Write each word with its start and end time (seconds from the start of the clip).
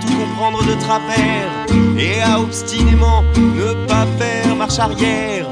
tout 0.00 0.14
comprendre 0.14 0.64
de 0.64 0.74
travers 0.80 1.66
et 1.98 2.20
à 2.22 2.40
obstinément 2.40 3.22
ne 3.36 3.86
pas 3.86 4.06
faire 4.18 4.54
marche 4.56 4.78
arrière. 4.78 5.46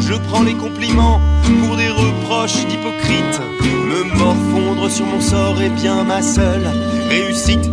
Je 0.00 0.14
prends 0.28 0.42
les 0.42 0.54
compliments 0.54 1.20
pour 1.62 1.76
des 1.76 1.88
reproches 1.88 2.66
d'hypocrite. 2.66 3.40
Me 3.62 4.04
morfondre 4.18 4.90
sur 4.90 5.06
mon 5.06 5.20
sort 5.20 5.60
est 5.60 5.70
bien 5.70 6.04
ma 6.04 6.22
seule 6.22 6.66
réussite. 7.08 7.68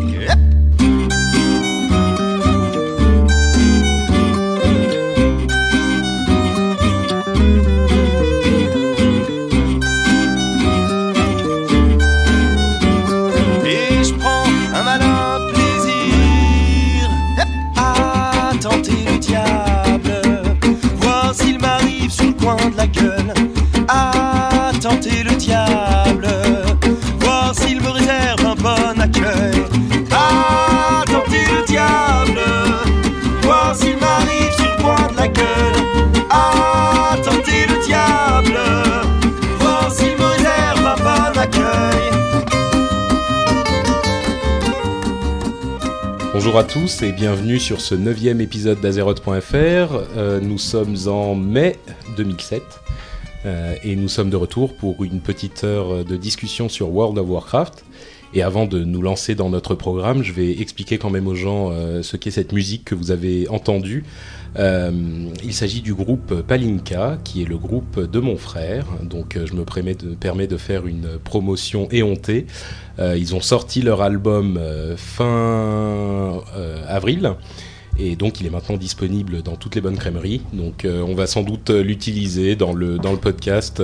Bonjour 46.57 46.69
à 46.71 46.73
tous 46.73 47.03
et 47.03 47.11
bienvenue 47.11 47.59
sur 47.59 47.81
ce 47.81 47.93
neuvième 47.93 48.41
épisode 48.41 48.81
d'Azeroth.fr. 48.81 49.53
Euh, 49.53 50.39
nous 50.41 50.57
sommes 50.57 50.95
en 51.05 51.35
mai 51.35 51.77
2007 52.15 52.63
euh, 52.63 52.65
et 53.83 53.95
nous 53.95 54.07
sommes 54.07 54.29
de 54.29 54.35
retour 54.35 54.73
pour 54.73 55.03
une 55.03 55.19
petite 55.19 55.63
heure 55.63 56.03
de 56.03 56.17
discussion 56.17 56.69
sur 56.69 56.89
World 56.93 57.17
of 57.17 57.27
Warcraft. 57.27 57.83
Et 58.33 58.43
avant 58.43 58.65
de 58.65 58.83
nous 58.83 59.01
lancer 59.01 59.35
dans 59.35 59.49
notre 59.49 59.73
programme, 59.73 60.21
je 60.21 60.33
vais 60.33 60.51
expliquer 60.59 60.97
quand 60.97 61.09
même 61.09 61.27
aux 61.27 61.35
gens 61.35 61.71
euh, 61.71 62.03
ce 62.03 62.17
qu'est 62.17 62.31
cette 62.31 62.51
musique 62.51 62.83
que 62.83 62.95
vous 62.95 63.11
avez 63.11 63.47
entendue. 63.47 64.03
il 64.57 65.53
s'agit 65.53 65.81
du 65.81 65.93
groupe 65.93 66.41
Palinka, 66.41 67.19
qui 67.23 67.43
est 67.43 67.45
le 67.45 67.57
groupe 67.57 67.99
de 67.99 68.19
mon 68.19 68.37
frère. 68.37 68.85
Donc 69.03 69.37
je 69.43 69.53
me 69.53 69.63
permets 69.63 70.47
de, 70.47 70.57
faire 70.57 70.87
une 70.87 71.19
promotion 71.23 71.87
éhontée. 71.91 72.47
Euh, 72.99 73.15
ils 73.17 73.35
ont 73.35 73.41
sorti 73.41 73.81
leur 73.81 74.01
album 74.01 74.57
euh, 74.57 74.97
fin 74.97 76.41
euh, 76.55 76.83
avril. 76.87 77.33
Et 77.99 78.15
donc 78.15 78.39
il 78.39 78.47
est 78.47 78.49
maintenant 78.49 78.77
disponible 78.77 79.41
dans 79.41 79.55
toutes 79.55 79.75
les 79.75 79.81
bonnes 79.81 79.97
crèmeries. 79.97 80.41
Donc 80.53 80.85
on 80.85 81.15
va 81.15 81.27
sans 81.27 81.41
doute 81.41 81.69
l'utiliser 81.69 82.55
dans 82.55 82.73
le, 82.73 82.97
dans 82.97 83.11
le 83.11 83.17
podcast 83.17 83.81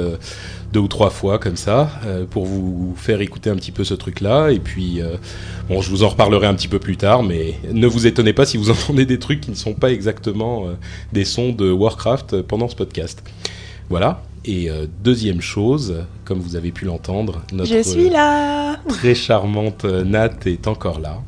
deux 0.71 0.79
ou 0.79 0.87
trois 0.87 1.09
fois 1.09 1.39
comme 1.39 1.55
ça 1.55 1.89
pour 2.29 2.45
vous 2.45 2.93
faire 2.95 3.21
écouter 3.21 3.49
un 3.49 3.55
petit 3.55 3.71
peu 3.71 3.83
ce 3.83 3.95
truc-là. 3.95 4.51
Et 4.51 4.59
puis 4.59 5.01
bon, 5.67 5.81
je 5.81 5.89
vous 5.89 6.03
en 6.03 6.09
reparlerai 6.09 6.45
un 6.45 6.53
petit 6.53 6.67
peu 6.67 6.77
plus 6.77 6.95
tard, 6.95 7.23
mais 7.23 7.55
ne 7.71 7.87
vous 7.87 8.05
étonnez 8.05 8.33
pas 8.33 8.45
si 8.45 8.57
vous 8.57 8.69
entendez 8.69 9.05
des 9.07 9.17
trucs 9.17 9.41
qui 9.41 9.49
ne 9.49 9.55
sont 9.55 9.73
pas 9.73 9.91
exactement 9.91 10.67
des 11.11 11.25
sons 11.25 11.51
de 11.51 11.71
Warcraft 11.71 12.43
pendant 12.43 12.67
ce 12.67 12.75
podcast. 12.75 13.23
Voilà. 13.89 14.21
Et 14.45 14.69
euh, 14.69 14.87
deuxième 15.03 15.41
chose, 15.41 16.03
comme 16.25 16.39
vous 16.39 16.55
avez 16.55 16.71
pu 16.71 16.85
l'entendre, 16.85 17.41
notre 17.53 17.69
Je 17.69 17.81
suis 17.81 18.09
là 18.09 18.77
très 18.89 19.15
charmante 19.15 19.85
euh, 19.85 20.03
Nat 20.03 20.31
est 20.45 20.67
encore 20.67 20.99
là. 20.99 21.21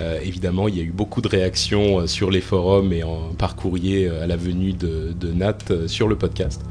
Euh, 0.00 0.18
évidemment, 0.22 0.68
il 0.68 0.76
y 0.76 0.80
a 0.80 0.82
eu 0.82 0.92
beaucoup 0.92 1.20
de 1.20 1.28
réactions 1.28 2.06
sur 2.06 2.30
les 2.30 2.40
forums 2.40 2.92
et 2.92 3.04
en, 3.04 3.32
par 3.38 3.56
courrier 3.56 4.08
à 4.08 4.26
la 4.26 4.36
venue 4.36 4.72
de, 4.72 5.14
de 5.18 5.32
Nat 5.32 5.58
sur 5.86 6.08
le 6.08 6.16
podcast. 6.16 6.62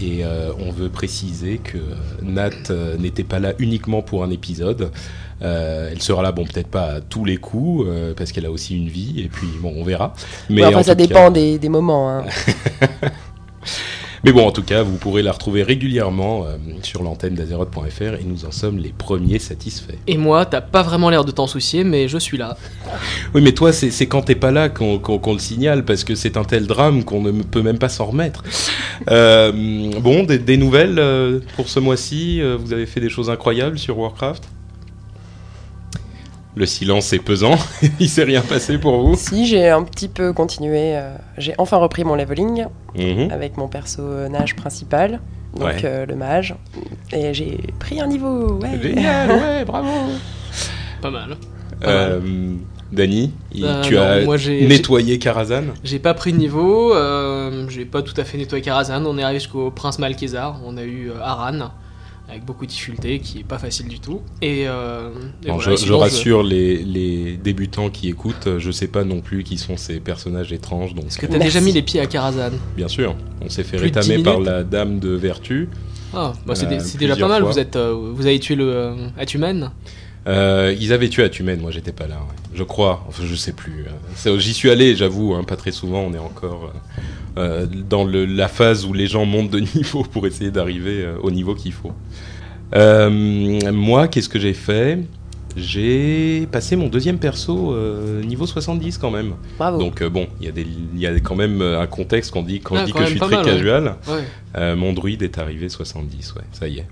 Et 0.00 0.22
on 0.60 0.70
veut 0.70 0.88
préciser 0.90 1.58
que 1.58 1.78
Nat 2.22 2.70
n'était 3.00 3.24
pas 3.24 3.40
là 3.40 3.54
uniquement 3.58 4.00
pour 4.00 4.22
un 4.22 4.30
épisode. 4.30 4.92
elle 5.40 6.00
sera 6.00 6.22
là, 6.22 6.30
bon, 6.30 6.44
peut-être 6.44 6.68
pas 6.68 6.84
à 6.84 7.00
tous 7.00 7.24
les 7.24 7.36
coups, 7.36 7.84
parce 8.16 8.30
qu'elle 8.30 8.46
a 8.46 8.50
aussi 8.52 8.76
une 8.76 8.86
vie, 8.86 9.22
et 9.22 9.28
puis 9.28 9.48
bon, 9.60 9.74
on 9.76 9.82
verra. 9.82 10.14
Mais 10.50 10.64
enfin, 10.64 10.84
ça 10.84 10.94
dépend 10.94 11.32
des, 11.32 11.58
des, 11.58 11.68
moments. 11.68 12.10
Hein. 12.10 12.24
Mais 14.24 14.32
bon, 14.32 14.46
en 14.46 14.50
tout 14.50 14.62
cas, 14.62 14.82
vous 14.82 14.96
pourrez 14.96 15.22
la 15.22 15.32
retrouver 15.32 15.62
régulièrement 15.62 16.44
euh, 16.44 16.56
sur 16.82 17.02
l'antenne 17.02 17.34
d'Azeroth.fr 17.34 18.14
et 18.20 18.24
nous 18.24 18.44
en 18.44 18.50
sommes 18.50 18.78
les 18.78 18.92
premiers 18.96 19.38
satisfaits. 19.38 19.98
Et 20.06 20.16
moi, 20.16 20.46
t'as 20.46 20.60
pas 20.60 20.82
vraiment 20.82 21.10
l'air 21.10 21.24
de 21.24 21.30
t'en 21.30 21.46
soucier, 21.46 21.84
mais 21.84 22.08
je 22.08 22.18
suis 22.18 22.38
là. 22.38 22.56
Oui, 23.34 23.42
mais 23.42 23.52
toi, 23.52 23.72
c'est 23.72 24.06
quand 24.06 24.22
t'es 24.22 24.34
pas 24.34 24.50
là 24.50 24.70
qu'on 24.70 25.32
le 25.32 25.38
signale 25.38 25.84
parce 25.84 26.02
que 26.02 26.14
c'est 26.14 26.36
un 26.38 26.44
tel 26.44 26.66
drame 26.66 27.04
qu'on 27.04 27.20
ne 27.20 27.42
peut 27.42 27.62
même 27.62 27.78
pas 27.78 27.88
s'en 27.88 28.06
remettre. 28.06 28.42
Euh, 29.10 29.52
bon, 30.00 30.24
des, 30.24 30.56
nouvelles 30.56 30.98
euh, 30.98 31.38
pour 31.56 31.68
ce 31.68 31.78
mois-ci 31.78 32.42
Vous 32.58 32.72
avez 32.72 32.84
fait 32.84 33.00
des 33.00 33.08
choses 33.08 33.30
incroyables 33.30 33.78
sur 33.78 33.96
Warcraft? 33.96 34.42
Le 36.58 36.66
silence 36.66 37.12
est 37.12 37.20
pesant. 37.20 37.56
Il 38.00 38.08
s'est 38.08 38.24
rien 38.24 38.42
passé 38.42 38.78
pour 38.78 39.00
vous? 39.00 39.14
Si, 39.14 39.46
j'ai 39.46 39.68
un 39.68 39.84
petit 39.84 40.08
peu 40.08 40.32
continué. 40.32 40.96
Euh, 40.96 41.14
j'ai 41.38 41.54
enfin 41.56 41.76
repris 41.76 42.04
mon 42.04 42.16
leveling 42.16 42.66
mhm. 42.96 43.30
avec 43.30 43.56
mon 43.56 43.68
personnage 43.68 44.56
principal, 44.56 45.20
donc 45.54 45.84
euh, 45.84 46.04
le 46.04 46.16
mage. 46.16 46.56
Et 47.12 47.32
j'ai 47.32 47.58
pris 47.78 48.00
un 48.00 48.08
niveau. 48.08 48.58
Ouais. 48.58 48.78
Génial, 48.82 49.30
ouais, 49.30 49.64
bravo. 49.64 49.88
Pas 51.00 51.10
mal. 51.10 51.36
Euh, 51.84 52.20
Dany, 52.90 53.32
bah, 53.60 53.82
tu 53.84 53.96
as 53.96 54.24
nettoyé 54.46 55.20
Karazhan 55.20 55.64
J'ai 55.84 56.00
pas 56.00 56.14
pris 56.14 56.32
de 56.32 56.38
niveau, 56.38 56.92
j'ai 57.68 57.84
pas 57.84 58.02
tout 58.02 58.14
à 58.20 58.24
fait 58.24 58.36
nettoyé 58.36 58.64
Karazhan. 58.64 59.04
On 59.06 59.16
est 59.16 59.22
arrivé 59.22 59.38
jusqu'au 59.38 59.70
Prince 59.70 60.00
Malkézar, 60.00 60.60
on 60.64 60.76
a 60.76 60.82
eu 60.82 61.12
Aran 61.22 61.70
avec 62.28 62.44
beaucoup 62.44 62.66
de 62.66 62.70
difficultés, 62.70 63.20
qui 63.20 63.38
est 63.38 63.44
pas 63.44 63.58
facile 63.58 63.88
du 63.88 64.00
tout. 64.00 64.20
Et, 64.42 64.68
euh, 64.68 65.10
je, 65.44 65.92
rassure 65.92 66.42
Les, 66.42 67.38
débutants 67.42 67.90
qui 67.90 68.08
écoutent, 68.08 68.58
je 68.58 68.70
sais 68.70 68.88
pas 68.88 69.04
non 69.04 69.20
plus 69.20 69.44
qui 69.44 69.56
sont 69.56 69.76
ces 69.76 70.00
personnages 70.00 70.52
étranges. 70.52 70.92
Est-ce 71.06 71.18
que 71.18 71.26
tu 71.26 71.34
as 71.34 71.38
déjà 71.38 71.60
mis 71.60 71.72
les 71.72 71.82
pieds 71.82 72.00
à 72.00 72.06
Karazhan 72.06 72.52
Bien 72.76 72.88
sûr, 72.88 73.16
on 73.40 73.48
s'est 73.48 73.64
fait 73.64 73.78
rétamer 73.78 74.22
par 74.22 74.40
la 74.40 74.64
dame 74.64 74.98
de 74.98 75.10
vertu. 75.10 75.68
Ah, 76.14 76.32
bah 76.46 76.54
c'est 76.54 76.66
euh, 76.66 76.98
déjà 76.98 77.16
pas 77.16 77.28
mal, 77.28 77.42
vous, 77.42 77.58
êtes, 77.58 77.76
euh, 77.76 77.92
vous 78.14 78.26
avez 78.26 78.38
tué 78.40 78.54
le 78.54 78.94
Atumen 79.18 79.70
euh, 80.28 80.74
ils 80.78 80.92
avaient 80.92 81.08
tué 81.08 81.24
Atumen, 81.24 81.60
moi 81.60 81.70
j'étais 81.70 81.92
pas 81.92 82.06
là, 82.06 82.20
je 82.54 82.62
crois, 82.62 83.04
enfin 83.08 83.24
je 83.26 83.34
sais 83.34 83.52
plus. 83.52 83.86
J'y 84.36 84.54
suis 84.54 84.70
allé, 84.70 84.94
j'avoue, 84.94 85.34
hein, 85.34 85.42
pas 85.42 85.56
très 85.56 85.72
souvent, 85.72 86.00
on 86.00 86.14
est 86.14 86.18
encore 86.18 86.72
euh, 87.38 87.66
dans 87.66 88.04
la 88.04 88.48
phase 88.48 88.84
où 88.84 88.92
les 88.92 89.06
gens 89.06 89.24
montent 89.24 89.50
de 89.50 89.60
niveau 89.76 90.02
pour 90.02 90.26
essayer 90.26 90.50
d'arriver 90.50 91.04
euh, 91.04 91.18
au 91.22 91.30
niveau 91.30 91.54
qu'il 91.54 91.72
faut. 91.72 91.92
Euh, 92.74 93.10
moi, 93.72 94.08
qu'est-ce 94.08 94.28
que 94.28 94.40
j'ai 94.40 94.54
fait? 94.54 94.98
J'ai 95.56 96.46
passé 96.50 96.76
mon 96.76 96.88
deuxième 96.88 97.18
perso 97.18 97.72
euh, 97.72 98.22
niveau 98.22 98.46
70 98.46 98.98
quand 98.98 99.10
même. 99.10 99.34
Bravo. 99.58 99.78
Donc 99.78 100.02
euh, 100.02 100.10
bon, 100.10 100.26
il 100.40 100.52
y, 100.96 101.06
a 101.06 101.20
quand 101.20 101.34
même 101.34 101.62
euh, 101.62 101.80
un 101.80 101.86
contexte 101.86 102.30
qu'on 102.30 102.42
dit, 102.42 102.60
quand 102.60 102.76
ah, 102.76 102.84
dit 102.84 102.92
que 102.92 103.00
je 103.04 103.10
suis 103.10 103.20
très 103.20 103.42
casual. 103.42 103.96
mon 104.56 104.92
druide 104.92 105.22
est 105.22 105.38
arrivé 105.38 105.68
70, 105.68 106.34
ouais, 106.34 106.42
ça 106.52 106.68
y 106.68 106.78
est. 106.78 106.86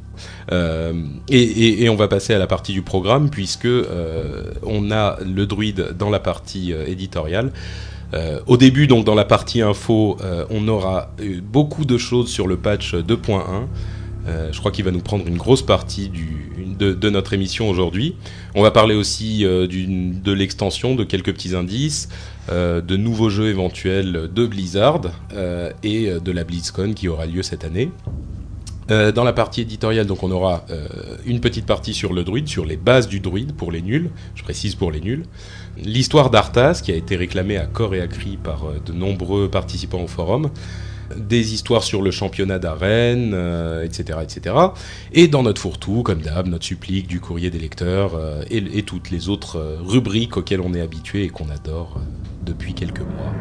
Et, 1.31 1.89
on 1.89 1.97
va 1.97 2.09
passer 2.09 2.35
à 2.35 2.39
la 2.39 2.47
partie 2.47 2.73
du 2.73 2.83
programme 2.83 3.31
puisque 3.31 3.69
on 4.63 4.91
a 4.91 5.19
le 5.25 5.47
druide 5.47 5.95
dans 5.99 6.11
la 6.11 6.21
partie 6.21 6.73
éditoriale. 6.73 7.53
au 8.47 8.57
début, 8.57 8.87
donc 8.87 9.05
dans 9.05 9.15
la 9.15 9.25
partie 9.25 9.63
info, 9.63 10.17
on 10.51 10.69
aura 10.69 11.11
beaucoup 11.43 11.85
de 11.85 11.99
choses 11.99 12.29
sur 12.29 12.47
le 12.47 12.57
patch 12.57 12.95
2.1. 12.95 13.67
Euh, 14.27 14.53
je 14.53 14.59
crois 14.59 14.73
qu'il 14.73 14.85
va 14.85 14.91
nous 14.91 15.01
prendre 15.01 15.27
une 15.27 15.37
grosse 15.37 15.63
partie 15.63 16.11
de, 16.11 17.11
notre 17.11 17.33
émission 17.33 17.69
aujourd'hui. 17.69 18.17
On 18.55 18.63
va 18.63 18.71
parler 18.71 18.95
aussi 18.95 19.45
euh, 19.45 19.67
de 19.67 20.33
l'extension, 20.33 20.95
de 20.95 21.05
quelques 21.05 21.33
petits 21.33 21.55
indices, 21.55 22.09
euh, 22.51 22.81
de 22.81 22.97
nouveaux 22.97 23.31
jeux 23.31 23.49
éventuels 23.49 24.31
de 24.33 24.47
Blizzard 24.47 25.03
et 25.83 26.11
de 26.11 26.33
la 26.33 26.45
BlizzCon 26.45 26.93
qui 26.95 27.09
aura 27.09 27.27
lieu 27.27 27.43
cette 27.43 27.65
année. 27.65 27.91
dans 28.89 29.25
la 29.25 29.33
partie 29.33 29.63
éditoriale, 29.63 30.07
donc 30.07 30.23
on 30.23 30.31
aura 30.31 30.65
une 31.27 31.41
petite 31.41 31.67
partie 31.67 31.95
sur 31.95 32.13
le 32.13 32.25
druide, 32.25 32.49
sur 32.49 32.65
les 32.65 32.77
bases 32.77 33.09
du 33.09 33.21
druide 33.21 33.53
pour 33.53 33.73
les 33.73 33.83
nuls, 33.83 34.11
je 34.35 34.43
précise 34.43 34.75
pour 34.75 34.91
les 34.91 35.01
nuls. 35.01 35.25
L'histoire 35.77 36.31
d'Arthas, 36.31 36.81
qui 36.83 36.93
a 36.93 36.95
été 36.95 37.17
réclamée 37.17 37.57
à 37.57 37.67
corps 37.67 37.95
et 37.95 38.01
à 38.01 38.07
cri 38.07 38.39
par 38.43 38.65
de 38.85 38.93
nombreux 38.93 39.49
participants 39.49 40.03
au 40.03 40.07
forum 40.07 40.51
des 41.15 41.55
histoires 41.55 41.83
sur 41.83 42.03
le 42.03 42.11
championnat 42.11 42.59
d'arène, 42.59 43.29
etc., 43.85 44.19
euh, 44.19 44.23
etc. 44.23 44.57
Et 45.13 45.29
dans 45.29 45.43
notre 45.43 45.61
fourre-tout, 45.61 46.03
comme 46.03 46.21
d'hab, 46.21 46.47
notre 46.47 46.65
supplique 46.65 47.07
du 47.07 47.21
courrier 47.21 47.51
des 47.51 47.59
lecteurs 47.59 48.15
euh, 48.15 48.43
et, 48.51 48.83
toutes 48.83 49.11
les 49.11 49.29
autres 49.29 49.57
euh, 49.57 49.77
rubriques 49.81 50.37
auxquelles 50.37 50.61
on 50.61 50.75
est 50.75 50.81
habitué 50.81 51.25
et 51.25 51.29
qu'on 51.29 51.49
adore 51.51 52.01
depuis 52.45 52.75
quelques 52.75 53.01
mois. 53.01 53.33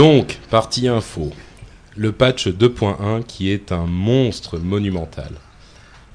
Donc, 0.00 0.38
partie 0.48 0.88
info. 0.88 1.30
Le 1.94 2.10
patch 2.10 2.48
2.1 2.48 3.22
qui 3.22 3.50
est 3.50 3.70
un 3.70 3.84
monstre 3.84 4.58
monumental. 4.58 5.32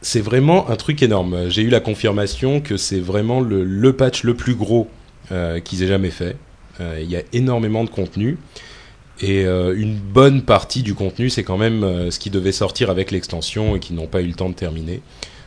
C'est 0.01 0.21
vraiment 0.21 0.71
un 0.71 0.75
truc 0.75 1.03
énorme. 1.03 1.51
J'ai 1.51 1.61
eu 1.61 1.69
la 1.69 1.81
confirmation 1.81 2.61
que 2.61 2.77
c'est 2.77 2.99
vraiment 2.99 3.41
le, 3.41 3.93
patch 3.93 4.23
le 4.23 4.33
plus 4.33 4.55
gros 4.55 4.89
euh, 5.31 5.59
qu'ils 5.59 5.83
aient 5.83 5.87
jamais 5.87 6.09
fait. 6.09 6.35
Euh, 6.79 6.99
il 6.99 7.11
y 7.11 7.15
a 7.15 7.21
énormément 7.31 7.83
de 7.83 7.91
contenu. 7.91 8.39
Et 9.21 9.45
euh, 9.45 9.77
une 9.77 9.99
bonne 9.99 10.41
partie 10.41 10.81
du 10.81 10.95
contenu, 10.95 11.29
c'est 11.29 11.43
quand 11.43 11.59
même 11.59 12.09
ce 12.09 12.17
qui 12.17 12.31
devait 12.31 12.51
sortir 12.51 12.89
avec 12.89 13.11
l'extension 13.11 13.75
et 13.75 13.79
qui 13.79 13.93
n'ont 13.93 14.07
pas 14.07 14.23
eu 14.23 14.27
le 14.27 14.33
temps 14.33 14.49
de 14.49 14.55
terminer. 14.55 15.03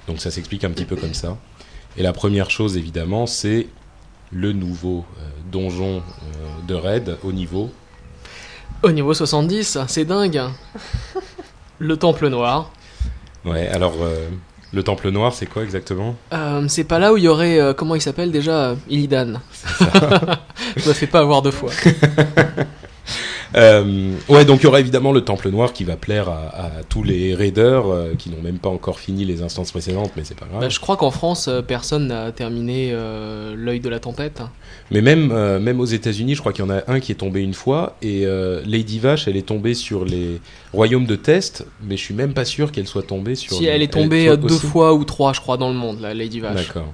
Donc 0.07 0.21
ça 0.21 0.31
s'explique 0.31 0.63
un 0.63 0.71
petit 0.71 0.85
peu 0.85 0.95
comme 0.95 1.15
ça. 1.15 1.37
Et 1.97 2.05
la 2.05 2.13
première 2.13 2.53
chose, 2.53 2.77
évidemment, 2.77 3.27
c'est 3.27 3.67
le 4.31 4.53
nouveau 4.53 5.05
donjon 5.51 6.05
de 6.69 6.75
raid 6.75 7.17
au 7.25 7.33
niveau 7.33 7.73
au 8.83 8.91
niveau 8.93 9.15
70, 9.15 9.79
c'est 9.87 10.05
dingue. 10.05 10.41
le 11.79 11.97
Temple 11.97 12.29
Noir. 12.29 12.71
Ouais, 13.45 13.69
alors 13.69 13.95
euh, 14.03 14.29
le 14.73 14.83
Temple 14.83 15.11
Noir, 15.11 15.33
c'est 15.33 15.47
quoi 15.47 15.63
exactement? 15.63 16.15
Euh, 16.33 16.65
C'est 16.69 16.85
pas 16.85 16.99
là 16.99 17.13
où 17.13 17.17
il 17.17 17.25
y 17.25 17.29
aurait, 17.29 17.61
euh, 17.61 17.73
comment 17.73 17.95
il 17.95 18.03
s'appelle 18.03 18.31
déjà? 18.31 18.75
Illidan. 18.89 19.35
Je 20.77 20.89
me 20.89 20.95
fais 20.95 21.07
pas 21.07 21.21
avoir 21.21 21.43
deux 21.43 21.51
fois. 21.51 21.71
Euh, 23.55 24.13
ouais, 24.29 24.45
donc 24.45 24.61
il 24.61 24.65
y 24.65 24.67
aura 24.67 24.81
évidemment 24.81 25.13
le 25.13 25.23
Temple 25.23 25.49
Noir 25.51 25.73
qui 25.73 25.85
va 25.85 25.97
plaire 25.97 26.29
à, 26.29 26.71
tous 26.89 27.03
les 27.03 27.35
raiders 27.35 27.87
euh, 27.87 28.15
qui 28.19 28.31
n'ont 28.31 28.43
même 28.43 28.59
pas 28.59 28.69
encore 28.69 29.01
fini 29.01 29.25
les 29.25 29.43
instances 29.43 29.71
précédentes, 29.71 30.13
mais 30.17 30.25
c'est 30.25 30.39
pas 30.39 30.47
grave. 30.47 30.61
Bah, 30.61 30.69
je 30.69 30.79
crois 30.81 30.97
qu'en 30.97 31.11
France, 31.11 31.49
euh, 31.49 31.63
personne 31.63 32.09
n'a 32.09 32.33
terminé 32.33 32.93
l'œil 33.57 33.81
de 33.81 33.89
la 33.89 34.01
tempête. 34.01 34.43
Mais 34.91 35.01
même, 35.01 35.29
même 35.59 35.81
aux 35.81 35.87
États-Unis, 35.87 36.35
je 36.35 36.41
crois 36.41 36.53
qu'il 36.53 36.65
y 36.65 36.69
en 36.69 36.71
a 36.71 36.83
un 36.89 37.01
qui 37.01 37.13
est 37.13 37.17
tombé 37.17 37.41
une 37.41 37.55
fois, 37.55 37.97
et 38.03 38.27
Lady 38.67 38.99
Vache, 38.99 39.29
elle 39.29 39.37
est 39.37 39.47
tombée 39.47 39.75
sur 39.75 40.05
les 40.05 40.41
royaumes 40.73 41.07
de 41.07 41.17
test, 41.17 41.67
mais 41.83 41.97
je 41.97 42.03
suis 42.03 42.15
même 42.15 42.33
pas 42.33 42.45
sûr 42.45 42.73
qu'elle 42.73 42.87
soit 42.87 43.03
tombée 43.03 43.35
sur. 43.35 43.57
Si, 43.57 43.67
elle 43.67 43.83
est 43.83 43.93
tombée 43.93 44.37
deux 44.37 44.49
fois 44.49 44.95
ou 44.95 45.05
trois, 45.05 45.33
je 45.33 45.41
crois, 45.41 45.57
dans 45.57 45.69
le 45.69 45.77
monde, 45.77 46.01
la 46.01 46.15
Lady 46.15 46.41
Vache. 46.41 46.67
D'accord. 46.67 46.93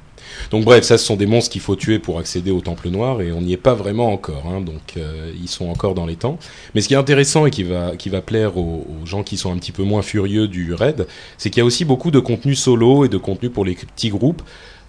Donc 0.51 0.65
bref, 0.65 0.85
ça 0.85 0.99
ce 0.99 1.05
sont 1.05 1.17
des 1.17 1.27
monstres 1.27 1.51
qu'il 1.51 1.61
faut 1.61 1.77
tuer 1.77 1.99
pour 1.99 2.19
accéder 2.19 2.51
au 2.51 2.61
Temple 2.61 2.89
Noir 2.89 3.21
et 3.21 3.33
on 3.33 3.41
n'y 3.41 3.53
est 3.53 3.59
pas 3.59 3.75
vraiment 3.75 4.13
encore, 4.13 4.45
hein, 4.47 4.61
donc 4.61 4.95
euh, 4.97 5.33
ils 5.41 5.49
sont 5.49 5.69
encore 5.69 5.95
dans 5.95 6.07
les 6.07 6.17
temps. 6.17 6.39
Mais 6.75 6.81
ce 6.81 6.89
qui 6.89 6.95
est 6.95 6.99
intéressant 6.99 7.47
et 7.47 7.51
qui 7.51 7.63
va, 7.63 7.97
qui 7.97 8.09
va 8.09 8.21
plaire 8.21 8.57
aux, 8.57 8.87
gens 9.05 9.23
qui 9.23 9.37
sont 9.37 9.53
un 9.53 9.57
petit 9.57 9.73
peu 9.73 9.83
moins 9.83 10.03
furieux 10.03 10.49
du 10.49 10.75
raid, 10.75 11.07
c'est 11.39 11.51
qu'il 11.51 11.61
y 11.61 11.63
a 11.63 11.65
aussi 11.65 11.85
beaucoup 11.85 12.11
de 12.11 12.21
contenu 12.21 12.55
solo 12.55 13.05
et 13.05 13.09
de 13.09 13.19
contenu 13.19 13.51
pour 13.51 13.65
les 13.65 13.75
petits 13.75 14.11
groupes. 14.11 14.43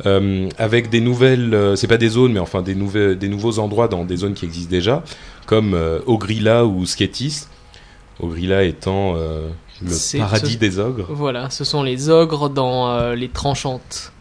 Euh, 0.05 0.49
avec 0.57 0.89
des 0.89 0.99
nouvelles, 0.99 1.53
euh, 1.53 1.75
c'est 1.75 1.87
pas 1.87 1.97
des 1.97 2.09
zones, 2.09 2.33
mais 2.33 2.39
enfin 2.39 2.61
des, 2.61 2.75
nouvelles, 2.75 3.17
des 3.17 3.29
nouveaux 3.29 3.59
endroits 3.59 3.87
dans 3.87 4.03
des 4.03 4.17
zones 4.17 4.33
qui 4.33 4.45
existent 4.45 4.71
déjà, 4.71 5.03
comme 5.45 5.77
Ogrilla 6.05 6.65
ou 6.65 6.85
Sketis. 6.85 7.43
Ogrilla 8.19 8.63
étant 8.63 9.15
le 9.15 10.17
paradis 10.17 10.57
des 10.57 10.79
ogres. 10.79 11.07
Voilà, 11.09 11.49
ce 11.49 11.63
sont 11.63 11.83
les 11.83 12.09
ogres 12.09 12.49
dans 12.49 13.13
les 13.13 13.29
tranchantes. 13.29 14.13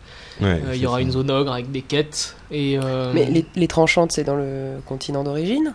Euh, 0.43 0.73
il 0.75 0.81
y 0.81 0.87
aura 0.87 1.01
une 1.01 1.11
zone 1.11 1.31
ogre 1.31 1.53
avec 1.53 1.71
des 1.71 1.83
quêtes. 1.83 2.37
Et, 2.51 2.79
euh, 2.83 3.13
Mais 3.15 3.27
les, 3.27 3.47
les 3.55 3.69
tranchantes, 3.69 4.13
c'est 4.13 4.25
dans 4.25 4.37
le 4.37 4.81
continent 4.87 5.23
d'origine? 5.25 5.75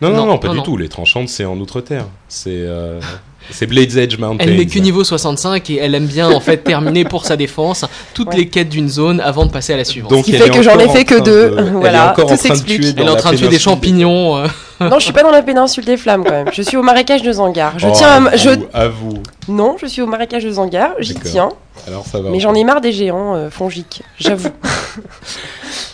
Non, 0.00 0.10
non, 0.10 0.26
non, 0.26 0.38
pas 0.38 0.48
du 0.48 0.62
tout. 0.62 0.76
Les 0.76 0.88
tranchantes, 0.88 1.28
c'est 1.28 1.44
en 1.44 1.58
Outre-Terre. 1.58 2.06
C'est 2.28 2.50
euh, 2.50 3.00
c'est 3.50 3.66
Blade's 3.66 3.96
Edge 3.96 4.18
Mountain. 4.18 4.44
Elle 4.44 4.56
n'est 4.56 4.66
que 4.66 4.78
niveau 4.78 5.04
65 5.04 5.70
et 5.70 5.76
elle 5.76 5.94
aime 5.94 6.06
bien 6.06 6.30
en 6.30 6.40
fait 6.40 6.58
terminer 6.58 7.04
pour 7.04 7.24
sa 7.24 7.36
défense 7.36 7.84
toutes 8.14 8.34
les 8.34 8.48
quêtes 8.48 8.68
d'une 8.68 8.88
zone 8.88 9.20
avant 9.20 9.46
de 9.46 9.50
passer 9.50 9.72
à 9.72 9.76
la 9.76 9.84
suivante. 9.84 10.10
Donc, 10.10 10.24
Ce 10.24 10.30
qui 10.30 10.36
fait 10.36 10.50
que 10.50 10.62
j'en 10.62 10.78
ai 10.78 10.88
fait 10.88 11.04
que 11.04 11.20
deux. 11.20 11.56
voilà, 11.72 12.14
tout 12.16 12.36
s'explique. 12.36 12.94
Elle 12.96 13.06
est 13.06 13.10
en 13.10 13.16
train 13.16 13.32
de 13.32 13.36
tuer 13.36 13.48
des 13.48 13.58
champignons. 13.58 14.36
non, 14.80 14.98
je 14.98 15.04
suis 15.04 15.12
pas 15.12 15.22
dans 15.22 15.30
la 15.30 15.42
péninsule 15.42 15.84
des 15.84 15.96
flammes 15.96 16.24
quand 16.24 16.32
même. 16.32 16.50
Je 16.52 16.62
suis 16.62 16.76
au 16.76 16.82
marécage 16.82 17.22
de 17.22 17.32
Zangar. 17.32 17.78
Je 17.78 17.86
oh, 17.86 17.92
tiens 17.94 18.26
à, 18.26 18.36
je... 18.36 18.50
à 18.72 18.88
vous. 18.88 19.22
Non, 19.48 19.76
je 19.80 19.86
suis 19.86 20.02
au 20.02 20.06
marécage 20.06 20.44
de 20.44 20.50
Zangar. 20.50 20.90
J'y 20.98 21.14
tiens. 21.14 21.50
Alors 21.86 22.06
ça 22.06 22.20
va. 22.20 22.30
Mais 22.30 22.40
j'en 22.40 22.54
ai 22.54 22.64
marre 22.64 22.80
des 22.80 22.92
géants 22.92 23.34
euh, 23.34 23.50
fongiques, 23.50 24.02
j'avoue. 24.18 24.48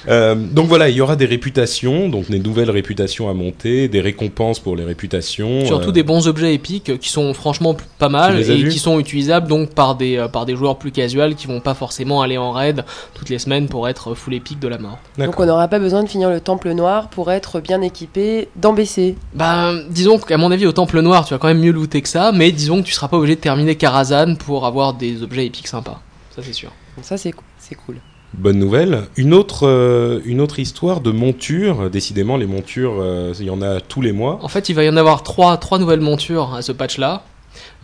Euh, 0.08 0.34
donc 0.34 0.66
voilà, 0.66 0.88
il 0.88 0.96
y 0.96 1.02
aura 1.02 1.14
des 1.14 1.26
réputations, 1.26 2.08
donc 2.08 2.30
des 2.30 2.38
nouvelles 2.38 2.70
réputations 2.70 3.28
à 3.28 3.34
monter, 3.34 3.86
des 3.86 4.00
récompenses 4.00 4.58
pour 4.58 4.74
les 4.74 4.84
réputations. 4.84 5.66
Surtout 5.66 5.90
euh, 5.90 5.92
des 5.92 6.02
bons 6.02 6.26
objets 6.26 6.54
épiques 6.54 6.98
qui 6.98 7.10
sont 7.10 7.34
franchement 7.40 7.76
pas 7.98 8.08
mal 8.08 8.38
et 8.38 8.68
qui 8.68 8.78
sont 8.78 8.98
utilisables 8.98 9.48
donc 9.48 9.70
par 9.70 9.94
des, 9.94 10.26
par 10.32 10.46
des 10.46 10.54
joueurs 10.54 10.76
plus 10.76 10.92
casuals 10.92 11.34
qui 11.34 11.46
vont 11.46 11.60
pas 11.60 11.74
forcément 11.74 12.22
aller 12.22 12.38
en 12.38 12.52
raid 12.52 12.84
toutes 13.14 13.28
les 13.28 13.38
semaines 13.38 13.68
pour 13.68 13.88
être 13.88 14.14
full 14.14 14.34
épique 14.34 14.60
de 14.60 14.68
la 14.68 14.78
mort. 14.78 14.98
Donc 15.18 15.38
on 15.40 15.46
n'aura 15.46 15.68
pas 15.68 15.78
besoin 15.78 16.02
de 16.02 16.08
finir 16.08 16.30
le 16.30 16.40
temple 16.40 16.70
noir 16.72 17.08
pour 17.08 17.30
être 17.32 17.60
bien 17.60 17.80
équipé 17.82 18.48
dans 18.56 18.72
BC. 18.72 19.16
Bah 19.34 19.72
disons 19.88 20.18
qu'à 20.18 20.36
mon 20.36 20.50
avis 20.50 20.66
au 20.66 20.72
temple 20.72 21.00
noir 21.00 21.24
tu 21.24 21.34
vas 21.34 21.38
quand 21.38 21.48
même 21.48 21.60
mieux 21.60 21.72
looter 21.72 22.02
que 22.02 22.08
ça, 22.08 22.32
mais 22.32 22.52
disons 22.52 22.82
que 22.82 22.86
tu 22.86 22.92
seras 22.92 23.08
pas 23.08 23.16
obligé 23.16 23.36
de 23.36 23.40
terminer 23.40 23.76
Karazhan 23.76 24.36
pour 24.36 24.66
avoir 24.66 24.94
des 24.94 25.22
objets 25.22 25.46
épiques 25.46 25.68
sympas. 25.68 26.00
Ça, 26.34 26.42
c'est 26.42 26.52
sûr. 26.52 26.70
Ça, 27.02 27.16
c'est 27.16 27.32
cool. 27.32 27.96
Bonne 28.34 28.58
nouvelle. 28.58 29.02
Une 29.16 29.34
autre, 29.34 29.66
euh, 29.66 30.20
une 30.24 30.40
autre 30.40 30.60
histoire 30.60 31.00
de 31.00 31.10
monture. 31.10 31.90
Décidément, 31.90 32.36
les 32.36 32.46
montures, 32.46 32.98
euh, 33.00 33.32
il 33.38 33.46
y 33.46 33.50
en 33.50 33.60
a 33.60 33.80
tous 33.80 34.00
les 34.00 34.12
mois. 34.12 34.38
En 34.42 34.48
fait, 34.48 34.68
il 34.68 34.74
va 34.74 34.84
y 34.84 34.88
en 34.88 34.96
avoir 34.96 35.22
trois, 35.22 35.56
trois 35.56 35.78
nouvelles 35.78 36.00
montures 36.00 36.54
à 36.54 36.62
ce 36.62 36.70
patch-là. 36.72 37.24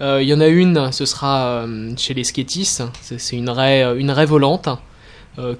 Euh, 0.00 0.22
il 0.22 0.28
y 0.28 0.34
en 0.34 0.40
a 0.40 0.46
une, 0.46 0.92
ce 0.92 1.04
sera 1.04 1.66
chez 1.96 2.14
les 2.14 2.24
Sketis. 2.24 2.78
C'est 3.00 3.36
une 3.36 3.50
raie, 3.50 3.84
une 3.98 4.10
raie 4.10 4.26
volante, 4.26 4.68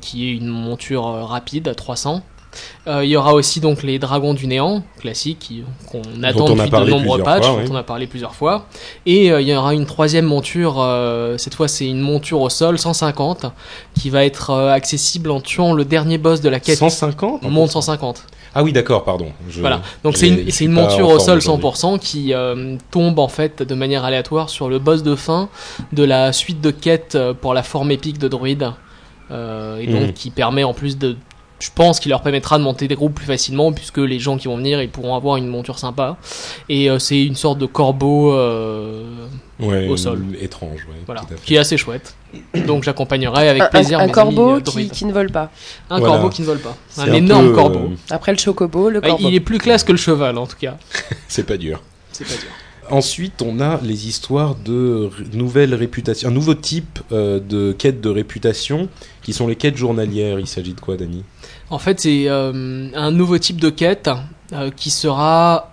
qui 0.01 0.29
est 0.29 0.33
une 0.33 0.49
monture 0.49 1.05
rapide 1.05 1.69
à 1.69 1.75
300. 1.75 2.23
Euh, 2.87 3.05
il 3.05 3.11
y 3.11 3.17
aura 3.17 3.35
aussi 3.35 3.61
donc 3.61 3.83
les 3.83 3.99
Dragons 3.99 4.35
du 4.35 4.47
Néant, 4.47 4.83
classiques, 4.99 5.53
qu'on 5.91 6.23
attend 6.23 6.55
depuis 6.55 6.71
de 6.71 6.91
nombreux 6.91 7.23
patchs, 7.23 7.47
dont 7.47 7.73
on 7.73 7.77
a 7.77 7.83
parlé 7.83 8.07
plusieurs 8.07 8.35
fois. 8.35 8.67
Et 9.05 9.31
euh, 9.31 9.41
il 9.41 9.49
y 9.49 9.55
aura 9.55 9.75
une 9.75 9.87
troisième 9.87 10.27
monture, 10.27 10.77
euh, 10.79 11.37
cette 11.39 11.55
fois 11.55 11.69
c'est 11.69 11.89
une 11.89 12.01
monture 12.01 12.41
au 12.41 12.49
sol, 12.49 12.79
150, 12.79 13.47
qui 13.99 14.11
va 14.11 14.25
être 14.25 14.53
accessible 14.53 15.31
en 15.31 15.41
tuant 15.41 15.73
le 15.73 15.85
dernier 15.85 16.19
boss 16.19 16.41
de 16.41 16.49
la 16.49 16.61
quête. 16.61 16.79
150 16.79 17.43
Monde 17.43 17.71
150. 17.71 18.23
Ah 18.59 18.63
oui, 18.63 18.73
d'accord, 18.73 19.05
pardon. 19.05 19.27
Voilà, 19.59 19.83
donc 20.03 20.17
c'est 20.17 20.29
une, 20.29 20.49
une 20.61 20.73
monture 20.73 21.09
au 21.09 21.19
sol 21.19 21.41
100% 21.41 21.99
qui 21.99 22.33
euh, 22.33 22.77
tombe 22.91 23.19
en 23.19 23.29
fait 23.29 23.63
de 23.63 23.75
manière 23.75 24.05
aléatoire 24.05 24.49
sur 24.49 24.71
le 24.71 24.79
boss 24.79 25.03
de 25.03 25.15
fin 25.15 25.51
de 25.93 26.05
la 26.05 26.33
suite 26.33 26.63
de 26.63 26.71
quêtes 26.71 27.19
pour 27.43 27.53
la 27.53 27.63
forme 27.63 27.91
épique 27.91 28.19
de 28.19 28.29
druide. 28.29 28.73
et 29.31 29.87
donc 29.87 30.03
mhm. 30.03 30.13
qui 30.15 30.31
permet 30.31 30.65
en 30.65 30.73
plus 30.73 30.97
de 30.97 31.17
je 31.59 31.71
pense 31.75 32.01
qu'il 32.01 32.11
leur 32.11 32.23
permettra 32.23 32.59
de 32.59 32.63
monter 32.63 32.87
des 32.87 32.95
groupes 32.95 33.15
plus 33.15 33.27
facilement 33.27 33.73
puisque 33.73 33.99
les 33.99 34.19
gens 34.19 34.37
qui 34.37 34.47
vont 34.47 34.57
venir 34.57 34.83
ils 34.83 34.91
pourront 34.91 35.15
avoir 35.15 35.37
une 35.37 35.47
monture 35.47 35.79
sympa. 35.79 36.17
Et 36.69 36.91
euh, 36.91 36.99
c'est 36.99 37.23
une 37.23 37.35
sorte 37.35 37.59
de 37.59 37.67
corbeau 37.67 38.35
euh, 38.35 39.05
au 39.61 39.97
sol. 39.97 40.23
étrange 40.41 40.87
voilà, 41.07 41.23
qui 41.45 41.55
est 41.55 41.59
assez 41.59 41.79
chouette. 41.79 42.15
Donc 42.67 42.83
j'accompagnerai 42.83 43.49
avec 43.49 43.71
plaisir 43.71 44.01
un, 44.01 44.09
corbeau 44.09 44.57
euh, 44.57 44.61
qui, 44.61 45.05
ne 45.07 45.13
vole 45.13 45.31
pas. 45.31 45.51
Un 45.89 46.01
corbeau 46.01 46.29
qui 46.29 46.43
ne 46.43 46.47
vole 46.47 46.59
pas. 46.59 46.77
Un, 46.99 47.13
énorme 47.13 47.53
corbeau. 47.55 47.93
Après 48.11 48.33
le 48.33 48.39
chocobo 48.39 48.91
le 48.91 49.01
corbeau. 49.01 49.27
il 49.27 49.35
est 49.35 49.41
plus 49.41 49.59
classe 49.59 49.83
que 49.83 49.93
le 49.93 49.99
cheval 49.99 50.37
en 50.37 50.47
tout 50.47 50.59
cas. 50.61 50.77
C'est 51.29 51.47
pas 51.47 51.57
dur. 51.57 51.83
C'est 52.13 52.25
pas 52.25 52.35
dur. 52.35 52.51
Ensuite, 52.89 53.43
on 53.43 53.59
a 53.59 53.81
les 53.83 54.07
histoires 54.07 54.55
de 54.55 55.11
nouvelles 55.33 55.75
réputations, 55.75 56.29
un 56.29 56.33
nouveau 56.33 56.55
type 56.55 57.01
de 57.11 57.73
quêtes 57.73 58.01
de 58.01 58.09
réputation 58.09 58.89
qui 59.23 59.33
sont 59.33 59.49
les 59.49 59.57
quêtes 59.57 59.77
journalières. 59.77 60.39
Il 60.39 60.47
s'agit 60.47 60.73
de 60.73 60.81
quoi, 60.81 60.97
Dani? 60.97 61.25
En 61.71 61.79
fait, 61.79 62.01
c'est 62.01 62.29
euh, 62.29 62.89
un 62.95 63.11
nouveau 63.11 63.39
type 63.39 63.61
de 63.61 63.71
quête 63.71 64.11
euh, 64.53 64.71
qui 64.71 64.91
sera 64.91 65.73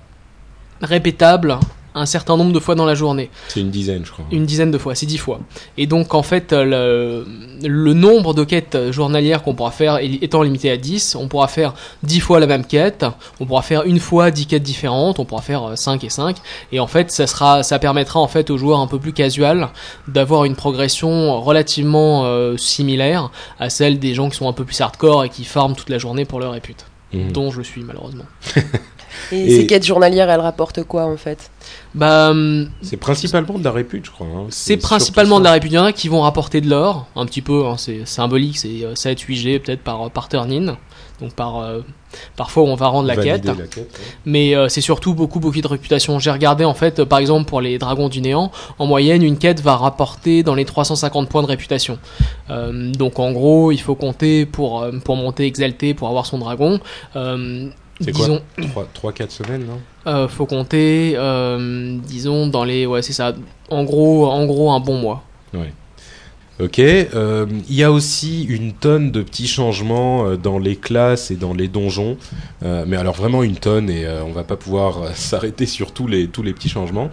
répétable 0.82 1.58
un 1.96 2.06
certain 2.06 2.38
nombre 2.38 2.52
de 2.52 2.60
fois 2.60 2.76
dans 2.76 2.86
la 2.86 2.96
journée. 2.96 3.30
C'est 3.48 3.60
une 3.60 3.72
dizaine, 3.72 4.06
je 4.06 4.12
crois. 4.12 4.26
Une 4.32 4.46
dizaine 4.46 4.72
de 4.72 4.78
fois, 4.78 4.96
c'est 4.96 5.06
dix 5.06 5.18
fois. 5.18 5.40
Et 5.78 5.88
donc, 5.88 6.14
en 6.14 6.24
fait, 6.24 6.54
le, 6.54 7.26
le 7.64 7.94
nombre 7.94 8.34
de 8.34 8.44
quêtes 8.44 8.92
journalières 8.92 9.44
qu'on 9.44 9.54
pourra 9.54 9.72
faire 9.72 10.00
étant 10.02 10.42
limité 10.42 10.70
à 10.72 10.78
10, 10.78 11.16
on 11.16 11.28
pourra 11.28 11.48
faire 11.48 11.74
dix 12.04 12.20
fois 12.20 12.40
la 12.40 12.48
même 12.48 12.66
quête, 12.66 13.06
on 13.40 13.46
pourra 13.46 13.62
faire 13.62 13.84
une 13.84 14.00
fois 14.00 14.32
dix 14.32 14.46
quêtes 14.46 14.64
différentes, 14.64 15.20
on 15.20 15.26
pourra 15.26 15.42
faire 15.42 15.78
5 15.78 16.04
euh, 16.04 16.08
et 16.08 16.10
5. 16.10 16.38
Et 16.72 16.80
en 16.80 16.88
fait, 16.88 17.12
ça, 17.12 17.28
sera, 17.28 17.64
ça 17.64 17.80
permettra 17.80 18.20
en 18.20 18.28
fait 18.28 18.50
aux 18.50 18.58
joueurs 18.58 18.80
un 18.80 18.88
peu 18.88 19.00
plus 19.00 19.14
casual 19.14 19.70
d'avoir 20.08 20.46
une 20.46 20.56
progression 20.56 21.42
relativement 21.42 22.26
euh, 22.26 22.58
similaire 22.58 23.32
à 23.60 23.70
celle 23.70 24.00
des 24.00 24.14
gens 24.14 24.30
qui 24.30 24.38
sont 24.38 24.48
un 24.48 24.54
peu 24.54 24.66
plus 24.66 24.80
hardcore 24.82 25.24
et 25.24 25.30
qui 25.30 25.44
farment 25.44 25.76
toute 25.76 25.90
la 25.90 25.98
journée 25.98 26.26
pour 26.26 26.40
leur 26.40 26.52
répute. 26.52 26.86
Mmh. 27.14 27.32
Dont 27.32 27.52
je 27.52 27.62
suis 27.62 27.84
malheureusement. 27.84 28.26
Et, 29.32 29.58
ces 29.58 29.67
quêtes 29.67 29.86
journalières, 29.86 30.29
elles 30.29 30.39
rapportent 30.39 30.84
quoi 30.84 31.05
en 31.05 31.17
fait? 31.17 31.51
Bah, 31.96 32.32
hum, 32.32 32.70
c'est 32.82 32.98
principalement 32.98 33.60
de 33.60 33.63
la 33.63 33.72
répute, 33.72 34.05
je 34.05 34.12
crois. 34.12 34.27
Hein. 34.27 34.46
C'est 34.50 34.77
principalement 34.77 35.39
de 35.39 35.46
la 35.46 35.51
répute. 35.51 35.72
Il 35.72 35.75
y 35.75 35.79
en 35.79 35.86
a 35.86 35.93
qui 35.93 36.08
vont 36.08 36.22
rapporter 36.22 36.60
de 36.62 36.70
l'or, 36.70 37.08
un 37.15 37.25
petit 37.25 37.41
peu, 37.41 37.65
hein, 37.65 37.75
c'est 37.77 38.08
symbolique, 38.08 38.58
c'est 38.58 38.93
7-8G 38.93 39.55
euh, 39.55 39.60
peut-être 39.60 39.82
par, 39.82 40.10
par 40.10 40.27
turn-in. 40.27 40.77
Donc 41.22 41.34
par, 41.36 41.60
euh, 41.60 41.82
parfois 42.36 42.63
on 42.63 42.75
va 42.75 42.88
rendre 42.88 43.08
la 43.08 43.15
quête. 43.15 43.48
Mais 44.25 44.55
euh, 44.55 44.67
c'est 44.67 44.82
surtout 44.82 45.13
beaucoup, 45.13 45.39
beaucoup 45.39 45.62
de 45.62 45.67
réputation. 45.67 46.17
J'ai 46.20 46.32
regardé 46.32 46.65
en 46.65 46.74
fait, 46.74 47.03
par 47.03 47.20
exemple 47.20 47.48
pour 47.48 47.62
les 47.62 47.77
dragons 47.77 48.10
du 48.10 48.22
néant, 48.22 48.51
en 48.79 48.88
moyenne 48.88 49.22
une 49.22 49.38
quête 49.38 49.62
va 49.62 49.77
rapporter 49.77 50.41
dans 50.41 50.55
les 50.55 50.65
350 50.65 51.29
points 51.29 51.43
de 51.43 51.48
réputation. 51.48 52.00
donc 52.50 53.20
en 53.20 53.32
gros, 53.32 53.72
il 53.72 53.79
faut 53.79 53.96
compter 53.96 54.46
pour, 54.46 54.86
pour 55.05 55.15
monter 55.15 55.46
exalté, 55.46 55.93
pour 55.93 56.08
avoir 56.10 56.25
son 56.25 56.39
dragon. 56.39 56.79
C'est 58.04 58.12
quoi 58.12 58.88
3-4 58.94 59.30
semaines, 59.30 59.66
non 59.66 59.80
euh, 60.08 60.28
Faut 60.28 60.46
compter, 60.46 61.14
euh, 61.16 61.98
disons, 62.06 62.48
dans 62.48 62.64
les. 62.64 62.86
Ouais, 62.86 63.02
c'est 63.02 63.14
ça. 63.14 63.34
En 63.70 63.84
gros, 63.84 64.28
en 64.28 64.46
gros, 64.46 64.72
un 64.72 64.80
bon 64.80 64.98
mois. 64.98 65.24
Ouais. 65.54 65.74
Ok. 66.60 66.80
Euh, 66.80 67.48
il 67.68 67.76
y 67.76 67.84
a 67.84 67.92
aussi 67.92 68.44
une 68.44 68.74
tonne 68.74 69.12
de 69.12 69.22
petits 69.24 69.48
changements 69.48 70.36
dans 70.36 70.60
les 70.60 70.76
classes 70.76 71.32
et 71.32 71.36
dans 71.36 71.54
les 71.54 71.68
donjons. 71.68 72.18
mais 72.62 72.98
alors, 72.98 73.16
vraiment 73.16 73.44
une 73.44 73.58
tonne, 73.58 73.90
et 73.90 74.08
on 74.26 74.32
va 74.32 74.44
pas 74.44 74.58
pouvoir 74.58 75.08
s'arrêter 75.16 75.66
sur 75.66 75.92
tous 75.92 76.08
les, 76.08 76.28
tous 76.28 76.44
les 76.44 76.54
petits 76.54 76.70
changements. 76.70 77.10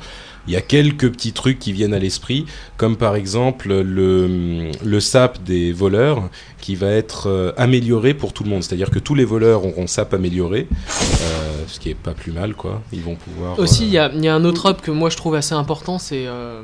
Il 0.47 0.55
y 0.55 0.57
a 0.57 0.63
quelques 0.63 1.11
petits 1.13 1.33
trucs 1.33 1.59
qui 1.59 1.73
viennent 1.73 1.93
à 1.93 1.99
l'esprit, 1.99 2.47
comme 2.77 2.97
par 2.97 3.15
exemple 3.15 3.69
le, 3.69 4.71
le 4.83 5.01
sap 5.01 5.43
des 5.45 5.71
voleurs 5.71 6.31
qui 6.61 6.75
va 6.75 6.89
être 6.89 7.29
euh, 7.29 7.53
amélioré 7.57 8.15
pour 8.15 8.33
tout 8.33 8.45
le 8.45 8.51
monde. 8.51 8.63
C'est-à-dire 8.63 8.91
que 8.91 8.99
tous 8.99 9.15
les 9.15 9.25
voleurs 9.25 9.65
auront 9.65 9.87
sap 9.87 10.15
amélioré, 10.15 10.69
euh, 10.71 11.63
ce 11.67 11.81
qui 11.81 11.91
est 11.91 11.95
pas 11.95 12.13
plus 12.13 12.33
mal, 12.33 12.55
quoi. 12.55 12.83
Ils 12.93 13.03
vont 13.03 13.17
pouvoir. 13.17 13.59
Aussi, 13.59 13.85
il 13.85 13.91
y, 13.91 13.99
a, 13.99 14.11
y, 14.13 14.29
a 14.29 14.35
un 14.35 14.45
autre 14.45 14.67
up 14.67 14.81
que 14.83 14.91
moi 14.91 15.11
je 15.11 15.17
trouve 15.17 15.35
assez 15.35 15.55
important, 15.55 15.99
c'est 15.99 16.27
euh, 16.27 16.63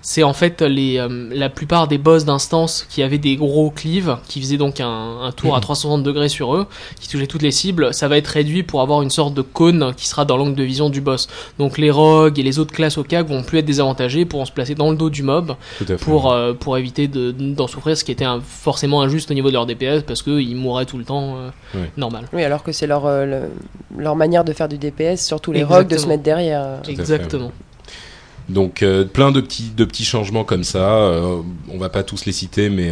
c'est 0.00 0.22
en 0.22 0.32
fait 0.32 0.62
les, 0.62 1.06
la 1.30 1.48
plupart 1.48 1.88
des 1.88 1.98
boss 1.98 2.24
d'instance 2.24 2.86
qui 2.88 3.02
avaient 3.02 3.18
des 3.18 3.36
gros 3.36 3.70
cleaves, 3.70 4.16
qui 4.28 4.40
faisaient 4.40 4.56
donc 4.56 4.80
un, 4.80 5.20
un 5.22 5.32
tour 5.32 5.56
à 5.56 5.60
360 5.60 6.00
mhm. 6.00 6.04
degrés 6.04 6.28
sur 6.28 6.54
eux, 6.56 6.66
qui 7.00 7.08
touchaient 7.08 7.26
toutes 7.26 7.42
les 7.42 7.50
cibles, 7.50 7.94
ça 7.94 8.08
va 8.08 8.16
être 8.16 8.28
réduit 8.28 8.62
pour 8.62 8.80
avoir 8.80 9.02
une 9.02 9.10
sorte 9.10 9.34
de 9.34 9.42
cône 9.42 9.94
qui 9.96 10.08
sera 10.08 10.24
dans 10.24 10.36
l'angle 10.36 10.56
de 10.56 10.62
vision 10.62 10.90
du 10.90 11.00
boss. 11.00 11.28
Donc 11.58 11.78
les 11.78 11.90
rogues 11.90 12.38
et 12.38 12.42
les 12.42 12.58
autres 12.58 12.72
classes 12.72 12.98
au 12.98 13.04
CAG 13.04 13.28
vont 13.28 13.42
plus 13.42 13.58
être 13.58 13.64
désavantagés, 13.64 14.24
pourront 14.24 14.44
se 14.44 14.52
placer 14.52 14.74
dans 14.74 14.90
le 14.90 14.96
dos 14.96 15.10
du 15.10 15.22
mob 15.22 15.56
pour, 16.00 16.34
pour 16.58 16.78
éviter 16.78 17.08
d'en 17.08 17.66
souffrir, 17.66 17.96
ce 17.96 18.04
qui 18.04 18.12
était 18.12 18.24
un, 18.24 18.40
forcément 18.40 19.02
un 19.02 19.11
juste 19.12 19.30
au 19.30 19.34
niveau 19.34 19.48
de 19.48 19.54
leur 19.54 19.66
DPS 19.66 20.02
parce 20.06 20.22
qu'ils 20.22 20.56
mourraient 20.56 20.86
tout 20.86 20.98
le 20.98 21.04
temps 21.04 21.36
euh, 21.36 21.84
normal. 21.96 22.26
Oui, 22.32 22.42
alors 22.42 22.62
que 22.62 22.72
c'est 22.72 22.86
leur, 22.86 23.06
euh, 23.06 23.46
leur 23.96 24.16
manière 24.16 24.44
de 24.44 24.52
faire 24.52 24.68
du 24.68 24.78
DPS, 24.78 25.24
surtout 25.24 25.52
les 25.52 25.62
rogues, 25.62 25.86
de 25.86 25.96
se 25.96 26.06
mettre 26.06 26.22
derrière. 26.22 26.80
Exactement. 26.88 27.52
Donc 28.48 28.82
euh, 28.82 29.04
plein 29.04 29.30
de 29.30 29.40
petits, 29.40 29.70
de 29.76 29.84
petits 29.84 30.04
changements 30.04 30.44
comme 30.44 30.64
ça. 30.64 31.12
on 31.70 31.78
va 31.78 31.88
pas 31.88 32.02
tous 32.02 32.24
les 32.24 32.32
citer, 32.32 32.68
mais 32.70 32.90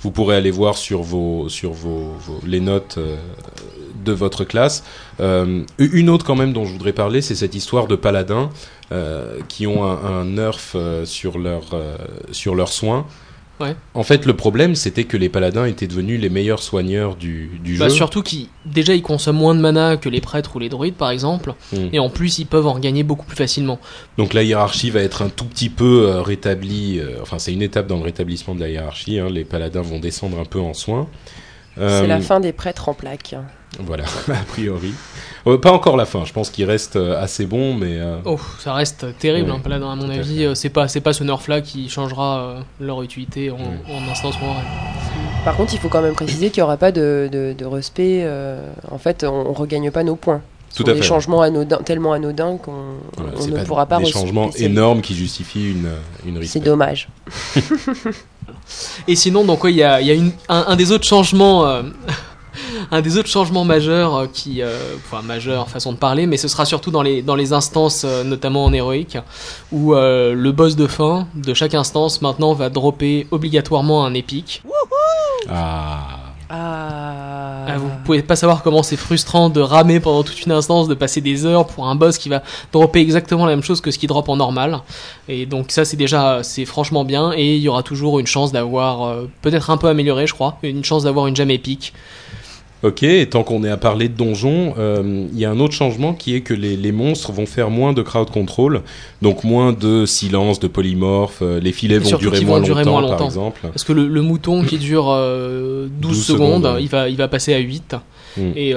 vous 0.00 0.10
pourrez 0.10 0.36
aller 0.36 0.50
voir 0.50 0.76
sur 0.76 1.02
vos, 1.02 1.48
sur 1.48 1.72
vos, 1.72 2.12
les 2.46 2.60
notes 2.60 2.98
de 4.04 4.12
votre 4.12 4.44
classe. 4.44 4.84
une 5.20 6.10
autre 6.10 6.24
quand 6.26 6.36
même 6.36 6.52
dont 6.52 6.66
je 6.66 6.72
voudrais 6.72 6.92
parler, 6.92 7.22
c'est 7.22 7.34
cette 7.34 7.54
histoire 7.54 7.86
de 7.86 7.96
paladins 7.96 8.50
qui 9.48 9.66
ont 9.66 9.84
un, 9.84 10.20
un 10.20 10.24
nerf 10.24 10.76
sur 11.04 11.38
leur 11.38 11.62
sur 12.32 12.54
leurs 12.54 12.72
soins. 12.72 13.06
En 13.94 14.02
fait, 14.02 14.26
le 14.26 14.34
problème, 14.34 14.74
c'était 14.74 15.04
que 15.04 15.16
les 15.16 15.28
paladins 15.28 15.66
étaient 15.66 15.86
devenus 15.86 16.20
les 16.20 16.28
meilleurs 16.28 16.62
soigneurs 16.62 17.16
du, 17.16 17.50
bah, 17.78 17.88
jeu. 17.88 17.94
Surtout 17.94 18.22
qu'ils, 18.22 18.48
déjà, 18.66 18.94
ils 18.94 19.02
consomment 19.02 19.36
moins 19.36 19.54
de 19.54 19.60
mana 19.60 19.96
que 19.96 20.08
les 20.08 20.20
prêtres 20.20 20.56
ou 20.56 20.58
les 20.58 20.68
druides, 20.68 20.94
par 20.94 21.10
exemple, 21.10 21.54
hmm. 21.72 21.88
et 21.92 21.98
en 21.98 22.10
plus, 22.10 22.38
ils 22.38 22.46
peuvent 22.46 22.66
en 22.66 22.78
gagner 22.78 23.02
beaucoup 23.02 23.26
plus 23.26 23.36
facilement. 23.36 23.78
Donc 24.18 24.34
la 24.34 24.42
hiérarchie 24.42 24.90
va 24.90 25.00
être 25.00 25.22
un 25.22 25.28
tout 25.28 25.44
petit 25.44 25.68
peu 25.68 26.06
euh, 26.08 26.22
rétablie. 26.22 26.98
Euh, 26.98 27.18
enfin, 27.22 27.38
c'est 27.38 27.52
une 27.52 27.62
étape 27.62 27.86
dans 27.86 27.96
le 27.96 28.04
rétablissement 28.04 28.54
de 28.54 28.60
la 28.60 28.68
hiérarchie. 28.68 29.18
Hein. 29.18 29.28
les 29.30 29.44
paladins 29.44 29.82
vont 29.82 29.98
descendre 29.98 30.38
un 30.38 30.44
peu 30.44 30.60
en 30.60 30.74
soins. 30.74 31.08
c'est 31.76 32.06
la 32.06 32.16
euh, 32.16 32.20
fin 32.20 32.40
des 32.40 32.52
prêtres 32.52 32.88
en 32.88 32.94
plaque. 32.94 33.34
Voilà, 33.80 34.04
a 34.28 34.44
priori. 34.48 34.92
Euh, 35.46 35.58
pas 35.58 35.72
encore 35.72 35.96
la 35.96 36.04
fin, 36.04 36.24
je 36.24 36.32
pense 36.32 36.50
qu'il 36.50 36.64
reste 36.64 36.96
euh, 36.96 37.20
assez 37.20 37.46
bon, 37.46 37.74
mais. 37.74 37.98
Euh, 37.98 38.18
oh, 38.24 38.38
ça 38.58 38.74
reste 38.74 39.06
terrible, 39.18 39.50
hein, 39.50 39.60
là, 39.66 39.76
à 39.76 39.96
mon 39.96 40.08
avis. 40.08 40.50
C'est 40.54 40.68
pas, 40.68 40.88
c'est 40.88 41.00
pas 41.00 41.12
ce 41.12 41.24
nerf-là 41.24 41.60
qui 41.60 41.88
changera 41.88 42.56
leur 42.80 43.02
utilité 43.02 43.50
en, 43.50 43.56
en 43.56 44.10
instance 44.10 44.34
Par 45.44 45.56
contre, 45.56 45.74
il 45.74 45.80
faut 45.80 45.88
quand 45.88 46.02
même 46.02 46.14
préciser 46.14 46.50
qu'il 46.50 46.60
n'y 46.62 46.64
aura 46.64 46.76
pas 46.76 46.92
de, 46.92 47.28
de, 47.32 47.64
respect. 47.64 48.28
en 48.90 48.98
fait, 48.98 49.24
on, 49.24 49.50
ne 49.50 49.54
regagne 49.56 49.90
pas 49.90 50.04
nos 50.04 50.16
points. 50.16 50.42
Tout 50.74 50.84
à 50.86 50.94
des 50.94 51.02
changements 51.02 51.42
anodins, 51.42 51.80
tellement 51.84 52.14
anodins 52.14 52.56
qu'on 52.56 52.96
ne 53.18 53.64
pourra 53.64 53.84
pas. 53.84 53.98
Des 53.98 54.06
changements 54.06 54.50
énormes 54.56 55.02
qui 55.02 55.14
justifient 55.14 55.72
une, 55.72 55.90
une 56.26 56.42
C'est 56.44 56.60
dommage. 56.60 57.08
Et 59.08 59.16
sinon, 59.16 59.44
donc, 59.44 59.60
il 59.64 59.74
y 59.74 59.82
a, 59.82 60.00
y 60.00 60.10
a 60.10 60.14
une, 60.14 60.32
un, 60.48 60.76
des 60.76 60.92
autres 60.92 61.06
changements 61.06 61.82
un 62.90 63.00
des 63.00 63.18
autres 63.18 63.28
changements 63.28 63.64
majeurs 63.64 64.14
euh, 64.14 64.26
qui, 64.32 64.62
euh, 64.62 64.76
enfin 64.96 65.22
majeur 65.22 65.68
façon 65.68 65.92
de 65.92 65.96
parler, 65.96 66.26
mais 66.26 66.36
ce 66.36 66.48
sera 66.48 66.64
surtout 66.64 66.90
dans 66.90 67.02
les 67.02 67.22
dans 67.22 67.36
les 67.36 67.52
instances, 67.52 68.04
euh, 68.04 68.24
notamment 68.24 68.64
en 68.64 68.72
héroïque, 68.72 69.18
où 69.70 69.94
le 69.94 70.50
boss 70.50 70.76
de 70.76 70.86
fin 70.86 71.26
de 71.34 71.54
chaque 71.54 71.74
instance 71.74 72.22
maintenant 72.22 72.52
va 72.52 72.68
dropper 72.68 73.26
obligatoirement 73.30 74.04
un 74.04 74.14
épique. 74.14 74.62
Ah. 75.48 76.18
Ah. 76.54 77.64
ah. 77.66 77.78
Vous 77.78 77.88
pouvez 78.04 78.22
pas 78.22 78.36
savoir 78.36 78.62
comment 78.62 78.82
c'est 78.82 78.96
frustrant 78.96 79.48
de 79.48 79.60
ramer 79.60 80.00
pendant 80.00 80.22
toute 80.22 80.44
une 80.44 80.52
instance, 80.52 80.86
de 80.86 80.94
passer 80.94 81.22
des 81.22 81.46
heures 81.46 81.66
pour 81.66 81.88
un 81.88 81.94
boss 81.94 82.18
qui 82.18 82.28
va 82.28 82.42
dropper 82.72 83.00
exactement 83.00 83.46
la 83.46 83.52
même 83.52 83.62
chose 83.62 83.80
que 83.80 83.90
ce 83.90 83.98
qui 83.98 84.06
drop 84.06 84.28
en 84.28 84.36
normal. 84.36 84.80
Et 85.28 85.46
donc 85.46 85.70
ça 85.70 85.86
c'est 85.86 85.96
déjà 85.96 86.42
c'est 86.42 86.66
franchement 86.66 87.04
bien 87.04 87.32
et 87.32 87.56
il 87.56 87.62
y 87.62 87.68
aura 87.68 87.82
toujours 87.82 88.18
une 88.18 88.26
chance 88.26 88.52
d'avoir 88.52 89.16
peut-être 89.40 89.70
un 89.70 89.78
peu 89.78 89.88
amélioré 89.88 90.26
je 90.26 90.34
crois, 90.34 90.58
une 90.62 90.84
chance 90.84 91.04
d'avoir 91.04 91.26
une 91.26 91.36
gemme 91.36 91.50
épique. 91.50 91.94
Ok, 92.82 93.04
et 93.04 93.28
tant 93.28 93.44
qu'on 93.44 93.62
est 93.62 93.70
à 93.70 93.76
parler 93.76 94.08
de 94.08 94.16
donjons, 94.16 94.74
euh, 94.76 95.26
il 95.32 95.38
y 95.38 95.44
a 95.44 95.50
un 95.50 95.60
autre 95.60 95.74
changement 95.74 96.14
qui 96.14 96.34
est 96.34 96.40
que 96.40 96.52
les, 96.52 96.92
monstres 96.92 97.30
vont 97.30 97.46
faire 97.46 97.70
moins 97.70 97.92
de 97.92 98.02
crowd 98.02 98.28
control, 98.30 98.82
donc 99.22 99.44
moins 99.44 99.72
de 99.72 100.04
silence, 100.04 100.58
de 100.58 100.66
polymorphes, 100.66 101.42
euh, 101.42 101.60
les 101.60 101.70
filets 101.70 101.98
vont 101.98 102.16
durer, 102.18 102.40
moins, 102.44 102.58
longtemps, 102.58 103.16
par 103.16 103.22
exemple. 103.22 103.60
Parce 103.62 103.84
que 103.84 103.92
le, 103.92 104.22
mouton 104.22 104.64
qui 104.64 104.78
dure 104.78 105.04
12, 105.04 105.10
euh, 105.12 105.88
secondes, 106.12 106.76
il, 106.80 106.88
va, 106.88 107.08
il 107.08 107.16
va 107.16 107.28
passer 107.28 107.54
à 107.54 107.58
8. 107.58 107.94
Hmm. 108.36 108.50
Et 108.56 108.74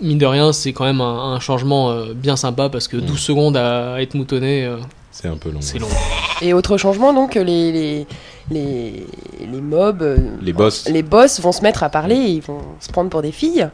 mine 0.00 0.18
de 0.18 0.26
rien, 0.26 0.52
c'est 0.52 0.72
quand 0.72 0.84
même 0.84 1.02
un, 1.02 1.38
changement 1.38 1.94
bien 2.14 2.36
sympa 2.36 2.70
parce 2.70 2.88
que 2.88 2.96
12 2.96 3.10
hmm. 3.10 3.16
secondes 3.16 3.56
à 3.58 4.00
être 4.00 4.14
moutonné. 4.14 4.66
C'est 5.12 5.28
un 5.28 5.36
peu 5.36 5.50
long. 5.50 5.60
C'est 5.60 5.78
long. 5.78 5.88
Et 6.40 6.54
autre 6.54 6.78
changement, 6.78 7.12
donc, 7.12 7.34
les, 7.34 8.06
les, 8.50 9.06
les 9.40 9.60
mobs, 9.60 10.02
euh, 10.02 10.16
les 10.40 10.52
boss. 10.52 10.88
les 10.88 11.02
boss 11.02 11.38
vont 11.40 11.52
se 11.52 11.62
mettre 11.62 11.82
à 11.82 11.90
parler, 11.90 12.16
et 12.16 12.30
ils 12.30 12.42
vont 12.42 12.62
se 12.80 12.90
prendre 12.90 13.10
pour 13.10 13.22
des 13.22 13.30
filles. 13.30 13.68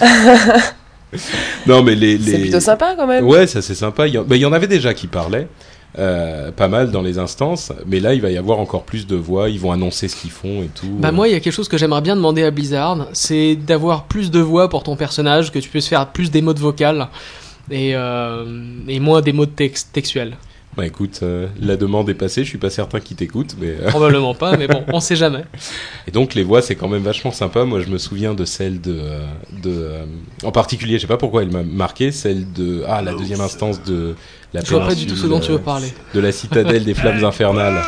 non, 1.66 1.82
mais 1.82 1.96
les. 1.96 2.18
C'est 2.18 2.38
plutôt 2.38 2.60
sympa 2.60 2.94
quand 2.96 3.06
même. 3.06 3.26
Ouais, 3.26 3.46
ça 3.46 3.60
c'est 3.60 3.74
sympa. 3.74 4.06
Il 4.06 4.14
y, 4.14 4.18
en... 4.18 4.24
il 4.30 4.36
y 4.36 4.46
en 4.46 4.52
avait 4.52 4.68
déjà 4.68 4.94
qui 4.94 5.08
parlaient. 5.08 5.48
Euh, 5.96 6.50
pas 6.50 6.66
mal 6.66 6.90
dans 6.90 7.02
les 7.02 7.20
instances, 7.20 7.70
mais 7.86 8.00
là 8.00 8.14
il 8.14 8.20
va 8.20 8.28
y 8.28 8.36
avoir 8.36 8.58
encore 8.58 8.82
plus 8.82 9.06
de 9.06 9.14
voix, 9.14 9.48
ils 9.48 9.60
vont 9.60 9.70
annoncer 9.70 10.08
ce 10.08 10.16
qu'ils 10.16 10.32
font 10.32 10.62
et 10.64 10.68
tout. 10.74 10.88
Bah 10.98 11.12
moi 11.12 11.28
il 11.28 11.32
y 11.32 11.36
a 11.36 11.40
quelque 11.40 11.52
chose 11.52 11.68
que 11.68 11.78
j'aimerais 11.78 12.00
bien 12.00 12.16
demander 12.16 12.42
à 12.42 12.50
Blizzard, 12.50 13.06
c'est 13.12 13.54
d'avoir 13.54 14.06
plus 14.06 14.32
de 14.32 14.40
voix 14.40 14.68
pour 14.68 14.82
ton 14.82 14.96
personnage, 14.96 15.52
que 15.52 15.60
tu 15.60 15.68
puisses 15.68 15.86
faire 15.86 16.08
plus 16.08 16.32
des 16.32 16.42
modes 16.42 16.58
vocales 16.58 17.06
et, 17.70 17.92
euh, 17.94 18.44
et 18.88 18.98
moins 18.98 19.20
des 19.20 19.32
modes 19.32 19.54
texte 19.54 19.90
textuels. 19.92 20.36
Bah 20.76 20.86
écoute, 20.86 21.20
euh, 21.22 21.46
la 21.60 21.76
demande 21.76 22.08
est 22.10 22.14
passée, 22.14 22.42
je 22.42 22.48
suis 22.48 22.58
pas 22.58 22.70
certain 22.70 22.98
qu'ils 22.98 23.16
t'écoutent, 23.16 23.54
mais... 23.60 23.76
Euh, 23.80 23.90
Probablement 23.90 24.34
pas, 24.34 24.56
mais 24.56 24.66
bon, 24.66 24.82
on 24.92 24.98
sait 24.98 25.14
jamais. 25.14 25.44
Et 26.08 26.10
donc 26.10 26.34
les 26.34 26.42
voix, 26.42 26.62
c'est 26.62 26.74
quand 26.74 26.88
même 26.88 27.02
vachement 27.02 27.30
sympa. 27.30 27.64
Moi, 27.64 27.80
je 27.80 27.86
me 27.86 27.98
souviens 27.98 28.34
de 28.34 28.44
celle 28.44 28.80
de... 28.80 28.98
Euh, 28.98 29.26
de 29.62 29.90
en 30.42 30.50
particulier, 30.50 30.96
je 30.96 31.02
sais 31.02 31.06
pas 31.06 31.16
pourquoi 31.16 31.42
elle 31.42 31.52
m'a 31.52 31.62
marqué, 31.62 32.10
celle 32.10 32.52
de... 32.52 32.82
Ah, 32.88 33.02
la 33.02 33.14
deuxième 33.14 33.40
instance 33.40 33.82
de... 33.84 34.16
La 34.52 34.62
je 34.64 34.70
vois 34.70 34.86
pas 34.86 34.94
du 34.94 35.06
tout 35.06 35.16
ce 35.16 35.26
dont 35.26 35.40
tu 35.40 35.52
veux 35.52 35.58
parler. 35.58 35.88
De 36.12 36.20
la 36.20 36.32
citadelle 36.32 36.84
des 36.84 36.94
flammes 36.94 37.24
infernales. 37.24 37.80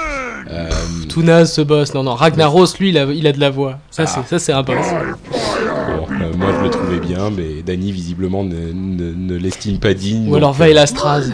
Euh... 0.50 0.68
Tout 1.08 1.22
naze 1.22 1.52
ce 1.52 1.62
boss. 1.62 1.92
Non, 1.94 2.04
non, 2.04 2.14
Ragnaros, 2.14 2.66
lui, 2.78 2.90
il 2.90 2.98
a, 2.98 3.04
il 3.04 3.26
a 3.26 3.32
de 3.32 3.40
la 3.40 3.50
voix. 3.50 3.78
Ça, 3.90 4.04
ah. 4.04 4.06
c'est, 4.06 4.28
ça, 4.28 4.38
c'est 4.38 4.52
un 4.52 4.62
boss. 4.62 4.86
Bon, 5.28 6.36
moi, 6.36 6.48
je 6.58 6.64
le 6.64 6.70
trouvais 6.70 7.00
bien, 7.00 7.30
mais 7.30 7.62
Danny, 7.62 7.90
visiblement, 7.90 8.44
ne, 8.44 8.72
ne, 8.72 9.36
l'estime 9.36 9.78
pas 9.78 9.94
digne. 9.94 10.28
Ou 10.28 10.36
alors 10.36 10.52
Veil 10.52 10.74
Lastraz. 10.74 11.32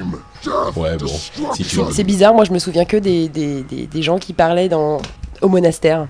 Ouais, 0.76 0.96
bon. 0.96 1.06
Si 1.54 1.64
c'est 1.92 2.04
bizarre, 2.04 2.34
moi 2.34 2.44
je 2.44 2.52
me 2.52 2.58
souviens 2.58 2.84
que 2.84 2.96
des, 2.96 3.28
des, 3.28 3.62
des, 3.62 4.02
gens 4.02 4.18
qui 4.18 4.32
parlaient 4.32 4.68
dans... 4.68 5.00
au 5.40 5.48
monastère. 5.48 6.08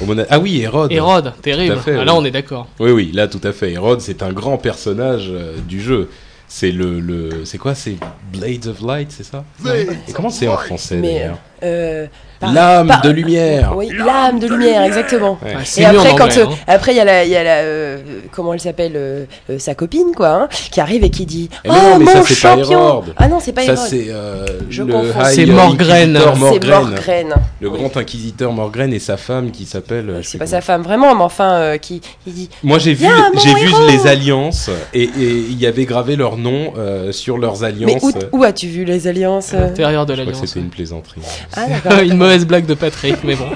Au 0.00 0.06
Ah 0.28 0.38
oui, 0.38 0.60
Hérode. 0.60 0.92
Hérode, 0.92 1.32
terrible. 1.42 1.78
ah, 1.86 2.04
là, 2.04 2.14
on 2.14 2.24
est 2.24 2.30
d'accord. 2.30 2.68
Oui, 2.78 2.90
oui, 2.90 3.10
là, 3.12 3.28
tout 3.28 3.40
à 3.44 3.52
fait. 3.52 3.72
Hérode, 3.72 4.00
c'est 4.00 4.22
un 4.22 4.32
grand 4.32 4.58
personnage 4.58 5.28
euh, 5.30 5.56
du 5.66 5.80
jeu. 5.80 6.08
C'est 6.48 6.70
le, 6.70 7.00
le 7.00 7.46
c'est 7.46 7.56
quoi 7.56 7.74
C'est 7.74 7.96
Blades 8.30 8.66
of 8.66 8.82
Light, 8.82 9.10
c'est 9.10 9.24
ça? 9.24 9.44
Et 9.66 10.12
comment 10.12 10.28
c'est 10.28 10.48
en 10.48 10.58
français 10.58 11.00
d'ailleurs? 11.00 11.38
euh, 11.62 12.06
L'âme 12.42 12.92
de 13.02 13.10
lumière. 13.10 13.74
Oui, 13.76 13.88
l'âme 13.96 14.38
de 14.38 14.48
lumière, 14.48 14.82
exactement. 14.82 15.38
et 15.76 15.84
après, 15.84 16.14
quand 16.16 16.36
euh, 16.36 16.46
hein. 16.46 16.54
après 16.66 16.92
il 16.92 16.96
y 16.96 17.00
a 17.00 17.04
la, 17.04 17.24
y 17.24 17.36
a 17.36 17.42
la 17.42 17.56
euh, 17.58 17.98
comment 18.30 18.52
elle 18.54 18.60
s'appelle 18.60 18.92
euh, 18.96 19.24
sa 19.58 19.74
copine 19.74 20.12
quoi, 20.14 20.28
hein, 20.28 20.48
qui 20.70 20.80
arrive 20.80 21.04
et 21.04 21.10
qui 21.10 21.26
dit 21.26 21.48
eh 21.64 21.68
Oh 21.70 21.98
mais 21.98 22.04
mon 22.04 22.22
ça, 22.22 22.34
champion. 22.34 23.02
ah 23.16 23.28
non, 23.28 23.38
c'est 23.40 23.52
pas 23.52 23.62
Ça 23.62 23.76
c'est 23.76 24.06
le 24.06 25.12
C'est 25.30 25.46
Morgren. 25.46 26.18
C'est 26.50 26.66
Morgren. 26.68 27.34
Le 27.60 27.70
grand 27.70 27.96
inquisiteur 27.96 28.52
Morgren 28.52 28.92
et 28.92 28.98
sa 28.98 29.16
femme 29.16 29.50
qui 29.50 29.64
s'appelle. 29.64 30.20
C'est 30.22 30.38
pas 30.38 30.46
sa 30.46 30.60
femme 30.60 30.82
vraiment, 30.82 31.14
mais 31.14 31.24
enfin 31.24 31.76
qui, 31.80 32.00
dit. 32.26 32.48
Moi 32.62 32.78
j'ai 32.78 32.94
vu 32.94 33.06
j'ai 33.42 33.54
vu 33.54 33.70
les 33.88 34.06
alliances 34.06 34.70
et 34.94 35.08
il 35.16 35.58
y 35.58 35.66
avait 35.66 35.84
gravé 35.84 36.16
leur 36.16 36.36
nom 36.36 36.72
sur 37.10 37.38
leurs 37.38 37.64
alliances. 37.64 38.02
Mais 38.14 38.28
où, 38.32 38.44
as-tu 38.44 38.66
vu 38.66 38.84
les 38.84 39.06
alliances 39.06 39.54
À 39.54 39.60
l'intérieur 39.60 40.06
de 40.06 40.14
l'alliance. 40.14 40.40
C'était 40.44 40.60
une 40.60 40.70
plaisanterie. 40.70 41.20
Ah 41.54 41.66
d'accord. 41.68 42.00
Blague 42.38 42.66
de 42.66 42.74
Patrick, 42.74 43.16
mais 43.24 43.36
bon. 43.36 43.48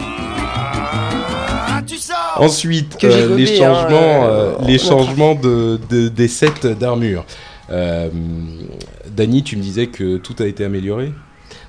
Ensuite, 2.37 2.99
euh, 3.05 3.37
les 3.37 3.47
changements, 3.47 4.25
hein, 4.25 4.29
euh, 4.29 4.55
les 4.67 4.79
changements 4.79 5.35
de, 5.35 5.79
des 6.09 6.29
sets 6.29 6.75
d'armure. 6.79 7.25
Euh, 7.71 8.09
Dany, 9.11 9.43
tu 9.43 9.57
me 9.57 9.63
disais 9.63 9.87
que 9.87 10.19
tout 10.19 10.35
a 10.39 10.47
été 10.47 10.65
amélioré? 10.65 11.13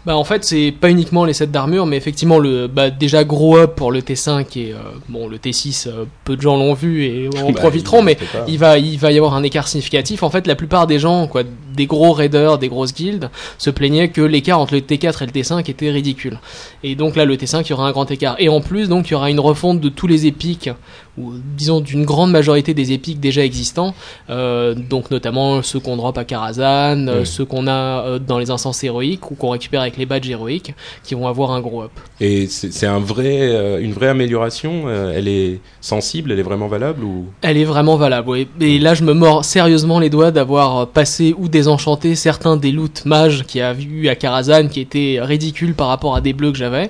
Bah 0.07 0.15
en 0.15 0.23
fait 0.23 0.45
c'est 0.45 0.71
pas 0.71 0.89
uniquement 0.89 1.25
les 1.25 1.33
sets 1.33 1.47
d'armure 1.47 1.85
mais 1.85 1.97
effectivement 1.97 2.39
le 2.39 2.67
bah, 2.67 2.89
déjà 2.89 3.25
gros 3.25 3.57
up 3.57 3.75
pour 3.75 3.91
le 3.91 3.99
T5 3.99 4.57
et 4.57 4.71
euh, 4.71 4.77
bon 5.09 5.27
le 5.27 5.37
T6 5.37 5.89
euh, 5.89 6.05
peu 6.23 6.37
de 6.37 6.41
gens 6.41 6.55
l'ont 6.55 6.73
vu 6.73 7.03
et 7.03 7.29
en 7.37 7.47
bah, 7.51 7.59
profiteront 7.59 8.01
mais 8.01 8.17
il 8.47 8.57
va 8.57 8.77
il 8.77 8.97
va 8.97 9.11
y 9.11 9.17
avoir 9.17 9.33
un 9.35 9.43
écart 9.43 9.67
significatif 9.67 10.23
en 10.23 10.29
fait 10.29 10.47
la 10.47 10.55
plupart 10.55 10.87
des 10.87 10.97
gens 10.97 11.27
quoi 11.27 11.43
des 11.77 11.85
gros 11.85 12.11
raiders 12.11 12.57
des 12.57 12.67
grosses 12.67 12.93
guildes 12.93 13.29
se 13.57 13.69
plaignaient 13.69 14.09
que 14.09 14.21
l'écart 14.21 14.59
entre 14.59 14.73
le 14.73 14.81
T4 14.81 15.23
et 15.23 15.25
le 15.27 15.31
T5 15.31 15.69
était 15.69 15.89
ridicule 15.89 16.39
et 16.83 16.95
donc 16.95 17.15
là 17.15 17.23
le 17.23 17.37
T5 17.37 17.61
il 17.65 17.69
y 17.69 17.73
aura 17.73 17.87
un 17.87 17.91
grand 17.91 18.11
écart 18.11 18.35
et 18.39 18.49
en 18.49 18.59
plus 18.59 18.89
donc 18.89 19.07
il 19.07 19.11
y 19.11 19.15
aura 19.15 19.29
une 19.29 19.39
refonte 19.39 19.79
de 19.79 19.87
tous 19.87 20.07
les 20.07 20.25
épiques 20.25 20.69
ou 21.17 21.33
disons 21.57 21.81
d'une 21.81 22.05
grande 22.05 22.31
majorité 22.31 22.73
des 22.73 22.91
épiques 22.91 23.19
déjà 23.19 23.43
existants, 23.43 23.95
euh, 24.29 24.75
donc 24.75 25.09
notamment 25.09 25.61
ceux 25.63 25.79
qu'on 25.79 25.97
drop 25.97 26.17
à 26.17 26.23
Karazhan, 26.23 27.07
euh, 27.07 27.25
ceux 27.25 27.45
qu'on 27.45 27.67
a 27.67 27.71
euh, 28.05 28.19
dans 28.19 28.37
les 28.37 28.51
instances 28.51 28.83
héroïques 28.83 29.31
ou 29.31 29.35
qu'on 29.35 29.49
récupère 29.49 29.81
avec 29.81 29.97
les 29.97 30.05
badges 30.05 30.29
héroïques, 30.29 30.75
qui 31.03 31.15
vont 31.15 31.27
avoir 31.27 31.51
un 31.51 31.61
gros 31.61 31.83
up. 31.83 31.91
Et 32.21 32.47
c'est 32.47 32.85
un 32.85 32.99
vrai, 32.99 33.81
une 33.81 33.93
vraie 33.93 34.09
amélioration. 34.09 34.89
elle 34.89 35.27
est 35.27 35.59
sensible, 35.81 36.31
elle 36.31 36.39
est 36.39 36.43
vraiment 36.43 36.67
valable 36.67 37.03
ou? 37.03 37.25
Elle 37.41 37.57
est 37.57 37.65
vraiment 37.65 37.95
valable. 37.95 38.29
Oui. 38.29 38.47
Et 38.59 38.79
là, 38.79 38.93
je 38.93 39.03
me 39.03 39.13
mords 39.13 39.45
sérieusement 39.45 39.99
les 39.99 40.09
doigts 40.09 40.31
d'avoir 40.31 40.87
passé 40.87 41.33
ou 41.37 41.47
désenchanté 41.67 42.15
certains 42.15 42.55
des 42.55 42.71
loots 42.71 43.03
mages 43.03 43.43
qui 43.43 43.59
a 43.59 43.73
vu 43.73 44.07
à 44.07 44.15
Karazhan, 44.15 44.69
qui 44.69 44.79
étaient 44.79 45.19
ridicules 45.21 45.73
par 45.73 45.89
rapport 45.89 46.15
à 46.15 46.21
des 46.21 46.31
bleus 46.31 46.53
que 46.53 46.57
j'avais, 46.57 46.89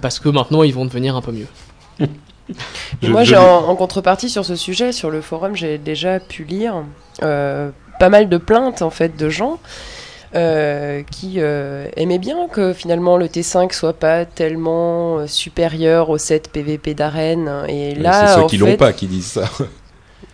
parce 0.00 0.20
que 0.20 0.28
maintenant 0.28 0.62
ils 0.62 0.72
vont 0.72 0.84
devenir 0.84 1.16
un 1.16 1.20
peu 1.20 1.32
mieux. 1.32 1.48
Moi, 3.02 3.24
j'ai 3.24 3.36
en, 3.36 3.74
contrepartie 3.74 4.28
sur 4.30 4.44
ce 4.44 4.54
sujet, 4.54 4.92
sur 4.92 5.10
le 5.10 5.20
forum, 5.20 5.56
j'ai 5.56 5.78
déjà 5.78 6.20
pu 6.20 6.44
lire 6.44 6.84
euh, 7.24 7.70
pas 7.98 8.08
mal 8.08 8.28
de 8.28 8.36
plaintes 8.36 8.82
en 8.82 8.90
fait 8.90 9.16
de 9.16 9.28
gens 9.28 9.58
euh, 10.36 11.02
qui 11.10 11.34
euh, 11.38 11.88
aimaient 11.96 12.18
bien 12.18 12.46
que 12.46 12.72
finalement 12.72 13.16
le 13.16 13.26
T5 13.26 13.72
soit 13.72 13.94
pas 13.94 14.26
tellement 14.26 15.26
supérieur 15.26 16.08
au 16.10 16.18
7 16.18 16.52
PVP 16.52 16.94
d'arène. 16.94 17.50
Et 17.68 17.96
là, 17.96 18.28
c'est 18.28 18.40
ceux 18.40 18.46
qui 18.46 18.58
l'ont 18.58 18.76
pas 18.76 18.92
qui 18.92 19.08
disent 19.08 19.26
ça. 19.26 19.50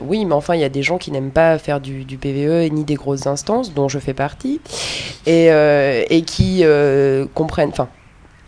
Oui, 0.03 0.25
mais 0.25 0.35
enfin, 0.35 0.55
il 0.55 0.61
y 0.61 0.65
a 0.65 0.69
des 0.69 0.83
gens 0.83 0.99
qui 0.99 1.11
n'aiment 1.11 1.31
pas 1.31 1.59
faire 1.59 1.81
du, 1.81 2.05
du, 2.05 2.17
PVE 2.17 2.73
ni 2.73 2.85
des 2.85 2.95
grosses 2.95 3.27
instances, 3.27 3.75
dont 3.75 3.89
je 3.89 3.99
fais 3.99 4.15
partie, 4.15 4.61
et, 5.27 5.47
et 6.11 6.23
qui 6.23 6.65
comprennent, 7.35 7.71
enfin, 7.71 7.89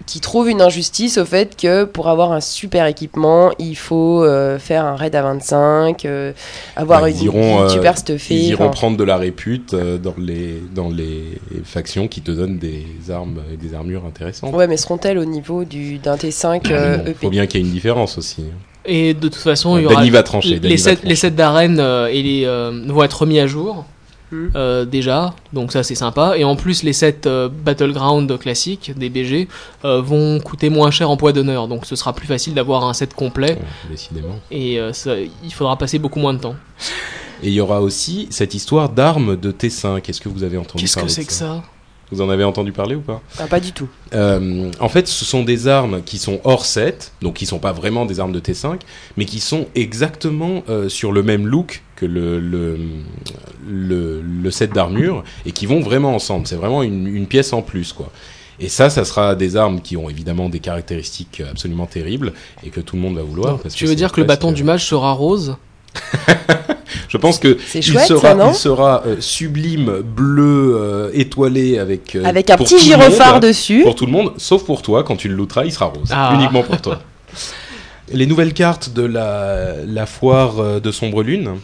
qui 0.07 0.21
trouve 0.21 0.49
une 0.49 0.61
injustice 0.61 1.19
au 1.19 1.25
fait 1.25 1.57
que 1.57 1.85
pour 1.85 2.09
avoir 2.09 2.33
un 2.33 2.41
super 2.41 2.87
équipement, 2.87 3.51
il 3.59 3.77
faut 3.77 4.23
euh, 4.23 4.59
faire 4.59 4.85
un 4.85 4.97
raid 4.97 5.15
à 5.15 5.23
25, 5.23 6.05
euh, 6.05 6.33
avoir 6.77 7.07
une, 7.07 7.17
iront, 7.17 7.69
super 7.69 7.97
stuffée. 7.97 8.35
Ils 8.35 8.49
iront 8.51 8.71
prendre 8.71 8.97
de 8.97 9.05
la 9.05 9.17
répute 9.17 9.75
euh, 9.75 9.99
dans, 9.99 10.15
les, 10.19 10.63
dans 10.75 10.91
les 10.91 11.39
factions 11.65 12.09
qui 12.09 12.21
te 12.21 12.31
donnent 12.31 12.59
des 12.59 12.87
armes 13.11 13.41
et 13.53 13.57
des 13.57 13.75
armures 13.75 14.05
intéressantes. 14.05 14.55
Ouais, 14.55 14.67
mais 14.67 14.77
seront-elles 14.77 15.19
au 15.19 15.25
niveau 15.25 15.65
d'un 15.65 16.17
T5 16.17 16.57
EP 16.57 17.11
Il 17.11 17.15
faut 17.15 17.31
bien 17.31 17.47
qu'il 17.47 17.61
y 17.61 17.65
ait 17.65 17.67
une 17.67 17.73
différence 17.73 18.19
aussi. 18.19 18.45
Et 18.85 19.15
de 19.15 19.29
toute 19.29 19.37
façon, 19.37 19.79
il 19.79 19.85
y 19.85 19.87
aura 19.87 20.05
va 20.05 20.23
trancher, 20.23 20.59
les, 20.59 20.77
sets, 20.77 20.99
les 21.05 21.15
sets 21.15 21.31
d'arène 21.31 21.79
et 21.79 22.23
les, 22.23 22.47
vont 22.87 23.03
être 23.03 23.21
remis 23.23 23.39
à 23.39 23.47
jour. 23.47 23.85
Hmm. 24.33 24.49
Euh, 24.57 24.87
déjà, 24.87 25.35
donc 25.53 25.73
ça 25.73 25.83
c'est 25.83 25.95
sympa. 25.95 26.39
Et 26.39 26.45
en 26.45 26.57
plus, 26.57 26.83
les 26.83 26.95
sets 26.95 27.27
euh, 27.27 27.51
Battleground 27.51 28.39
classiques 28.39 28.97
des 28.97 29.11
BG 29.11 29.47
euh, 29.85 30.01
vont 30.01 30.41
coûter 30.41 30.71
moins 30.71 30.91
cher 30.91 31.11
en 31.11 31.19
poids 31.19 31.35
d'honneur, 31.35 31.69
donc 31.69 31.85
ce 31.85 31.97
sera 31.97 32.15
plus 32.15 32.27
facile 32.27 32.55
d'avoir 32.55 32.85
un 32.85 32.95
set 32.95 33.13
complet. 33.13 33.59
décidément. 33.91 34.41
Et 34.51 34.79
il 35.45 35.53
faudra 35.53 35.77
passer 35.77 35.99
beaucoup 35.99 36.19
moins 36.19 36.33
de 36.33 36.39
temps. 36.39 36.57
Et 37.43 37.49
il 37.49 37.53
y 37.53 37.61
aura 37.61 37.83
aussi 37.83 38.29
cette 38.31 38.55
histoire 38.55 38.89
d'armes 38.89 39.37
de 39.37 39.53
T5. 39.53 40.09
Est-ce 40.09 40.21
que 40.21 40.29
vous 40.31 40.45
avez 40.45 40.57
entendu 40.57 40.83
Qu'est-ce 40.83 40.97
que 40.97 41.09
c'est 41.09 41.25
que 41.25 41.33
ça? 41.33 41.63
Vous 42.13 42.21
en 42.21 42.29
avez 42.29 42.45
entendu 42.45 42.73
parler 42.73 42.95
ou 42.95 43.01
pas 43.01 43.23
ah, 43.39 43.47
Pas 43.47 43.59
du 43.59 43.73
tout. 43.73 43.89
Euh, 44.15 44.71
en 44.81 44.89
fait, 44.89 45.09
ce 45.09 45.25
sont 45.25 45.43
des 45.43 45.67
armes 45.67 46.03
qui 46.03 46.19
sont 46.19 46.41
hors 46.45 46.67
set, 46.67 47.13
donc 47.23 47.35
qui 47.35 47.47
sont 47.47 47.59
pas 47.59 47.73
vraiment 47.73 48.05
des 48.05 48.21
armes 48.21 48.33
de 48.33 48.41
T5, 48.41 48.81
mais 49.17 49.25
qui 49.25 49.41
sont 49.41 49.67
exactement 49.75 50.63
euh, 50.69 50.89
sur 50.89 51.13
le 51.13 51.23
même 51.23 51.47
look 51.47 51.83
que 51.97 52.05
le, 52.05 52.39
le, 52.39 52.79
le, 53.67 54.51
set 54.51 54.73
d'armure 54.73 55.25
et 55.47 55.53
qui 55.53 55.67
vont 55.67 55.81
vraiment 55.81 56.15
ensemble. 56.15 56.47
C'est 56.47 56.57
vraiment 56.57 56.83
une, 56.83 57.07
une, 57.07 57.27
pièce 57.27 57.53
en 57.53 57.63
plus, 57.63 57.93
quoi. 57.93 58.11
Et 58.61 58.69
ça, 58.69 58.91
ça 58.91 59.05
sera 59.05 59.35
des 59.35 59.57
armes 59.57 59.81
qui 59.81 59.97
ont 59.97 60.11
évidemment 60.11 60.49
des 60.49 60.61
caractéristiques 60.61 61.43
absolument 61.51 61.87
terribles 61.87 62.33
et 62.65 62.69
que 62.71 62.81
tout 62.81 62.97
le 62.97 63.03
monde 63.03 63.17
va 63.17 63.23
vouloir. 63.23 63.59
parce 63.59 63.75
tu 63.75 63.87
veux 63.87 63.95
dire 63.95 64.13
que 64.13 64.21
le 64.21 64.27
bâton 64.27 64.53
du 64.53 64.65
mage 64.65 64.87
sera 64.87 65.13
rose? 65.13 65.57
Je 67.13 67.19
pense 67.19 67.39
que 67.39 67.59
il 67.75 67.83
sera, 67.83 68.55
sera 68.55 69.03
euh, 69.05 69.17
sublime, 69.21 70.01
bleu, 70.01 70.75
euh, 70.81 71.11
étoilé 71.13 71.79
avec 71.79 72.17
euh, 72.17 72.25
avec 72.25 72.49
un 72.49 72.57
petit 72.57 72.79
gyrophare 72.79 73.39
dessus. 73.39 73.83
Pour 73.83 73.95
tout 73.95 74.07
le 74.07 74.13
monde, 74.13 74.33
sauf 74.39 74.65
pour 74.65 74.81
toi. 74.81 75.05
Quand 75.05 75.17
tu 75.17 75.29
le 75.29 75.35
looteras, 75.35 75.67
il 75.67 75.73
sera 75.73 75.87
rose, 75.87 76.09
ah. 76.11 76.33
uniquement 76.35 76.63
pour 76.63 76.81
toi. 76.81 77.03
Les 78.15 78.25
nouvelles 78.25 78.55
cartes 78.55 78.95
de 78.95 79.03
la, 79.03 79.75
la 79.87 80.07
foire 80.07 80.81
de 80.81 80.91
Sombre 80.91 81.23
Lune. 81.23 81.59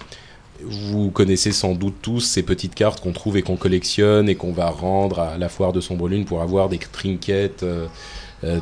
Vous 0.63 1.11
connaissez 1.11 1.53
sans 1.53 1.73
doute 1.73 1.95
tous 2.03 2.21
ces 2.21 2.43
petites 2.43 2.75
cartes 2.75 3.01
qu'on 3.01 3.13
trouve 3.13 3.39
et 3.39 3.43
qu'on 3.43 3.57
collectionne 3.57 4.29
et 4.29 4.35
qu'on 4.35 4.53
va 4.53 4.69
rendre 4.69 5.19
à 5.21 5.39
la 5.39 5.49
foire 5.49 5.73
de 5.73 5.81
Sombre 5.81 6.09
Lune 6.09 6.27
pour 6.27 6.43
avoir 6.43 6.69
des 6.69 6.79
trinkets 6.79 7.65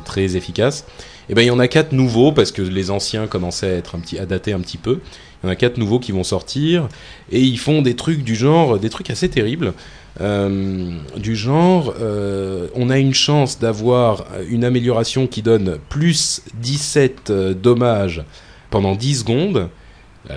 très 0.05 0.37
efficaces. 0.37 0.85
Et 1.29 1.33
eh 1.33 1.35
ben 1.35 1.41
il 1.41 1.47
y 1.47 1.51
en 1.51 1.59
a 1.59 1.67
quatre 1.67 1.91
nouveaux 1.91 2.31
parce 2.31 2.53
que 2.53 2.61
les 2.61 2.89
anciens 2.89 3.27
commençaient 3.27 3.71
à 3.71 3.75
être 3.75 3.95
un 3.95 3.99
petit 3.99 4.17
à 4.17 4.25
dater 4.25 4.53
un 4.53 4.59
petit 4.59 4.77
peu. 4.77 4.99
Il 5.43 5.47
y 5.47 5.49
en 5.49 5.51
a 5.51 5.55
quatre 5.55 5.77
nouveaux 5.77 5.99
qui 5.99 6.11
vont 6.11 6.23
sortir 6.23 6.87
et 7.31 7.41
ils 7.41 7.59
font 7.59 7.81
des 7.81 7.95
trucs 7.95 8.23
du 8.23 8.35
genre, 8.35 8.79
des 8.79 8.89
trucs 8.89 9.09
assez 9.09 9.29
terribles. 9.29 9.73
Euh, 10.19 10.97
du 11.15 11.35
genre, 11.35 11.93
euh, 11.99 12.69
on 12.73 12.89
a 12.89 12.97
une 12.97 13.13
chance 13.13 13.59
d'avoir 13.59 14.25
une 14.49 14.63
amélioration 14.63 15.27
qui 15.27 15.43
donne 15.43 15.77
plus 15.89 16.41
17 16.55 17.29
euh, 17.29 17.53
dommages 17.53 18.23
pendant 18.69 18.95
10 18.95 19.19
secondes. 19.19 19.69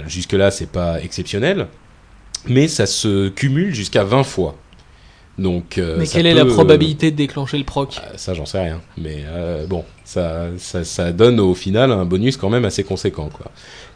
Jusque-là, 0.07 0.51
c'est 0.51 0.71
pas 0.71 1.03
exceptionnel. 1.03 1.67
mais 2.47 2.69
ça 2.69 2.87
se 2.87 3.29
cumule 3.29 3.75
jusqu'à 3.75 4.05
20 4.05 4.23
fois. 4.23 4.57
Donc, 5.41 5.79
euh, 5.79 5.97
mais 5.99 6.07
quelle 6.07 6.27
est 6.27 6.35
la 6.35 6.45
probabilité 6.45 7.11
de 7.11 7.17
déclencher 7.17 7.57
le 7.57 7.65
proc? 7.65 7.97
Ah, 7.97 8.17
Ça, 8.17 8.35
j'en 8.35 8.45
sais 8.45 8.61
rien. 8.61 8.81
Mais 8.99 9.25
euh, 9.27 9.67
bon, 9.67 9.85
ça, 10.05 10.49
ça, 10.59 11.13
donne 11.13 11.41
au 11.41 11.55
final 11.55 11.91
un 11.91 12.05
bonus 12.05 12.37
quand 12.37 12.51
même 12.51 12.67
assez 12.67 12.85
conséquent. 12.85 13.31
Quoi. 13.33 13.47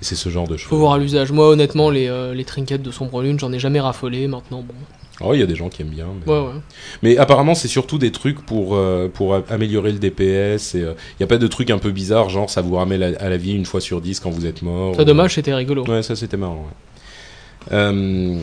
Et 0.01 0.05
c'est 0.05 0.15
ce 0.15 0.31
genre 0.31 0.49
de 0.49 0.57
choses. 0.57 0.71
Faut 0.71 0.79
voir 0.79 0.95
à 0.95 0.99
l'usage. 0.99 1.33
Moi, 1.33 1.49
honnêtement, 1.49 1.91
les, 1.91 2.11
les 2.35 2.45
trinkets 2.45 2.83
de 2.83 2.91
Sombre 2.91 3.23
Lune, 3.23 3.39
j'en 3.39 3.53
ai 3.53 3.59
jamais 3.59 3.79
raffolé. 3.79 4.27
Maintenant, 4.27 4.63
bon. 4.63 4.75
Oh, 5.21 5.35
il 5.35 5.41
y 5.41 5.43
a 5.43 5.47
des 5.47 5.55
gens 5.55 5.69
qui 5.69 5.83
aiment 5.83 5.89
bien. 5.89 6.09
Mais, 6.27 6.33
ouais, 6.33 6.41
ouais. 6.41 6.61
mais 7.03 7.19
apparemment, 7.19 7.55
c'est 7.55 7.69
surtout 7.69 7.99
des 7.99 8.11
trucs 8.11 8.41
pour, 8.41 8.77
pour 9.13 9.35
améliorer 9.51 9.93
le 9.93 9.99
DPS. 9.99 10.75
Il 10.75 10.95
n'y 11.21 11.25
a 11.25 11.27
pas 11.29 11.39
de 11.39 11.47
trucs 11.47 11.71
un 11.71 11.79
peu 11.79 11.91
bizarres, 11.91 12.31
genre 12.31 12.49
ça 12.49 12.63
vous 12.63 12.75
ramène 12.77 13.03
à 13.03 13.29
la 13.29 13.37
vie 13.37 13.53
une 13.53 13.67
fois 13.67 13.83
sur 13.83 14.01
10 14.01 14.19
quand 14.21 14.31
vous 14.31 14.47
êtes 14.47 14.63
mort. 14.63 14.95
C'est 14.97 15.05
dommage, 15.05 15.35
c'était 15.35 15.55
rigolo. 15.55 15.85
Ouais, 15.85 16.03
ça 16.03 16.17
c'était 16.17 16.39
marrant. 16.39 16.67
Euh, 17.73 18.39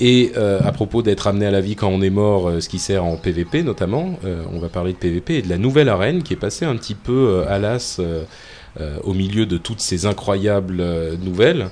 et 0.00 0.32
euh, 0.36 0.60
à 0.64 0.72
propos 0.72 1.02
d'être 1.02 1.26
amené 1.26 1.46
à 1.46 1.50
la 1.50 1.60
vie 1.60 1.76
quand 1.76 1.88
on 1.88 2.00
est 2.00 2.10
mort, 2.10 2.48
euh, 2.48 2.60
ce 2.60 2.68
qui 2.68 2.78
sert 2.78 3.04
en 3.04 3.16
PVP 3.16 3.62
notamment, 3.62 4.18
on 4.52 4.58
va 4.58 4.68
parler 4.68 4.92
de 4.92 4.98
PVP 4.98 5.38
et 5.38 5.42
de 5.42 5.48
la 5.48 5.58
nouvelle 5.58 5.88
arène 5.88 6.22
qui 6.22 6.32
est 6.32 6.36
passée 6.36 6.64
un 6.64 6.76
petit 6.76 6.94
peu 6.94 7.44
à 7.48 7.58
l'as 7.58 8.00
au 9.04 9.14
milieu 9.14 9.46
de 9.46 9.58
toutes 9.58 9.80
ces 9.80 10.06
incroyables 10.06 10.82
nouvelles. 11.22 11.68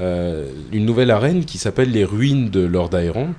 une 0.00 0.84
nouvelle 0.84 1.10
arène 1.10 1.44
qui 1.44 1.58
s'appelle 1.58 1.90
les 1.90 2.04
ruines 2.04 2.50
de 2.50 2.60
Lord 2.60 2.94
Aeron. 2.94 3.34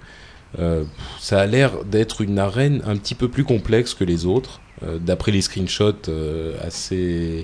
ça 1.20 1.40
a 1.40 1.46
l'air 1.46 1.84
d'être 1.86 2.22
une 2.22 2.40
arène 2.40 2.82
un 2.86 2.96
petit 2.96 3.16
peu 3.16 3.28
plus 3.28 3.44
complexe 3.44 3.94
que 3.94 4.04
les 4.04 4.26
autres. 4.26 4.62
D'après 5.02 5.32
les 5.32 5.42
screenshots 5.42 6.10
assez 6.62 7.44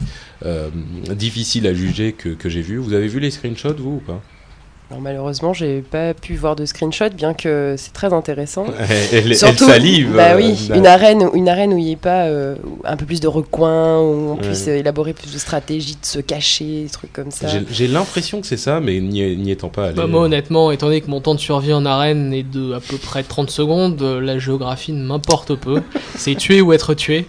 difficiles 1.09 1.67
à 1.67 1.73
juger 1.73 2.13
que, 2.13 2.29
que 2.29 2.49
j'ai 2.49 2.61
vus. 2.61 2.77
Vous 2.77 2.93
avez 2.93 3.07
vu 3.07 3.19
les 3.19 3.31
screenshots, 3.31 3.75
vous 3.77 4.01
ou 4.01 4.03
pas? 4.05 4.21
Alors 4.91 5.01
malheureusement, 5.01 5.51
j'ai 5.51 5.81
pas 5.81 6.13
pu 6.13 6.35
voir 6.35 6.55
de 6.55 6.63
screenshot, 6.65 7.09
bien 7.09 7.33
que 7.33 7.73
c'est 7.75 7.91
très 7.91 8.13
intéressant. 8.13 8.67
elle, 9.11 9.35
Surtout, 9.35 9.65
salive. 9.65 10.13
Bah 10.15 10.35
oui, 10.35 10.55
euh, 10.69 10.75
une 10.75 10.85
arène, 10.85 11.27
une 11.33 11.49
arène 11.49 11.73
où 11.73 11.77
il 11.79 11.85
n'y 11.85 11.91
ait 11.93 11.95
pas 11.95 12.25
euh, 12.25 12.55
un 12.83 12.95
peu 12.95 13.05
plus 13.07 13.19
de 13.19 13.27
recoins, 13.27 13.99
où 13.99 14.33
on 14.33 14.35
puisse 14.37 14.67
élaborer 14.67 15.13
plus 15.13 15.33
de 15.33 15.39
stratégies, 15.39 15.97
de 15.99 16.05
se 16.05 16.19
cacher, 16.19 16.83
des 16.83 16.89
trucs 16.89 17.11
comme 17.11 17.31
ça. 17.31 17.47
J'ai 17.71 17.87
l'impression 17.87 18.41
que 18.41 18.47
c'est 18.47 18.57
ça, 18.57 18.79
mais 18.79 18.99
n'y 18.99 19.49
étant 19.49 19.69
pas 19.69 19.87
allé. 19.87 19.95
Bah 19.95 20.05
moi, 20.05 20.21
honnêtement, 20.21 20.69
étant 20.69 20.85
donné 20.85 21.01
que 21.01 21.09
mon 21.09 21.19
temps 21.19 21.33
de 21.33 21.39
survie 21.39 21.73
en 21.73 21.85
arène 21.85 22.31
est 22.31 22.43
de 22.43 22.73
à 22.73 22.79
peu 22.79 22.97
près 22.97 23.23
30 23.23 23.49
secondes, 23.49 24.01
la 24.01 24.37
géographie 24.37 24.93
ne 24.93 25.03
m'importe 25.03 25.55
peu. 25.55 25.81
c'est 26.15 26.35
tuer 26.35 26.61
ou 26.61 26.73
être 26.73 26.93
tué. 26.93 27.25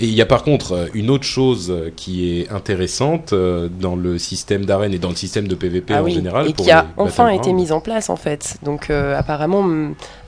Et 0.00 0.06
il 0.06 0.14
y 0.14 0.22
a 0.22 0.26
par 0.26 0.42
contre 0.42 0.72
euh, 0.72 0.86
une 0.94 1.08
autre 1.08 1.24
chose 1.24 1.70
euh, 1.70 1.92
qui 1.94 2.40
est 2.40 2.50
intéressante 2.50 3.32
euh, 3.32 3.68
dans 3.68 3.94
le 3.94 4.18
système 4.18 4.64
d'arène 4.64 4.92
et 4.92 4.98
dans 4.98 5.10
le 5.10 5.14
système 5.14 5.46
de 5.46 5.54
PVP 5.54 5.94
ah 5.94 6.02
en 6.02 6.08
général. 6.08 6.48
Et 6.48 6.52
qui 6.52 6.70
a 6.72 6.86
enfin 6.96 7.28
été 7.28 7.52
mise 7.52 7.70
en 7.70 7.80
place 7.80 8.10
en 8.10 8.16
fait. 8.16 8.56
Donc 8.62 8.90
apparemment 8.90 9.64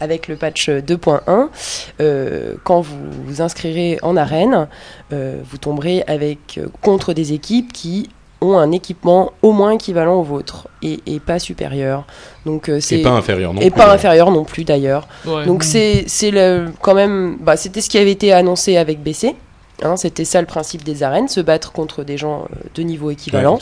avec 0.01 0.29
le 0.29 0.37
patch 0.37 0.69
2.1, 0.69 2.57
quand 2.63 2.81
vous 2.81 2.97
vous 3.27 3.43
inscrirez 3.43 3.99
en 4.03 4.17
arène, 4.17 4.69
vous 5.11 5.59
tomberez 5.59 6.05
avec 6.07 6.61
contre 6.81 7.13
des 7.13 7.33
équipes 7.33 7.73
qui 7.73 8.09
ont 8.41 8.59
un 8.59 8.71
équipement 8.73 9.33
au 9.43 9.53
moins 9.53 9.73
équivalent 9.73 10.21
au 10.21 10.23
vôtre 10.23 10.69
et, 10.83 11.01
pas 11.25 11.39
supérieur. 11.39 12.05
Donc 12.45 12.71
c'est 12.81 13.01
et 13.01 13.03
pas 13.03 13.11
inférieur 13.11 13.55
non 13.55 13.61
et 13.61 13.71
pas 13.71 13.93
inférieur 13.93 14.31
non 14.31 14.45
plus 14.45 14.65
d'ailleurs. 14.65 15.09
Donc 15.25 15.65
c'est 15.65 16.05
c'est 16.07 16.33
quand 16.81 16.95
même 16.95 17.37
bah, 17.41 17.57
c'était 17.57 17.81
ce 17.81 17.91
qui 17.91 17.99
avait 17.99 18.13
été 18.13 18.33
annoncé 18.33 18.77
avec 18.77 19.03
BC. 19.03 19.35
Hein, 19.83 19.97
c'était 19.97 20.25
ça 20.25 20.41
le 20.41 20.47
principe 20.47 20.85
des 20.85 21.03
arènes, 21.03 21.29
se 21.29 21.41
battre 21.41 21.73
contre 21.73 22.03
des 22.03 22.17
gens 22.17 22.45
euh, 22.45 22.57
de 22.75 22.83
niveau 22.83 23.11
équivalent. 23.11 23.59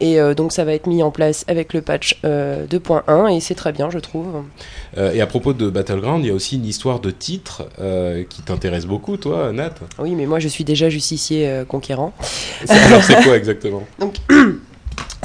Et 0.00 0.20
euh, 0.20 0.34
donc 0.34 0.52
ça 0.52 0.64
va 0.64 0.72
être 0.72 0.88
mis 0.88 1.02
en 1.02 1.12
place 1.12 1.44
avec 1.46 1.72
le 1.72 1.82
patch 1.82 2.20
2.1 2.24 3.02
euh, 3.08 3.26
et 3.28 3.40
c'est 3.40 3.54
très 3.54 3.72
bien, 3.72 3.88
je 3.88 3.98
trouve. 3.98 4.42
et 4.96 5.20
à 5.20 5.26
propos 5.26 5.52
de 5.52 5.70
Battleground, 5.70 6.24
il 6.24 6.28
y 6.28 6.30
a 6.30 6.34
aussi 6.34 6.56
une 6.56 6.66
histoire 6.66 7.00
de 7.00 7.10
titre 7.10 7.68
qui 8.28 8.42
t'intéresse 8.42 8.86
beaucoup, 8.86 9.16
toi, 9.16 9.52
Nat. 9.52 9.74
Oui, 9.98 10.14
mais 10.14 10.26
moi 10.26 10.40
je 10.40 10.48
suis 10.48 10.64
déjà 10.64 10.88
justicier 10.88 11.62
conquérant. 11.68 12.12
Alors 12.68 13.04
c'est 13.04 13.22
quoi 13.22 13.36
exactement? 13.36 13.82
Donc, 13.98 14.16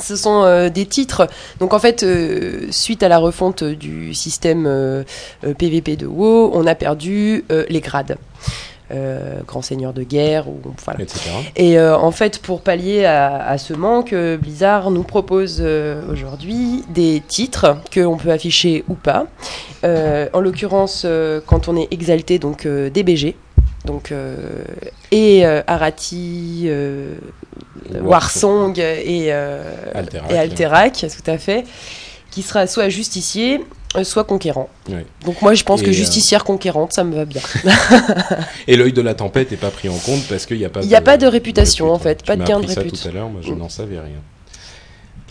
Ce 0.01 0.15
sont 0.15 0.69
des 0.73 0.85
titres. 0.87 1.27
Donc 1.59 1.73
en 1.73 1.79
fait, 1.79 2.05
suite 2.71 3.03
à 3.03 3.07
la 3.07 3.19
refonte 3.19 3.63
du 3.63 4.15
système 4.15 5.03
PVP 5.57 5.95
de 5.95 6.07
WoW, 6.07 6.51
on 6.53 6.65
a 6.65 6.75
perdu 6.75 7.45
les 7.69 7.81
grades. 7.81 8.17
Euh, 8.93 9.39
grand 9.47 9.61
seigneur 9.61 9.93
de 9.93 10.03
guerre, 10.03 10.49
ou, 10.49 10.59
voilà. 10.83 10.99
Et 11.55 11.77
euh, 11.77 11.97
en 11.97 12.11
fait, 12.11 12.39
pour 12.39 12.61
pallier 12.61 13.05
à, 13.05 13.57
ce 13.57 13.73
manque, 13.73 14.11
euh, 14.11 14.37
Blizzard 14.37 14.91
nous 14.91 15.03
propose 15.03 15.61
aujourd'hui 16.09 16.83
des 16.89 17.21
titres 17.25 17.77
qu'on 17.93 18.17
peut 18.17 18.31
afficher 18.31 18.83
ou 18.89 18.95
pas. 18.95 19.27
en 19.83 20.39
l'occurrence, 20.41 21.05
quand 21.45 21.67
on 21.67 21.77
est 21.77 21.87
exalté, 21.91 22.39
donc 22.39 22.67
DBG. 22.67 23.35
Donc, 23.85 24.13
et 25.11 25.45
Arati, 25.45 26.69
Warsong 28.01 28.77
et, 28.77 29.31
Alterac, 29.31 30.31
et 30.31 30.37
Alterac, 30.37 30.93
tout 30.93 31.31
à 31.31 31.37
fait, 31.37 31.65
qui 32.29 32.41
sera 32.41 32.67
soit 32.67 32.89
justicier, 32.89 33.59
euh, 33.59 33.80
soit 34.03 34.23
conquérant. 34.23 34.69
Donc 35.25 35.41
moi 35.41 35.53
je 35.53 35.63
pense 35.63 35.81
que 35.81 35.89
euh, 35.89 35.93
justicière 35.93 36.43
conquérante, 36.43 36.93
ça 36.93 37.03
me 37.03 37.15
va 37.15 37.25
bien. 37.25 37.41
et 38.67 38.75
l'œil 38.75 38.93
de 38.93 39.01
la 39.01 39.13
tempête 39.13 39.51
n'est 39.51 39.57
pas 39.57 39.71
pris 39.71 39.89
en 39.89 39.97
compte 39.97 40.23
parce 40.29 40.45
qu'il 40.45 40.57
n'y 40.57 40.65
a 40.65 40.69
pas. 40.69 40.81
Il 40.81 40.87
n'y 40.87 40.95
a 40.95 41.01
pas 41.01 41.17
de 41.17 41.27
réputation 41.27 41.91
en 41.91 41.99
fait, 41.99 42.25
pas 42.25 42.35
de 42.35 42.43
gain 42.43 42.59
de 42.59 42.67
réputation. 42.67 43.09
tout 43.09 43.09
à 43.09 43.11
l'heure, 43.11 43.29
moi 43.29 43.41
je 43.43 43.51
mm. 43.51 43.57
n'en 43.57 43.69
savais 43.69 43.99
rien. 43.99 44.21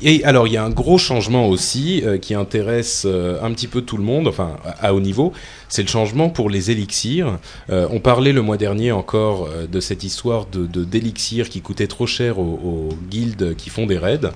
Et 0.03 0.25
alors 0.25 0.47
il 0.47 0.55
y 0.55 0.57
a 0.57 0.65
un 0.65 0.71
gros 0.71 0.97
changement 0.97 1.47
aussi 1.47 2.03
euh, 2.05 2.17
qui 2.17 2.35
intéresse 2.35 3.07
un 3.07 3.51
petit 3.53 3.67
peu 3.67 3.83
tout 3.83 3.99
le 3.99 4.03
monde, 4.03 4.29
enfin 4.29 4.57
à, 4.65 4.95
haut 4.95 5.01
niveau, 5.01 5.33
c'est 5.69 5.83
le 5.83 5.89
changement 5.89 6.31
pour 6.31 6.49
les 6.49 6.71
élixirs. 6.71 7.39
on 7.69 8.01
parlait 8.01 8.33
le 8.33 8.43
mois 8.43 8.57
dernier 8.57 8.93
encore 8.93 9.49
de 9.71 9.81
cette 9.81 10.05
histoire 10.05 10.47
de 10.47 10.85
d'élixirs 10.85 11.49
qui 11.49 11.61
coûtaient 11.61 11.87
trop 11.87 12.07
cher 12.07 12.39
aux, 12.39 12.61
aux 12.65 12.89
guildes 13.11 13.55
qui 13.57 13.71
font 13.71 13.87
des 13.87 13.99
raids. 13.99 14.31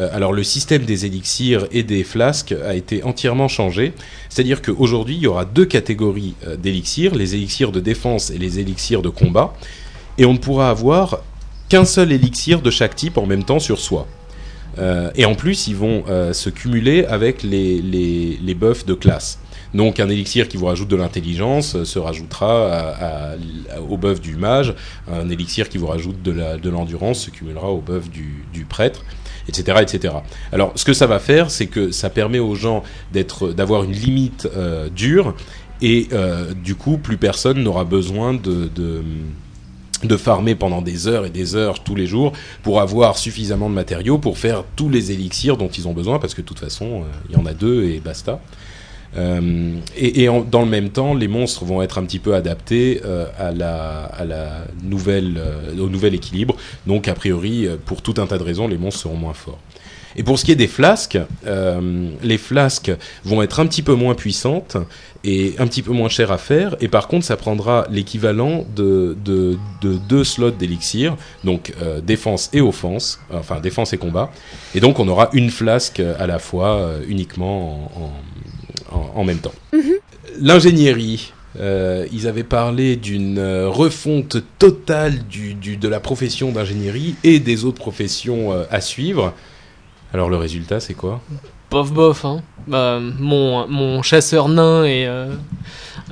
Euh, 0.00 0.08
alors 0.12 0.32
le 0.32 0.42
système 0.42 0.84
des 0.84 1.06
élixirs 1.06 1.66
et 1.72 1.82
des 1.82 2.04
flasques 2.04 2.54
a 2.64 2.74
été 2.74 3.02
entièrement 3.02 3.48
changé. 3.48 3.92
C'est-à-dire 4.28 4.62
qu'aujourd'hui, 4.62 5.16
il 5.16 5.22
y 5.22 5.26
aura 5.26 5.44
deux 5.44 5.66
catégories 5.66 6.34
euh, 6.46 6.56
d'élixirs, 6.56 7.14
les 7.14 7.34
élixirs 7.34 7.72
de 7.72 7.80
défense 7.80 8.30
et 8.30 8.38
les 8.38 8.58
élixirs 8.58 9.02
de 9.02 9.08
combat. 9.08 9.54
Et 10.16 10.24
on 10.24 10.32
ne 10.32 10.38
pourra 10.38 10.70
avoir 10.70 11.20
qu'un 11.68 11.84
seul 11.84 12.12
élixir 12.12 12.62
de 12.62 12.70
chaque 12.70 12.96
type 12.96 13.18
en 13.18 13.26
même 13.26 13.44
temps 13.44 13.58
sur 13.60 13.78
soi. 13.78 14.06
Euh, 14.78 15.10
et 15.16 15.24
en 15.24 15.34
plus, 15.34 15.66
ils 15.66 15.76
vont 15.76 16.04
se 16.32 16.50
cumuler 16.50 17.04
avec 17.04 17.42
les, 17.42 17.80
les, 17.82 18.54
buffs 18.54 18.86
de 18.86 18.94
classe. 18.94 19.38
Donc 19.74 20.00
un 20.00 20.08
élixir 20.08 20.48
qui 20.48 20.56
vous 20.56 20.66
rajoute 20.66 20.88
de 20.88 20.96
l'intelligence 20.96 21.82
se 21.84 21.98
rajoutera 21.98 23.34
au 23.88 23.98
buff 23.98 24.20
du 24.20 24.36
mage, 24.36 24.74
un 25.12 25.28
élixir 25.28 25.68
qui 25.68 25.76
vous 25.76 25.88
rajoute 25.88 26.22
de 26.22 26.70
l'endurance 26.70 27.24
se 27.24 27.30
cumulera 27.30 27.68
au 27.68 27.80
buff 27.80 28.08
du 28.08 28.64
prêtre 28.64 29.04
etc.. 29.48 30.14
Alors, 30.52 30.72
ce 30.74 30.84
que 30.84 30.92
ça 30.92 31.06
va 31.06 31.18
faire, 31.18 31.50
c'est 31.50 31.66
que 31.66 31.90
ça 31.90 32.10
permet 32.10 32.38
aux 32.38 32.54
gens 32.54 32.82
d'avoir 33.56 33.84
une 33.84 33.92
limite 33.92 34.48
euh, 34.56 34.88
dure, 34.88 35.34
et 35.80 36.08
euh, 36.12 36.52
du 36.54 36.74
coup, 36.74 36.98
plus 36.98 37.16
personne 37.16 37.62
n'aura 37.62 37.84
besoin 37.84 38.34
de 38.34 40.16
farmer 40.16 40.54
pendant 40.54 40.82
des 40.82 41.06
heures 41.06 41.24
et 41.26 41.30
des 41.30 41.54
heures 41.54 41.82
tous 41.82 41.94
les 41.94 42.06
jours 42.06 42.32
pour 42.62 42.80
avoir 42.80 43.18
suffisamment 43.18 43.68
de 43.68 43.74
matériaux 43.74 44.18
pour 44.18 44.38
faire 44.38 44.64
tous 44.76 44.88
les 44.88 45.12
élixirs 45.12 45.56
dont 45.56 45.68
ils 45.68 45.88
ont 45.88 45.92
besoin 45.92 46.18
parce 46.18 46.34
que 46.34 46.40
de 46.40 46.46
toute 46.46 46.60
façon 46.60 47.02
euh, 47.02 47.04
il 47.28 47.36
y 47.36 47.38
en 47.38 47.46
a 47.46 47.52
deux 47.52 47.84
et 47.84 48.00
basta. 48.00 48.40
Euh, 49.16 49.72
et, 49.96 50.28
dans 50.50 50.60
le 50.60 50.68
même 50.68 50.90
temps, 50.90 51.14
les 51.14 51.28
monstres 51.28 51.64
vont 51.64 51.82
être 51.82 51.98
un 51.98 52.04
petit 52.04 52.18
peu 52.18 52.34
adaptés 52.34 53.00
euh, 53.04 53.26
à, 53.38 53.52
la, 53.52 54.64
nouvelle, 54.82 55.38
euh, 55.38 55.78
au 55.78 55.88
nouvel 55.88 56.14
équilibre. 56.14 56.56
Donc, 56.86 57.08
a 57.08 57.14
priori, 57.14 57.66
pour 57.86 58.02
tout 58.02 58.14
un 58.18 58.26
tas 58.26 58.38
de 58.38 58.42
raisons, 58.42 58.68
les 58.68 58.78
monstres 58.78 59.00
seront 59.00 59.16
moins 59.16 59.34
forts. 59.34 59.58
Et 60.16 60.24
pour 60.24 60.38
ce 60.38 60.44
qui 60.44 60.50
est 60.50 60.56
des 60.56 60.66
flasques, 60.66 61.18
les 61.44 62.38
flasques 62.38 62.90
vont 63.24 63.40
être 63.42 63.60
un 63.60 63.66
petit 63.66 63.82
peu 63.82 63.94
moins 63.94 64.14
puissantes 64.14 64.76
et 65.22 65.54
un 65.58 65.66
petit 65.68 65.82
peu 65.82 65.92
moins 65.92 66.08
chères 66.08 66.32
à 66.32 66.38
faire. 66.38 66.74
Et 66.80 66.88
par 66.88 67.06
contre, 67.06 67.24
ça 67.24 67.36
prendra 67.36 67.86
l'équivalent 67.88 68.64
de, 68.74 69.16
de, 69.24 69.58
deux 69.82 70.24
slots 70.24 70.50
d'élixir, 70.50 71.16
donc 71.44 71.72
défense 72.02 72.50
et 72.52 72.60
offense, 72.60 73.20
enfin 73.32 73.60
défense 73.60 73.92
et 73.92 73.98
combat. 73.98 74.32
Et 74.74 74.80
donc, 74.80 74.98
on 74.98 75.06
aura 75.06 75.28
une 75.34 75.50
flasque 75.50 76.00
à 76.00 76.26
la 76.26 76.40
fois 76.40 76.94
uniquement 77.06 77.88
en 77.94 78.02
en, 78.02 78.10
même 79.24 79.38
temps. 79.38 79.54
L'ingénierie. 80.40 81.32
Euh, 81.58 82.06
ils 82.12 82.28
avaient 82.28 82.44
parlé 82.44 82.96
d'une 82.96 83.38
euh, 83.38 83.68
refonte 83.68 84.36
totale 84.58 85.26
du, 85.26 85.54
de 85.54 85.88
la 85.88 85.98
profession 85.98 86.52
d'ingénierie 86.52 87.16
et 87.24 87.40
des 87.40 87.64
autres 87.64 87.78
professions 87.78 88.52
euh, 88.52 88.64
à 88.70 88.80
suivre. 88.80 89.32
Alors 90.12 90.28
le 90.28 90.36
résultat, 90.36 90.78
c'est 90.78 90.94
quoi? 90.94 91.20
Bof 91.70 91.92
bof, 91.92 92.24
hein. 92.24 92.42
Bah, 92.66 93.00
mon, 93.00 93.66
mon, 93.66 94.02
chasseur 94.02 94.48
nain 94.48 94.84
est 94.84 95.08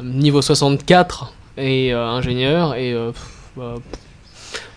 niveau 0.02 0.42
64 0.42 1.32
et 1.58 1.92
ingénieur 1.92 2.74
et 2.74 2.94
bah, 3.56 3.76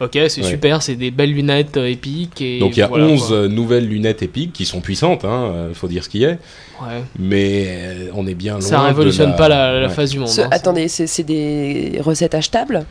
Ok, 0.02 0.18
c'est 0.30 0.44
super, 0.44 0.82
c'est 0.82 0.96
des 0.96 1.12
belles 1.12 1.34
lunettes 1.34 1.78
épiques. 1.78 2.42
Et 2.42 2.60
Donc 2.60 2.78
il 2.78 2.80
y 2.80 2.84
a 2.84 2.92
11 2.92 3.50
nouvelles 3.50 3.88
lunettes 3.88 4.22
épiques 4.22 4.54
qui 4.54 4.66
sont 4.66 4.82
puissantes, 4.82 5.26
hein, 5.26 5.70
faut 5.74 5.88
dire 5.88 6.04
ce 6.04 6.10
qu'il 6.10 6.22
y 6.22 6.26
a. 6.26 6.30
Ouais. 6.30 7.04
Mais 7.18 8.10
on 8.16 8.26
est 8.26 8.36
bien 8.36 8.54
loin. 8.54 8.62
Ça 8.62 8.82
révolutionne 8.82 9.36
pas 9.36 9.50
la, 9.50 9.90
face 9.90 10.12
du 10.12 10.20
monde. 10.20 10.30
Hein. 10.38 10.48
attendez, 10.52 10.88
c'est 10.88 11.24
des 11.24 12.00
recettes 12.02 12.36
achetables 12.36 12.86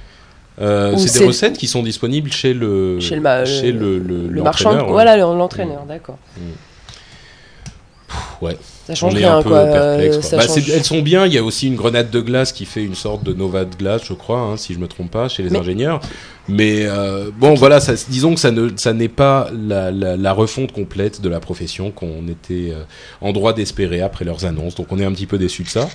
euh, 0.61 0.97
c'est 0.97 1.21
des 1.21 1.27
recettes 1.27 1.57
qui 1.57 1.69
sont 1.69 1.83
disponibles 1.83 2.33
chez 2.33 2.53
le 2.53 2.99
chez 3.01 3.17
le, 3.17 3.45
chez 3.45 3.71
le, 3.71 3.99
le, 3.99 4.43
marchand, 4.43 4.87
voilà 4.89 5.17
l'entraîneur, 5.17 5.85
d'accord. 5.87 6.19
Mm. 6.37 8.45
Ouais. 8.45 8.59
Ça 8.89 8.95
change 8.95 9.17
rien, 9.17 9.43
quoi. 9.43 9.59
Euh, 9.59 10.19
bah, 10.33 10.45
elles 10.73 10.85
sont 10.85 11.03
bien. 11.03 11.27
Il 11.27 11.35
y 11.35 11.37
a 11.37 11.45
aussi 11.45 11.67
une 11.67 11.77
grenade 11.77 12.11
de 12.11 12.21
glace 12.23 12.53
qui 12.53 12.65
fait 12.65 12.83
une 12.83 12.95
sorte 12.95 13.23
de 13.23 13.35
nova 13.35 13.67
de 13.67 13.77
glace, 13.77 14.01
je 14.03 14.15
crois, 14.15 14.41
hein, 14.41 14.57
si 14.57 14.73
je 14.73 14.79
me 14.79 14.89
trompe 14.89 15.11
pas, 15.11 15.29
chez 15.29 15.43
les 15.43 15.55
ingénieurs. 15.55 16.01
Mais 16.49 16.87
euh, 16.87 17.31
bon, 17.37 17.53
voilà, 17.53 17.81
ça, 17.81 17.93
disons 18.09 18.33
que 18.33 18.41
ça 18.41 18.51
ne, 18.51 18.71
ça 18.77 18.95
n'est 18.95 19.09
pas 19.09 19.51
la, 19.53 19.91
la, 19.91 20.17
la, 20.17 20.33
refonte 20.33 20.73
complète 20.73 21.21
de 21.21 21.29
la 21.29 21.39
profession 21.39 21.91
qu'on 21.91 22.27
était 22.29 22.71
euh, 22.73 22.85
en 23.21 23.33
droit 23.33 23.53
d'espérer 23.53 24.01
après 24.01 24.25
leurs 24.25 24.47
annonces. 24.47 24.75
Donc, 24.75 24.87
on 24.91 24.99
est 24.99 25.05
un 25.05 25.13
petit 25.13 25.27
peu 25.27 25.37
déçu 25.37 25.65
de 25.65 25.69
ça. 25.69 25.91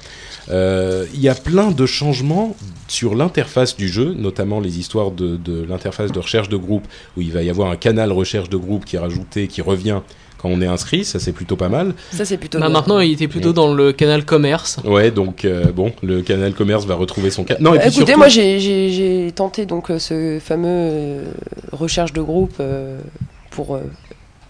Euh, 0.52 1.08
il 1.16 1.20
y 1.20 1.30
a 1.30 1.34
plein 1.34 1.72
de 1.72 1.86
changements 1.88 2.56
sur 2.88 3.16
l'interface 3.16 3.76
du 3.76 3.88
jeu, 3.88 4.14
notamment 4.14 4.60
les 4.60 4.78
histoires 4.78 5.10
de, 5.10 5.36
de 5.36 5.66
l'interface 5.68 6.12
de 6.12 6.20
recherche 6.20 6.50
de 6.50 6.58
groupe, 6.58 6.86
où 7.18 7.22
il 7.22 7.32
va 7.32 7.42
y 7.42 7.50
avoir 7.50 7.72
un 7.72 7.76
canal 7.76 8.12
recherche 8.12 8.50
de 8.50 8.58
groupe 8.58 8.86
qui 8.86 8.98
est 8.98 9.00
rajouté, 9.00 9.48
qui 9.48 9.64
revient 9.64 10.02
quand 10.44 10.50
on 10.50 10.60
est 10.60 10.68
inscrit, 10.68 11.06
ça 11.06 11.20
c'est 11.20 11.32
plutôt 11.32 11.56
pas 11.56 11.70
mal. 11.70 11.94
Ça 12.12 12.26
c'est 12.26 12.36
plutôt. 12.36 12.60
Bah, 12.60 12.68
maintenant, 12.68 13.00
il 13.00 13.14
était 13.14 13.30
plutôt 13.30 13.54
dans 13.54 13.74
le 13.74 13.94
canal 13.94 14.26
commerce. 14.26 14.78
Ouais, 14.84 15.10
donc 15.10 15.46
euh, 15.46 15.72
bon, 15.72 15.94
le 16.04 16.22
canal 16.22 16.52
commerce 16.52 16.86
va 16.86 16.96
retrouver 16.96 17.30
son. 17.30 17.46
canal. 17.46 17.64
non, 17.64 17.76
et 17.76 17.88
écoutez, 17.88 18.18
moi 18.18 18.28
j'ai 18.28 19.32
tenté 19.34 19.66
donc 19.66 19.90
euh, 19.90 20.00
ce 20.00 20.40
fameux 20.44 20.68
euh, 20.68 21.24
recherche 21.72 22.12
de 22.12 22.22
groupe 22.22 22.62
pour 23.52 23.80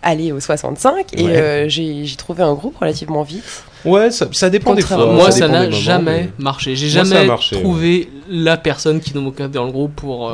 aller 0.01 0.31
au 0.31 0.39
65 0.39 1.15
et 1.15 1.69
j'ai 1.69 2.15
trouvé 2.17 2.41
un 2.41 2.55
groupe 2.55 2.75
relativement 2.77 3.21
vite. 3.21 3.63
Ouais, 3.85 4.09
ça, 4.09 4.49
dépend 4.49 4.73
des 4.73 4.81
fois. 4.81 5.05
Moi, 5.05 5.29
ça 5.29 5.47
n'a 5.47 5.69
jamais 5.69 6.29
marché. 6.39 6.75
J'ai 6.75 6.89
jamais 6.89 7.27
trouvé 7.51 8.09
la 8.27 8.57
personne 8.57 8.99
qui 8.99 9.11
nous 9.13 9.21
moquait 9.21 9.47
dans 9.47 9.65
le 9.65 9.71
groupe 9.71 9.95
pour. 9.95 10.33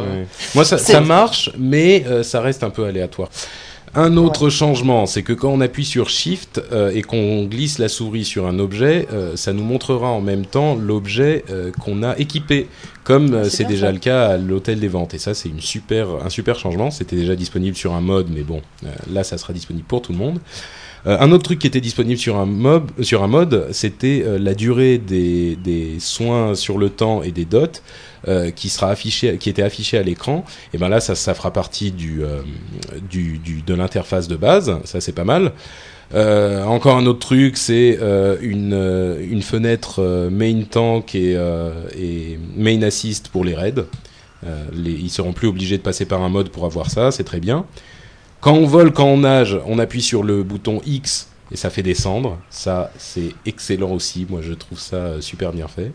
Moi, 0.56 0.63
ça, 0.63 0.78
ça 0.78 1.02
marche, 1.02 1.52
mais 1.58 2.06
ça 2.24 2.39
reste 2.39 2.63
un 2.63 2.69
peu 2.69 2.86
aléatoire. 2.86 3.28
Un 3.95 4.17
autre 4.17 4.49
changement, 4.49 5.08
c'est 5.08 5.23
que 5.23 5.34
quand 5.34 5.49
on 5.49 5.62
appuie 5.62 5.86
sur 5.86 6.10
Shift 6.10 6.62
euh, 6.71 6.91
et 6.93 7.02
qu'on 7.02 7.45
glisse 7.45 7.80
la 7.80 7.89
souris 7.89 8.23
sur 8.23 8.45
un 8.45 8.60
objet, 8.60 9.08
euh, 9.12 9.36
ça 9.36 9.52
nous 9.52 9.63
montrera 9.63 10.10
en 10.10 10.21
même 10.21 10.45
temps 10.45 10.75
l'objet 10.75 11.43
euh, 11.49 11.71
qu'on 11.71 12.04
a 12.04 12.15
équipé, 12.17 12.67
comme 13.04 13.49
c'est 13.49 13.63
déjà 13.63 13.91
le 13.91 13.97
cas 13.97 14.28
à 14.28 14.38
l'hôtel 14.38 14.80
des 14.80 14.88
ventes. 14.88 15.15
Et 15.15 15.17
ça, 15.17 15.34
c'est 15.34 15.49
une 15.49 15.62
super, 15.62 16.08
un 16.23 16.30
super 16.30 16.60
changement. 16.60 16.91
C'était 16.91 17.15
déjà 17.15 17.36
disponible 17.36 17.75
sur 17.75 17.93
un 17.93 18.02
mode, 18.02 18.28
mais 18.30 18.43
bon, 18.43 18.62
là, 19.12 19.23
ça 19.23 19.39
sera 19.39 19.54
disponible 19.54 19.86
pour 19.88 20.04
tout 20.04 20.12
le 20.12 20.19
monde. 20.19 20.39
Un 21.05 21.31
autre 21.31 21.43
truc 21.43 21.59
qui 21.59 21.67
était 21.67 21.81
disponible 21.81 22.19
sur 22.19 22.38
un, 22.38 22.45
mob, 22.45 22.91
mode, 23.27 23.67
c'était 23.71 24.23
la 24.39 24.53
durée 24.53 24.97
des, 24.97 25.97
soins 25.99 26.55
sur 26.55 26.77
le 26.77 26.89
temps 26.89 27.23
et 27.23 27.31
des 27.31 27.45
dots. 27.45 27.81
Euh, 28.27 28.51
qui 28.51 28.67
sera 28.67 28.89
affiché, 28.89 29.38
qui 29.38 29.49
était 29.49 29.62
affiché 29.62 29.97
à 29.97 30.03
l'écran, 30.03 30.43
et 30.73 30.77
ben 30.77 30.89
là 30.89 30.99
ça, 30.99 31.15
fera 31.33 31.53
partie 31.53 31.95
euh, 32.19 32.41
de 33.13 33.73
l'interface 33.73 34.27
de 34.27 34.35
base, 34.35 34.77
ça 34.83 34.99
c'est 34.99 35.13
pas 35.13 35.23
mal. 35.23 35.53
Euh, 36.13 36.63
encore 36.63 36.97
un 36.97 37.05
autre 37.05 37.19
truc, 37.19 37.57
c'est 37.57 37.99
euh, 38.01 38.38
une, 38.41 38.73
euh, 38.73 39.41
fenêtre 39.41 40.29
main 40.31 40.63
tank 40.63 41.15
et, 41.15 41.38
et, 41.97 42.39
main 42.55 42.81
assist 42.81 43.29
pour 43.29 43.45
les 43.45 43.55
raids. 43.55 43.85
Les, 44.73 44.91
ils 44.91 45.09
seront 45.09 45.33
plus 45.33 45.47
obligés 45.47 45.77
de 45.77 45.83
passer 45.83 46.05
par 46.05 46.21
un 46.21 46.29
mode 46.29 46.49
pour 46.49 46.65
avoir 46.65 46.89
ça, 46.89 47.12
c'est 47.12 47.23
très 47.23 47.39
bien. 47.39 47.65
Quand 48.41 48.54
on 48.54 48.65
vole, 48.65 48.93
quand 48.93 49.06
on 49.06 49.17
nage, 49.17 49.58
on 49.65 49.80
appuie 49.80 50.02
sur 50.02 50.23
le 50.23 50.43
bouton 50.43 50.82
X 50.86 51.30
et 51.52 51.58
ça 51.58 51.69
fait 51.69 51.84
descendre. 51.84 52.38
Ça, 52.49 52.91
c'est 52.97 53.34
excellent 53.45 53.91
aussi. 53.91 54.25
Moi, 54.30 54.41
je 54.41 54.54
trouve 54.54 54.80
ça 54.80 55.21
super 55.21 55.52
bien 55.52 55.67
fait. 55.67 55.91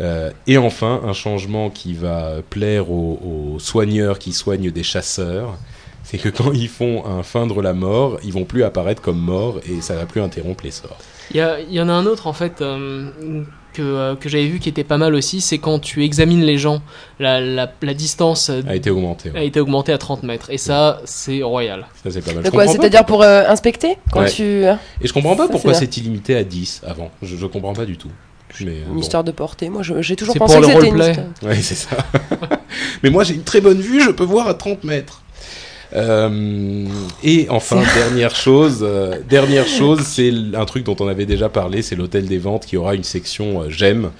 Euh, 0.00 0.30
et 0.46 0.58
enfin, 0.58 1.00
un 1.04 1.12
changement 1.12 1.70
qui 1.70 1.94
va 1.94 2.36
plaire 2.50 2.90
aux, 2.90 3.58
soigneurs 3.58 4.18
qui 4.18 4.32
soignent 4.32 4.70
des 4.70 4.82
chasseurs, 4.82 5.56
c'est 6.02 6.18
que 6.18 6.28
quand 6.28 6.52
ils 6.52 6.68
font 6.68 7.06
un 7.06 7.22
feindre 7.22 7.62
la 7.62 7.74
mort, 7.74 8.18
ils 8.24 8.32
vont 8.32 8.44
plus 8.44 8.64
apparaître 8.64 9.00
comme 9.00 9.20
morts 9.20 9.60
et 9.68 9.80
ça 9.80 9.94
va 9.94 10.06
plus 10.06 10.20
interrompre 10.20 10.64
les 10.64 10.72
sorts. 10.72 10.98
Il 11.32 11.38
y, 11.70 11.80
en 11.80 11.88
a 11.88 11.92
un 11.92 12.06
autre 12.06 12.26
en 12.26 12.32
fait 12.32 12.60
euh, 12.60 13.10
que, 13.72 13.82
euh, 13.82 14.14
que 14.16 14.28
j'avais 14.28 14.46
vu 14.46 14.58
qui 14.58 14.68
était 14.68 14.84
pas 14.84 14.98
mal 14.98 15.14
aussi, 15.14 15.40
c'est 15.40 15.58
quand 15.58 15.78
tu 15.78 16.04
examines 16.04 16.42
les 16.42 16.58
gens, 16.58 16.82
la, 17.18 17.40
la, 17.40 17.94
distance 17.94 18.50
a 18.50 18.74
été 18.74 18.90
augmentée. 18.90 19.30
A 19.34 19.42
été 19.42 19.60
augmentée 19.60 19.92
à 19.92 19.98
30 19.98 20.22
mètres 20.22 20.50
et 20.50 20.58
ça 20.58 21.00
c'est 21.04 21.42
royal. 21.42 21.86
Ça 22.02 22.10
c'est 22.10 22.22
pas 22.22 22.32
mal. 22.32 22.42
De 22.42 22.50
quoi 22.50 22.66
C'est-à-dire 22.66 23.04
pour 23.04 23.22
inspecter 23.22 23.96
quand 24.12 24.24
tu. 24.26 24.64
Et 24.64 24.76
je 25.04 25.12
comprends 25.12 25.36
pas 25.36 25.48
pourquoi 25.48 25.74
c'est 25.74 25.96
illimité 25.96 26.36
à 26.36 26.44
10 26.44 26.82
avant. 26.86 27.10
Je, 27.22 27.36
je 27.36 27.46
comprends 27.46 27.72
pas 27.72 27.84
du 27.84 27.96
tout. 27.96 28.10
Mais, 28.60 28.82
une 28.90 28.98
histoire 28.98 29.24
de 29.24 29.32
portée. 29.32 29.68
Moi, 29.68 29.82
j'ai 29.82 30.16
toujours 30.16 30.34
pensé 30.34 30.60
que 30.60 30.66
c'était 30.66 30.88
une 30.88 30.98
histoire. 30.98 31.26
Oui, 31.42 31.62
c'est 31.62 31.74
ça. 31.74 31.96
mais 33.02 33.10
moi, 33.10 33.24
j'ai 33.24 33.34
une 33.34 33.44
très 33.44 33.60
bonne 33.60 33.80
vue, 33.80 34.02
je 34.02 34.10
peux 34.10 34.24
voir 34.24 34.48
à 34.48 34.54
30 34.54 34.84
mètres. 34.84 35.21
Euh, 35.94 36.86
et 37.22 37.46
enfin, 37.50 37.82
dernière 37.94 38.34
chose, 38.34 38.80
euh, 38.82 39.18
dernière 39.28 39.66
chose, 39.66 40.00
c'est 40.00 40.32
un 40.54 40.64
truc 40.64 40.84
dont 40.84 40.96
on 41.00 41.08
avait 41.08 41.26
déjà 41.26 41.48
parlé, 41.48 41.82
c'est 41.82 41.96
l'hôtel 41.96 42.26
des 42.26 42.38
ventes 42.38 42.66
qui 42.66 42.76
aura 42.76 42.94
une 42.94 43.04
section 43.04 43.62
euh, 43.62 43.68
j'aime 43.68 44.10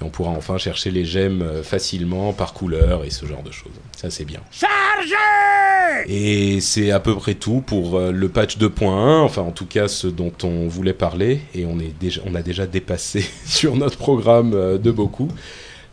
et 0.00 0.04
on 0.04 0.08
pourra 0.08 0.30
enfin 0.30 0.58
chercher 0.58 0.90
les 0.90 1.04
gemmes 1.04 1.42
euh, 1.42 1.62
facilement 1.62 2.32
par 2.32 2.54
couleur 2.54 3.04
et 3.04 3.10
ce 3.10 3.26
genre 3.26 3.42
de 3.42 3.50
choses. 3.50 3.72
Ça 3.96 4.10
c'est 4.10 4.24
bien. 4.24 4.40
Chargez 4.50 6.06
Et 6.06 6.60
c'est 6.60 6.92
à 6.92 7.00
peu 7.00 7.14
près 7.14 7.34
tout 7.34 7.60
pour 7.60 8.00
le 8.00 8.28
patch 8.28 8.56
2.1, 8.56 9.20
enfin 9.20 9.42
en 9.42 9.50
tout 9.50 9.66
cas 9.66 9.88
ce 9.88 10.06
dont 10.06 10.32
on 10.44 10.66
voulait 10.66 10.94
parler 10.94 11.40
et 11.54 11.66
on, 11.66 11.78
est 11.78 11.92
déjà, 12.00 12.22
on 12.24 12.34
a 12.34 12.42
déjà 12.42 12.66
dépassé 12.66 13.28
sur 13.44 13.76
notre 13.76 13.98
programme 13.98 14.78
de 14.78 14.90
beaucoup. 14.90 15.28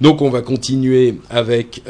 Donc 0.01 0.21
on 0.21 0.29
va 0.29 0.41
continuer 0.41 1.19
avec 1.29 1.81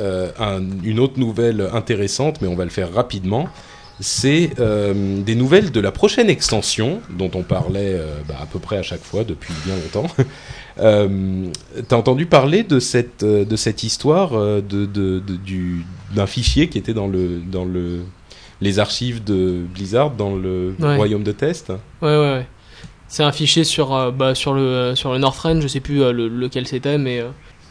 une 0.84 1.00
autre 1.00 1.20
nouvelle 1.20 1.68
intéressante, 1.74 2.42
mais 2.42 2.48
on 2.48 2.56
va 2.56 2.64
le 2.64 2.70
faire 2.70 2.94
rapidement 2.94 3.48
c'est 4.02 4.50
des 4.58 5.36
nouvelles 5.36 5.72
de 5.72 5.80
la 5.80 5.92
prochaine 5.92 6.30
extension 6.30 7.00
dont 7.18 7.32
on 7.34 7.44
parlait 7.44 7.98
bah, 8.28 8.36
à 8.42 8.46
peu 8.46 8.60
près 8.60 8.78
à 8.78 8.84
chaque 8.84 9.02
fois 9.02 9.24
depuis 9.24 9.54
bien 9.66 9.76
longtemps. 9.76 10.14
Euh, 10.80 11.48
T'as 11.88 11.96
entendu 11.96 12.26
parler 12.26 12.64
de 12.64 12.80
cette, 12.80 13.24
euh, 13.24 13.46
de 13.46 13.56
cette 13.56 13.84
histoire 13.84 14.34
euh, 14.34 14.62
de, 14.62 14.86
de, 14.86 15.20
du, 15.20 15.86
d'un 16.14 16.28
fichier 16.28 16.68
qui 16.68 16.78
était 16.78 16.94
dans, 16.94 17.08
le, 17.08 17.40
dans 17.40 17.66
le, 17.66 18.02
les 18.62 18.80
archives 18.80 19.24
de 19.24 19.62
Blizzard 19.74 20.12
dans 20.12 20.36
le 20.36 20.76
royaume 20.80 21.24
de 21.24 21.32
test? 21.32 21.70
Ouais, 22.02 22.10
ouais, 22.10 22.18
ouais. 22.18 22.48
C'est 23.08 23.24
un 23.24 23.32
fichier 23.32 23.64
sur, 23.64 23.94
euh, 23.96 24.12
bah, 24.12 24.36
sur, 24.36 24.54
le, 24.54 24.94
sur 24.96 25.14
le 25.14 25.20
Northrend, 25.20 25.62
je 25.62 25.68
sais 25.68 25.80
plus 25.80 26.00
lequel 26.12 26.68
c'était, 26.68 26.98
mais. 26.98 27.24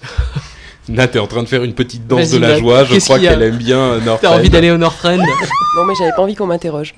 Là, 0.89 1.09
t'es 1.09 1.19
en 1.19 1.27
train 1.27 1.43
de 1.43 1.49
faire 1.49 1.65
une 1.65 1.73
petite 1.73 2.07
danse 2.07 2.31
de 2.31 2.39
la 2.39 2.59
joie. 2.59 2.85
Je 2.85 2.99
crois 2.99 3.19
qu'elle 3.19 3.43
aime 3.43 3.57
bien 3.57 3.99
Northrend. 4.05 4.19
T'as 4.21 4.39
envie 4.39 4.51
d'aller 4.51 4.71
au 4.71 4.77
Northrend 4.77 5.17
Non, 5.77 5.85
mais 5.87 5.95
j'avais 5.99 6.13
pas 6.15 6.23
envie 6.23 6.35
qu'on 6.35 6.47
m'interroge. 6.47 6.95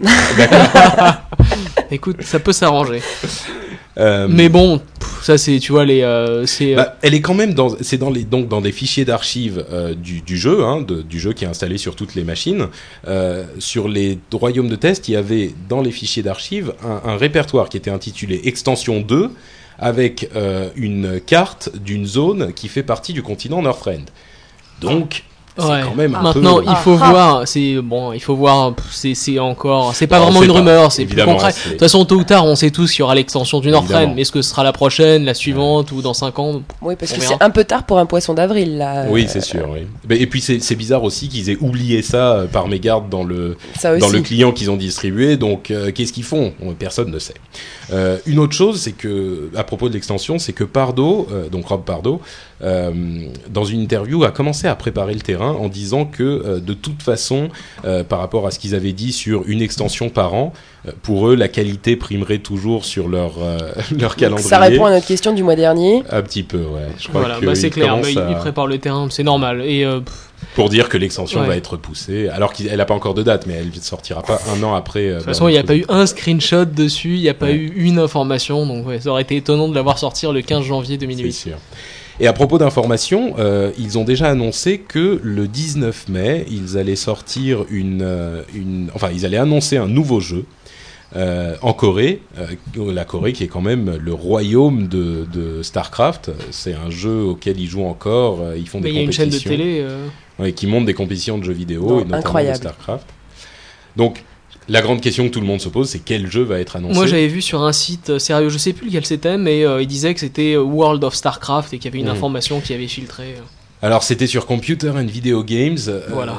Écoute, 1.91 2.23
ça 2.23 2.41
peut 2.41 2.53
s'arranger. 2.53 3.01
Euh, 3.99 4.27
mais 4.29 4.49
bon, 4.49 4.83
ça 5.23 5.39
c'est, 5.39 5.59
tu 5.59 5.73
vois, 5.73 5.85
les. 5.85 6.03
Euh, 6.03 6.45
c'est. 6.47 6.75
Bah, 6.75 6.97
elle 7.01 7.15
est 7.15 7.21
quand 7.21 7.35
même 7.35 7.55
dans, 7.55 7.71
c'est 7.81 7.97
dans 7.97 8.11
les 8.11 8.25
donc 8.25 8.49
dans 8.49 8.61
des 8.61 8.73
fichiers 8.73 9.05
d'archives 9.05 9.65
euh, 9.73 9.95
du, 9.95 10.21
du, 10.21 10.37
jeu, 10.37 10.65
hein, 10.65 10.83
de, 10.83 11.01
du 11.01 11.19
jeu 11.19 11.33
qui 11.33 11.45
est 11.45 11.49
installé 11.49 11.79
sur 11.79 11.97
toutes 11.97 12.15
les 12.15 12.25
machines. 12.25 12.67
sur 13.59 13.89
les 13.89 14.19
royaumes 14.33 14.69
de 14.69 14.77
test, 14.77 15.09
il 15.09 15.13
y 15.13 15.17
avait 15.17 15.55
dans 15.69 15.81
les 15.81 15.93
fichiers 15.93 16.23
d'archives 16.23 16.75
un, 16.85 17.09
un, 17.11 17.17
répertoire 17.17 17.69
qui 17.69 17.77
était 17.77 17.91
intitulé 17.91 18.43
Extension 18.45 19.01
2 19.01 19.31
avec 19.79 20.31
une 20.77 21.21
carte 21.21 21.77
d'une 21.77 22.07
zone 22.07 22.53
qui 22.53 22.69
fait 22.69 22.83
partie 22.83 23.13
du 23.13 23.23
continent 23.23 23.63
Northrend. 23.63 24.07
Donc 24.81 25.25
Ouais. 25.59 25.83
Quand 25.85 25.95
même 25.95 26.15
un 26.15 26.23
Maintenant, 26.23 26.61
il 26.61 26.77
faut 26.77 26.99
ah. 27.01 27.11
voir. 27.11 27.49
C'est 27.49 27.77
bon, 27.77 28.13
il 28.13 28.21
faut 28.21 28.37
voir. 28.37 28.75
C'est 28.91 29.39
encore. 29.39 29.95
C'est 29.95 30.07
pas 30.07 30.21
vraiment 30.21 30.43
une 30.43 30.51
rumeur. 30.51 30.93
C'est 30.93 31.07
plus 31.07 31.23
concret. 31.25 31.53
De 31.53 31.71
toute 31.71 31.81
façon, 31.81 32.05
tôt 32.05 32.17
ou 32.17 32.25
tard, 32.25 32.45
on 32.45 32.57
sait 32.57 32.71
tous 32.71 32.91
qu'il 32.91 33.01
y 33.01 33.03
aura 33.03 33.15
l'extension 33.15 33.61
du 33.61 33.71
Northrend. 33.71 34.13
Mais 34.15 34.23
est-ce 34.23 34.33
que 34.33 34.43
ce 34.43 34.51
sera 34.51 34.65
la 34.65 34.73
prochaine, 34.73 35.25
la 35.25 35.35
suivante 35.35 35.93
ou 35.93 36.03
dans 36.03 36.15
5 36.15 36.39
ans? 36.39 36.63
Oui, 36.83 36.95
parce 36.99 37.13
que 37.13 37.21
c'est 37.21 37.43
un 37.43 37.51
peu 37.51 37.65
tard 37.65 37.85
pour 37.85 37.99
un 37.99 38.07
poisson 38.07 38.35
d'avril 38.35 38.79
là. 38.79 39.07
Oui, 39.09 39.27
c'est 39.29 39.41
sûr. 39.41 39.69
Oui. 39.71 39.87
Et 40.11 40.27
puis 40.27 40.41
c'est 40.41 40.75
bizarre 40.75 41.05
aussi 41.05 41.29
qu'ils 41.29 41.51
aient 41.51 41.59
oublié 41.61 42.03
ça 42.03 42.33
euh, 42.33 42.47
par 42.47 42.69
mégarde 42.69 43.09
dans 43.09 43.25
le 43.25 43.57
dans 43.83 44.09
le 44.09 44.21
client 44.21 44.53
qu'ils 44.53 44.71
ont 44.71 44.77
distribué. 44.77 45.37
Donc 45.37 45.71
euh, 45.71 45.91
qu'est-ce 45.93 46.13
qu'ils 46.13 46.25
font? 46.25 46.53
Personne 46.79 47.11
ne 47.11 47.19
sait. 47.19 47.35
Euh, 47.93 48.19
une 48.27 48.39
autre 48.39 48.55
chose, 48.55 48.81
c'est 48.81 48.93
que 48.93 49.51
à 49.57 49.65
propos 49.65 49.89
de 49.89 49.95
l'extension, 49.95 50.39
c'est 50.39 50.53
que 50.53 50.65
Pardo, 50.65 51.29
donc 51.51 51.67
Rob 51.67 51.85
Pardo, 51.85 52.21
dans 52.61 53.65
une 53.65 53.81
interview, 53.81 54.25
a 54.25 54.31
commencé 54.31 54.67
à 54.67 54.75
préparer 54.75 55.15
le 55.15 55.21
terrain 55.21 55.46
en 55.53 55.69
disant 55.69 56.05
que 56.05 56.23
euh, 56.23 56.61
de 56.61 56.75
toute 56.75 57.03
façon, 57.03 57.49
euh, 57.85 58.05
par 58.05 58.19
rapport 58.19 58.47
à 58.47 58.51
ce 58.51 58.59
qu'ils 58.59 58.75
avaient 58.75 58.93
dit 58.93 59.13
sur 59.13 59.45
une 59.47 59.61
extension 59.61 60.09
par 60.09 60.35
an, 60.35 60.53
euh, 60.87 60.93
pour 61.03 61.29
eux, 61.29 61.35
la 61.35 61.49
qualité 61.49 61.97
primerait 61.97 62.39
toujours 62.39 62.85
sur 62.85 63.09
leur, 63.09 63.35
leur 63.99 64.17
calendrier. 64.17 64.49
Ça 64.49 64.59
répond 64.59 64.85
à 64.85 64.91
notre 64.91 65.07
question 65.07 65.33
du 65.33 65.43
mois 65.43 65.57
dernier. 65.57 66.03
Un 66.11 66.23
petit 66.23 66.43
peu, 66.43 66.59
ouais. 66.59 66.89
Je 66.99 67.09
crois 67.09 67.21
voilà, 67.21 67.41
bah 67.41 67.55
c'est 67.55 67.71
clair, 67.71 67.99
ils, 68.09 68.37
préparent 68.37 68.67
le 68.67 68.79
terrain, 68.79 69.09
c'est 69.11 69.23
normal. 69.23 69.63
Et 69.63 69.87
pour 70.55 70.69
dire 70.69 70.89
que 70.89 70.99
l'extension 70.99 71.43
va 71.43 71.57
être 71.57 71.77
poussée, 71.77 72.29
alors 72.29 72.53
qu'elle 72.53 72.77
n'a 72.77 72.85
pas 72.85 72.95
encore 72.95 73.15
de 73.15 73.23
date, 73.23 73.47
mais 73.47 73.55
elle 73.55 73.69
ne 73.69 73.81
sortira 73.81 74.23
pas 74.23 74.41
un 74.55 74.63
an 74.63 74.75
après. 74.75 75.09
de 75.09 75.17
toute 75.17 75.25
façon, 75.25 75.49
il 75.49 75.53
n'y 75.53 75.59
a 75.59 75.65
pas 75.65 75.77
eu 75.77 75.85
un 75.89 76.07
screenshot 76.07 76.65
dessus, 76.65 77.15
il 77.15 77.23
n'y 77.23 77.29
a 77.29 77.35
pas 77.35 77.53
eu 77.53 77.73
une 77.77 77.99
information, 77.99 78.67
donc 78.67 78.87
ça 79.01 79.11
aurait 79.11 79.23
été 79.23 79.37
étonnant 79.37 79.69
de 79.69 79.75
l'avoir 79.75 79.99
sortir 79.99 80.33
le 80.33 80.43
15 80.43 80.65
janvier 80.65 80.99
2008. 80.99 81.33
C'est 81.33 81.51
sûr. 81.51 81.59
Et 82.19 82.27
à 82.27 82.33
propos 82.33 82.59
d'informations, 82.59 83.35
euh, 83.39 83.73
ils 83.79 83.99
ont 83.99 84.05
déjà 84.05 84.29
annoncé 84.29 84.79
que 84.79 85.21
le 85.23 85.47
19 85.47 86.09
mai, 86.09 86.47
ils 86.51 86.79
allaient 86.79 86.97
sortir 86.97 87.67
une, 87.71 88.01
euh, 88.03 88.43
une 88.55 88.91
enfin, 88.95 89.11
ils 89.13 89.27
allaient 89.27 89.37
annoncer 89.37 89.77
un 89.77 89.89
nouveau 89.89 90.21
jeu. 90.21 90.45
Euh, 91.15 91.55
en 91.63 91.73
Corée, 91.73 92.21
la 92.77 93.05
Corée 93.05 93.33
qui 93.33 93.45
est 93.45 93.49
quand 93.49 93.61
même 93.61 93.97
le 93.97 94.13
royaume 94.13 94.89
de, 94.89 95.27
de 95.33 95.63
Starcraft, 95.63 96.33
c'est 96.51 96.75
un 96.75 96.91
jeu 96.91 97.23
auquel 97.23 97.61
ils 97.61 97.69
jouent 97.69 97.85
encore, 97.85 98.41
ils 98.57 98.69
font 98.69 98.81
des 98.81 98.91
compétitions. 98.91 98.93
Il 98.93 98.97
y 98.97 98.99
a 98.99 99.03
une 99.05 99.13
chaîne 99.13 99.31
de 99.31 99.39
télé. 99.39 99.87
Ouais, 100.39 100.53
qui 100.53 100.67
monte 100.67 100.85
des 100.85 100.95
compétitions 100.95 101.39
de 101.39 101.45
jeux 101.45 101.53
vidéo 101.53 102.01
et 102.01 102.05
notamment 102.05 102.43
de 102.43 102.55
Starcraft. 102.55 103.07
Donc 103.95 104.25
la 104.69 104.83
grande 104.83 105.01
question 105.01 105.29
que 105.29 105.33
tout 105.33 105.41
le 105.41 105.47
monde 105.47 105.61
se 105.61 105.69
pose, 105.69 105.89
c'est 105.89 106.01
quel 106.01 106.31
jeu 106.31 106.43
va 106.43 106.59
être 106.59 106.77
annoncé 106.77 106.95
Moi, 106.95 107.07
j'avais 107.07 107.29
vu 107.29 107.41
sur 107.41 107.63
un 107.63 107.73
site 107.73 108.11
euh, 108.11 108.19
sérieux, 108.19 108.49
je 108.49 108.59
sais 108.59 108.73
plus 108.73 108.87
lequel 108.87 109.07
c'était, 109.07 109.39
mais 109.39 109.65
euh, 109.65 109.81
il 109.81 109.87
disait 109.87 110.13
que 110.13 110.21
c'était 110.21 110.55
euh, 110.55 110.63
World 110.63 111.03
of 111.05 111.15
Starcraft 111.15 111.73
et 111.73 111.79
qu'il 111.79 111.87
y 111.87 111.95
avait 111.95 112.01
une 112.01 112.09
hmm. 112.09 112.17
information 112.17 112.61
qui 112.61 112.75
avait 112.75 112.89
filtré. 112.89 113.37
Alors, 113.83 114.03
c'était 114.03 114.27
sur 114.27 114.47
Computer 114.47 114.91
and 114.91 115.07
Video 115.07 115.45
Games. 115.45 115.79
Voilà. 116.09 116.39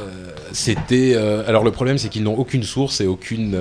c'était. 0.52 1.16
alors, 1.16 1.64
le 1.64 1.72
problème, 1.72 2.00
c'est 2.00 2.10
qu'ils 2.10 2.24
n'ont 2.24 2.36
aucune 2.36 2.64
source 2.64 3.00
et 3.00 3.06
aucune 3.06 3.56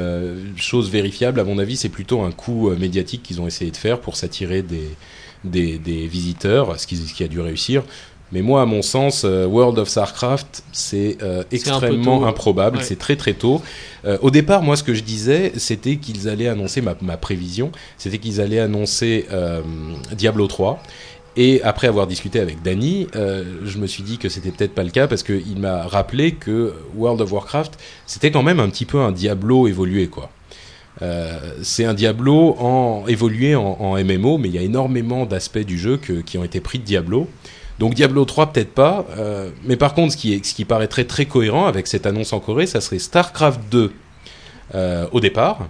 chose 0.57 0.91
vérifiable. 0.91 1.39
À 1.41 1.45
mon 1.45 1.59
avis, 1.59 1.77
c'est 1.77 1.91
plutôt 1.91 2.23
un 2.23 2.33
coup 2.33 2.71
médiatique 2.71 3.23
qu'ils 3.23 3.41
ont 3.41 3.47
essayé 3.47 3.71
de 3.71 3.77
faire 3.77 4.01
pour 4.01 4.17
s'attirer 4.17 4.63
des, 4.63 4.89
des, 5.45 5.79
des, 5.79 6.07
visiteurs, 6.07 6.81
ce 6.81 6.87
qui, 6.87 6.97
ce 6.97 7.13
qui 7.13 7.23
a 7.23 7.29
dû 7.29 7.39
réussir. 7.39 7.83
Mais 8.33 8.43
moi, 8.43 8.63
à 8.63 8.67
mon 8.67 8.83
sens, 8.83 9.23
euh, 9.25 9.47
World 9.47 9.79
of 9.79 9.89
Starcraft, 9.89 10.65
c'est 10.73 11.19
euh, 11.23 11.45
extrêmement 11.53 12.27
improbable. 12.27 12.79
C'est 12.83 12.99
très 12.99 13.17
très 13.17 13.35
tôt. 13.35 13.63
Euh, 14.05 14.19
au 14.21 14.31
départ, 14.31 14.63
moi, 14.63 14.77
ce 14.77 14.83
que 14.83 14.95
je 14.95 15.03
disais, 15.03 15.53
c'était 15.57 15.97
qu'ils 15.97 16.29
allaient 16.29 16.49
annoncer 16.49 16.81
ma, 16.81 16.97
ma 17.01 17.17
prévision, 17.17 17.71
c'était 17.99 18.19
qu'ils 18.19 18.41
allaient 18.41 18.59
annoncer 18.59 19.27
Diablo 20.13 20.47
3. 20.47 20.83
Et 21.39 21.63
après 21.63 21.87
avoir 21.87 22.07
discuté 22.07 22.41
avec 22.41 22.63
Danny, 22.63 23.09
je 23.13 23.79
me 23.79 23.87
suis 23.87 24.03
dit 24.03 24.17
que 24.17 24.29
c'était 24.31 24.51
peut-être 24.51 24.75
pas 24.75 24.85
le 24.85 24.91
cas 24.91 25.07
parce 25.07 25.23
qu'il 25.23 25.59
m'a 25.59 25.87
rappelé 25.87 26.33
que 26.33 26.73
World 26.97 27.21
of 27.21 27.31
Warcraft, 27.31 27.79
c'était 28.07 28.31
quand 28.31 28.43
même 28.43 28.59
un 28.59 28.71
petit 28.71 28.87
peu 28.87 28.99
un 29.01 29.13
Diablo 29.13 29.69
évolué, 29.69 30.09
quoi. 30.09 30.31
c'est 31.63 31.85
un 31.85 31.93
Diablo 31.93 32.57
en, 32.59 33.05
évolué 33.07 33.55
en, 33.55 33.77
en, 33.79 34.03
MMO, 34.03 34.39
mais 34.39 34.49
il 34.49 34.55
y 34.55 34.59
a 34.59 34.63
énormément 34.63 35.27
d'aspects 35.27 35.59
du 35.59 35.79
jeu 35.79 35.99
que, 35.99 36.15
qui 36.15 36.39
ont 36.39 36.45
été 36.45 36.61
pris 36.61 36.79
de 36.79 36.85
Diablo. 36.85 37.29
Donc 37.79 37.95
Diablo 37.95 38.25
3 38.25 38.53
peut-être 38.53 38.73
pas, 38.73 39.05
euh, 39.19 39.51
mais 39.65 39.77
par 39.77 39.95
contre 39.95 40.13
ce 40.13 40.17
qui, 40.17 40.33
est, 40.33 40.45
ce 40.45 40.63
paraîtrait 40.63 41.05
très 41.05 41.27
cohérent 41.27 41.67
avec 41.67 41.87
cette 41.87 42.07
annonce 42.07 42.33
en 42.33 42.41
Corée, 42.41 42.67
ça 42.67 42.81
serait 42.81 42.99
StarCraft 42.99 43.61
2 43.71 43.93
euh, 44.75 45.07
au 45.13 45.21
départ, 45.21 45.69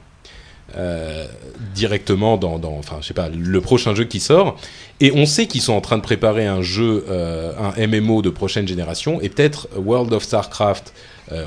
euh, 0.77 1.27
directement 1.75 2.37
dans, 2.37 2.59
dans, 2.59 2.77
enfin 2.79 3.01
pas, 3.15 3.29
le 3.29 3.61
prochain 3.61 3.95
jeu 3.95 4.05
qui 4.05 4.21
sort, 4.21 4.57
et 5.01 5.13
on 5.15 5.27
sait 5.27 5.47
qu'ils 5.47 5.63
sont 5.63 5.73
en 5.73 5.81
train 5.81 5.97
de 5.97 6.03
préparer 6.03 6.47
un 6.47 6.63
jeu, 6.63 7.05
un 7.59 7.87
MMO 7.87 8.23
de 8.23 8.31
prochaine 8.31 8.69
génération, 8.69 9.21
et 9.21 9.29
peut-être 9.29 9.69
World 9.77 10.13
of 10.13 10.23
StarCraft 10.23 10.93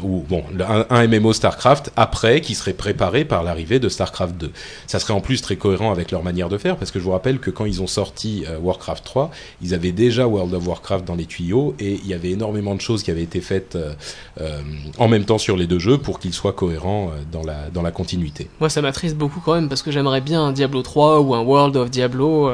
ou 0.04 0.26
bon, 0.28 0.44
un, 0.90 1.08
MMO 1.08 1.34
StarCraft 1.34 1.92
après 1.96 2.42
qui 2.42 2.56
serait 2.56 2.74
préparé 2.74 3.26
par 3.26 3.44
l'arrivée 3.44 3.80
de 3.80 3.88
StarCraft 3.90 4.36
2. 4.36 4.52
Ça 4.88 5.00
serait 5.00 5.14
en 5.14 5.22
plus 5.22 5.42
très 5.42 5.56
cohérent 5.56 5.92
avec 5.92 6.12
leur 6.12 6.24
manière 6.24 6.50
de 6.50 6.58
faire 6.58 6.76
parce 6.78 6.92
que 6.92 7.00
je 7.00 7.04
vous 7.06 7.12
rappelle 7.12 7.40
que 7.40 7.50
quand 7.50 7.66
ils 7.66 7.82
ont 7.82 7.88
sorti 7.88 8.44
euh, 8.48 8.58
Warcraft 8.60 9.04
3, 9.04 9.32
ils 9.62 9.74
avaient 9.74 9.92
déjà 9.92 10.28
World 10.28 10.54
of 10.54 10.68
Warcraft 10.68 11.06
dans 11.06 11.16
les 11.16 11.26
tuyaux 11.26 11.76
et 11.80 11.94
il 11.94 12.08
y 12.08 12.14
avait 12.14 12.32
énormément 12.32 12.76
de 12.76 12.82
choses 12.82 13.04
qui 13.04 13.12
avaient 13.12 13.24
été 13.24 13.42
faites 13.42 13.78
euh, 13.78 14.62
en 14.98 15.08
même 15.08 15.26
temps 15.26 15.38
sur 15.38 15.56
les 15.56 15.68
deux 15.68 15.80
jeux 15.80 15.98
pour 15.98 16.20
qu'ils 16.20 16.34
soient 16.34 16.54
cohérents 16.54 17.12
dans 17.32 17.44
la 17.44 17.70
dans 17.70 17.82
la 17.82 17.92
continuité. 17.92 18.50
Moi, 18.60 18.70
ça 18.70 18.82
m'attriste 18.82 19.16
beaucoup 19.16 19.40
quand 19.40 19.56
même 19.56 19.70
parce 19.70 19.82
que 19.82 19.92
j'aimerais 19.92 20.22
bien 20.22 20.42
un 20.44 20.52
Diablo 20.52 20.82
3 20.82 21.22
ou 21.22 21.36
un 21.36 21.42
World 21.42 21.76
of 21.78 21.90
Diablo. 21.90 22.52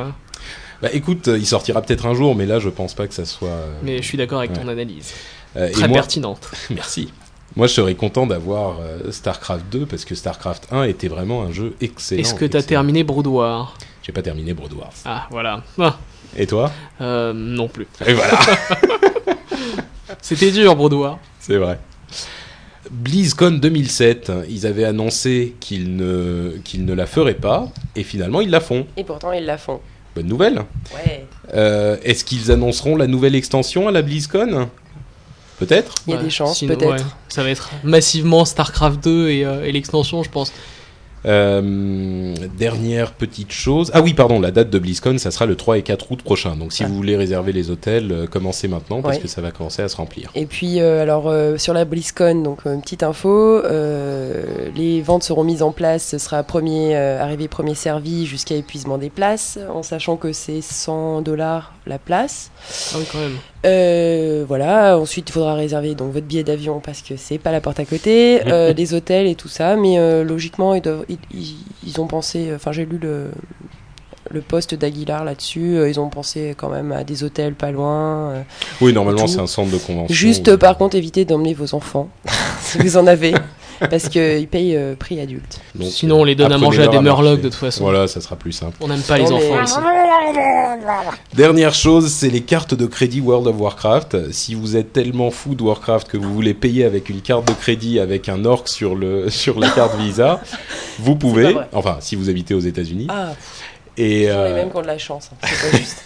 Bah 0.82 0.90
écoute, 0.94 1.28
il 1.28 1.46
sortira 1.46 1.82
peut-être 1.82 2.06
un 2.06 2.14
jour, 2.14 2.36
mais 2.36 2.46
là 2.46 2.60
je 2.60 2.70
pense 2.70 2.94
pas 2.94 3.08
que 3.08 3.14
ça 3.14 3.26
soit. 3.26 3.58
Mais 3.84 3.98
je 3.98 4.04
suis 4.04 4.18
d'accord 4.18 4.40
avec 4.40 4.54
ton 4.54 4.68
analyse. 4.68 5.14
Très 5.56 5.90
pertinente. 5.90 6.50
Merci. 6.70 7.12
Moi, 7.56 7.68
je 7.68 7.74
serais 7.74 7.96
content 7.96 8.28
d'avoir 8.28 8.80
euh, 8.82 9.12
StarCraft 9.12 9.66
2 9.72 9.86
parce 9.86 10.04
que 10.04 10.14
StarCraft 10.14 10.68
1 10.72 10.84
était 10.84 11.08
vraiment 11.08 11.44
un 11.44 11.54
jeu 11.54 11.74
excellent. 11.80 12.22
Est-ce 12.22 12.34
que 12.34 12.44
tu 12.46 12.58
as 12.58 12.64
terminé 12.64 13.04
Brood 13.06 13.28
War 13.28 13.78
J'ai 14.04 14.12
pas 14.12 14.22
terminé 14.22 14.54
Brood 14.54 14.74
War. 14.74 14.90
Ah, 15.06 15.28
voilà. 15.32 15.64
Ah. 15.80 15.98
Et 16.36 16.48
toi? 16.48 16.70
Euh, 17.00 17.32
Non 17.34 17.70
plus. 17.70 17.88
Et 18.06 18.14
voilà. 18.14 18.38
C'était 20.22 20.52
dur, 20.52 20.76
Brood 20.76 20.94
War. 20.94 21.20
C'est 21.40 21.58
vrai. 21.58 21.80
BlizzCon 22.92 23.52
2007, 23.52 24.32
ils 24.50 24.68
avaient 24.68 24.84
annoncé 24.84 25.56
qu'ils 25.60 25.96
ne, 25.96 26.58
qu'ils 26.64 26.86
ne 26.86 26.94
la 26.94 27.06
feraient 27.08 27.34
pas, 27.34 27.68
et 27.96 28.04
finalement 28.04 28.42
ils 28.42 28.50
la 28.50 28.60
font. 28.60 28.86
Et 28.96 29.04
pourtant 29.04 29.32
ils 29.32 29.46
la 29.46 29.58
font. 29.58 29.80
Bonne 30.16 30.28
nouvelle. 30.28 30.64
Ouais. 30.94 31.26
Euh, 31.54 31.98
est-ce 32.04 32.24
qu'ils 32.24 32.52
annonceront 32.52 32.96
la 32.96 33.08
nouvelle 33.08 33.36
extension 33.36 33.88
à 33.88 33.92
la 33.92 34.02
BlizzCon? 34.02 34.70
Peut-être 35.60 35.96
Il 36.08 36.14
y 36.14 36.18
a 36.18 36.22
des 36.22 36.30
chances, 36.30 36.60
peut-être. 36.62 37.18
Ça 37.30 37.44
va 37.44 37.50
être 37.50 37.72
massivement 37.84 38.46
StarCraft 38.46 39.04
2 39.04 39.10
euh, 39.10 39.64
et 39.64 39.72
l'extension, 39.72 40.24
je 40.24 40.30
pense. 40.30 40.52
Euh, 41.26 42.36
dernière 42.58 43.12
petite 43.12 43.52
chose. 43.52 43.90
Ah 43.94 44.02
oui, 44.02 44.14
pardon, 44.14 44.40
la 44.40 44.52
date 44.52 44.70
de 44.70 44.78
BlizzCon, 44.78 45.18
ça 45.18 45.32
sera 45.32 45.46
le 45.46 45.56
3 45.56 45.80
et 45.80 45.82
4 45.82 46.12
août 46.12 46.22
prochain. 46.22 46.56
Donc 46.56 46.72
si 46.72 46.84
ah. 46.84 46.88
vous 46.88 46.96
voulez 46.96 47.16
réserver 47.16 47.52
les 47.52 47.72
hôtels, 47.72 48.12
euh, 48.12 48.28
commencez 48.28 48.68
maintenant 48.68 49.02
parce 49.02 49.18
que 49.18 49.28
ça 49.28 49.42
va 49.42 49.52
commencer 49.52 49.82
à 49.82 49.90
se 49.90 49.98
remplir. 49.98 50.32
Et 50.36 50.46
puis, 50.46 50.80
euh, 50.80 51.02
alors 51.02 51.34
sur 51.60 51.74
la 51.74 51.86
BlizzCon, 51.86 52.44
donc 52.44 52.66
une 52.66 52.82
petite 52.82 53.04
info, 53.04 53.62
les 54.76 55.02
ventes 55.02 55.24
seront 55.24 55.44
mises 55.44 55.64
en 55.64 55.72
place. 55.72 56.06
Ce 56.06 56.18
sera 56.18 56.44
premier 56.44 56.96
arrivé, 56.96 57.48
premier 57.48 57.76
servi 57.76 58.26
jusqu'à 58.26 58.56
épuisement 58.56 58.98
des 58.98 59.10
places, 59.10 59.58
en 59.74 59.84
sachant 59.84 60.18
que 60.18 60.32
c'est 60.32 60.62
100 60.62 61.22
dollars 61.22 61.74
la 61.88 61.98
place. 61.98 62.52
Ah 62.94 62.98
oui, 63.00 63.06
quand 63.12 63.20
même. 63.20 63.38
Voilà. 64.48 64.98
Ensuite, 64.98 65.30
il 65.30 65.32
faudra 65.32 65.56
réserver 65.56 65.96
donc 65.96 66.14
votre 66.14 66.26
billet 66.26 66.44
d'avion 66.44 66.80
parce 66.80 67.02
que 67.02 67.16
c'est 67.18 67.38
pas 67.38 67.52
la 67.52 67.62
porte 67.62 67.80
à 67.80 67.86
côté, 67.86 68.42
des 68.76 68.94
hôtels 68.94 69.28
et 69.28 69.36
tout 69.36 69.50
ça. 69.50 69.76
Mais 69.76 70.24
logiquement, 70.24 70.74
ils 70.76 70.82
doivent 70.82 71.06
ils, 71.10 72.02
ont 72.02 72.08
pensé, 72.08 72.52
enfin 72.56 72.72
j'ai 72.72 72.86
lu 72.86 72.98
le, 72.98 73.30
le 74.32 74.42
poste 74.42 74.76
d'Aguilar 74.76 75.24
là-dessus. 75.24 75.78
Euh, 75.78 75.90
ils 75.90 76.00
ont 76.00 76.10
pensé 76.10 76.54
quand 76.58 76.70
même 76.70 76.92
à 76.92 77.04
des 77.04 77.24
hôtels 77.24 77.54
pas 77.54 77.72
loin. 77.72 78.32
Euh, 78.32 78.42
oui, 78.82 78.94
normalement 78.94 79.28
c'est 79.28 79.40
un 79.40 79.48
centre 79.48 79.72
de 79.72 79.78
convention. 79.78 80.14
Juste 80.14 80.56
par 80.58 80.78
contre, 80.78 80.96
évitez 80.96 81.26
d'emmener 81.26 81.54
vos 81.54 81.74
enfants 81.76 82.10
si 82.62 82.78
vous 82.80 82.98
en 82.98 83.08
avez. 83.08 83.34
parce 83.90 84.10
qu'ils 84.10 84.48
payent 84.48 84.76
euh, 84.76 84.96
prix 84.96 85.20
adulte. 85.20 85.60
Sinon, 85.82 86.22
on 86.22 86.24
les 86.24 86.36
donne 86.36 86.52
à 86.52 86.58
manger 86.58 86.84
à 86.84 86.88
des 86.88 87.00
murlocs 87.00 87.42
de 87.42 87.50
toute 87.50 87.56
façon. 87.56 87.84
Voilà, 87.84 88.08
ça 88.08 88.22
sera 88.22 88.36
plus 88.36 88.52
simple. 88.52 88.78
On 88.82 88.88
n'aime 88.88 89.02
pas 89.02 89.18
les 89.18 89.32
enfants 89.32 89.64
ici. 89.64 89.76
Dernière 91.34 91.74
chose, 91.74 92.12
c'est 92.12 92.30
les 92.30 92.42
cartes 92.42 92.74
de 92.74 92.86
crédit 92.86 93.22
World 93.22 93.48
of 93.48 93.60
Warcraft. 93.60 94.32
Si 94.32 94.56
vous 94.56 94.76
êtes 94.76 94.94
tellement 94.94 95.32
fou 95.32 95.56
de 95.56 95.64
Warcraft 95.64 96.08
que 96.08 96.18
vous 96.18 96.34
voulez 96.34 96.54
payer 96.54 96.86
avec 96.86 97.10
une 97.10 97.22
carte 97.22 97.48
de 97.48 97.54
crédit 97.54 98.00
avec 98.00 98.30
un 98.30 98.46
orc 98.46 98.68
sur, 98.68 98.96
le, 98.96 99.30
sur 99.30 99.60
la 99.60 99.70
carte 99.70 99.98
Visa, 99.98 100.42
vous 101.00 101.16
pouvez. 101.16 101.56
Enfin, 101.74 101.98
si 102.00 102.16
vous 102.16 102.30
habitez 102.30 102.54
aux 102.54 102.60
États-Unis. 102.60 103.08
Ah. 103.10 103.34
Et, 103.98 104.26
les 104.26 104.28
euh, 104.28 104.56
mêmes 104.56 104.72
qui 104.72 104.78
ont 104.78 104.82
de 104.82 104.88
la 104.88 104.98
chance, 104.98 105.30
hein. 105.32 105.38
c'est 105.48 105.72
pas 105.72 105.78
juste. 105.78 106.04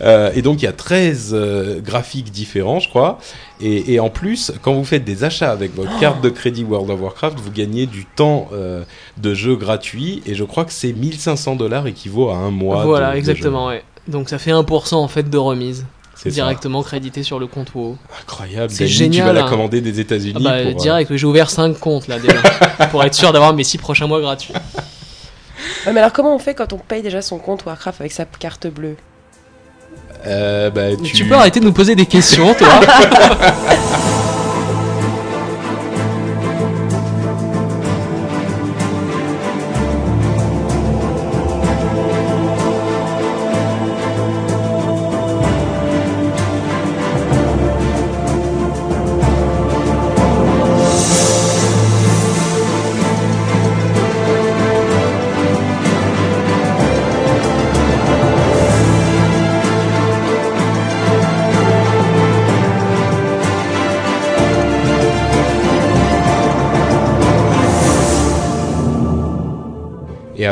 Euh, 0.00 0.30
et 0.34 0.42
donc 0.42 0.62
il 0.62 0.64
y 0.64 0.68
a 0.68 0.72
13 0.72 1.32
euh, 1.32 1.80
graphiques 1.80 2.30
différents, 2.30 2.80
je 2.80 2.88
crois. 2.88 3.18
Et, 3.60 3.98
en 3.98 4.08
plus, 4.08 4.52
quand 4.62 4.72
vous 4.72 4.84
faites 4.84 5.04
des 5.04 5.24
achats 5.24 5.50
avec 5.50 5.74
votre 5.74 5.90
oh 5.96 6.00
carte 6.00 6.20
de 6.20 6.28
crédit 6.28 6.62
World 6.62 6.90
of 6.90 7.00
Warcraft, 7.00 7.40
vous 7.40 7.50
gagnez 7.50 7.86
du 7.86 8.04
temps 8.04 8.50
de 9.16 9.34
jeu 9.34 9.56
gratuit. 9.56 10.22
Et 10.26 10.36
je 10.36 10.44
crois 10.44 10.64
que 10.64 10.72
c'est 10.72 10.92
1500 10.92 11.56
dollars 11.56 11.88
équivaut 11.88 12.30
à 12.30 12.36
un 12.36 12.50
mois. 12.50 12.84
Voilà, 12.84 13.16
exactement. 13.16 13.66
Ouais. 13.66 13.82
Donc 14.06 14.28
ça 14.28 14.38
fait 14.38 14.52
1% 14.52 14.94
en 14.94 15.08
fait 15.08 15.28
de 15.28 15.38
remise. 15.38 15.86
Directement 16.24 16.82
crédité 16.82 17.22
sur 17.24 17.38
le 17.38 17.46
compte 17.46 17.74
WoW. 17.74 17.96
Incroyable. 18.22 18.72
C'est 18.72 18.86
génial. 18.86 19.22
Tu 19.22 19.26
vas 19.26 19.32
la 19.32 19.46
hein. 19.46 19.48
commander 19.48 19.80
des 19.80 20.00
États-Unis. 20.00 20.34
Ah 20.36 20.64
bah, 20.64 20.72
direct, 20.72 21.16
j'ai 21.16 21.26
ouvert 21.26 21.50
5 21.50 21.78
comptes 21.78 22.08
là 22.08 22.18
déjà 22.18 22.40
pour 22.90 23.04
être 23.04 23.14
sûr 23.14 23.32
d'avoir 23.32 23.54
mes 23.54 23.64
6 23.64 23.78
prochains 23.78 24.06
mois 24.06 24.20
gratuits 24.20 24.54
mais 25.92 26.00
alors 26.00 26.12
comment 26.12 26.34
on 26.34 26.38
fait 26.38 26.54
quand 26.54 26.72
on 26.72 26.78
paye 26.78 27.02
déjà 27.02 27.22
son 27.22 27.38
compte 27.38 27.64
Warcraft 27.64 28.00
avec 28.00 28.12
sa 28.12 28.24
carte 28.24 28.66
bleue? 28.66 28.96
Euh, 30.26 30.70
bah, 30.70 30.96
tu... 31.02 31.12
tu 31.12 31.24
peux 31.24 31.34
arrêter 31.34 31.60
de 31.60 31.64
nous 31.64 31.72
poser 31.72 31.94
des 31.94 32.06
questions, 32.06 32.54
toi 32.54 32.68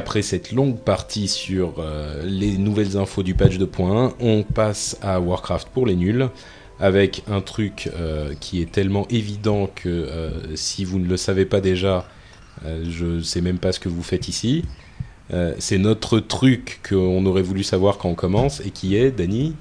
après 0.07 0.23
cette 0.23 0.53
longue 0.53 0.79
partie 0.79 1.27
sur 1.27 1.85
les 2.23 2.59
nouvelles 2.59 2.97
infos 2.97 3.25
du 3.25 3.35
patch 3.35 3.59
2.1, 3.59 4.13
on 4.21 4.45
passe 4.45 4.97
à 5.03 5.19
Warcraft 5.19 5.71
pour 5.71 5.85
les 5.85 5.97
nuls 5.97 6.29
avec 6.79 7.25
un 7.27 7.41
truc 7.41 7.91
qui 8.39 8.63
est 8.63 8.71
tellement 8.71 9.09
évident 9.11 9.69
que 9.75 10.09
si 10.55 10.85
vous 10.85 11.01
ne 11.01 11.09
le 11.09 11.17
savez 11.17 11.45
pas 11.45 11.61
déjà, 11.61 12.07
je 12.65 13.17
ne 13.17 13.21
sais 13.21 13.41
même 13.41 13.59
pas 13.59 13.73
ce 13.73 13.81
que 13.81 13.89
vous 13.89 14.05
faites 14.05 14.29
ici. 14.29 14.63
c'est 15.59 15.79
notre 15.79 16.21
truc 16.21 16.79
qu'on 16.89 17.27
aurait 17.27 17.43
voulu 17.43 17.65
savoir 17.65 17.99
quand 17.99 18.09
on 18.09 18.15
commence 18.15 18.61
et 18.61 18.71
qui 18.71 18.95
est, 18.95 19.11
Dany 19.11 19.57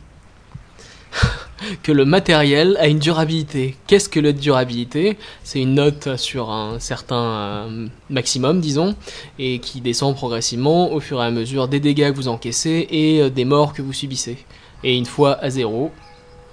que 1.84 1.92
le 1.92 2.06
matériel 2.06 2.78
a 2.80 2.88
une 2.88 3.00
durabilité. 3.00 3.76
Qu'est-ce 3.88 4.10
que 4.10 4.20
la 4.20 4.32
durabilité? 4.32 5.18
C'est 5.44 5.62
une 5.62 5.76
note 5.76 6.16
sur 6.18 6.50
un 6.50 6.80
certain 6.80 7.16
euh, 7.16 7.88
maximum, 8.10 8.62
disons, 8.62 8.96
et 9.40 9.60
qui 9.60 9.82
descend 9.82 10.16
progressivement 10.16 10.92
au 10.92 11.00
fur 11.00 11.22
et 11.22 11.26
à 11.26 11.32
mesure 11.32 11.68
des 11.68 11.80
dégâts 11.80 12.12
que 12.12 12.16
vous 12.16 12.28
encaissez 12.28 12.88
et 12.90 13.22
euh, 13.22 13.30
des 13.30 13.46
morts 13.46 13.74
que 13.74 13.82
vous 13.82 13.94
subissez. 13.94 14.38
Et 14.84 14.96
une 14.96 15.06
fois 15.06 15.38
à 15.42 15.50
zéro, 15.50 15.92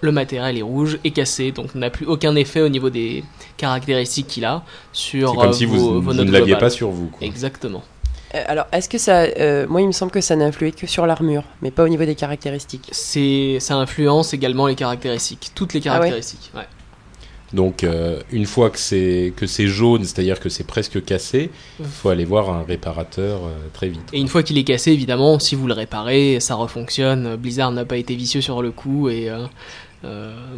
le 0.01 0.13
matériel 0.13 0.59
est 0.59 0.63
rouge 0.63 0.99
et 1.05 1.13
cassé, 1.13 1.53
donc 1.53 1.75
n'a 1.75 1.91
plus 1.91 2.07
aucun 2.07 2.35
effet 2.35 2.61
au 2.61 2.69
niveau 2.69 2.91
des 2.91 3.23
caractéristiques 3.57 4.27
qu'il 4.27 4.45
a 4.45 4.65
sur 4.93 5.35
comme 5.35 5.51
euh, 5.51 5.53
si 5.53 5.65
vous, 5.65 6.01
vous 6.03 6.13
ne 6.13 6.31
l'aviez 6.31 6.57
pas 6.57 6.71
sur 6.71 6.91
vous. 6.91 7.11
Exactement. 7.21 7.83
Euh, 8.35 8.45
alors, 8.47 8.67
est-ce 8.73 8.89
que 8.89 8.99
ça. 8.99 9.23
Euh, 9.23 9.67
moi, 9.69 9.81
il 9.81 9.87
me 9.87 9.93
semble 9.93 10.13
que 10.13 10.21
ça 10.21 10.37
n'influait 10.37 10.73
que 10.73 10.87
sur 10.87 11.07
l'armure, 11.07 11.45
mais 11.61 11.71
pas 11.71 11.85
au 11.85 11.89
niveau 11.89 12.05
des 12.05 12.15
caractéristiques. 12.15 12.89
C'est, 12.93 13.59
ça 13.61 13.75
influence 13.75 14.35
également 14.35 14.67
les 14.67 14.75
caractéristiques, 14.75 15.51
toutes 15.55 15.75
les 15.75 15.81
ah 15.81 15.85
caractéristiques. 15.85 16.51
ouais. 16.55 16.67
Donc, 17.53 17.85
euh, 17.85 18.23
une 18.31 18.47
fois 18.47 18.71
que 18.71 18.79
c'est, 18.79 19.35
que 19.37 19.47
c'est 19.47 19.67
jaune, 19.67 20.05
c'est-à-dire 20.05 20.41
que 20.41 20.49
c'est 20.49 20.67
presque 20.67 21.05
cassé, 21.05 21.51
il 21.81 21.85
faut 21.85 22.09
aller 22.09 22.25
voir 22.25 22.49
un 22.49 22.63
réparateur 22.63 23.43
très 23.75 23.91
vite. 23.91 24.09
Et 24.15 24.21
une 24.21 24.29
fois 24.29 24.43
qu'il 24.43 24.57
est 24.57 24.65
cassé, 24.65 24.91
évidemment, 24.93 25.39
si 25.39 25.55
vous 25.55 25.67
le 25.67 25.75
réparez, 25.75 26.39
ça 26.41 26.55
refonctionne. 26.55 27.37
Blizzard 27.37 27.71
n'a 27.71 27.85
pas 27.85 27.99
été 27.99 28.15
vicieux 28.15 28.41
sur 28.41 28.63
le 28.63 28.71
coup 28.71 29.11
et 29.11 29.29
euh, 29.29 29.45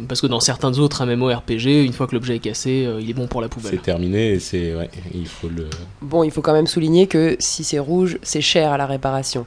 parce 0.07 0.21
que 0.21 0.27
dans 0.27 0.39
certains 0.39 0.77
autres 0.79 1.05
MMORPG, 1.05 1.85
une 1.85 1.93
fois 1.93 2.07
que 2.07 2.15
l'objet 2.15 2.35
est 2.35 2.39
cassé, 2.39 2.85
euh, 2.85 2.99
il 3.01 3.09
est 3.09 3.13
bon 3.13 3.27
pour 3.27 3.41
la 3.41 3.49
poubelle. 3.49 3.71
C'est 3.71 3.81
terminé 3.81 4.33
et 4.33 4.39
c'est 4.39 4.73
il 5.13 5.27
faut 5.27 5.49
le. 5.49 5.67
Bon, 6.01 6.23
il 6.23 6.31
faut 6.31 6.41
quand 6.41 6.53
même 6.53 6.67
souligner 6.67 7.07
que 7.07 7.35
si 7.39 7.63
c'est 7.63 7.79
rouge, 7.79 8.17
c'est 8.23 8.41
cher 8.41 8.71
à 8.71 8.77
la 8.77 8.85
réparation. 8.85 9.45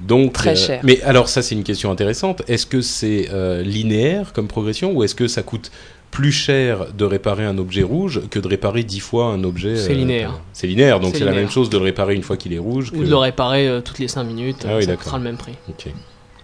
Donc 0.00 0.32
très 0.32 0.50
euh, 0.50 0.66
cher. 0.66 0.80
Mais 0.84 1.00
alors 1.02 1.28
ça 1.28 1.42
c'est 1.42 1.54
une 1.54 1.64
question 1.64 1.90
intéressante. 1.90 2.42
Est-ce 2.48 2.66
que 2.66 2.80
c'est 2.80 3.28
linéaire 3.64 4.32
comme 4.32 4.48
progression 4.48 4.92
ou 4.92 5.02
est-ce 5.02 5.14
que 5.14 5.28
ça 5.28 5.42
coûte 5.42 5.70
plus 6.10 6.32
cher 6.32 6.92
de 6.96 7.04
réparer 7.04 7.44
un 7.44 7.58
objet 7.58 7.82
rouge 7.82 8.20
que 8.30 8.38
de 8.38 8.46
réparer 8.46 8.84
dix 8.84 9.00
fois 9.00 9.26
un 9.26 9.42
objet. 9.42 9.74
C'est 9.74 9.94
linéaire. 9.94 10.38
C'est 10.52 10.68
linéaire, 10.68 11.00
donc 11.00 11.16
c'est 11.16 11.24
la 11.24 11.32
même 11.32 11.50
chose 11.50 11.70
de 11.70 11.78
le 11.78 11.82
réparer 11.84 12.14
une 12.14 12.22
fois 12.22 12.36
qu'il 12.36 12.52
est 12.52 12.58
rouge. 12.58 12.92
Ou 12.94 13.02
de 13.02 13.10
le 13.10 13.16
réparer 13.16 13.80
toutes 13.84 13.98
les 13.98 14.06
5 14.06 14.22
minutes, 14.22 14.64
ah 14.68 14.80
ça 14.80 14.96
coûtera 14.96 15.18
le 15.18 15.24
même 15.24 15.36
prix. 15.36 15.54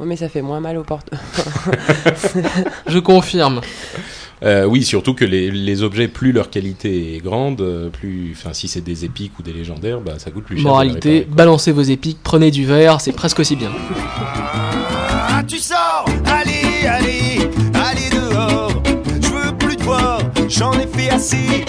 Ok 0.01 0.07
mais 0.07 0.17
ça 0.17 0.29
fait 0.29 0.43
moins 0.43 0.61
mal 0.61 0.79
aux 0.79 0.83
portes. 0.83 1.11
Je 2.87 2.99
confirme. 2.99 3.61
Euh, 4.43 4.65
oui, 4.65 4.83
surtout 4.83 5.13
que 5.13 5.27
les, 5.27 5.83
objets, 5.83 6.09
plus 6.09 6.33
leur 6.33 6.49
qualité 6.49 7.17
est 7.17 7.19
grande, 7.19 7.61
euh, 7.61 7.91
plus, 7.91 8.35
enfin, 8.35 8.55
si 8.55 8.67
c'est 8.67 8.81
des 8.81 9.05
épiques 9.05 9.39
ou 9.39 9.43
des 9.43 9.53
légendaires, 9.53 10.01
bah, 10.01 10.15
ça 10.17 10.31
coûte 10.31 10.45
plus 10.45 10.57
cher. 10.57 10.65
Moralité, 10.65 11.27
balancez 11.31 11.73
vos 11.73 11.83
épiques, 11.83 12.19
prenez 12.23 12.51
du 12.51 12.65
verre, 12.65 13.03
c'est 13.03 13.13
presque 13.13 13.41
aussi 13.41 13.57
bien. 13.57 13.71
Ah, 15.13 15.43
tu 15.47 15.59
sors, 15.59 16.07
allez, 16.25 16.87
allez, 16.87 17.51
allez 17.75 18.09
dehors. 18.11 18.83
Je 19.21 19.29
veux 19.29 19.57
plus 19.59 19.77
te 19.77 19.83
voir, 19.83 20.23
j'en 20.49 20.73
ai 20.73 20.87
fait 20.87 21.11
assez. 21.11 21.67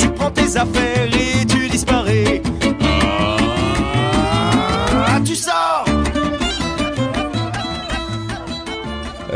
Tu 0.00 0.08
prends 0.08 0.32
tes 0.32 0.56
affaires 0.56 1.06
et 1.14 1.37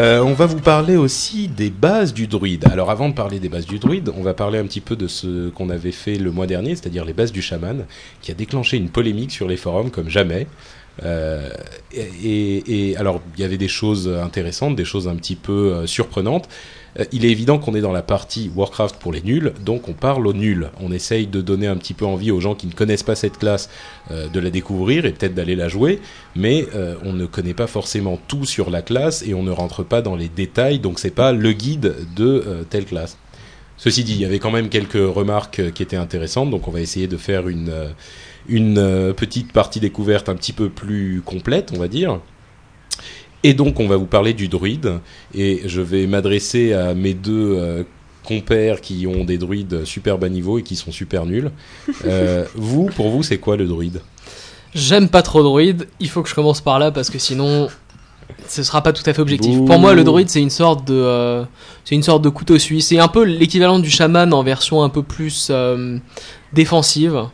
Euh, 0.02 0.20
on 0.20 0.32
va 0.32 0.46
vous 0.46 0.58
parler 0.58 0.96
aussi 0.96 1.46
des 1.46 1.70
bases 1.70 2.12
du 2.12 2.26
druide. 2.26 2.66
Alors 2.72 2.90
avant 2.90 3.08
de 3.08 3.14
parler 3.14 3.38
des 3.38 3.48
bases 3.48 3.66
du 3.66 3.78
druide, 3.78 4.10
on 4.16 4.22
va 4.22 4.34
parler 4.34 4.58
un 4.58 4.64
petit 4.64 4.80
peu 4.80 4.96
de 4.96 5.06
ce 5.06 5.48
qu'on 5.50 5.70
avait 5.70 5.92
fait 5.92 6.16
le 6.16 6.32
mois 6.32 6.48
dernier, 6.48 6.74
c'est-à-dire 6.74 7.04
les 7.04 7.12
bases 7.12 7.30
du 7.30 7.40
chaman, 7.40 7.86
qui 8.20 8.32
a 8.32 8.34
déclenché 8.34 8.78
une 8.78 8.88
polémique 8.88 9.30
sur 9.30 9.46
les 9.46 9.56
forums 9.56 9.92
comme 9.92 10.08
jamais. 10.08 10.48
Euh, 11.04 11.50
et, 11.94 12.96
alors, 12.98 13.20
il 13.36 13.42
y 13.42 13.44
avait 13.44 13.58
des 13.58 13.68
choses 13.68 14.08
intéressantes, 14.08 14.74
des 14.74 14.84
choses 14.84 15.06
un 15.06 15.14
petit 15.14 15.36
peu 15.36 15.72
euh, 15.72 15.86
surprenantes. 15.86 16.48
Euh, 16.98 17.04
il 17.12 17.24
est 17.24 17.30
évident 17.30 17.58
qu'on 17.58 17.74
est 17.74 17.80
dans 17.80 17.92
la 17.92 18.02
partie 18.02 18.50
Warcraft 18.54 18.96
pour 18.96 19.12
les 19.12 19.22
nuls, 19.22 19.52
donc 19.64 19.88
on 19.88 19.92
parle 19.92 20.26
aux 20.26 20.32
nuls. 20.32 20.70
On 20.80 20.92
essaye 20.92 21.26
de 21.26 21.40
donner 21.40 21.66
un 21.66 21.76
petit 21.76 21.94
peu 21.94 22.04
envie 22.04 22.30
aux 22.30 22.40
gens 22.40 22.54
qui 22.54 22.66
ne 22.66 22.72
connaissent 22.72 23.02
pas 23.02 23.14
cette 23.14 23.38
classe 23.38 23.70
de 24.10 24.40
la 24.40 24.50
découvrir 24.50 25.06
et 25.06 25.12
peut-être 25.12 25.34
d'aller 25.34 25.56
la 25.56 25.68
jouer, 25.68 26.00
mais 26.36 26.66
on 27.04 27.12
ne 27.12 27.26
connaît 27.26 27.54
pas 27.54 27.66
forcément 27.66 28.20
tout 28.28 28.44
sur 28.44 28.70
la 28.70 28.82
classe 28.82 29.22
et 29.26 29.32
on 29.34 29.42
ne 29.42 29.50
rentre 29.50 29.82
pas 29.84 30.02
dans 30.02 30.16
les 30.16 30.28
détails, 30.28 30.80
donc 30.80 30.98
c'est 30.98 31.10
pas 31.10 31.32
le 31.32 31.52
guide 31.52 31.94
de 32.14 32.64
telle 32.68 32.84
classe. 32.84 33.16
Ceci 33.78 34.04
dit, 34.04 34.12
il 34.12 34.20
y 34.20 34.24
avait 34.24 34.38
quand 34.38 34.52
même 34.52 34.68
quelques 34.68 34.92
remarques 34.92 35.72
qui 35.72 35.82
étaient 35.82 35.96
intéressantes, 35.96 36.50
donc 36.50 36.68
on 36.68 36.70
va 36.70 36.80
essayer 36.80 37.08
de 37.08 37.16
faire 37.16 37.48
une 37.48 37.70
euh, 38.78 39.12
petite 39.12 39.52
partie 39.52 39.80
découverte 39.80 40.28
un 40.28 40.36
petit 40.36 40.52
peu 40.52 40.68
plus 40.68 41.20
complète, 41.24 41.72
on 41.74 41.80
va 41.80 41.88
dire. 41.88 42.20
Et 43.44 43.54
donc, 43.54 43.80
on 43.80 43.88
va 43.88 43.96
vous 43.96 44.06
parler 44.06 44.34
du 44.34 44.48
druide, 44.48 45.00
et 45.34 45.62
je 45.66 45.80
vais 45.80 46.06
m'adresser 46.06 46.72
à 46.72 46.94
mes 46.94 47.14
deux 47.14 47.56
euh, 47.58 47.82
compères 48.24 48.80
qui 48.80 49.06
ont 49.06 49.24
des 49.24 49.36
druides 49.36 49.84
super 49.84 50.18
bas 50.18 50.28
niveau 50.28 50.58
et 50.58 50.62
qui 50.62 50.76
sont 50.76 50.92
super 50.92 51.26
nuls. 51.26 51.50
Euh, 52.04 52.44
vous, 52.54 52.86
pour 52.86 53.10
vous, 53.10 53.22
c'est 53.22 53.38
quoi 53.38 53.56
le 53.56 53.66
druide? 53.66 54.00
J'aime 54.74 55.08
pas 55.08 55.22
trop 55.22 55.42
druide, 55.42 55.88
il 56.00 56.08
faut 56.08 56.22
que 56.22 56.28
je 56.28 56.34
commence 56.34 56.60
par 56.60 56.78
là 56.78 56.90
parce 56.90 57.10
que 57.10 57.18
sinon 57.18 57.68
ce 58.48 58.62
sera 58.62 58.82
pas 58.82 58.94
tout 58.94 59.02
à 59.04 59.12
fait 59.12 59.20
objectif. 59.20 59.58
Pour 59.66 59.78
moi, 59.78 59.92
le 59.92 60.02
druide 60.02 60.30
c'est 60.30 60.40
une 60.40 60.48
sorte 60.48 60.86
de 60.86 61.44
c'est 61.84 61.94
une 61.94 62.02
sorte 62.02 62.22
de 62.22 62.30
couteau 62.30 62.58
suisse, 62.58 62.86
c'est 62.86 62.98
un 62.98 63.08
peu 63.08 63.22
l'équivalent 63.22 63.80
du 63.80 63.90
chaman 63.90 64.32
en 64.32 64.42
version 64.42 64.82
un 64.82 64.88
peu 64.88 65.02
plus 65.02 65.52
défensive 66.54 67.26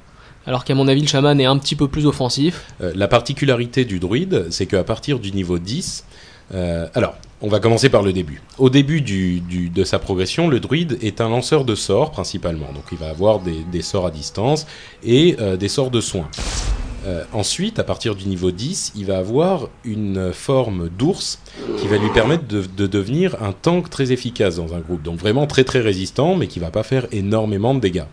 alors 0.49 0.65
qu'à 0.65 0.75
mon 0.75 0.89
avis, 0.89 1.03
le 1.03 1.07
chaman 1.07 1.39
est 1.39 1.45
un 1.45 1.59
petit 1.59 1.77
peu 1.77 1.89
plus 1.89 2.07
offensif. 2.07 2.73
Euh, 2.81 2.93
la 2.97 3.07
particularité 3.07 3.85
du 3.85 3.99
druide, 3.99 4.47
c'est 4.49 4.65
qu'à 4.65 4.83
partir 4.83 5.19
du 5.19 5.31
niveau 5.31 5.59
10, 5.59 6.07
euh, 6.55 6.89
alors, 6.95 7.17
on 7.43 7.49
va 7.49 7.61
commencer 7.61 7.91
par 7.91 8.03
le 8.03 8.15
début. 8.15 8.41
Au 8.57 8.71
début 8.71 9.03
de 9.03 9.85
sa 9.85 9.99
progression, 9.99 10.49
le 10.49 10.59
druide 10.59 10.99
est 11.03 11.21
un 11.21 11.29
lanceur 11.29 11.67
de 11.67 11.75
sorts 11.75 12.13
principalement. 12.13 12.73
Donc 12.75 12.85
il 12.93 12.97
va 12.97 13.11
avoir 13.11 13.41
des, 13.41 13.83
sorts 13.83 14.07
à 14.07 14.11
distance 14.11 14.67
et 15.05 15.37
euh, 15.39 15.59
des 15.59 15.69
sorts 15.69 15.91
de 15.91 16.01
soins. 16.01 16.31
ensuite, 17.35 17.79
à 17.79 17.85
partir 17.85 18.15
du 18.15 18.27
niveau 18.27 18.51
10, 18.51 18.93
il 18.97 19.05
va 19.05 19.19
avoir 19.19 19.69
une 19.85 20.33
forme 20.33 20.89
d'ours 20.89 21.41
qui 21.79 21.89
va 21.89 21.99
lui 21.99 22.09
permettre 22.09 22.49
de, 22.49 22.63
de, 22.63 22.87
devenir 22.87 23.37
un 23.43 23.53
tank 23.53 23.91
très 23.91 24.13
efficace 24.13 24.57
dans 24.57 24.73
un 24.75 24.81
groupe. 24.81 25.03
Donc 25.03 25.19
vraiment 25.19 25.47
très 25.47 25.65
très 25.65 25.81
résistant, 25.81 26.37
mais 26.37 26.47
qui 26.47 26.59
va 26.59 26.71
pas 26.71 26.85
faire 26.85 27.07
énormément 27.13 27.75
de 27.75 27.81
dégâts. 27.81 28.09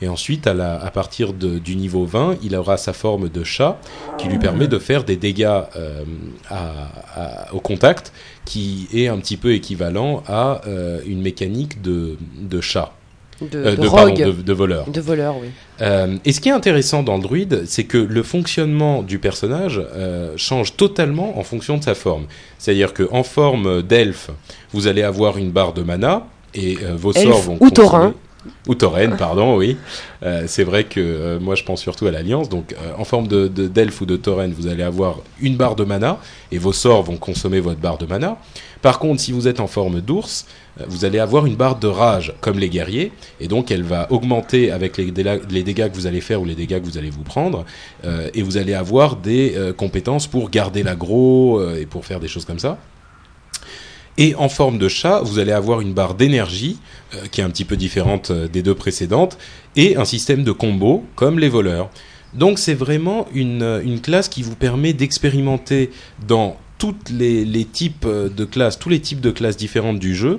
Et 0.00 0.08
ensuite, 0.08 0.46
à, 0.46 0.54
la, 0.54 0.80
à 0.80 0.90
partir 0.90 1.32
de, 1.32 1.58
du 1.58 1.76
niveau 1.76 2.04
20, 2.04 2.36
il 2.42 2.54
aura 2.54 2.76
sa 2.76 2.92
forme 2.92 3.28
de 3.28 3.42
chat 3.42 3.78
qui 4.16 4.28
lui 4.28 4.38
permet 4.38 4.68
de 4.68 4.78
faire 4.78 5.04
des 5.04 5.16
dégâts 5.16 5.62
euh, 5.76 6.04
à, 6.50 7.52
au 7.52 7.60
contact 7.60 8.12
qui 8.44 8.88
est 8.94 9.08
un 9.08 9.18
petit 9.18 9.36
peu 9.36 9.52
équivalent 9.52 10.22
à 10.26 10.62
euh, 10.66 11.00
une 11.06 11.20
mécanique 11.20 11.82
de, 11.82 12.16
de 12.40 12.60
chat. 12.60 12.92
De, 13.40 13.56
euh, 13.56 13.76
de, 13.76 13.82
de, 14.42 14.52
voleur. 14.52 14.90
De 14.90 15.00
voleur, 15.00 15.36
oui. 15.40 15.48
et 16.24 16.32
ce 16.32 16.40
qui 16.40 16.48
est 16.48 16.52
intéressant 16.52 17.04
dans 17.04 17.16
le 17.16 17.22
druide, 17.22 17.62
c'est 17.66 17.84
que 17.84 17.98
le 17.98 18.22
fonctionnement 18.24 19.02
du 19.02 19.20
personnage 19.20 19.80
change 20.34 20.76
totalement 20.76 21.38
en 21.38 21.44
fonction 21.44 21.76
de 21.76 21.84
sa 21.84 21.94
forme. 21.94 22.26
C'est-à-dire 22.58 22.92
qu'en 22.94 23.22
forme 23.22 23.82
d'elfe, 23.82 24.30
vous 24.72 24.88
allez 24.88 25.02
avoir 25.02 25.38
une 25.38 25.52
barre 25.52 25.72
de 25.72 25.82
mana 25.82 26.26
et 26.52 26.78
vos 26.96 27.12
sorts 27.12 27.42
vont. 27.42 27.58
Ou 27.60 27.70
taurin. 27.70 28.12
Ou 28.68 28.74
Tauren, 28.74 29.16
pardon, 29.16 29.56
oui. 29.56 29.76
Euh, 30.22 30.44
c'est 30.46 30.62
vrai 30.62 30.84
que 30.84 31.00
euh, 31.00 31.40
moi 31.40 31.54
je 31.54 31.64
pense 31.64 31.80
surtout 31.80 32.06
à 32.06 32.10
l'Alliance. 32.10 32.48
Donc 32.48 32.72
euh, 32.72 32.92
en 32.96 33.04
forme 33.04 33.26
de, 33.26 33.48
d'elfe 33.48 34.00
ou 34.00 34.06
de 34.06 34.16
Tauren, 34.16 34.52
vous 34.52 34.68
allez 34.68 34.82
avoir 34.82 35.16
une 35.40 35.56
barre 35.56 35.74
de 35.74 35.84
mana 35.84 36.18
et 36.52 36.58
vos 36.58 36.72
sorts 36.72 37.02
vont 37.02 37.16
consommer 37.16 37.60
votre 37.60 37.80
barre 37.80 37.98
de 37.98 38.06
mana. 38.06 38.38
Par 38.80 39.00
contre, 39.00 39.20
si 39.20 39.32
vous 39.32 39.48
êtes 39.48 39.58
en 39.58 39.66
forme 39.66 40.00
d'ours, 40.00 40.46
vous 40.86 41.04
allez 41.04 41.18
avoir 41.18 41.46
une 41.46 41.56
barre 41.56 41.80
de 41.80 41.88
rage 41.88 42.32
comme 42.40 42.60
les 42.60 42.68
guerriers 42.68 43.10
et 43.40 43.48
donc 43.48 43.72
elle 43.72 43.82
va 43.82 44.06
augmenter 44.12 44.70
avec 44.70 44.96
les, 44.96 45.12
les 45.50 45.62
dégâts 45.64 45.90
que 45.90 45.96
vous 45.96 46.06
allez 46.06 46.20
faire 46.20 46.40
ou 46.40 46.44
les 46.44 46.54
dégâts 46.54 46.78
que 46.80 46.84
vous 46.84 46.96
allez 46.96 47.10
vous 47.10 47.24
prendre 47.24 47.64
et 48.04 48.42
vous 48.42 48.56
allez 48.56 48.74
avoir 48.74 49.16
des 49.16 49.72
compétences 49.76 50.28
pour 50.28 50.50
garder 50.50 50.84
l'aggro 50.84 51.60
et 51.74 51.86
pour 51.86 52.06
faire 52.06 52.20
des 52.20 52.28
choses 52.28 52.44
comme 52.44 52.60
ça. 52.60 52.78
Et 54.18 54.34
en 54.34 54.48
forme 54.48 54.78
de 54.78 54.88
chat, 54.88 55.20
vous 55.22 55.38
allez 55.38 55.52
avoir 55.52 55.80
une 55.80 55.94
barre 55.94 56.14
d'énergie 56.14 56.78
euh, 57.14 57.26
qui 57.30 57.40
est 57.40 57.44
un 57.44 57.50
petit 57.50 57.64
peu 57.64 57.76
différente 57.76 58.32
euh, 58.32 58.48
des 58.48 58.62
deux 58.62 58.74
précédentes 58.74 59.38
et 59.76 59.96
un 59.96 60.04
système 60.04 60.42
de 60.42 60.50
combo 60.50 61.04
comme 61.14 61.38
les 61.38 61.48
voleurs. 61.48 61.88
Donc 62.34 62.58
c'est 62.58 62.74
vraiment 62.74 63.28
une, 63.32 63.62
euh, 63.62 63.98
classe 64.02 64.28
qui 64.28 64.42
vous 64.42 64.56
permet 64.56 64.92
d'expérimenter 64.92 65.90
dans 66.26 66.56
toutes 66.78 67.10
les, 67.10 67.64
types 67.64 68.06
de 68.06 68.44
classes, 68.44 68.78
tous 68.78 68.88
les 68.88 69.00
types 69.00 69.20
de 69.20 69.30
classes 69.32 69.56
différentes 69.56 69.98
du 69.98 70.14
jeu, 70.14 70.38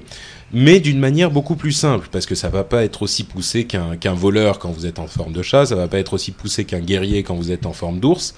mais 0.52 0.80
d'une 0.80 1.00
manière 1.00 1.32
beaucoup 1.32 1.56
plus 1.56 1.72
simple, 1.72 2.08
parce 2.12 2.26
que 2.26 2.36
ça 2.36 2.50
va 2.50 2.64
pas 2.64 2.84
être 2.84 3.02
aussi 3.02 3.24
poussé 3.24 3.66
qu'un 3.66 4.14
voleur 4.14 4.60
quand 4.60 4.72
vous 4.72 4.86
êtes 4.86 5.00
en 5.00 5.08
forme 5.08 5.34
de 5.34 5.42
chat, 5.42 5.66
ça 5.68 5.76
va 5.76 5.88
pas 5.88 6.00
être 6.00 6.14
aussi 6.14 6.32
poussé 6.32 6.66
qu'un 6.66 6.80
guerrier 6.80 7.24
quand 7.24 7.36
vous 7.36 7.52
êtes 7.52 7.66
en 7.66 7.74
forme 7.74 8.00
d'ours. 8.00 8.36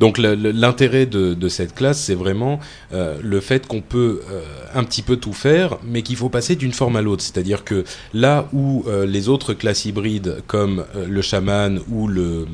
Donc 0.00 0.18
l'intérêt 0.18 1.06
de, 1.06 1.48
cette 1.48 1.74
classe, 1.74 2.00
c'est 2.00 2.14
vraiment 2.14 2.58
euh, 2.92 3.18
le 3.22 3.40
fait 3.40 3.66
qu'on 3.66 3.82
peut 3.82 4.22
euh, 4.30 4.42
un 4.74 4.84
petit 4.84 5.02
peu 5.02 5.16
tout 5.16 5.32
faire, 5.32 5.78
mais 5.84 6.02
qu'il 6.02 6.16
faut 6.16 6.28
passer 6.30 6.56
d'une 6.56 6.72
forme 6.72 6.96
à 6.96 7.02
l'autre. 7.02 7.22
C'est-à-dire 7.22 7.64
que 7.64 7.84
là 8.14 8.48
où 8.52 8.84
euh, 8.86 9.06
les 9.06 9.28
autres 9.28 9.54
classes 9.54 9.84
hybrides, 9.84 10.42
comme 10.46 10.84
le 11.06 11.22
chaman 11.22 11.80
ou 11.88 12.08
le 12.08 12.46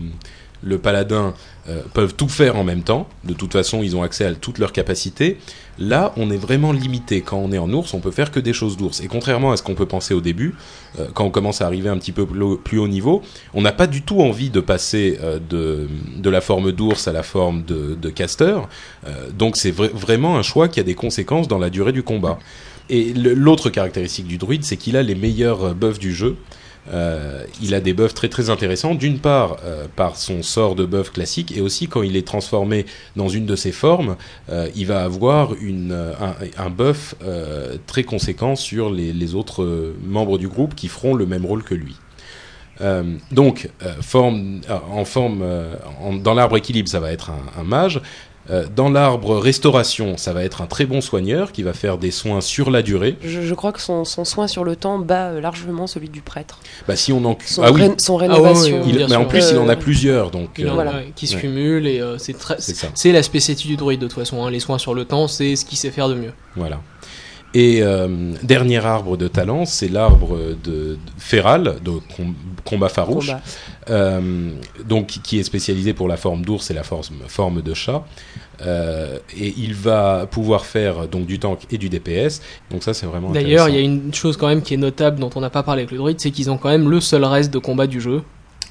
le 0.62 0.78
paladin 0.78 1.34
euh, 1.68 1.82
peuvent 1.92 2.14
tout 2.14 2.28
faire 2.28 2.56
en 2.56 2.64
même 2.64 2.82
temps. 2.82 3.08
De 3.24 3.34
toute 3.34 3.52
façon, 3.52 3.82
ils 3.82 3.94
ont 3.94 4.02
accès 4.02 4.24
à 4.24 4.34
toutes 4.34 4.58
leurs 4.58 4.72
capacités. 4.72 5.36
Là, 5.78 6.12
on 6.16 6.30
est 6.30 6.38
vraiment 6.38 6.72
limité. 6.72 7.20
Quand 7.20 7.36
on 7.36 7.52
est 7.52 7.58
en 7.58 7.70
ours, 7.72 7.92
on 7.92 8.00
peut 8.00 8.10
faire 8.10 8.30
que 8.30 8.40
des 8.40 8.54
choses 8.54 8.78
d'ours. 8.78 9.00
Et 9.00 9.06
contrairement 9.06 9.52
à 9.52 9.56
ce 9.58 9.62
qu'on 9.62 9.74
peut 9.74 9.86
penser 9.86 10.14
au 10.14 10.22
début, 10.22 10.54
euh, 10.98 11.08
quand 11.12 11.24
on 11.24 11.30
commence 11.30 11.60
à 11.60 11.66
arriver 11.66 11.90
un 11.90 11.98
petit 11.98 12.12
peu 12.12 12.26
plus 12.56 12.78
haut 12.78 12.88
niveau, 12.88 13.20
on 13.52 13.60
n'a 13.60 13.72
pas 13.72 13.86
du 13.86 14.00
tout 14.00 14.20
envie 14.20 14.48
de 14.48 14.60
passer 14.60 15.18
euh, 15.20 15.38
de, 15.38 16.30
la 16.30 16.40
forme 16.40 16.72
d'ours 16.72 17.06
à 17.06 17.12
la 17.12 17.22
forme 17.22 17.64
de, 17.64 17.94
de 17.94 18.10
caster. 18.10 18.58
donc 19.32 19.56
c'est 19.56 19.70
vraiment 19.70 20.36
un 20.36 20.42
choix 20.42 20.68
qui 20.68 20.78
a 20.80 20.82
des 20.82 20.94
conséquences 20.94 21.48
dans 21.48 21.58
la 21.58 21.70
durée 21.70 21.92
du 21.92 22.02
combat. 22.02 22.38
Et 22.90 23.12
l'autre 23.14 23.68
caractéristique 23.68 24.26
du 24.26 24.38
druide, 24.38 24.64
c'est 24.64 24.76
qu'il 24.76 24.96
a 24.96 25.02
les 25.02 25.14
meilleurs 25.14 25.74
buffs 25.74 25.98
du 25.98 26.14
jeu. 26.14 26.36
Euh, 26.92 27.44
il 27.60 27.74
a 27.74 27.80
des 27.80 27.92
buffs 27.92 28.14
très 28.14 28.50
intéressants, 28.50 28.94
d'une 28.94 29.18
part 29.18 29.58
euh, 29.64 29.86
par 29.94 30.16
son 30.16 30.42
sort 30.42 30.74
de 30.74 30.84
buff 30.84 31.12
classique, 31.12 31.56
et 31.56 31.60
aussi 31.60 31.88
quand 31.88 32.02
il 32.02 32.16
est 32.16 32.26
transformé 32.26 32.86
dans 33.16 33.28
une 33.28 33.46
de 33.46 33.56
ses 33.56 33.72
formes, 33.72 34.16
euh, 34.50 34.68
il 34.74 34.86
va 34.86 35.04
avoir 35.04 35.52
un, 35.52 36.70
buff 36.70 37.14
très 37.86 38.04
conséquent 38.04 38.56
sur 38.56 38.90
les, 38.90 39.34
autres 39.34 39.94
membres 40.02 40.38
du 40.38 40.48
groupe 40.48 40.74
qui 40.74 40.88
feront 40.88 41.14
le 41.14 41.26
même 41.26 41.44
rôle 41.44 41.62
que 41.62 41.74
lui. 41.74 41.96
donc, 43.32 43.68
forme, 44.00 44.60
en 44.90 45.04
forme, 45.04 45.44
dans 46.22 46.34
l'arbre 46.34 46.56
équilibre, 46.56 46.88
ça 46.88 47.00
va 47.00 47.12
être 47.12 47.30
un 47.58 47.64
mage. 47.64 48.00
Euh, 48.50 48.66
dans 48.74 48.90
l'arbre 48.90 49.36
restauration, 49.36 50.16
ça 50.16 50.32
va 50.32 50.44
être 50.44 50.62
un 50.62 50.66
très 50.66 50.86
bon 50.86 51.00
soigneur 51.00 51.52
qui 51.52 51.62
va 51.62 51.72
faire 51.72 51.98
des 51.98 52.10
soins 52.10 52.40
sur 52.40 52.70
la 52.70 52.82
durée. 52.82 53.16
Je, 53.22 53.54
crois 53.54 53.72
que 53.72 53.80
son, 53.80 54.04
soin 54.04 54.46
sur 54.46 54.64
le 54.64 54.76
temps 54.76 54.98
bat 54.98 55.28
euh, 55.28 55.40
largement 55.40 55.86
celui 55.86 56.08
du 56.08 56.20
prêtre. 56.20 56.60
Bah 56.86 56.96
si 56.96 57.12
on 57.12 57.24
en 57.24 57.36
son, 57.44 57.62
ah 57.62 57.72
oui. 57.72 57.82
son 57.98 58.16
rénovation. 58.16 58.82
Ah 58.84 59.06
mais 59.08 59.16
en 59.16 59.26
plus, 59.26 59.50
il 59.50 59.58
en 59.58 59.68
a 59.68 59.76
plusieurs, 59.76 60.30
donc 60.30 60.60
voilà. 60.60 61.02
qui 61.14 61.26
se 61.26 61.36
cumulent 61.36 61.86
et 61.86 62.02
c'est 62.18 62.36
très. 62.36 62.56
C'est 62.58 63.12
la 63.12 63.22
spécialité 63.22 63.68
du 63.68 63.76
druide 63.76 64.00
de 64.00 64.06
toute 64.06 64.18
façon. 64.18 64.44
Hein. 64.44 64.50
Les 64.50 64.60
soins 64.60 64.78
sur 64.78 64.94
le 64.94 65.04
temps, 65.04 65.28
c'est 65.28 65.56
ce 65.56 65.64
qu'il 65.64 65.78
sait 65.78 65.90
faire 65.90 66.08
de 66.08 66.14
mieux. 66.14 66.32
Voilà. 66.56 66.80
Et 67.54 67.82
euh, 67.82 68.34
dernier 68.42 68.84
arbre 68.84 69.16
de 69.16 69.26
talent, 69.26 69.64
c'est 69.64 69.88
l'arbre 69.88 70.38
de, 70.62 70.98
féral, 71.16 71.76
de 71.82 71.92
combat 72.64 72.90
farouche, 72.90 73.30
euh, 73.88 74.50
donc 74.84 75.06
qui 75.22 75.38
est 75.38 75.42
spécialisé 75.42 75.94
pour 75.94 76.08
la 76.08 76.18
forme 76.18 76.44
d'ours 76.44 76.70
et 76.70 76.74
la 76.74 76.82
forme, 76.82 77.04
forme 77.26 77.62
de 77.62 77.72
chat. 77.72 78.04
Euh, 78.60 79.18
et 79.38 79.54
il 79.56 79.74
va 79.74 80.26
pouvoir 80.26 80.66
faire 80.66 81.08
donc 81.08 81.26
du 81.26 81.38
tank 81.38 81.60
et 81.70 81.78
du 81.78 81.88
DPS. 81.88 82.42
Donc 82.70 82.82
ça 82.82 82.92
c'est 82.92 83.06
vraiment. 83.06 83.30
D'ailleurs, 83.30 83.68
il 83.68 83.74
y 83.74 83.78
a 83.78 83.82
une 83.82 84.12
chose 84.12 84.36
quand 84.36 84.48
même 84.48 84.62
qui 84.62 84.74
est 84.74 84.78
notable 84.78 85.18
dont 85.18 85.30
on 85.34 85.40
n'a 85.40 85.50
pas 85.50 85.62
parlé 85.62 85.82
avec 85.82 85.92
le 85.92 85.98
druide, 85.98 86.20
c'est 86.20 86.30
qu'ils 86.30 86.50
ont 86.50 86.58
quand 86.58 86.68
même 86.68 86.90
le 86.90 87.00
seul 87.00 87.24
reste 87.24 87.52
de 87.52 87.58
combat 87.58 87.86
du 87.86 88.00
jeu. 88.00 88.22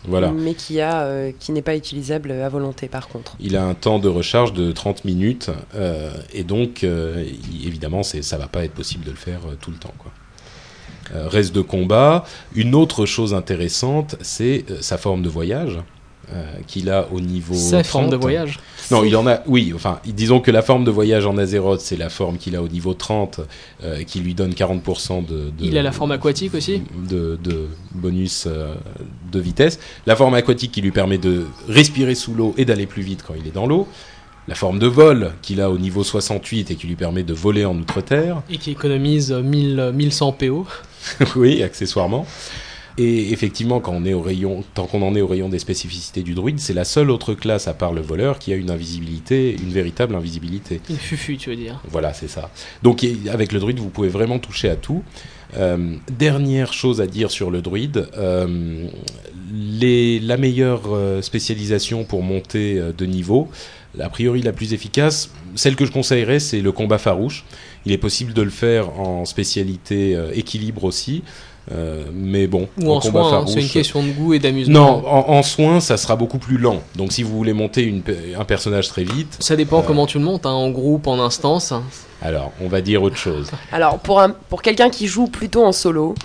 Mais 0.08 0.54
qui, 0.54 0.80
a, 0.82 1.02
euh, 1.02 1.32
qui 1.38 1.52
n'est 1.52 1.62
pas 1.62 1.76
utilisable 1.76 2.32
à 2.32 2.50
volonté 2.50 2.88
par 2.88 3.08
contre. 3.08 3.36
Il 3.40 3.56
a 3.56 3.64
un 3.64 3.74
temps 3.74 4.00
de 4.00 4.08
recharge 4.08 4.54
de 4.54 4.72
30 4.72 5.06
minutes 5.06 5.50
euh, 5.76 6.12
et 6.34 6.44
donc 6.44 6.84
euh, 6.84 7.26
évidemment 7.66 8.04
ça 8.04 8.22
ça 8.22 8.38
va 8.38 8.48
pas 8.48 8.64
être 8.64 8.74
possible 8.74 9.06
de 9.06 9.12
le 9.12 9.18
faire 9.18 9.42
tout 9.62 9.72
le 9.72 9.78
temps. 9.78 9.94
Quoi. 9.98 10.12
reste 11.30 11.54
de 11.54 11.62
combat. 11.62 12.26
Une 12.56 12.76
autre 12.76 13.06
chose 13.06 13.34
intéressante, 13.34 14.16
c'est 14.22 14.66
sa 14.82 14.98
forme 14.98 15.22
de 15.22 15.30
voyage. 15.30 15.80
Euh, 16.34 16.44
qu'il 16.68 16.90
a 16.90 17.08
au 17.14 17.22
niveau. 17.22 17.54
Sa 17.54 17.86
forme 17.86 18.10
de 18.10 18.18
voyage 18.18 18.60
Non, 18.92 19.06
il 19.06 19.16
en 19.16 19.26
a. 19.28 19.44
Oui, 19.48 19.72
enfin, 19.74 20.02
disons 20.06 20.42
que 20.42 20.52
la 20.52 20.62
forme 20.62 20.84
de 20.84 20.92
voyage 20.92 21.26
en 21.26 21.38
Azeroth, 21.38 21.80
c'est 21.80 21.96
la 21.96 22.10
forme 22.10 22.38
qu'il 22.38 22.58
a 22.58 22.62
au 22.62 22.68
niveau 22.68 22.94
30, 22.94 23.40
euh, 23.86 24.04
qui 24.04 24.20
lui 24.20 24.34
donne 24.34 24.52
40% 24.52 25.26
de, 25.26 25.54
Il 25.62 25.78
a 25.78 25.84
la 25.84 25.94
forme 25.94 26.12
aquatique 26.12 26.54
aussi 26.54 26.82
De, 27.10 27.40
bonus 27.94 28.44
euh, 28.46 28.76
de 29.32 29.40
vitesse. 29.40 29.80
La 30.06 30.18
forme 30.18 30.34
aquatique 30.34 30.74
qui 30.74 30.82
lui 30.82 30.92
permet 30.92 31.18
de 31.18 31.46
respirer 31.70 32.14
sous 32.14 32.34
l'eau 32.34 32.54
et 32.58 32.66
d'aller 32.66 32.88
plus 32.88 33.04
vite 33.04 33.24
quand 33.26 33.34
il 33.40 33.48
est 33.48 33.56
dans 33.56 33.66
l'eau. 33.66 33.88
La 34.50 34.56
forme 34.56 34.80
de 34.80 34.88
vol 34.88 35.32
qu'il 35.42 35.62
a 35.62 35.72
au 35.72 35.78
niveau 35.78 36.04
68 36.04 36.72
et 36.72 36.76
qui 36.76 36.88
lui 36.88 36.98
permet 36.98 37.24
de 37.24 37.34
voler 37.34 37.64
en 37.64 37.78
outre-terre. 37.78 38.42
Et 38.50 38.58
qui 38.58 38.72
économise 38.72 39.32
1000, 39.32 39.94
1100 39.94 40.34
PO. 40.34 40.68
oui, 41.38 41.64
accessoirement. 41.64 42.26
Et 43.00 43.32
effectivement, 43.32 43.80
quand 43.80 43.94
on 43.94 44.06
est 44.06 44.14
au 44.14 44.22
rayon, 44.22 44.64
tant 44.74 44.88
qu'on 44.88 45.04
en 45.04 45.14
est 45.14 45.22
au 45.22 45.28
rayon 45.28 45.50
des 45.50 45.60
spécificités 45.60 46.24
du 46.24 46.34
druide, 46.34 46.60
c'est 46.60 46.74
la 46.74 46.84
seule 46.84 47.12
autre 47.12 47.36
classe 47.36 47.68
à 47.68 47.76
part 47.76 47.94
le 47.94 48.02
voleur 48.02 48.40
qui 48.40 48.52
a 48.52 48.56
une 48.56 48.72
invisibilité, 48.72 49.56
une 49.62 49.72
véritable 49.72 50.16
invisibilité. 50.16 50.82
Une 50.90 50.98
fufu, 50.98 51.38
tu 51.38 51.52
veux 51.52 51.56
dire. 51.56 51.80
Voilà, 51.90 52.14
c'est 52.14 52.28
ça. 52.28 52.50
Donc 52.82 53.06
avec 53.32 53.52
le 53.52 53.60
druide, 53.60 53.80
vous 53.80 53.90
pouvez 53.90 54.10
vraiment 54.10 54.40
toucher 54.40 54.70
à 54.70 54.76
tout. 54.76 55.04
Euh, 55.56 55.96
dernière 56.12 56.74
chose 56.74 57.00
à 57.00 57.08
dire 57.08 57.32
sur 57.32 57.52
le 57.52 57.62
druide, 57.62 58.10
euh, 58.18 58.88
les, 59.54 60.20
la 60.20 60.38
meilleure 60.38 60.82
euh, 60.88 61.22
spécialisation 61.22 62.04
pour 62.04 62.24
monter 62.24 62.82
de 62.98 63.06
niveau, 63.06 63.48
a 64.00 64.10
priori 64.10 64.42
la 64.42 64.54
plus 64.54 64.74
efficace, 64.74 65.32
celle 65.56 65.76
que 65.76 65.86
je 65.86 65.92
conseillerais, 65.92 66.40
c'est 66.40 66.62
le 66.62 66.72
combat 66.72 66.98
farouche. 66.98 67.46
Il 67.86 67.92
est 67.92 67.98
possible 67.98 68.34
de 68.34 68.42
le 68.42 68.50
faire 68.50 69.00
en 69.00 69.26
spécialité 69.26 70.20
équilibre 70.34 70.84
aussi. 70.84 71.24
Euh, 71.72 72.06
mais 72.14 72.48
bon, 72.48 72.70
Ou 72.82 72.92
en, 72.92 73.02
soin, 73.02 73.40
hein, 73.40 73.46
c'est 73.46 73.62
une 73.62 73.68
question 73.68 74.02
de 74.02 74.12
goût 74.12 74.34
et 74.34 74.40
d'amusement. 74.40 75.02
Non, 75.02 75.08
en, 75.08 75.44
soin, 75.44 75.80
ça 75.80 75.98
sera 75.98 76.16
beaucoup 76.16 76.38
plus 76.38 76.58
lent. 76.58 76.82
Donc 76.96 77.12
si 77.12 77.24
vous 77.24 77.36
voulez 77.36 77.54
monter 77.54 77.84
une, 77.84 78.02
un 78.38 78.46
personnage 78.46 78.88
très 78.88 79.04
vite. 79.04 79.36
Ça 79.40 79.56
dépend 79.56 79.80
euh, 79.80 79.84
comment 79.86 80.06
tu 80.06 80.18
le 80.18 80.24
montes, 80.24 80.46
hein, 80.46 80.52
en 80.52 80.70
groupe, 80.70 81.08
en 81.08 81.20
instance. 81.20 81.74
Alors, 82.22 82.52
on 82.62 82.68
va 82.68 82.82
dire 82.82 83.04
autre 83.04 83.18
chose. 83.18 83.52
Alors, 83.72 84.00
pour, 84.00 84.22
un, 84.22 84.30
pour 84.50 84.62
quelqu'un 84.62 84.90
qui 84.90 85.08
joue 85.08 85.28
plutôt 85.28 85.64
en 85.64 85.72
solo, 85.72 86.16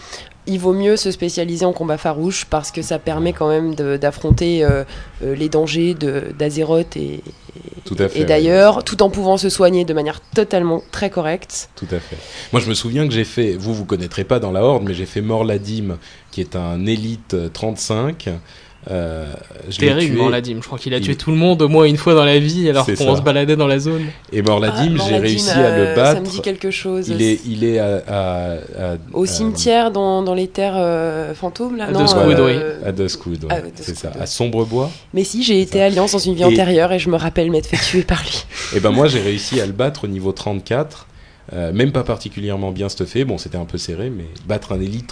il 0.47 0.59
vaut 0.59 0.73
mieux 0.73 0.97
se 0.97 1.11
spécialiser 1.11 1.65
en 1.65 1.73
combat 1.73 1.99
farouche 1.99 2.47
parce 2.47 2.71
que 2.71 2.83
ça 2.83 2.99
permet 2.99 3.33
quand 3.33 3.49
même 3.49 3.75
d'affronter 3.75 4.65
euh, 4.65 4.85
les 5.23 5.49
dangers 5.49 5.95
d'Azeroth 5.95 6.97
et, 6.97 7.23
et 8.15 8.25
d'ailleurs, 8.25 8.85
tout 8.85 9.03
en 9.03 9.11
pouvant 9.11 9.37
se 9.37 9.49
soigner 9.49 9.85
de 9.85 9.95
manière 9.95 10.21
totalement 10.21 10.83
très 10.91 11.11
correcte. 11.11 11.69
Tout 11.77 11.87
à 11.91 11.99
fait. 12.01 12.17
Moi, 12.53 12.61
je 12.61 12.69
me 12.69 12.75
souviens 12.75 13.07
que 13.07 13.15
j'ai 13.15 13.25
fait, 13.25 13.55
vous, 13.55 13.75
vous 13.75 13.85
connaîtrez 13.85 14.25
pas 14.25 14.39
dans 14.39 14.53
la 14.53 14.63
Horde, 14.63 14.85
mais 14.87 14.95
j'ai 14.95 15.07
fait 15.07 15.21
Morladim, 15.21 15.99
qui 16.31 16.41
est 16.41 16.57
un 16.57 16.87
élite 16.87 17.37
35. 17.53 18.31
Euh, 18.91 19.33
je 19.69 19.79
Terrible, 19.79 20.17
Morladim. 20.17 20.57
Je 20.61 20.67
crois 20.67 20.79
qu'il 20.79 20.93
a 20.95 21.01
tué 21.01 21.15
tout 21.15 21.31
le 21.31 21.37
monde 21.37 21.63
au 21.63 21.69
moins 21.69 21.85
une 21.85 21.97
fois 21.97 22.15
dans 22.15 22.25
la 22.25 22.39
vie 22.39 22.69
alors 22.69 22.85
qu'on 22.87 23.17
se 23.17 23.23
baladait 23.23 23.57
dans 23.57 23.69
la 23.69 23.79
zone. 23.79 24.07
Et 24.33 24.43
Morladim, 24.43 24.97
ah, 24.99 25.05
j'ai 25.09 25.19
réussi 25.19 25.51
à 25.51 25.77
le 25.77 25.85
battre. 25.95 26.01
Euh, 26.01 26.15
ça 26.15 26.21
me 26.21 26.27
dit 26.27 26.41
quelque 26.41 26.71
chose. 26.71 27.09
Il 27.09 27.23
est, 27.23 27.41
il 27.47 27.65
est 27.65 27.79
à, 27.79 28.59
au 29.13 29.25
cimetière 29.25 29.91
dans, 29.91 30.23
dans, 30.23 30.35
les 30.35 30.49
terres 30.49 30.75
euh, 30.77 31.35
fantômes 31.35 31.77
là. 31.77 31.87
À 31.87 31.93
Duskwood, 31.93 32.41
oui. 32.41 32.55
À 32.85 32.93
Duskwood, 32.93 33.47
ah, 33.51 33.57
c'est 33.77 33.97
ça. 33.97 34.13
À 34.19 34.27
Sombrebois. 34.27 34.91
Mais 35.15 35.25
si, 35.25 35.43
j'ai 35.43 35.61
été 35.61 35.81
alliance 35.81 36.13
dans 36.13 36.19
une 36.19 36.35
vie 36.35 36.45
antérieure 36.45 36.93
et 36.93 36.99
je 36.99 37.09
me 37.09 37.17
rappelle 37.17 37.51
m'être 37.51 37.67
fait 37.67 37.77
tuer 37.77 38.03
par 38.03 38.23
lui. 38.23 38.45
Et 38.75 38.81
ben 38.81 38.91
moi, 38.91 39.07
j'ai 39.07 39.21
réussi 39.21 39.61
à 39.61 39.67
le 39.67 39.73
battre 39.73 40.05
au 40.05 40.09
niveau 40.09 40.33
34 40.33 41.07
euh, 41.53 41.73
même 41.73 41.93
pas 41.93 42.05
particulièrement 42.05 42.71
bien 42.71 42.89
stuffé. 42.89 43.25
Bon, 43.25 43.39
c'était 43.39 43.59
un 43.59 43.65
peu 43.65 43.79
serré, 43.79 44.11
mais 44.11 44.27
battre 44.47 44.73
un 44.73 44.81
élite 44.81 45.07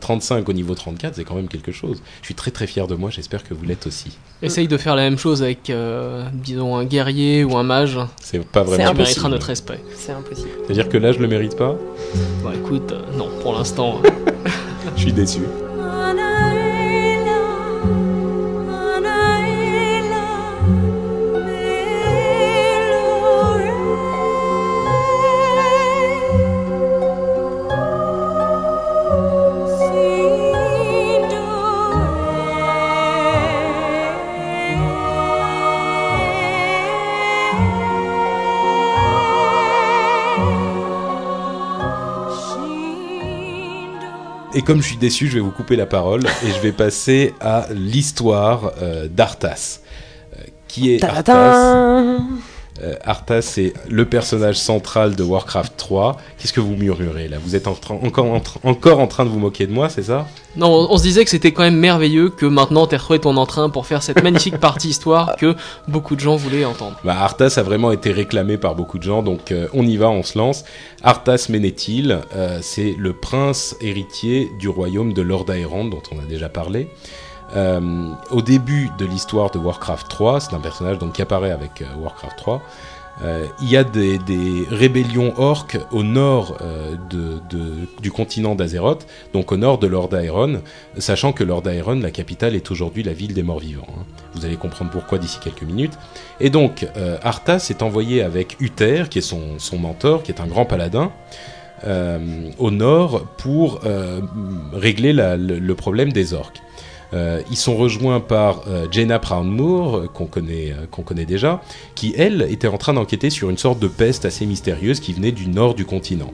35 0.00 0.48
au 0.48 0.52
niveau 0.52 0.74
34, 0.74 1.14
c'est 1.16 1.24
quand 1.24 1.34
même 1.34 1.48
quelque 1.48 1.72
chose. 1.72 2.02
Je 2.20 2.26
suis 2.26 2.34
très 2.34 2.50
très 2.50 2.66
fier 2.66 2.86
de 2.86 2.94
moi, 2.94 3.10
j'espère 3.10 3.44
que 3.44 3.54
vous 3.54 3.64
l'êtes 3.64 3.86
aussi. 3.86 4.18
Essaye 4.42 4.68
de 4.68 4.76
faire 4.76 4.94
la 4.94 5.02
même 5.02 5.18
chose 5.18 5.42
avec, 5.42 5.70
euh, 5.70 6.24
disons, 6.32 6.76
un 6.76 6.84
guerrier 6.84 7.44
ou 7.44 7.56
un 7.56 7.62
mage. 7.62 7.98
C'est 8.20 8.44
pas 8.44 8.62
vraiment 8.62 8.90
Tu 8.90 8.96
mériteras 8.98 9.28
notre 9.28 9.46
respect. 9.46 9.80
C'est 9.94 10.12
impossible. 10.12 10.50
C'est-à-dire 10.64 10.88
que 10.88 10.98
là, 10.98 11.12
je 11.12 11.18
le 11.18 11.28
mérite 11.28 11.56
pas? 11.56 11.76
Bah 12.44 12.52
écoute, 12.54 12.92
euh, 12.92 13.02
non, 13.16 13.28
pour 13.42 13.54
l'instant. 13.54 14.00
je 14.96 15.00
suis 15.00 15.12
déçu. 15.12 15.40
Et 44.52 44.62
comme 44.62 44.82
je 44.82 44.88
suis 44.88 44.96
déçu, 44.96 45.28
je 45.28 45.34
vais 45.34 45.40
vous 45.40 45.52
couper 45.52 45.76
la 45.76 45.86
parole 45.86 46.22
et 46.44 46.50
je 46.50 46.60
vais 46.60 46.72
passer 46.72 47.34
à 47.40 47.66
l'histoire 47.70 48.72
euh, 48.82 49.06
d'Arthas. 49.08 49.80
Euh, 50.36 50.42
qui 50.66 50.92
est 50.92 51.04
Arthas 51.04 52.18
Euh, 52.82 52.94
Arthas, 53.04 53.42
c'est 53.42 53.72
le 53.88 54.04
personnage 54.04 54.56
central 54.56 55.14
de 55.14 55.22
Warcraft 55.22 55.74
3. 55.76 56.16
Qu'est-ce 56.38 56.52
que 56.52 56.60
vous 56.60 56.76
murmurez 56.76 57.28
là? 57.28 57.36
Vous 57.42 57.54
êtes 57.56 57.66
encore, 57.66 58.00
en 58.24 59.06
train 59.06 59.24
de 59.24 59.30
vous 59.30 59.38
moquer 59.38 59.66
de 59.66 59.72
moi, 59.72 59.88
c'est 59.88 60.04
ça? 60.04 60.26
Non, 60.56 60.88
on, 60.90 60.96
se 60.96 61.02
disait 61.02 61.24
que 61.24 61.30
c'était 61.30 61.52
quand 61.52 61.62
même 61.62 61.78
merveilleux 61.78 62.28
que 62.28 62.46
maintenant 62.46 62.86
tu 62.86 62.94
aies 62.94 62.98
retrouvé 62.98 63.20
ton 63.20 63.36
entrain 63.36 63.70
pour 63.70 63.86
faire 63.86 64.02
cette 64.02 64.22
magnifique 64.22 64.56
partie 64.60 64.88
histoire 64.88 65.36
que 65.36 65.54
beaucoup 65.86 66.16
de 66.16 66.20
gens 66.20 66.36
voulaient 66.36 66.64
entendre. 66.64 66.98
Bah, 67.04 67.18
Arthas 67.20 67.54
a 67.56 67.62
vraiment 67.62 67.92
été 67.92 68.10
réclamé 68.10 68.56
par 68.56 68.74
beaucoup 68.74 68.98
de 68.98 69.04
gens, 69.04 69.22
donc 69.22 69.52
euh, 69.52 69.68
on 69.74 69.86
y 69.86 69.96
va, 69.96 70.10
on 70.10 70.22
se 70.22 70.36
lance. 70.38 70.64
Arthas 71.02 71.46
Ménéthil, 71.50 72.18
euh, 72.34 72.58
c'est 72.62 72.96
le 72.98 73.12
prince 73.12 73.76
héritier 73.80 74.50
du 74.58 74.68
royaume 74.68 75.12
de 75.12 75.22
Lord 75.22 75.46
Aeron, 75.50 75.84
dont 75.84 76.02
on 76.12 76.18
a 76.18 76.24
déjà 76.24 76.48
parlé. 76.48 76.88
Euh, 77.56 78.10
au 78.30 78.42
début 78.42 78.90
de 78.98 79.04
l'histoire 79.04 79.50
de 79.50 79.58
Warcraft 79.58 80.08
3, 80.08 80.40
c'est 80.40 80.54
un 80.54 80.60
personnage 80.60 80.98
donc 80.98 81.14
qui 81.14 81.22
apparaît 81.22 81.50
avec 81.50 81.82
euh, 81.82 81.86
Warcraft 82.00 82.36
3. 82.36 82.62
Euh, 83.22 83.44
il 83.60 83.68
y 83.68 83.76
a 83.76 83.84
des, 83.84 84.18
rébellions 84.70 85.34
orques 85.36 85.78
au 85.90 86.02
nord 86.02 86.56
du 88.00 88.10
continent 88.10 88.54
d'Azeroth, 88.54 89.06
donc 89.34 89.52
au 89.52 89.58
nord 89.58 89.76
de 89.78 89.86
Lord 89.86 90.14
Aeron, 90.14 90.62
sachant 90.96 91.32
que 91.32 91.44
Lord 91.44 91.68
Aeron, 91.68 91.96
la 91.96 92.12
capitale, 92.12 92.54
est 92.54 92.70
aujourd'hui 92.70 93.02
la 93.02 93.12
ville 93.12 93.34
des 93.34 93.42
morts-vivants. 93.42 93.86
Hein. 93.90 94.04
Vous 94.34 94.46
allez 94.46 94.56
comprendre 94.56 94.90
pourquoi 94.90 95.18
d'ici 95.18 95.38
quelques 95.42 95.64
minutes. 95.64 95.98
Et 96.38 96.48
donc, 96.48 96.86
Arthas 97.22 97.66
est 97.68 97.82
envoyé 97.82 98.22
avec 98.22 98.56
Uther, 98.58 99.04
qui 99.10 99.18
est 99.18 99.22
son, 99.22 99.58
mentor, 99.78 100.22
qui 100.22 100.32
est 100.32 100.40
un 100.40 100.46
grand 100.46 100.64
paladin, 100.64 101.12
au 101.84 102.70
nord 102.70 103.26
pour 103.36 103.80
régler 104.72 105.12
le, 105.12 105.74
problème 105.74 106.10
des 106.10 106.32
orques. 106.32 106.62
Euh, 107.12 107.42
ils 107.50 107.56
sont 107.56 107.76
rejoints 107.76 108.20
par 108.20 108.62
euh, 108.68 108.86
Jenna 108.90 109.20
euh, 109.20 110.06
qu'on 110.08 110.26
connaît, 110.26 110.74
qu'on 110.90 111.02
connaît 111.02 111.24
déjà, 111.24 111.62
qui, 111.94 112.14
elle, 112.16 112.46
était 112.50 112.68
en 112.68 112.78
train 112.78 112.94
d'enquêter 112.94 113.30
sur 113.30 113.50
une 113.50 113.58
sorte 113.58 113.80
de 113.80 113.88
peste 113.88 114.24
assez 114.24 114.46
mystérieuse 114.46 115.00
qui 115.00 115.12
venait 115.12 115.32
du 115.32 115.48
nord 115.48 115.74
du 115.74 115.84
continent. 115.84 116.32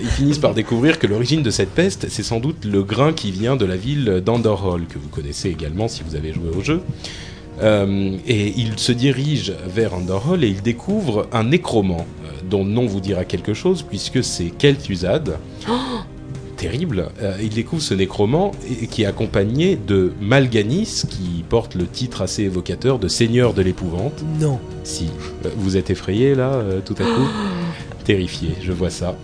Ils 0.00 0.08
finissent 0.08 0.38
par 0.38 0.54
découvrir 0.54 0.98
que 0.98 1.06
l'origine 1.06 1.42
de 1.42 1.50
cette 1.50 1.70
peste, 1.70 2.08
c'est 2.08 2.22
sans 2.22 2.40
doute 2.40 2.64
le 2.64 2.82
grain 2.82 3.12
qui 3.12 3.30
vient 3.30 3.56
de 3.56 3.64
la 3.64 3.76
ville 3.76 4.22
d'Andorhall, 4.24 4.86
que 4.86 4.98
vous 4.98 5.08
connaissez 5.08 5.50
également 5.50 5.86
si 5.86 6.02
vous 6.02 6.16
avez 6.16 6.32
joué 6.32 6.48
au 6.56 6.62
jeu. 6.62 6.80
et 7.62 8.54
ils 8.56 8.78
se 8.78 8.90
dirigent 8.90 9.52
vers 9.68 9.94
Andorhall 9.94 10.42
et 10.42 10.48
ils 10.48 10.62
découvrent 10.62 11.28
un 11.30 11.44
nécromant, 11.44 12.06
dont 12.48 12.64
le 12.64 12.70
nom 12.70 12.86
vous 12.86 13.00
dira 13.00 13.24
quelque 13.24 13.54
chose, 13.54 13.82
puisque 13.82 14.24
c'est 14.24 14.50
Kel'Thuzad. 14.50 15.38
Oh 15.68 15.72
terrible, 16.62 17.08
euh, 17.20 17.36
il 17.42 17.48
découvre 17.48 17.82
ce 17.82 17.92
nécromant 17.92 18.52
qui 18.88 19.02
est 19.02 19.06
accompagné 19.06 19.74
de 19.76 20.12
Malganis, 20.20 21.02
qui 21.08 21.44
porte 21.48 21.74
le 21.74 21.88
titre 21.88 22.22
assez 22.22 22.44
évocateur 22.44 23.00
de 23.00 23.08
Seigneur 23.08 23.52
de 23.52 23.62
l'épouvante. 23.62 24.22
Non. 24.40 24.60
Si. 24.84 25.10
Euh, 25.44 25.48
vous 25.56 25.76
êtes 25.76 25.90
effrayé 25.90 26.36
là, 26.36 26.52
euh, 26.52 26.80
tout 26.80 26.94
à 27.00 27.04
coup? 27.04 27.28
Terrifié, 28.04 28.50
je 28.60 28.72
vois 28.72 28.90
ça. 28.90 29.14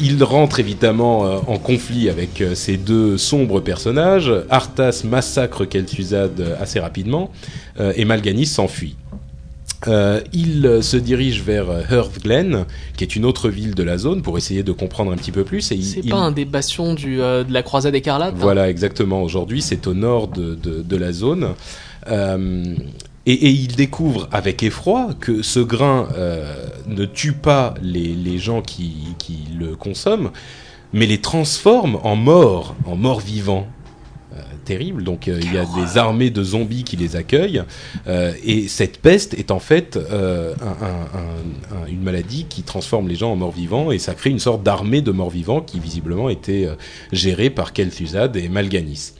il 0.00 0.22
rentre 0.22 0.60
évidemment 0.60 1.20
en 1.50 1.56
conflit 1.56 2.10
avec 2.10 2.44
ces 2.54 2.76
deux 2.76 3.16
sombres 3.16 3.60
personnages. 3.60 4.30
Arthas 4.50 5.00
massacre 5.04 5.64
Kel'Thuzad 5.64 6.58
assez 6.60 6.78
rapidement 6.78 7.30
et 7.78 8.04
Malganis 8.04 8.44
s'enfuit. 8.44 8.96
Euh, 9.88 10.20
il 10.32 10.78
se 10.82 10.96
dirige 10.96 11.42
vers 11.42 11.66
Hearth 11.90 12.22
Glen, 12.22 12.64
qui 12.96 13.04
est 13.04 13.16
une 13.16 13.24
autre 13.24 13.48
ville 13.48 13.74
de 13.74 13.82
la 13.82 13.98
zone, 13.98 14.22
pour 14.22 14.38
essayer 14.38 14.62
de 14.62 14.72
comprendre 14.72 15.12
un 15.12 15.16
petit 15.16 15.32
peu 15.32 15.44
plus. 15.44 15.60
C'est 15.60 16.08
pas 16.08 16.16
un 16.16 16.32
des 16.32 16.44
bastions 16.44 16.94
du, 16.94 17.20
euh, 17.20 17.44
de 17.44 17.52
la 17.52 17.62
croisade 17.62 17.94
écarlate 17.94 18.34
hein 18.34 18.38
Voilà, 18.38 18.68
exactement. 18.68 19.22
Aujourd'hui, 19.22 19.62
c'est 19.62 19.86
au 19.86 19.94
nord 19.94 20.28
de, 20.28 20.54
de, 20.54 20.96
la 20.96 21.12
zone. 21.12 21.54
Euh, 22.08 22.74
et, 23.26 23.50
il 23.50 23.76
découvre 23.76 24.28
avec 24.32 24.62
effroi 24.62 25.10
que 25.20 25.42
ce 25.42 25.60
grain 25.60 26.08
ne 26.86 27.04
tue 27.04 27.32
pas 27.32 27.74
les, 27.82 28.14
les 28.14 28.38
gens 28.38 28.62
qui, 28.62 28.94
qui, 29.18 29.38
le 29.58 29.76
consomment, 29.76 30.30
mais 30.92 31.06
les 31.06 31.20
transforme 31.20 31.98
en 32.02 32.16
morts, 32.16 32.76
en 32.86 32.96
morts 32.96 33.20
vivants 33.20 33.66
terrible. 34.66 35.02
Donc 35.02 35.28
euh, 35.28 35.40
il 35.42 35.54
y 35.54 35.58
a 35.58 35.64
des 35.64 35.96
armées 35.96 36.28
de 36.28 36.42
zombies 36.42 36.84
qui 36.84 36.96
les 36.96 37.16
accueillent. 37.16 37.62
Euh, 38.06 38.32
et 38.44 38.68
cette 38.68 38.98
peste 38.98 39.32
est 39.34 39.50
en 39.50 39.58
fait 39.58 39.96
euh, 39.96 40.54
une 41.88 42.02
maladie 42.02 42.44
qui 42.48 42.62
transforme 42.62 43.08
les 43.08 43.16
gens 43.16 43.32
en 43.32 43.36
morts-vivants 43.36 43.90
et 43.90 43.98
ça 43.98 44.14
crée 44.14 44.30
une 44.30 44.38
sorte 44.38 44.62
d'armée 44.62 45.00
de 45.00 45.12
morts-vivants 45.12 45.62
qui 45.62 45.80
visiblement 45.80 46.28
était 46.28 46.68
gérée 47.12 47.48
par 47.48 47.72
Kel'Thuzad 47.72 48.36
et 48.36 48.48
Malganis. 48.48 49.12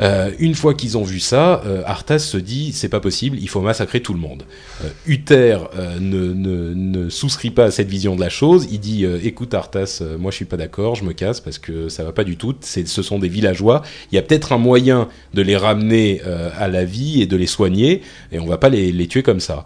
Euh, 0.00 0.30
une 0.38 0.54
fois 0.54 0.74
qu'ils 0.74 0.96
ont 0.98 1.02
vu 1.02 1.20
ça, 1.20 1.62
euh, 1.66 1.82
Arthas 1.84 2.20
se 2.20 2.36
dit 2.36 2.72
c'est 2.72 2.88
pas 2.88 3.00
possible, 3.00 3.36
il 3.40 3.48
faut 3.48 3.60
massacrer 3.60 4.00
tout 4.00 4.12
le 4.12 4.18
monde. 4.18 4.44
Euh, 4.84 4.88
Uther 5.06 5.58
ne, 6.00 7.08
souscrit 7.08 7.50
pas 7.50 7.64
à 7.64 7.70
cette 7.70 7.88
vision 7.88 8.16
de 8.16 8.20
la 8.20 8.28
chose. 8.28 8.68
Il 8.70 8.80
dit 8.80 9.04
écoute 9.04 9.54
Arthas, 9.54 10.02
moi 10.18 10.30
je 10.30 10.36
suis 10.36 10.44
pas 10.44 10.56
d'accord, 10.56 10.94
je 10.94 11.04
me 11.04 11.12
casse 11.12 11.40
parce 11.40 11.58
que 11.58 11.88
ça 11.88 12.04
va 12.04 12.12
pas 12.12 12.24
du 12.24 12.36
tout. 12.36 12.54
Ce 12.62 13.02
sont 13.02 13.18
des 13.18 13.28
villageois. 13.28 13.82
Il 14.10 14.14
y 14.14 14.18
a 14.18 14.22
peut-être 14.22 14.52
un 14.52 14.58
moyen 14.58 15.08
de 15.34 15.42
les 15.42 15.56
ramener 15.56 16.20
à 16.58 16.68
la 16.68 16.84
vie 16.84 17.22
et 17.22 17.26
de 17.26 17.36
les 17.36 17.46
soigner, 17.46 18.02
et 18.30 18.38
on 18.38 18.46
va 18.46 18.58
pas 18.58 18.68
les 18.68 19.06
tuer 19.08 19.22
comme 19.22 19.40
ça. 19.40 19.64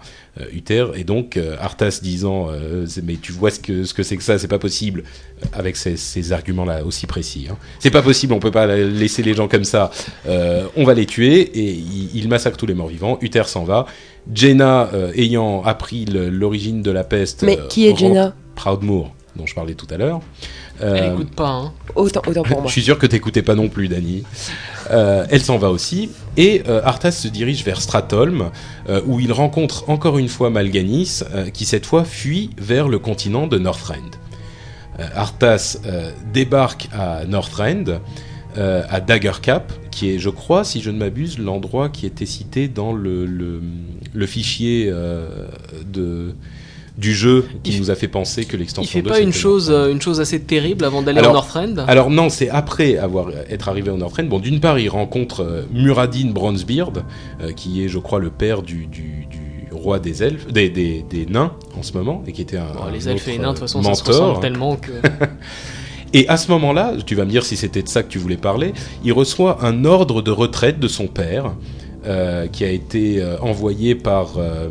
Uther 0.53 0.87
et 0.95 1.05
donc 1.05 1.39
Arthas 1.61 2.01
disant 2.03 2.49
mais 3.03 3.17
tu 3.17 3.33
vois 3.33 3.51
ce 3.51 3.61
que 3.61 3.85
ce 3.85 3.95
que 3.95 4.03
c'est 4.03 4.17
que 4.17 4.23
ça, 4.23 4.39
c'est 4.39 4.49
pas 4.49 4.59
possible 4.59 5.03
avec 5.53 5.77
ces, 5.77 5.97
ces 5.97 6.33
arguments 6.33 6.65
là 6.65 6.85
aussi 6.85 7.07
précis. 7.07 7.47
Hein. 7.51 7.57
C'est 7.79 7.91
pas 7.91 8.03
possible, 8.03 8.33
on 8.33 8.39
peut 8.39 8.51
pas 8.51 8.67
laisser 8.67 9.23
les 9.23 9.35
gens 9.35 9.49
comme 9.49 9.65
ça. 9.65 9.91
Euh, 10.27 10.67
on 10.77 10.85
va 10.85 10.95
les 10.95 11.07
tuer 11.07 11.41
et 11.41 11.73
il, 12.15 12.29
massacre 12.29 12.57
tous 12.57 12.67
les 12.67 12.75
morts 12.75 12.89
vivants. 12.89 13.19
Uther 13.21 13.45
s'en 13.47 13.65
va. 13.65 13.87
Jenna, 14.33 14.91
euh, 14.93 15.13
ayant 15.15 15.63
appris 15.63 16.05
l'origine 16.07 16.83
de 16.83 16.91
la 16.91 17.05
peste, 17.05 17.43
mais 17.43 17.59
qui 17.69 17.87
est 17.87 17.97
Jenna 17.97 18.35
Proudmoore, 18.55 19.15
dont 19.37 19.47
je 19.47 19.55
parlais 19.55 19.75
tout 19.75 19.87
à 19.91 19.97
l'heure. 19.97 20.21
Elle 20.81 21.13
écoute 21.13 21.35
pas, 21.35 21.49
hein. 21.49 21.73
Autant, 21.95 22.21
pour 22.21 22.35
moi. 22.35 22.63
je 22.67 22.73
suis 22.73 22.83
sûr 22.83 22.99
que 22.99 23.07
t'écoutais 23.07 23.43
pas 23.43 23.55
non 23.55 23.69
plus, 23.69 23.89
Dani. 23.89 24.25
elle 24.91 25.43
s'en 25.43 25.59
va 25.59 25.71
aussi. 25.71 26.11
Et 26.37 26.63
Arthas 26.85 27.13
se 27.13 27.29
dirige 27.29 27.65
vers 27.65 27.81
Stratholm, 27.81 28.51
où 29.07 29.21
il 29.21 29.33
rencontre 29.33 29.89
encore 29.89 30.19
une 30.19 30.29
fois 30.29 30.51
Malganis, 30.51 31.23
qui 31.55 31.65
cette 31.65 31.87
fois 31.87 32.05
fuit 32.05 32.51
vers 32.59 32.89
le 32.89 32.99
continent 32.99 33.47
de 33.47 33.59
Northrend. 33.59 34.11
Arthas 35.15 35.79
débarque 36.33 36.89
à 36.93 37.25
Northrend, 37.25 38.01
à 38.57 39.01
Daggercap, 39.01 39.73
qui 39.97 40.11
est, 40.11 40.19
je 40.19 40.29
crois, 40.29 40.63
si 40.63 40.83
je 40.83 40.91
ne 40.91 40.99
m'abuse, 40.99 41.39
l'endroit 41.39 41.89
qui 41.89 42.05
était 42.05 42.27
cité 42.27 42.69
dans 42.69 42.93
le, 42.93 43.25
le, 43.25 44.27
fichier 44.27 44.91
euh, 44.91 45.49
de 45.91 46.35
du 46.99 47.15
jeu 47.15 47.47
qui 47.63 47.79
nous 47.79 47.91
a 47.91 47.95
fait 47.95 48.09
penser 48.09 48.45
que 48.45 48.57
l'extension. 48.57 49.01
Il 49.01 49.03
fait 49.03 49.09
pas 49.09 49.21
une 49.21 49.33
chose, 49.33 49.71
euh, 49.71 49.93
une 49.93 50.01
chose 50.01 50.21
assez 50.21 50.41
terrible 50.41 50.85
avant 50.85 51.03
d'aller 51.03 51.21
au 51.21 51.33
Northrend? 51.33 51.77
Alors 51.87 52.11
non, 52.11 52.31
c'est 52.31 52.49
après 52.49 52.97
avoir 52.97 53.31
être 53.51 53.69
arrivé 53.69 53.91
au 53.91 53.97
Northrend. 53.97 54.25
Bon, 54.25 54.39
d'une 54.39 54.61
part, 54.61 54.79
il 54.79 54.89
rencontre 54.89 55.41
euh, 55.41 55.63
Muradin 55.73 56.31
Bronzebeard, 56.31 57.05
qui 57.55 57.85
est, 57.85 57.89
je 57.89 57.99
crois, 57.99 58.19
le 58.19 58.31
père 58.31 58.63
du, 58.63 58.87
du, 58.87 59.29
roi 59.71 59.99
des 59.99 60.23
elfes, 60.23 60.47
des, 60.47 60.71
des, 60.71 61.05
des, 61.09 61.27
nains 61.27 61.53
en 61.79 61.83
ce 61.83 61.93
moment, 61.93 62.23
et 62.27 62.33
qui 62.33 62.43
était 62.43 62.57
un, 62.57 62.91
les 62.93 63.09
elfes 63.09 63.29
et 63.29 63.33
les 63.33 63.39
nains, 63.39 63.49
de 63.49 63.59
toute 63.59 63.61
façon, 63.61 63.83
ça 63.83 63.95
se 63.95 64.05
ressemble 64.05 64.41
tellement 64.41 64.77
que. 64.77 64.93
Et 66.13 66.29
à 66.29 66.37
ce 66.37 66.51
moment-là, 66.53 66.95
tu 67.05 67.15
vas 67.15 67.25
me 67.25 67.31
dire 67.31 67.45
si 67.45 67.57
c'était 67.57 67.83
de 67.83 67.89
ça 67.89 68.03
que 68.03 68.09
tu 68.09 68.19
voulais 68.19 68.37
parler, 68.37 68.73
il 69.05 69.13
reçoit 69.13 69.65
un 69.65 69.85
ordre 69.85 70.23
de 70.23 70.31
retraite 70.31 70.79
de 70.79 70.89
son 70.89 71.09
père. 71.09 71.53
Euh, 72.09 72.47
qui 72.47 72.63
a 72.63 72.71
été 72.71 73.21
euh, 73.21 73.37
envoyé 73.41 73.97
par 73.97 74.35
euh, 74.39 74.69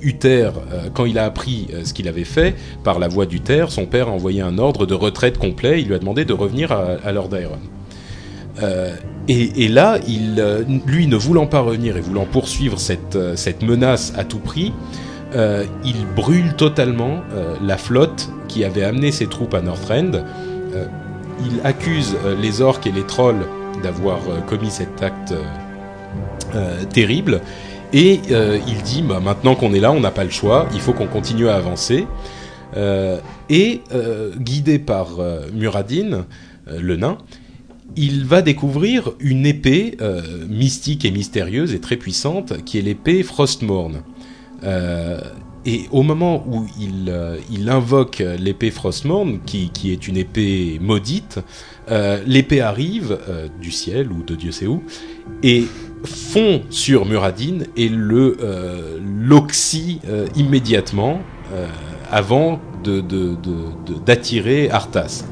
Uther 0.00 0.50
quand 0.94 1.04
il 1.04 1.18
a 1.18 1.24
appris 1.24 1.66
ce 1.82 1.92
qu'il 1.92 2.06
avait 2.06 2.22
fait 2.22 2.54
par 2.84 3.00
la 3.00 3.08
voix 3.08 3.26
d'Uther. 3.26 3.72
Son 3.72 3.86
père 3.86 4.06
a 4.06 4.12
envoyé 4.12 4.40
un 4.40 4.56
ordre 4.58 4.86
de 4.86 4.94
retraite 4.94 5.36
complet. 5.36 5.80
Il 5.80 5.88
lui 5.88 5.94
a 5.96 5.98
demandé 5.98 6.24
de 6.24 6.32
revenir 6.32 6.70
à, 6.70 6.90
à 7.04 7.10
Lord. 7.10 7.30
Et, 9.28 9.68
là, 9.68 9.98
lui 10.86 11.06
ne 11.08 11.16
voulant 11.16 11.46
pas 11.46 11.60
revenir 11.60 11.96
et 11.96 12.00
voulant 12.00 12.26
poursuivre 12.26 12.78
cette, 12.78 13.62
menace 13.62 14.12
à 14.16 14.22
tout 14.22 14.38
prix, 14.38 14.72
il 15.34 16.06
brûle 16.14 16.54
totalement 16.54 17.20
la 17.64 17.76
flotte 17.78 18.30
qui 18.46 18.64
avait 18.64 18.84
amené 18.84 19.10
ses 19.10 19.26
troupes 19.26 19.54
à 19.54 19.62
Northrend. 19.62 20.22
Il 21.40 21.60
accuse 21.64 22.14
les 22.40 22.60
orques 22.60 22.86
et 22.86 22.92
les 22.92 23.06
trolls 23.06 23.46
d'avoir 23.82 24.18
commis 24.46 24.70
cet 24.70 25.02
acte 25.02 25.34
terrible. 26.92 27.40
Et 27.92 28.20
il 28.66 28.82
dit, 28.82 29.02
bah, 29.02 29.20
maintenant 29.20 29.54
qu'on 29.54 29.74
est 29.74 29.80
là, 29.80 29.92
on 29.92 30.00
n'a 30.00 30.10
pas 30.10 30.24
le 30.24 30.30
choix, 30.30 30.68
il 30.74 30.80
faut 30.80 30.92
qu'on 30.92 31.06
continue 31.06 31.48
à 31.48 31.56
avancer. 31.56 32.06
et 33.50 33.80
guidé 34.38 34.78
par 34.78 35.18
Muradin, 35.52 36.26
le 36.66 36.96
nain, 36.96 37.18
il 37.96 38.24
va 38.24 38.42
découvrir 38.42 39.10
une 39.20 39.46
épée 39.46 39.96
mystique 40.48 41.04
et 41.04 41.10
mystérieuse 41.10 41.74
et 41.74 41.80
très 41.80 41.96
puissante 41.96 42.64
qui 42.64 42.78
est 42.78 42.82
l'épée 42.82 43.22
Frostmourne. 43.22 44.02
Euh, 44.64 45.20
et 45.64 45.86
au 45.92 46.02
moment 46.02 46.44
où 46.48 46.66
il, 46.80 47.08
euh, 47.08 47.36
invoque 47.68 48.22
l'épée 48.38 48.70
Frostmourne, 48.70 49.38
qui, 49.46 49.70
qui, 49.70 49.92
est 49.92 50.08
une 50.08 50.16
épée 50.16 50.78
maudite, 50.80 51.38
euh, 51.90 52.20
l'épée 52.26 52.60
arrive 52.60 53.18
du 53.60 53.70
ciel 53.70 54.10
ou 54.10 54.22
de 54.24 54.34
Dieu 54.34 54.50
sait 54.50 54.66
où, 54.66 54.82
et 55.42 55.64
fond 56.04 56.62
sur 56.70 57.06
Muradin 57.06 57.58
et 57.76 57.88
le 57.88 58.36
euh, 58.40 58.98
l'oxy 59.02 60.00
euh, 60.08 60.26
immédiatement 60.36 61.20
euh, 61.52 61.66
avant 62.10 62.60
d'attirer 64.06 64.62
de, 64.62 64.68
de, 64.68 64.72
Arthas. 64.72 65.24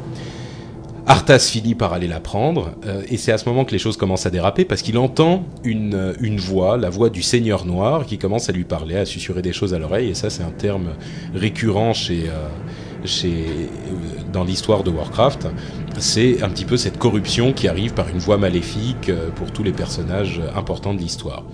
Arthas 1.07 1.51
finit 1.51 1.75
par 1.75 1.93
aller 1.93 2.07
la 2.07 2.21
prendre, 2.21 2.73
et 3.09 3.17
c'est 3.17 3.33
à 3.33 3.39
ce 3.39 3.49
moment 3.49 3.65
que 3.65 3.73
les 3.73 3.79
choses 3.79 3.97
commencent 3.97 4.27
à 4.27 4.31
déraper, 4.31 4.65
parce 4.65 4.81
qu'il 4.81 4.97
entend 4.97 5.45
une, 5.65 6.15
une 6.21 6.39
voix, 6.39 6.77
la 6.77 6.89
voix 6.89 7.11
du 7.11 7.23
Seigneur 7.23 7.67
Noir, 7.67 8.07
qui 8.07 8.17
commence 8.17 8.49
à 8.49 8.53
lui 8.53 8.63
parler, 8.63 8.97
à 8.97 9.05
susurrer 9.05 9.43
des 9.43 9.53
choses 9.53 9.75
à 9.75 9.81
l'oreille, 9.81 10.11
et 10.11 10.15
ça 10.15 10.31
c'est 10.31 10.45
un 10.45 10.53
terme 10.53 10.91
récurrent 11.35 11.95
chez, 11.95 12.31
dans 14.33 14.45
l'histoire 14.45 14.83
de 14.83 14.91
Warcraft, 14.91 15.49
c'est 15.99 16.43
un 16.43 16.49
petit 16.49 16.65
peu 16.65 16.77
cette 16.77 16.99
corruption 16.99 17.53
qui 17.53 17.69
arrive 17.69 17.95
par 17.95 18.09
une 18.09 18.19
voie 18.19 18.39
maléfique 18.39 19.09
euh, 19.09 19.31
pour 19.31 19.51
tous 19.53 19.63
les 19.63 19.73
personnages 19.73 20.41
importants 20.55 20.95
de 20.95 21.01
l'histoire. 21.01 21.45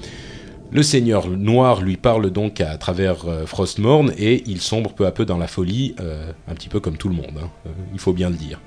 Le 0.70 0.82
Seigneur 0.82 1.28
Noir 1.28 1.80
lui 1.80 1.97
parle 1.97 2.30
donc 2.30 2.61
à 2.61 2.76
travers 2.76 3.26
euh, 3.26 3.47
Frostmourne 3.47 4.12
et 4.18 4.42
il 4.47 4.61
sombre 4.61 4.92
peu 4.92 5.07
à 5.07 5.12
peu 5.12 5.24
dans 5.24 5.38
la 5.38 5.47
folie, 5.47 5.94
euh, 6.01 6.32
un 6.49 6.55
petit 6.55 6.68
peu 6.68 6.80
comme 6.80 6.97
tout 6.97 7.09
le 7.09 7.14
monde, 7.14 7.38
hein, 7.42 7.70
il 7.92 7.99
faut 7.99 8.12
bien 8.12 8.30
le 8.30 8.36
dire. 8.36 8.61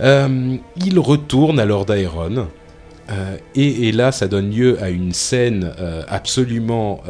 il 0.00 0.98
retourne 0.98 1.58
à 1.58 1.64
Lord 1.64 1.90
Aeron, 1.90 2.48
et, 3.54 3.88
et, 3.88 3.92
là 3.92 4.12
ça 4.12 4.28
donne 4.28 4.50
lieu 4.50 4.82
à 4.82 4.88
une 4.88 5.12
scène 5.12 5.72
absolument 6.08 7.02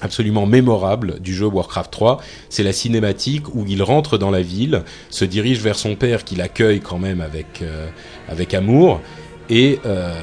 absolument 0.00 0.46
mémorable 0.46 1.20
du 1.20 1.34
jeu 1.34 1.46
Warcraft 1.46 1.90
3, 1.90 2.20
c'est 2.48 2.62
la 2.62 2.72
cinématique 2.72 3.54
où 3.54 3.64
il 3.66 3.82
rentre 3.82 4.18
dans 4.18 4.30
la 4.30 4.42
ville, 4.42 4.82
se 5.10 5.24
dirige 5.24 5.60
vers 5.60 5.76
son 5.76 5.94
père 5.94 6.24
qui 6.24 6.36
l'accueille 6.36 6.80
quand 6.80 6.98
même 6.98 7.20
avec, 7.20 7.62
euh, 7.62 7.88
avec 8.28 8.54
amour, 8.54 9.00
et 9.48 9.80
euh, 9.86 10.14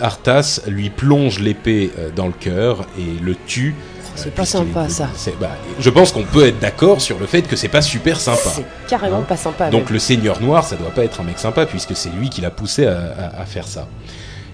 Arthas 0.00 0.60
lui 0.66 0.90
plonge 0.90 1.40
l'épée 1.40 1.90
euh, 1.98 2.10
dans 2.14 2.26
le 2.26 2.32
cœur 2.32 2.86
et 2.98 3.22
le 3.22 3.34
tue. 3.46 3.74
C'est 4.16 4.32
pas 4.32 4.44
sympa 4.44 4.88
ça. 4.88 5.08
Bah, 5.40 5.50
je 5.80 5.90
pense 5.90 6.12
qu'on 6.12 6.22
peut 6.22 6.46
être 6.46 6.60
d'accord 6.60 7.00
sur 7.00 7.18
le 7.18 7.26
fait 7.26 7.42
que 7.42 7.56
c'est 7.56 7.68
pas 7.68 7.82
super 7.82 8.20
sympa. 8.20 8.50
C'est 8.54 8.64
carrément 8.86 9.18
hein 9.18 9.26
pas 9.28 9.36
sympa. 9.36 9.70
Donc 9.70 9.90
le 9.90 9.98
Seigneur 9.98 10.40
Noir, 10.40 10.64
ça 10.64 10.76
doit 10.76 10.92
pas 10.92 11.02
être 11.02 11.20
un 11.20 11.24
mec 11.24 11.36
sympa 11.36 11.66
puisque 11.66 11.96
c'est 11.96 12.10
lui 12.10 12.30
qui 12.30 12.40
l'a 12.40 12.52
poussé 12.52 12.86
à 12.86 13.44
faire 13.44 13.66
ça. 13.66 13.88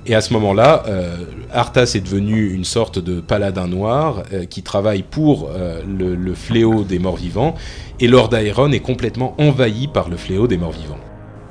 Et 0.07 0.15
à 0.15 0.21
ce 0.21 0.33
moment-là, 0.33 0.85
euh, 0.89 1.17
Arthas 1.53 1.93
est 1.95 2.01
devenu 2.01 2.53
une 2.53 2.65
sorte 2.65 2.99
de 2.99 3.21
paladin 3.21 3.69
noir 3.69 4.23
euh, 4.33 4.47
qui 4.47 4.63
travaille 4.63 5.03
pour 5.03 5.51
euh, 5.51 5.83
le, 5.87 6.35
fléau 6.35 6.85
des 6.85 6.99
morts-vivants, 6.99 7.55
et 7.99 8.09
Lord 8.09 8.35
Aeron 8.35 8.73
est 8.73 8.81
complètement 8.81 9.35
envahi 9.39 9.89
par 9.89 10.09
le 10.09 10.17
fléau 10.17 10.47
des 10.47 10.57
morts-vivants. 10.57 10.99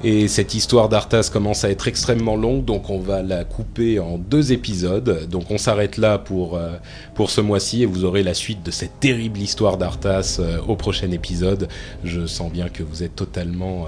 Et 0.04 0.30
cette 0.30 0.56
histoire 0.56 0.88
d'Arthas 0.88 1.30
commence 1.32 1.64
à 1.66 1.70
être 1.70 1.88
extrêmement 1.88 2.38
longue, 2.38 2.64
donc 2.64 2.89
on 2.89 3.00
va 3.00 3.22
la 3.22 3.43
couper 3.43 4.00
en 4.00 4.18
deux 4.18 4.54
épisodes. 4.54 5.28
Donc 5.30 5.52
on 5.52 5.58
s'arrête 5.58 5.97
là 5.97 6.18
pour, 6.18 6.58
pour 7.16 7.30
ce 7.30 7.41
mois-ci 7.41 7.84
et 7.84 7.86
vous 7.86 8.06
aurez 8.06 8.24
la 8.24 8.34
suite 8.34 8.64
de 8.64 8.72
cette 8.72 9.02
terrible 9.02 9.39
histoire 9.39 9.76
d'Arthas 9.76 10.39
au 10.70 10.78
prochain 10.78 11.12
épisode. 11.12 11.68
Je 12.06 12.26
sens 12.28 12.50
bien 12.50 12.70
que 12.70 12.82
vous 12.82 13.04
êtes 13.04 13.18
totalement 13.18 13.88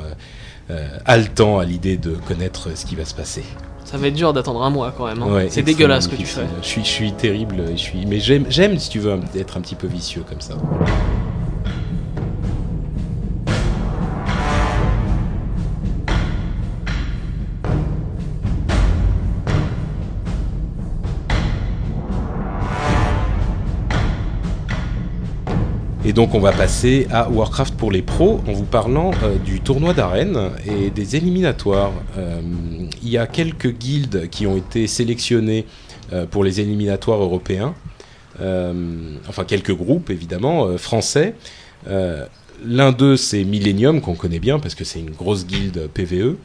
haletant 1.05 1.59
à 1.59 1.63
l'idée 1.63 1.95
de 1.95 2.11
connaître 2.27 2.75
ce 2.75 2.85
qui 2.85 2.97
va 2.97 3.05
se 3.05 3.15
passer. 3.15 3.45
Ça 3.85 3.97
va 3.97 4.07
être 4.07 4.13
dur 4.13 4.31
d'attendre 4.31 4.63
un 4.63 4.69
mois 4.69 4.93
quand 4.95 5.07
même. 5.07 5.21
Hein. 5.21 5.47
c'est 5.49 5.63
dégueulasse 5.63 6.05
ce 6.05 6.09
que 6.09 6.15
tu 6.15 6.25
fais. 6.25 6.45
Je 6.61 6.67
suis, 6.67 6.83
je 6.83 6.89
suis 6.89 7.11
terrible. 7.13 7.63
Je 7.71 7.81
suis, 7.81 8.05
mais 8.05 8.19
j'aime, 8.19 8.77
si 8.77 8.89
tu 8.89 8.99
veux, 8.99 9.19
être 9.35 9.57
un 9.57 9.61
petit 9.61 9.75
peu 9.75 9.87
vicieux 9.87 10.23
comme 10.27 10.41
ça. 10.41 10.55
Et 26.03 26.13
donc 26.13 26.33
on 26.33 26.39
va 26.39 26.51
passer 26.51 27.07
à 27.11 27.29
Warcraft 27.29 27.75
pour 27.75 27.91
les 27.91 28.01
pros 28.01 28.41
en 28.45 28.51
vous 28.51 28.65
parlant 28.65 29.11
euh, 29.23 29.37
du 29.37 29.61
tournoi 29.61 29.93
d'arène 29.93 30.49
et 30.65 30.89
des 30.89 31.15
éliminatoires. 31.15 31.93
Euh, 32.17 32.41
y 33.11 33.17
a 33.17 33.27
quelques 33.27 33.71
guildes 33.71 34.29
qui 34.29 34.47
ont 34.47 34.57
été 34.57 34.87
sélectionnées 34.87 35.65
euh, 36.13 36.25
pour 36.25 36.43
les 36.43 36.59
éliminatoires 36.59 37.21
européens. 37.21 37.73
enfin 39.27 39.43
quelques 39.45 39.75
groupes 39.75 40.09
évidemment 40.09 40.77
français. 40.77 41.35
L'un 42.63 42.91
d'eux 42.91 43.17
c'est 43.17 43.43
Millennium 43.43 44.01
qu'on 44.01 44.15
connaît 44.15 44.39
bien 44.39 44.57
parce 44.59 44.73
que 44.73 44.83
c'est 44.83 44.99
une 44.99 45.11
grosse 45.11 45.45
guilde 45.45 45.89
PVE. 45.93 46.35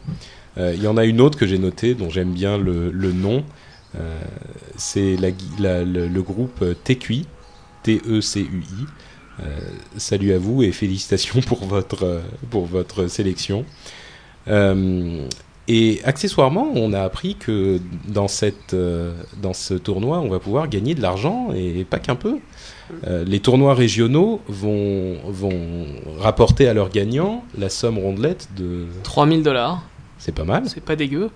Il 0.59 0.83
y 0.83 0.87
en 0.87 0.97
a 0.97 1.05
une 1.05 1.21
autre 1.21 1.39
que 1.39 1.47
j'ai 1.47 1.59
notée 1.59 1.95
dont 1.95 2.11
j'aime 2.11 2.33
bien 2.33 2.59
le, 2.59 3.13
nom. 3.13 3.45
c'est 4.77 5.17
le, 5.17 6.21
groupe 6.21 6.65
TQI, 6.85 7.27
T-E-C-U-I. 7.83 8.87
Euh, 9.43 9.59
salut 9.99 10.33
à 10.33 10.39
vous 10.39 10.63
et 10.63 10.73
félicitations 10.73 11.41
pour 11.47 11.65
votre, 11.65 12.05
euh, 12.05 12.21
pour 12.51 12.67
votre 12.67 13.07
sélection. 13.07 13.65
Euh, 14.49 15.27
et 15.69 16.01
accessoirement, 16.05 16.69
on 16.75 16.93
a 16.93 17.01
appris 17.03 17.35
que 17.37 17.81
dans, 18.09 18.29
cette, 18.29 18.75
dans 19.43 19.53
ce 19.53 19.75
tournoi, 19.75 20.21
on 20.21 20.29
va 20.29 20.39
pouvoir 20.39 20.69
gagner 20.69 20.95
de 20.95 21.03
l'argent 21.03 21.49
et 21.55 21.85
pas 21.85 21.99
qu'un 21.99 22.15
peu. 22.15 22.39
les 23.05 23.41
tournois 23.41 23.75
régionaux 23.75 24.41
vont, 24.49 25.17
vont 25.27 25.87
rapporter 26.19 26.69
à 26.69 26.75
leurs 26.75 26.91
gagnants 26.91 27.43
la 27.59 27.69
somme 27.69 27.99
rondelette 27.99 28.49
de 28.57 28.87
3000 29.03 29.43
dollars. 29.43 29.83
C'est 30.19 30.35
pas 30.35 30.45
mal. 30.45 30.65
C'est 30.67 30.85
pas 30.85 30.97
dégueu. 30.97 31.31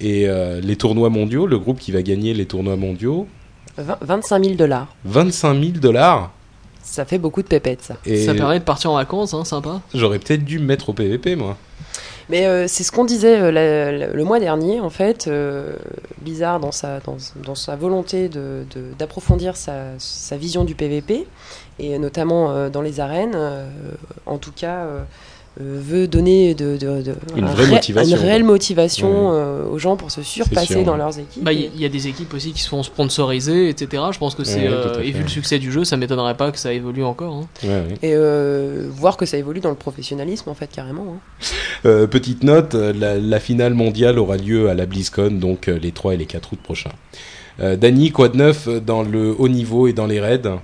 Et 0.00 0.28
les 0.62 0.76
tournois 0.76 1.10
mondiaux, 1.10 1.46
le 1.46 1.58
groupe 1.58 1.80
qui 1.80 1.90
va 1.90 2.02
gagner 2.02 2.34
les 2.34 2.46
tournois 2.46 2.76
mondiaux 2.76 3.26
25 3.76 4.44
000 4.44 4.56
dollars. 4.56 4.94
25 5.04 5.60
000 5.60 5.72
dollars 5.80 6.30
ça 6.84 7.04
fait 7.04 7.18
beaucoup 7.18 7.42
de 7.42 7.46
pépettes, 7.46 7.82
ça. 7.82 7.96
Et 8.04 8.26
ça 8.26 8.34
permet 8.34 8.58
de 8.58 8.64
partir 8.64 8.90
en 8.90 8.96
vacances, 8.96 9.34
hein, 9.34 9.44
sympa. 9.44 9.80
J'aurais 9.94 10.18
peut-être 10.18 10.44
dû 10.44 10.58
me 10.58 10.64
mettre 10.64 10.88
au 10.88 10.92
PVP, 10.92 11.36
moi. 11.36 11.56
Mais 12.32 12.46
euh, 12.46 12.66
c'est 12.66 12.82
ce 12.82 12.90
qu'on 12.90 13.04
disait 13.04 13.38
euh, 13.38 14.10
le 14.10 14.24
mois 14.24 14.40
dernier, 14.40 14.80
en 14.80 14.88
fait. 14.88 15.28
Euh, 15.28 15.74
Blizzard, 16.22 16.60
dans 16.60 16.72
sa, 16.72 16.98
dans, 17.00 17.54
sa 17.54 17.76
volonté 17.76 18.30
d'approfondir 18.98 19.52
de, 19.52 19.98
sa, 19.98 20.36
vision 20.38 20.64
du 20.64 20.74
PVP, 20.74 21.26
et 21.78 21.98
notamment 21.98 22.70
dans 22.70 22.80
les 22.80 23.00
arènes, 23.00 23.36
en 24.24 24.38
tout 24.38 24.52
cas 24.52 24.84
euh, 24.84 25.02
veut 25.58 26.08
donner 26.08 26.54
de, 26.54 26.78
une, 27.36 27.46
vraie 27.46 27.66
motivation, 27.66 28.16
une 28.16 28.22
réelle 28.22 28.44
motivation 28.44 29.32
euh, 29.32 29.66
aux 29.66 29.78
gens 29.78 29.96
pour 29.96 30.10
se 30.10 30.22
surpasser 30.22 30.82
dans 30.82 30.96
leurs 30.96 31.18
équipes. 31.18 31.44
Bah, 31.44 31.52
il 31.52 31.78
y, 31.78 31.84
a 31.84 31.88
des 31.88 32.08
équipes 32.08 32.32
aussi 32.32 32.52
qui 32.52 32.62
se 32.62 32.68
font 32.68 32.82
sponsoriser, 32.82 33.68
etc. 33.68 34.02
Je 34.12 34.18
pense 34.18 34.34
que 34.34 34.44
c'est 34.44 34.66
euh, 34.66 35.02
et 35.02 35.10
vu 35.10 35.22
le 35.22 35.28
succès 35.28 35.58
du 35.58 35.70
jeu, 35.70 35.84
ça 35.84 35.96
m'étonnerait 35.96 36.36
pas 36.36 36.52
que 36.52 36.58
ça 36.58 36.72
évolue 36.72 37.04
encore. 37.04 37.44
Hein. 37.64 37.68
et 38.02 38.16
voir 38.88 39.16
que 39.16 39.26
ça 39.26 39.36
évolue 39.36 39.60
dans 39.60 39.70
le 39.70 39.76
professionnalisme 39.76 40.48
en 40.48 40.54
fait 40.54 40.70
carrément. 40.70 41.18
Hein. 41.84 42.06
petite 42.06 42.44
note, 42.44 42.74
la, 42.74 43.40
finale 43.40 43.74
mondiale 43.74 44.18
aura 44.18 44.36
lieu 44.36 44.70
à 44.70 44.74
la 44.74 44.86
BlizzCon 44.86 45.32
donc 45.32 45.66
les 45.66 45.92
3 45.92 46.14
et 46.14 46.16
les 46.16 46.26
4 46.26 46.52
août 46.52 46.60
prochains. 46.62 46.92
Dany, 47.58 48.10
quoi 48.10 48.28
de 48.28 48.36
neuf 48.36 48.68
dans 48.68 49.02
le 49.02 49.34
haut 49.38 49.48
niveau 49.48 49.86
et 49.86 49.92
dans 49.92 50.06
les 50.06 50.20
raids? 50.20 50.58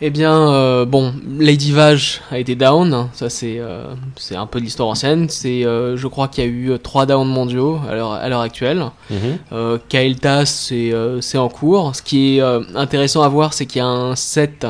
Eh 0.00 0.10
bien, 0.10 0.52
euh, 0.52 0.84
bon, 0.84 1.12
Lady 1.38 1.72
Vage 1.72 2.20
a 2.30 2.38
été 2.38 2.54
down. 2.54 3.08
Ça, 3.12 3.28
c'est 3.28 3.58
euh, 3.58 3.94
c'est 4.16 4.36
un 4.36 4.46
peu 4.46 4.60
de 4.60 4.64
l'histoire 4.64 4.88
ancienne. 4.88 5.28
C'est, 5.28 5.64
euh, 5.64 5.96
je 5.96 6.06
crois 6.06 6.28
qu'il 6.28 6.44
y 6.44 6.46
a 6.46 6.50
eu 6.50 6.78
trois 6.78 7.04
downs 7.04 7.28
mondiaux 7.28 7.80
à 7.88 7.94
l'heure 7.94 8.12
à 8.12 8.28
l'heure 8.28 8.40
actuelle. 8.40 8.84
Mm 9.10 9.78
Kael'thas, 9.88 10.46
c'est 10.46 10.92
c'est 11.20 11.38
en 11.38 11.48
cours. 11.48 11.96
Ce 11.96 12.02
qui 12.02 12.38
est 12.38 12.42
intéressant 12.76 13.22
à 13.22 13.28
voir, 13.28 13.52
c'est 13.52 13.66
qu'il 13.66 13.80
y 13.80 13.82
a 13.82 13.88
un 13.88 14.14
set 14.14 14.66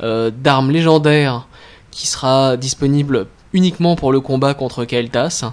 d'armes 0.00 0.70
légendaires 0.70 1.46
qui 1.90 2.06
sera 2.06 2.58
disponible 2.58 3.26
uniquement 3.54 3.96
pour 3.96 4.12
le 4.12 4.20
combat 4.20 4.52
contre 4.52 4.84
Kael'thas. 4.84 5.52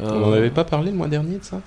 On 0.00 0.18
n'en 0.18 0.32
avait 0.32 0.50
pas 0.50 0.64
parlé 0.64 0.90
le 0.90 0.96
mois 0.96 1.08
dernier 1.08 1.38
de 1.38 1.44
ça? 1.44 1.60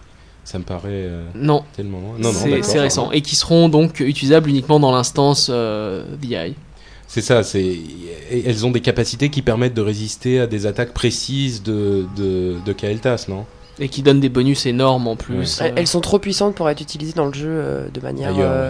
Ça 0.44 0.58
me 0.58 0.64
paraît 0.64 1.10
non. 1.36 1.64
tellement 1.76 2.00
loin. 2.00 2.14
Non, 2.20 2.32
non, 2.32 2.62
c'est 2.62 2.80
récent. 2.80 3.12
Et 3.12 3.22
qui 3.22 3.36
seront 3.36 3.70
donc 3.70 4.00
utilisables 4.00 4.50
uniquement 4.50 4.80
dans 4.80 4.92
l'instance 4.92 5.50
euh, 5.52 6.04
DI. 6.18 6.56
C'est 7.14 7.20
ça, 7.20 7.44
c'est 7.44 7.78
elles 8.32 8.66
ont 8.66 8.72
des 8.72 8.80
capacités 8.80 9.28
qui 9.28 9.42
permettent 9.42 9.74
de 9.74 9.82
résister 9.82 10.40
à 10.40 10.48
des 10.48 10.66
attaques 10.66 10.94
précises 10.94 11.62
de, 11.62 12.06
de, 12.16 12.56
de 12.66 12.72
Kael'thas, 12.72 13.26
non? 13.28 13.46
Et 13.80 13.90
qui 13.90 14.02
donnent 14.02 14.22
des 14.22 14.30
bonus 14.30 14.66
énormes 14.66 15.08
en 15.08 15.18
plus. 15.18 15.62
Elles 15.76 15.88
sont 15.88 16.00
trop 16.00 16.20
puissantes 16.20 16.56
pour 16.56 16.70
être 16.70 16.80
utilisées 16.80 17.12
dans 17.12 17.26
le 17.26 17.34
jeu 17.34 17.50
euh, 17.50 17.90
de 17.90 18.00
manière 18.00 18.34
euh, 18.40 18.70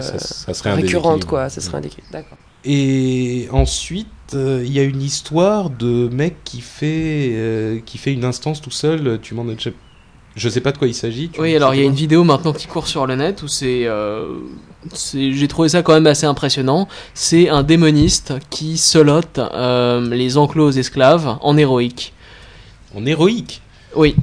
récurrente, 0.64 1.24
quoi. 1.24 1.48
Ça 1.50 1.60
serait 1.60 1.78
un 1.78 1.82
D'accord. 2.10 2.36
Et 2.64 3.46
ensuite, 3.52 4.08
euh, 4.34 4.64
il 4.66 4.72
y 4.72 4.80
a 4.80 4.82
une 4.82 5.02
histoire 5.02 5.70
de 5.70 6.08
mec 6.08 6.34
qui 6.42 6.62
fait 6.62 7.80
qui 7.86 7.96
fait 7.96 8.12
une 8.12 8.24
instance 8.24 8.60
tout 8.60 8.72
seul. 8.72 9.20
Tu 9.22 9.34
m'en 9.34 9.48
as 9.48 9.54
je 10.34 10.48
sais 10.48 10.60
pas 10.60 10.72
de 10.72 10.78
quoi 10.78 10.88
il 10.88 10.94
s'agit. 10.94 11.30
Oui, 11.38 11.54
alors 11.54 11.74
il 11.74 11.80
y 11.80 11.82
a 11.82 11.86
une 11.86 11.94
vidéo 11.94 12.24
maintenant 12.24 12.52
qui 12.52 12.66
court 12.66 12.86
sur 12.86 13.06
le 13.06 13.16
net 13.16 13.42
où 13.42 13.48
c'est, 13.48 13.84
euh, 13.86 14.38
j'ai 15.14 15.48
trouvé 15.48 15.68
ça 15.68 15.82
quand 15.82 15.94
même 15.94 16.06
assez 16.06 16.26
impressionnant. 16.26 16.88
C'est 17.14 17.48
un 17.48 17.62
démoniste 17.62 18.34
qui 18.50 18.78
selote 18.78 19.38
euh, 19.38 20.00
les 20.10 20.36
enclos 20.36 20.72
esclaves 20.72 21.38
en 21.40 21.56
héroïque. 21.56 22.12
En 22.96 23.06
héroïque? 23.06 23.62
Oui. 23.94 24.16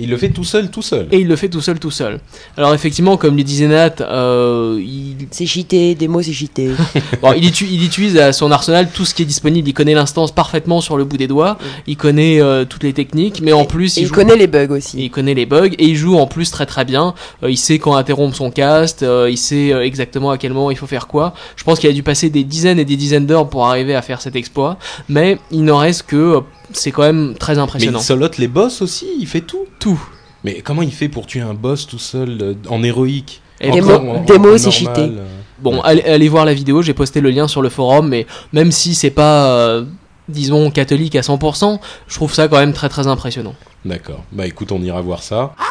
Il 0.00 0.08
le 0.08 0.16
fait 0.16 0.30
tout 0.30 0.44
seul, 0.44 0.70
tout 0.70 0.82
seul. 0.82 1.06
Et 1.12 1.18
il 1.18 1.28
le 1.28 1.36
fait 1.36 1.48
tout 1.48 1.60
seul, 1.60 1.78
tout 1.78 1.90
seul. 1.90 2.20
Alors 2.56 2.72
effectivement, 2.72 3.18
comme 3.18 3.36
le 3.36 3.42
disait 3.42 3.68
Nat, 3.68 3.96
euh, 4.00 4.80
il... 4.80 5.26
c'est 5.30 5.44
cheaté, 5.44 5.94
démo 5.94 6.22
c'est 6.22 6.32
cheaté. 6.32 6.70
bon, 7.22 7.32
il, 7.34 7.44
il, 7.44 7.84
utilise 7.84 8.16
à 8.16 8.32
son 8.32 8.50
arsenal 8.50 8.88
tout 8.92 9.04
ce 9.04 9.14
qui 9.14 9.22
est 9.22 9.26
disponible. 9.26 9.68
Il 9.68 9.74
connaît 9.74 9.94
l'instance 9.94 10.32
parfaitement 10.32 10.80
sur 10.80 10.96
le 10.96 11.04
bout 11.04 11.18
des 11.18 11.28
doigts. 11.28 11.58
Il 11.86 11.98
connaît 11.98 12.40
euh, 12.40 12.64
toutes 12.64 12.82
les 12.82 12.94
techniques, 12.94 13.42
mais 13.42 13.52
en 13.52 13.66
plus 13.66 13.98
il, 13.98 14.10
connaît 14.10 14.36
les 14.36 14.46
bugs 14.46 14.70
aussi. 14.70 15.04
il 15.04 15.10
connaît 15.10 15.34
les 15.34 15.46
bugs 15.46 15.70
et 15.78 15.84
il 15.84 15.96
joue 15.96 16.16
en 16.16 16.26
plus 16.26 16.50
très 16.50 16.66
très 16.66 16.86
bien. 16.86 17.14
Euh, 17.42 17.50
il 17.50 17.58
sait 17.58 17.78
quand 17.78 17.94
interrompre 17.94 18.34
son 18.34 18.50
cast, 18.50 19.02
euh, 19.02 19.28
il 19.30 19.38
sait 19.38 19.70
exactement 19.84 20.30
à 20.30 20.38
quel 20.38 20.54
moment 20.54 20.70
il 20.70 20.78
faut 20.78 20.86
faire 20.86 21.06
quoi. 21.06 21.34
Je 21.56 21.64
pense 21.64 21.78
qu'il 21.78 21.90
a 21.90 21.92
dû 21.92 22.02
passer 22.02 22.30
des 22.30 22.44
dizaines 22.44 22.78
et 22.78 22.86
des 22.86 22.96
dizaines 22.96 23.26
d'heures 23.26 23.48
pour 23.50 23.66
arriver 23.66 23.94
à 23.94 24.02
faire 24.02 24.22
cet 24.22 24.34
exploit, 24.34 24.78
mais 25.08 25.38
il 25.50 25.64
n'en 25.64 25.78
reste 25.78 26.04
que 26.04 26.42
c'est 26.72 26.92
quand 26.92 27.02
même 27.02 27.34
très 27.38 27.58
impressionnant. 27.58 27.98
Mais 27.98 28.02
il 28.02 28.06
solote 28.06 28.38
les 28.38 28.48
boss 28.48 28.82
aussi, 28.82 29.06
il 29.18 29.26
fait 29.26 29.40
tout. 29.40 29.66
Tout. 29.78 30.00
Mais 30.44 30.60
comment 30.62 30.82
il 30.82 30.92
fait 30.92 31.08
pour 31.08 31.26
tuer 31.26 31.40
un 31.40 31.54
boss 31.54 31.86
tout 31.86 31.98
seul 31.98 32.38
euh, 32.40 32.54
en 32.68 32.82
héroïque 32.82 33.42
et 33.62 33.70
démo, 33.70 34.56
c'est 34.56 34.70
cheaté. 34.70 35.02
Euh, 35.02 35.26
bon, 35.58 35.82
allez, 35.82 36.28
voir 36.30 36.46
la 36.46 36.54
vidéo, 36.54 36.80
j'ai 36.80 36.94
posté 36.94 37.20
le 37.20 37.28
lien 37.28 37.46
sur 37.46 37.60
le 37.60 37.68
forum, 37.68 38.08
mais 38.08 38.26
même 38.54 38.72
si 38.72 38.94
c'est 38.94 39.10
pas, 39.10 39.50
euh, 39.50 39.84
disons, 40.28 40.70
catholique 40.70 41.14
à 41.14 41.20
100%, 41.20 41.78
je 42.08 42.14
trouve 42.14 42.32
ça 42.32 42.48
quand 42.48 42.56
même 42.56 42.72
très 42.72 42.88
très 42.88 43.06
impressionnant. 43.06 43.54
D'accord. 43.84 44.24
Bah 44.32 44.46
écoute, 44.46 44.72
on 44.72 44.80
ira 44.80 45.02
voir 45.02 45.22
ça. 45.22 45.54
Ah 45.58 45.64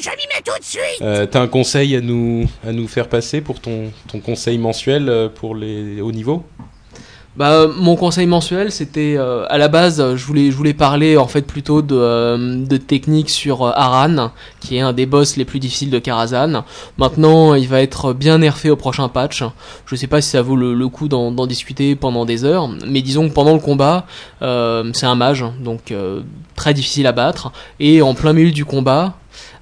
je 0.00 0.08
m'y 0.10 0.16
mets 0.16 0.42
tout 0.44 0.58
de 0.58 0.64
suite 0.64 1.30
T'as 1.30 1.40
un 1.40 1.48
conseil 1.48 1.96
à 1.96 2.00
nous, 2.00 2.48
à 2.66 2.72
nous 2.72 2.86
faire 2.86 3.08
passer 3.08 3.40
pour 3.40 3.60
ton, 3.60 3.90
ton 4.06 4.20
conseil 4.20 4.58
mensuel 4.58 5.30
pour 5.34 5.56
les 5.56 6.00
hauts 6.00 6.12
niveaux? 6.12 6.44
Bah, 7.34 7.66
mon 7.78 7.96
conseil 7.96 8.26
mensuel, 8.26 8.70
c'était 8.70 9.14
euh, 9.16 9.46
à 9.48 9.56
la 9.56 9.68
base, 9.68 10.16
je 10.16 10.26
voulais, 10.26 10.74
parler 10.74 11.16
en 11.16 11.26
fait 11.26 11.42
plutôt 11.42 11.80
de, 11.80 11.96
euh, 11.96 12.66
technique 12.86 13.30
sur 13.30 13.62
euh, 13.62 13.72
Aran, 13.74 14.32
qui 14.60 14.76
est 14.76 14.80
un 14.80 14.92
des 14.92 15.06
boss 15.06 15.36
les 15.36 15.46
plus 15.46 15.58
difficiles 15.58 15.90
de 15.90 15.98
Karazhan. 15.98 16.64
Maintenant, 16.98 17.54
il 17.54 17.68
va 17.68 17.80
être 17.80 18.12
bien 18.12 18.36
nerfé 18.36 18.68
au 18.68 18.76
prochain 18.76 19.08
patch. 19.08 19.44
Je 19.86 19.96
sais 19.96 20.08
pas 20.08 20.20
si 20.20 20.28
ça 20.28 20.42
vaut 20.42 20.56
le, 20.56 20.88
coup 20.88 21.08
d'en 21.08 21.46
discuter 21.46 21.96
pendant 21.96 22.26
des 22.26 22.44
heures, 22.44 22.68
mais 22.86 23.00
disons 23.00 23.28
que 23.30 23.34
pendant 23.34 23.54
le 23.54 23.60
combat, 23.60 24.04
c'est 24.40 25.06
un 25.06 25.14
mage, 25.14 25.44
donc 25.60 25.94
très 26.54 26.74
difficile 26.74 27.06
à 27.06 27.12
battre. 27.12 27.50
Et 27.80 28.02
en 28.02 28.14
plein 28.14 28.34
milieu 28.34 28.50
du 28.50 28.66
combat, 28.66 29.14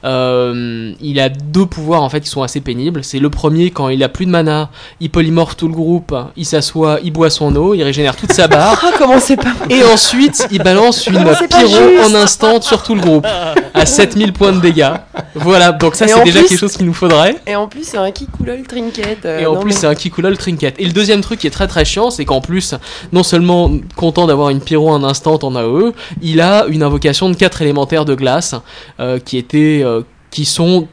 euh, 0.05 0.93
il 1.01 1.21
a 1.21 1.29
deux 1.29 1.67
pouvoirs 1.67 2.03
en 2.03 2.09
fait 2.09 2.21
qui 2.21 2.29
sont 2.29 2.43
assez 2.43 2.61
pénibles. 2.61 3.05
C'est 3.05 3.19
le 3.19 3.31
premier 3.31 3.71
quand 3.71 3.89
il 3.89 4.03
a 4.03 4.09
plus 4.09 4.27
de 4.27 4.31
mana, 4.31 4.71
il 5.01 5.11
polymorphe 5.11 5.57
tout 5.57 5.69
le 5.69 5.75
groupe, 5.75 6.15
il 6.37 6.47
s'assoit, 6.47 6.99
il 7.03 7.13
boit 7.13 7.31
son 7.31 7.55
eau, 7.57 7.75
il 7.75 7.83
régénère 7.83 8.17
toute 8.17 8.33
sa 8.33 8.49
barre. 8.49 8.83
Ah, 8.83 8.93
comment 8.99 9.21
c'est 9.21 9.37
pas 9.37 9.55
Et 9.69 9.83
ensuite, 9.85 10.49
il 10.51 10.63
balance 10.63 11.07
une 11.07 11.25
pyro 11.49 12.05
en 12.05 12.15
instant 12.15 12.61
sur 12.61 12.83
tout 12.83 12.95
le 12.95 13.01
groupe 13.01 13.27
à 13.75 13.87
7000 13.87 14.33
points 14.33 14.53
de 14.53 14.61
dégâts. 14.61 14.93
Voilà, 15.35 15.73
donc 15.73 15.95
ça 15.95 16.07
c'est 16.09 16.25
déjà 16.25 16.43
quelque 16.43 16.59
chose 16.59 16.77
qu'il 16.77 16.87
nous 16.87 16.95
faudrait. 16.95 17.37
Et 17.47 17.57
en 17.57 17.69
plus, 17.69 17.85
c'est 17.85 17.99
un 17.99 18.11
Kikoulol 18.11 18.63
trinket. 18.63 19.25
Euh, 19.25 19.41
et 19.41 19.47
en 19.47 19.57
plus, 19.57 19.73
c'est 19.73 19.87
un 19.87 19.95
Kikoulol 19.95 20.37
trinket. 20.37 20.75
Et 20.79 20.85
le 20.85 20.93
deuxième 20.93 21.21
truc 21.21 21.41
qui 21.41 21.47
est 21.47 21.51
très 21.51 21.69
très 21.69 21.85
chiant, 21.85 22.11
c'est 22.11 22.25
qu'en 22.25 22.41
plus, 22.41 22.75
non 23.13 23.23
seulement 23.23 23.71
content 23.97 24.27
d'avoir 24.27 24.51
une 24.51 24.61
pyro 24.61 24.91
en 24.91 25.05
instant 25.05 25.39
en 25.43 25.55
AOE, 25.55 25.93
il 26.23 26.41
a 26.41 26.67
une 26.67 26.83
invocation 26.83 27.31
de 27.31 27.37
4 27.37 27.63
élémentaires 27.63 28.05
de 28.05 28.15
glace 28.15 28.55
euh, 28.99 29.19
qui 29.19 29.39
était 29.39 29.83
qui 30.31 30.45
sont 30.45 30.89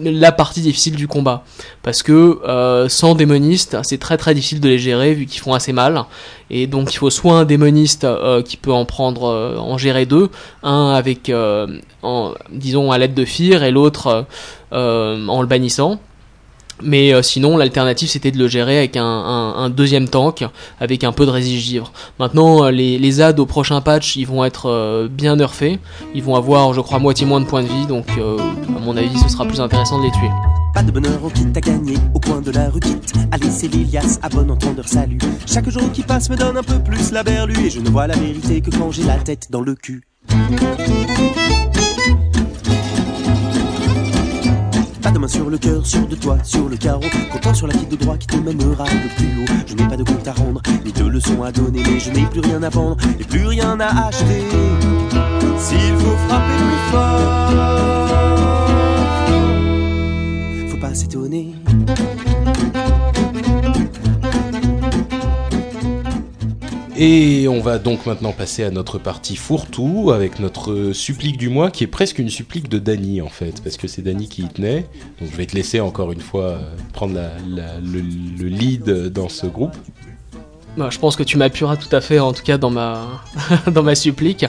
la 0.00 0.30
partie 0.32 0.60
difficile 0.60 0.94
du 0.94 1.08
combat. 1.08 1.44
Parce 1.82 2.02
que 2.02 2.40
euh, 2.46 2.88
sans 2.88 3.14
démoniste 3.14 3.76
c'est 3.82 3.98
très 3.98 4.16
très 4.16 4.34
difficile 4.34 4.60
de 4.60 4.68
les 4.68 4.78
gérer 4.78 5.14
vu 5.14 5.26
qu'ils 5.26 5.40
font 5.40 5.54
assez 5.54 5.72
mal. 5.72 6.04
Et 6.50 6.66
donc 6.66 6.92
il 6.94 6.98
faut 6.98 7.10
soit 7.10 7.34
un 7.34 7.44
démoniste 7.44 8.04
euh, 8.04 8.42
qui 8.42 8.56
peut 8.56 8.72
en 8.72 8.84
prendre 8.84 9.56
en 9.58 9.78
gérer 9.78 10.06
deux 10.06 10.30
un 10.62 10.90
avec 10.90 11.32
en, 12.02 12.34
disons 12.52 12.92
à 12.92 12.98
l'aide 12.98 13.14
de 13.14 13.24
Fir 13.24 13.62
et 13.62 13.70
l'autre 13.70 14.26
en 14.70 15.40
le 15.40 15.46
bannissant 15.46 16.00
mais 16.82 17.12
euh, 17.12 17.22
sinon, 17.22 17.56
l'alternative 17.56 18.08
c'était 18.08 18.30
de 18.30 18.38
le 18.38 18.48
gérer 18.48 18.78
avec 18.78 18.96
un, 18.96 19.04
un, 19.04 19.70
deuxième 19.70 20.08
tank, 20.08 20.44
avec 20.80 21.04
un 21.04 21.12
peu 21.12 21.26
de 21.26 21.30
résist 21.30 21.64
givre. 21.64 21.92
Maintenant, 22.18 22.64
euh, 22.64 22.70
les, 22.70 22.98
les 22.98 23.20
ads 23.20 23.38
au 23.38 23.46
prochain 23.46 23.80
patch, 23.80 24.16
ils 24.16 24.26
vont 24.26 24.44
être 24.44 24.66
euh, 24.66 25.08
bien 25.10 25.36
nerfés. 25.36 25.78
Ils 26.14 26.22
vont 26.22 26.34
avoir, 26.34 26.72
je 26.74 26.80
crois, 26.80 26.98
moitié 26.98 27.26
moins 27.26 27.40
de 27.40 27.46
points 27.46 27.62
de 27.62 27.68
vie, 27.68 27.86
donc 27.86 28.06
à 28.08 28.80
mon 28.80 28.96
avis, 28.96 29.18
ce 29.18 29.28
sera 29.28 29.44
plus 29.44 29.60
intéressant 29.60 29.98
de 29.98 30.04
les 30.04 30.10
tuer. 30.12 30.30
Pas 30.74 30.82
de 30.82 30.90
bonheur 30.90 31.24
au 31.24 31.28
kit 31.30 31.46
à 31.54 31.60
gagner 31.60 31.96
au 32.14 32.20
coin 32.20 32.40
de 32.40 32.50
la 32.50 32.70
rue 32.70 32.80
Allez, 33.32 33.50
c'est 33.50 33.68
Lilias, 33.68 34.18
à 34.22 34.28
bon 34.28 34.50
entendeur, 34.50 34.86
salut. 34.88 35.18
Chaque 35.46 35.68
jour 35.68 35.90
qui 35.92 36.02
passe 36.02 36.30
me 36.30 36.36
donne 36.36 36.56
un 36.56 36.62
peu 36.62 36.78
plus 36.78 37.10
la 37.12 37.22
berlue, 37.22 37.66
et 37.66 37.70
je 37.70 37.80
ne 37.80 37.88
vois 37.88 38.06
la 38.06 38.16
vérité 38.16 38.60
que 38.60 38.70
quand 38.70 38.90
j'ai 38.90 39.04
la 39.04 39.16
tête 39.16 39.48
dans 39.50 39.60
le 39.60 39.74
cul. 39.74 40.02
Pas 45.08 45.14
de 45.14 45.18
main 45.20 45.26
sur 45.26 45.48
le 45.48 45.56
cœur, 45.56 45.86
sur 45.86 46.06
de 46.06 46.14
toi, 46.14 46.36
sur 46.44 46.68
le 46.68 46.76
carreau. 46.76 47.00
Content 47.32 47.54
sur 47.54 47.66
la 47.66 47.72
fille 47.72 47.86
de 47.86 47.96
droit 47.96 48.18
qui 48.18 48.26
te 48.26 48.36
mènera 48.36 48.84
le 48.84 49.08
plus 49.16 49.40
haut. 49.40 49.46
Je 49.66 49.74
n'ai 49.74 49.88
pas 49.88 49.96
de 49.96 50.02
compte 50.04 50.28
à 50.28 50.34
rendre, 50.34 50.60
ni 50.84 50.92
de 50.92 51.06
leçons 51.06 51.42
à 51.42 51.50
donner, 51.50 51.82
mais 51.82 51.98
je 51.98 52.10
n'ai 52.10 52.26
plus 52.26 52.40
rien 52.40 52.62
à 52.62 52.68
vendre 52.68 52.98
et 53.18 53.24
plus 53.24 53.46
rien 53.46 53.80
à 53.80 54.08
acheter. 54.08 54.42
S'il 55.56 55.94
faut 55.96 56.16
frapper 56.28 56.56
plus 56.58 56.90
fort, 56.90 57.52
faut 60.68 60.76
pas 60.76 60.92
s'étonner. 60.92 61.54
Et 67.00 67.46
on 67.46 67.60
va 67.60 67.78
donc 67.78 68.06
maintenant 68.06 68.32
passer 68.32 68.64
à 68.64 68.72
notre 68.72 68.98
partie 68.98 69.36
fourre-tout 69.36 70.10
avec 70.12 70.40
notre 70.40 70.90
supplique 70.92 71.36
du 71.36 71.48
mois 71.48 71.70
qui 71.70 71.84
est 71.84 71.88
presque 71.88 72.18
une 72.18 72.28
supplique 72.28 72.68
de 72.68 72.80
Dany 72.80 73.22
en 73.22 73.28
fait, 73.28 73.62
parce 73.62 73.76
que 73.76 73.86
c'est 73.86 74.02
Dany 74.02 74.28
qui 74.28 74.42
y 74.42 74.48
tenait. 74.48 74.84
Donc 75.20 75.30
je 75.30 75.36
vais 75.36 75.46
te 75.46 75.54
laisser 75.54 75.78
encore 75.78 76.10
une 76.10 76.20
fois 76.20 76.42
euh, 76.42 76.58
prendre 76.92 77.20
le, 77.46 78.48
lead 78.48 78.90
dans 79.12 79.28
ce 79.28 79.46
groupe. 79.46 79.76
Bah, 80.76 80.88
je 80.90 80.98
pense 80.98 81.14
que 81.14 81.22
tu 81.22 81.38
m'appuieras 81.38 81.76
tout 81.76 81.94
à 81.94 82.00
fait, 82.00 82.18
en 82.18 82.32
tout 82.32 82.42
cas 82.42 82.58
dans 82.58 82.70
ma, 82.70 83.06
dans 83.72 83.84
ma 83.84 83.94
supplique. 83.94 84.44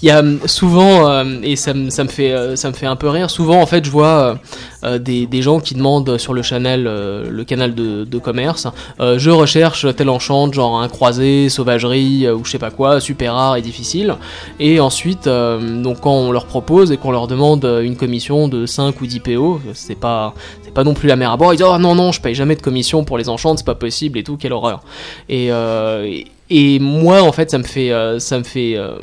Il 0.00 0.06
y 0.06 0.10
a 0.10 0.20
hum, 0.20 0.40
souvent, 0.46 1.06
euh, 1.06 1.24
et 1.42 1.54
ça, 1.56 1.74
ça, 1.90 2.04
me 2.04 2.08
fait, 2.08 2.32
euh, 2.32 2.56
ça 2.56 2.70
me 2.70 2.74
fait 2.74 2.86
un 2.86 2.96
peu 2.96 3.10
rire, 3.10 3.28
souvent 3.28 3.60
en 3.60 3.66
fait 3.66 3.84
je 3.84 3.90
vois 3.90 4.38
euh, 4.84 4.98
des, 4.98 5.26
des, 5.26 5.42
gens 5.42 5.60
qui 5.60 5.74
demandent 5.74 6.18
sur 6.18 6.34
le 6.34 6.42
channel, 6.42 6.84
le 6.84 7.44
canal 7.44 7.74
de, 7.74 8.04
de 8.04 8.18
commerce, 8.18 8.66
je 8.98 9.30
recherche 9.30 9.86
tel 9.96 10.08
enchant, 10.08 10.50
genre 10.52 10.80
un 10.80 10.88
croisé, 10.88 11.48
sauvagerie 11.48 12.28
ou 12.30 12.44
je 12.44 12.50
sais 12.50 12.58
pas 12.58 12.70
quoi, 12.70 13.00
super 13.00 13.34
rare 13.34 13.56
et 13.56 13.62
difficile. 13.62 14.16
Et 14.58 14.80
ensuite, 14.80 15.26
donc 15.26 16.00
quand 16.00 16.12
on 16.12 16.32
leur 16.32 16.46
propose 16.46 16.92
et 16.92 16.96
qu'on 16.96 17.12
leur 17.12 17.26
demande 17.26 17.64
une 17.82 17.96
commission 17.96 18.48
de 18.48 18.66
5 18.66 19.00
ou 19.00 19.06
10 19.06 19.20
PO, 19.20 19.60
c'est 19.74 19.98
pas, 19.98 20.34
c'est 20.62 20.74
pas 20.74 20.84
non 20.84 20.94
plus 20.94 21.08
la 21.08 21.16
mer 21.16 21.30
à 21.30 21.36
boire, 21.36 21.54
ils 21.54 21.56
disent 21.56 21.66
oh 21.68 21.78
non 21.78 21.94
non, 21.94 22.12
je 22.12 22.20
paye 22.20 22.34
jamais 22.34 22.56
de 22.56 22.62
commission 22.62 23.04
pour 23.04 23.18
les 23.18 23.28
enchants, 23.28 23.56
c'est 23.56 23.66
pas 23.66 23.74
possible 23.74 24.18
et 24.18 24.24
tout, 24.24 24.36
quelle 24.36 24.52
horreur. 24.52 24.82
Et 25.28 25.50
euh, 25.50 26.22
et, 26.52 26.80
moi, 26.80 27.22
en 27.22 27.30
fait, 27.30 27.50
ça 27.50 27.58
me 27.58 27.62
fait, 27.62 27.92
euh, 27.92 28.18
ça 28.18 28.38
me 28.38 28.42
fait, 28.42 28.76
euh, 28.76 28.96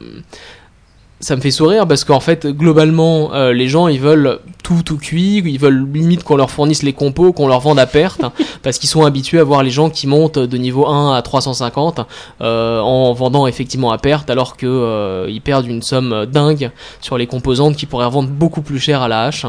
ça 1.19 1.35
me 1.35 1.41
fait 1.41 1.51
sourire 1.51 1.87
parce 1.87 2.03
qu'en 2.03 2.19
fait, 2.19 2.45
globalement, 2.47 3.31
les 3.49 3.67
gens 3.67 3.87
ils 3.87 3.99
veulent 3.99 4.39
tout 4.63 4.81
tout 4.83 4.97
cuit, 4.97 5.37
ils 5.45 5.59
veulent 5.59 5.87
limite 5.91 6.23
qu'on 6.23 6.35
leur 6.35 6.51
fournisse 6.51 6.83
les 6.83 6.93
compos, 6.93 7.33
qu'on 7.33 7.47
leur 7.47 7.59
vende 7.59 7.79
à 7.79 7.85
perte, 7.85 8.21
parce 8.63 8.77
qu'ils 8.77 8.89
sont 8.89 9.05
habitués 9.05 9.39
à 9.39 9.43
voir 9.43 9.63
les 9.63 9.71
gens 9.71 9.89
qui 9.89 10.07
montent 10.07 10.39
de 10.39 10.57
niveau 10.57 10.87
1 10.87 11.15
à 11.15 11.21
350 11.21 12.01
en 12.39 13.13
vendant 13.13 13.47
effectivement 13.47 13.91
à 13.91 13.97
perte, 13.97 14.29
alors 14.29 14.57
que 14.57 15.25
ils 15.29 15.41
perdent 15.41 15.67
une 15.67 15.81
somme 15.81 16.25
dingue 16.25 16.71
sur 17.01 17.17
les 17.17 17.27
composantes 17.27 17.75
qui 17.75 17.85
pourraient 17.85 18.05
revendre 18.05 18.29
beaucoup 18.29 18.61
plus 18.61 18.79
cher 18.79 19.01
à 19.01 19.07
la 19.07 19.23
hache 19.23 19.45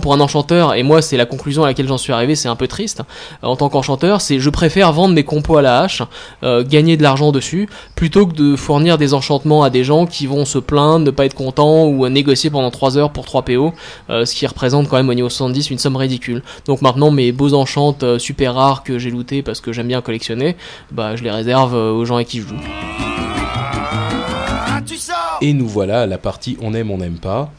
pour 0.00 0.12
un 0.12 0.20
enchanteur, 0.20 0.74
et 0.74 0.82
moi 0.82 1.00
c'est 1.02 1.16
la 1.16 1.26
conclusion 1.26 1.64
à 1.64 1.66
laquelle 1.66 1.86
j'en 1.86 1.98
suis 1.98 2.12
arrivé, 2.12 2.34
c'est 2.34 2.48
un 2.48 2.56
peu 2.56 2.66
triste, 2.66 3.02
en 3.42 3.56
tant 3.56 3.68
qu'enchanteur, 3.68 4.20
c'est 4.20 4.38
je 4.40 4.50
préfère 4.50 4.92
vendre 4.92 5.14
mes 5.14 5.24
compos 5.24 5.56
à 5.56 5.62
la 5.62 5.80
hache, 5.80 6.02
euh, 6.42 6.64
gagner 6.64 6.96
de 6.96 7.02
l'argent 7.02 7.32
dessus, 7.32 7.68
plutôt 7.94 8.26
que 8.26 8.34
de 8.34 8.56
fournir 8.56 8.98
des 8.98 9.14
enchantements 9.14 9.62
à 9.62 9.70
des 9.70 9.84
gens 9.84 10.06
qui 10.06 10.26
vont 10.26 10.44
se 10.44 10.58
plaindre, 10.58 11.06
ne 11.06 11.10
pas 11.10 11.24
être 11.24 11.34
contents, 11.34 11.86
ou 11.86 12.08
négocier 12.08 12.50
pendant 12.50 12.70
3 12.70 12.98
heures 12.98 13.10
pour 13.10 13.24
3 13.24 13.42
PO, 13.42 13.72
euh, 14.10 14.24
ce 14.24 14.34
qui 14.34 14.46
représente 14.46 14.88
quand 14.88 14.96
même 14.96 15.08
au 15.08 15.14
niveau 15.14 15.28
70 15.28 15.70
une 15.70 15.78
somme 15.78 15.96
ridicule. 15.96 16.42
Donc 16.66 16.82
maintenant 16.82 17.10
mes 17.10 17.32
beaux 17.32 17.54
enchantes 17.54 18.02
euh, 18.02 18.18
super 18.18 18.54
rares 18.54 18.82
que 18.82 18.98
j'ai 18.98 19.10
lootés 19.10 19.42
parce 19.42 19.60
que 19.60 19.72
j'aime 19.72 19.88
bien 19.88 20.00
collectionner, 20.00 20.56
bah 20.90 21.16
je 21.16 21.22
les 21.22 21.30
réserve 21.30 21.74
aux 21.74 22.04
gens 22.04 22.16
avec 22.16 22.28
qui 22.28 22.40
je 22.40 22.48
joue. 22.48 22.56
Et 25.40 25.52
nous 25.52 25.68
voilà 25.68 26.02
à 26.02 26.06
la 26.06 26.18
partie 26.18 26.56
on 26.60 26.74
aime, 26.74 26.90
on 26.90 26.98
n'aime 26.98 27.18
pas. 27.18 27.52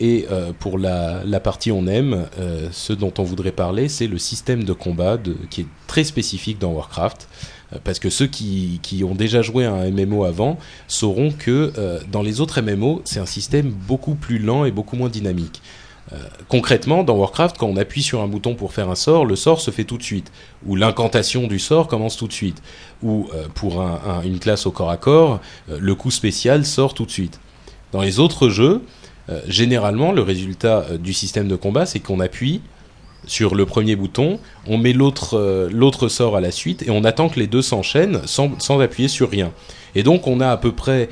Et 0.00 0.26
euh, 0.30 0.52
pour 0.58 0.78
la, 0.78 1.40
partie 1.40 1.70
on 1.70 1.86
aime, 1.86 2.26
euh, 2.38 2.68
ce 2.72 2.94
dont 2.94 3.12
on 3.18 3.22
voudrait 3.22 3.52
parler, 3.52 3.88
c'est 3.88 4.06
le 4.06 4.18
système 4.18 4.64
de 4.64 4.72
combat 4.72 5.18
qui 5.50 5.62
est 5.62 5.66
très 5.86 6.04
spécifique 6.04 6.58
dans 6.58 6.72
Warcraft. 6.72 7.28
Euh, 7.72 7.78
parce 7.84 7.98
que 7.98 8.08
ceux 8.08 8.26
qui, 8.26 8.80
ont 9.04 9.14
déjà 9.14 9.42
joué 9.42 9.66
à 9.66 9.72
un 9.72 9.90
MMO 9.90 10.24
avant 10.24 10.58
sauront 10.88 11.30
que 11.30 11.72
dans 12.10 12.22
les 12.22 12.40
autres 12.40 12.62
MMO, 12.62 13.02
c'est 13.04 13.20
un 13.20 13.26
système 13.26 13.70
beaucoup 13.70 14.14
plus 14.14 14.38
lent 14.38 14.64
et 14.64 14.70
beaucoup 14.70 14.96
moins 14.96 15.10
dynamique. 15.10 15.60
concrètement, 16.48 17.04
dans 17.04 17.16
Warcraft, 17.16 17.56
quand 17.56 17.68
on 17.68 17.76
appuie 17.76 18.02
sur 18.02 18.20
un 18.20 18.26
bouton 18.26 18.54
pour 18.56 18.72
faire 18.72 18.88
un 18.88 18.96
sort, 18.96 19.24
le 19.24 19.36
sort 19.36 19.60
se 19.60 19.70
fait 19.70 19.84
tout 19.84 19.98
de 19.98 20.02
suite. 20.02 20.32
Ou 20.66 20.74
l'incantation 20.74 21.46
du 21.46 21.58
sort 21.58 21.86
commence 21.86 22.16
tout 22.16 22.26
de 22.26 22.32
suite. 22.32 22.62
Ou 23.02 23.28
pour 23.54 23.80
une 24.24 24.38
classe 24.38 24.66
au 24.66 24.72
corps 24.72 24.90
à 24.90 24.96
corps, 24.96 25.40
le 25.68 25.94
coup 25.94 26.10
spécial 26.10 26.64
sort 26.64 26.94
tout 26.94 27.06
de 27.06 27.12
suite. 27.12 27.38
Dans 27.92 28.02
les 28.02 28.18
autres 28.18 28.48
jeux, 28.48 28.82
généralement, 29.46 30.12
le 30.12 30.22
résultat 30.22 30.86
du 30.98 31.12
système 31.12 31.48
de 31.48 31.56
combat, 31.56 31.86
c'est 31.86 32.00
qu'on 32.00 32.20
appuie 32.20 32.60
sur 33.26 33.54
le 33.54 33.66
premier 33.66 33.96
bouton, 33.96 34.40
on 34.66 34.78
met 34.78 34.92
l'autre 34.94 35.68
l'autre 35.70 36.08
sort 36.08 36.36
à 36.36 36.40
la 36.40 36.50
suite 36.50 36.82
et 36.82 36.90
on 36.90 37.04
attend 37.04 37.28
que 37.28 37.38
les 37.38 37.46
deux 37.46 37.60
s'enchaînent 37.60 38.22
sans, 38.24 38.58
sans, 38.58 38.80
appuyer 38.80 39.08
sur 39.08 39.30
rien. 39.30 39.52
Et 39.94 40.02
donc 40.02 40.26
on 40.26 40.40
a 40.40 40.48
à 40.48 40.56
peu 40.56 40.72
près 40.72 41.10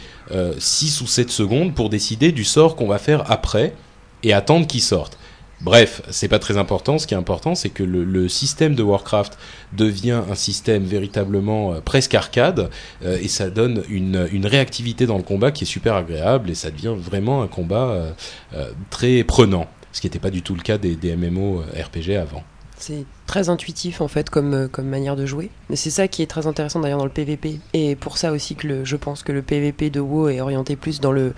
6 0.59 1.03
ou 1.03 1.07
7 1.07 1.31
secondes 1.31 1.75
pour 1.75 1.91
décider 1.91 2.33
du 2.33 2.45
sort 2.45 2.77
qu'on 2.77 2.89
va 2.89 2.99
faire 2.99 3.31
après 3.31 3.75
et 4.23 4.33
attendre 4.33 4.67
qu'il 4.67 4.81
sorte. 4.81 5.19
Bref, 5.61 6.03
c'est 6.11 6.29
pas 6.29 6.39
très 6.39 6.57
important. 6.57 6.99
Ce 6.99 7.07
qui 7.07 7.15
est 7.15 7.17
important, 7.17 7.55
c'est 7.55 7.71
que 7.71 7.83
le, 7.83 8.29
système 8.29 8.75
de 8.75 8.83
Warcraft 8.83 9.39
devient 9.73 10.23
un 10.31 10.35
système 10.35 10.85
véritablement 10.85 11.73
euh, 11.73 11.81
presque 11.81 12.15
arcade 12.15 12.71
euh, 13.05 13.19
et 13.21 13.29
ça 13.29 13.51
donne 13.51 13.83
une, 13.89 14.17
réactivité 14.47 15.07
dans 15.07 15.17
le 15.17 15.23
combat 15.23 15.51
qui 15.51 15.65
est 15.65 15.67
super 15.67 15.95
agréable 15.95 16.51
et 16.51 16.55
ça 16.55 16.71
devient 16.71 16.95
vraiment 16.97 17.43
un 17.43 17.49
combat 17.49 18.15
euh, 18.55 18.71
très 18.91 19.25
prenant, 19.25 19.67
ce 19.93 20.01
qui 20.01 20.07
n'était 20.07 20.19
pas 20.19 20.31
du 20.31 20.43
tout 20.43 20.55
le 20.55 20.63
cas 20.63 20.79
des, 20.79 20.95
des 20.95 21.17
MMO 21.17 21.61
RPG 21.61 22.17
avant. 22.17 22.45
C'est 22.79 23.05
très 23.27 23.49
intuitif 23.49 24.01
en 24.01 24.09
fait 24.09 24.31
comme, 24.31 24.69
manière 24.85 25.17
de 25.17 25.27
jouer. 25.27 25.51
Mais 25.69 25.77
c'est 25.77 25.91
ça 25.91 26.07
qui 26.07 26.23
est 26.23 26.27
très 26.27 26.47
intéressant 26.47 26.81
d'ailleurs 26.81 26.99
dans 26.99 27.05
le 27.05 27.11
PVP. 27.11 27.59
Et 27.73 27.97
pour 27.97 28.19
ça 28.19 28.33
aussi 28.33 28.55
que 28.55 28.85
je 28.85 28.97
pense 28.97 29.23
que 29.23 29.33
le 29.33 29.43
PVP 29.43 29.91
de 29.91 30.01
WoW 30.01 30.29
est 30.29 30.41
orienté 30.41 30.77
plus 30.77 31.01
dans 31.01 31.13
le 31.13 31.35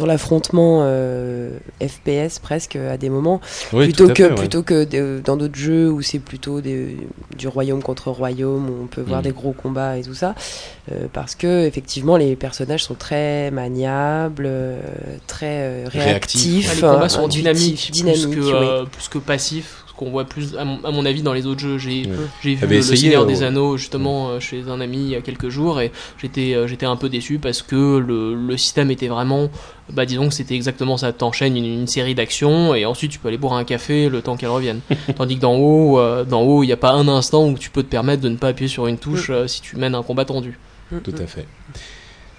dans 0.00 0.06
l'affrontement 0.06 0.80
euh, 0.82 1.50
FPS 1.80 2.38
presque 2.38 2.76
à 2.76 2.96
des 2.96 3.10
moments 3.10 3.40
plutôt 3.70 4.08
que 4.08 4.34
plutôt 4.34 4.62
que 4.62 5.20
dans 5.20 5.36
d'autres 5.36 5.58
jeux 5.58 5.90
où 5.90 6.00
c'est 6.00 6.18
plutôt 6.18 6.62
des, 6.62 6.96
du 7.36 7.48
royaume 7.48 7.82
contre 7.82 8.10
royaume 8.10 8.70
où 8.70 8.84
on 8.84 8.86
peut 8.86 9.02
voir 9.02 9.20
mm. 9.20 9.24
des 9.24 9.30
gros 9.30 9.52
combats 9.52 9.98
et 9.98 10.02
tout 10.02 10.14
ça 10.14 10.34
euh, 10.90 11.06
parce 11.12 11.34
que 11.34 11.66
effectivement 11.66 12.16
les 12.16 12.34
personnages 12.34 12.82
sont 12.82 12.94
très 12.94 13.50
maniables 13.50 14.46
euh, 14.46 14.80
très 15.26 15.84
réactifs, 15.84 16.74
les 16.74 16.80
combats 16.80 17.08
sont 17.10 17.28
dynamiques, 17.28 17.90
dynamiques 17.92 18.30
plus, 18.30 18.40
que, 18.40 18.84
plus 18.86 19.08
que 19.08 19.18
passifs 19.18 19.79
qu'on 20.00 20.10
voit 20.10 20.24
plus, 20.24 20.56
à 20.56 20.64
mon, 20.64 21.04
avis, 21.04 21.22
dans 21.22 21.34
les 21.34 21.46
autres 21.46 21.60
jeux. 21.60 21.78
J'ai 21.78 22.02
vu 22.02 22.56
le 22.66 22.82
Seigneur 22.82 23.26
des 23.26 23.42
Anneaux 23.42 23.76
justement 23.76 24.40
chez 24.40 24.64
un 24.68 24.80
ami 24.80 24.98
il 24.98 25.08
y 25.10 25.14
a 25.14 25.20
quelques 25.20 25.50
jours 25.50 25.80
et 25.80 25.92
j'étais 26.20 26.56
j'étais 26.66 26.86
un 26.86 26.96
peu 26.96 27.08
déçu 27.08 27.38
parce 27.38 27.62
que 27.62 27.98
le, 27.98 28.34
le 28.34 28.56
système 28.56 28.90
était 28.90 29.08
vraiment 29.08 29.50
bah 29.92 30.06
disons 30.06 30.28
que 30.28 30.34
c'était 30.34 30.54
exactement 30.54 30.96
ça. 30.96 31.12
T'enchaînes 31.12 31.56
une, 31.56 31.64
une 31.64 31.86
série 31.86 32.14
d'actions 32.14 32.74
et 32.74 32.86
ensuite 32.86 33.10
tu 33.10 33.18
peux 33.18 33.28
aller 33.28 33.38
boire 33.38 33.54
un 33.54 33.64
café 33.64 34.08
le 34.08 34.22
temps 34.22 34.36
qu'elle 34.36 34.50
revienne. 34.50 34.80
Tandis 35.16 35.36
que 35.36 35.40
dans 35.40 35.56
haut, 35.56 35.98
euh, 35.98 36.24
dans 36.24 36.42
haut, 36.42 36.62
il 36.62 36.66
n'y 36.66 36.72
a 36.72 36.76
pas 36.76 36.92
un 36.92 37.08
instant 37.08 37.46
où 37.48 37.58
tu 37.58 37.70
peux 37.70 37.82
te 37.82 37.88
permettre 37.88 38.22
de 38.22 38.28
ne 38.28 38.36
pas 38.36 38.48
appuyer 38.48 38.68
sur 38.68 38.86
une 38.86 38.98
touche 38.98 39.28
mm. 39.28 39.34
euh, 39.34 39.46
si 39.46 39.60
tu 39.60 39.76
mènes 39.76 39.94
un 39.94 40.02
combat 40.02 40.24
tendu. 40.24 40.58
Tout 41.04 41.14
à 41.16 41.26
fait. 41.26 41.46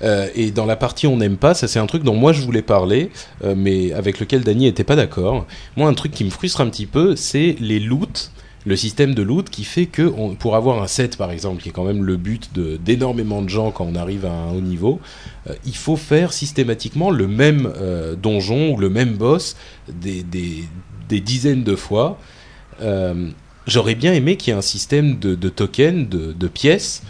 Euh, 0.04 0.28
et 0.36 0.52
dans 0.52 0.66
la 0.66 0.76
partie 0.76 1.08
on 1.08 1.18
n'aime 1.18 1.38
pas, 1.38 1.54
ça 1.54 1.68
c'est 1.68 1.80
un 1.80 1.86
truc 1.86 2.04
dont 2.04 2.16
moi 2.16 2.34
je 2.34 2.42
voulais 2.42 2.62
parler, 2.62 3.12
mais 3.56 3.94
avec 3.94 4.20
lequel 4.20 4.42
Dany 4.42 4.68
était 4.68 4.84
pas 4.84 4.96
d'accord. 4.96 5.46
Moi 5.78 5.88
un 5.88 5.94
truc 5.94 6.12
qui 6.12 6.24
me 6.24 6.30
frustre 6.30 6.62
un 6.62 6.70
petit 6.70 6.86
peu, 6.88 7.16
c'est 7.16 7.56
les 7.60 7.80
loots 7.80 8.32
le 8.66 8.76
système 8.76 9.14
de 9.14 9.22
loot 9.22 9.50
qui 9.50 9.64
fait 9.64 9.88
que 9.88 10.34
pour 10.36 10.56
avoir 10.56 10.82
un 10.82 10.88
set 10.88 11.18
par 11.18 11.32
exemple, 11.32 11.62
qui 11.62 11.70
est 11.70 11.72
quand 11.72 11.84
même 11.84 12.04
le 12.04 12.18
but 12.18 12.50
d'énormément 12.84 13.42
de, 13.42 13.50
gens 13.50 13.72
quand 13.72 13.86
on 13.86 13.96
arrive 13.96 14.26
à 14.26 14.32
un 14.32 14.52
haut 14.52 14.62
niveau, 14.62 15.00
euh, 15.48 15.54
il 15.66 15.76
faut 15.76 15.96
faire 15.96 16.32
systématiquement 16.32 17.10
le 17.10 17.28
même 17.28 17.72
euh, 17.78 18.16
donjon 18.16 18.74
ou 18.74 18.78
le 18.78 18.90
même 18.90 19.16
boss 19.16 19.56
des, 19.90 20.24
dizaines 21.10 21.64
de 21.64 21.76
fois. 21.76 22.20
Euh, 22.82 23.30
j'aurais 23.68 23.96
bien 23.96 24.14
aimé 24.14 24.38
qu'il 24.38 24.52
y 24.52 24.56
ait 24.56 24.58
un 24.58 24.62
système 24.62 25.20
de, 25.20 25.50
tokens, 25.50 26.08
de, 26.08 26.48
pièces 26.48 27.04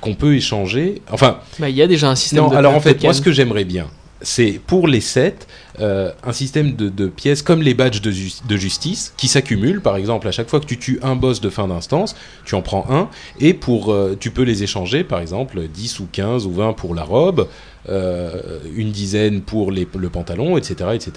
qu'on 0.00 0.14
peut 0.14 0.34
échanger. 0.34 1.02
Enfin, 1.10 1.38
bah, 1.58 1.68
il 1.68 1.76
y 1.76 1.82
a 1.82 1.86
déjà 1.86 2.10
un 2.10 2.16
système. 2.16 2.44
Non, 2.44 2.50
alors 2.50 2.74
en 2.74 2.80
fait, 2.80 3.02
moi 3.02 3.14
ce 3.14 3.22
que 3.22 3.32
j'aimerais 3.32 3.64
bien, 3.64 3.86
c'est 4.20 4.60
pour 4.66 4.88
les 4.88 5.00
sets 5.00 5.36
euh, 5.80 6.10
un 6.24 6.32
système 6.32 6.74
de, 6.74 7.06
pièces 7.06 7.42
comme 7.42 7.62
les 7.62 7.74
badges 7.74 8.00
de, 8.00 8.10
de 8.10 8.56
justice 8.56 9.14
qui 9.16 9.28
s'accumulent. 9.28 9.80
Par 9.80 9.96
exemple, 9.96 10.26
à 10.26 10.32
chaque 10.32 10.48
fois 10.48 10.60
que 10.60 10.66
tu 10.66 10.78
tues 10.78 10.98
un 11.02 11.14
boss 11.14 11.40
de 11.40 11.50
fin 11.50 11.68
d'instance, 11.68 12.16
tu 12.44 12.54
en 12.54 12.62
prends 12.62 12.86
un 12.90 13.08
et 13.38 13.54
pour 13.54 13.92
euh, 13.92 14.16
tu 14.18 14.30
peux 14.30 14.42
les 14.42 14.62
échanger. 14.62 15.04
Par 15.04 15.20
exemple, 15.20 15.60
10 15.68 16.00
ou 16.00 16.08
15 16.10 16.46
ou 16.46 16.52
20 16.52 16.72
pour 16.72 16.94
la 16.94 17.04
robe, 17.04 17.48
euh, 17.88 18.58
une 18.76 18.90
dizaine 18.90 19.40
pour 19.40 19.70
les, 19.70 19.86
le 19.96 20.08
pantalon, 20.08 20.56
etc., 20.56 20.90
etc. 20.94 21.12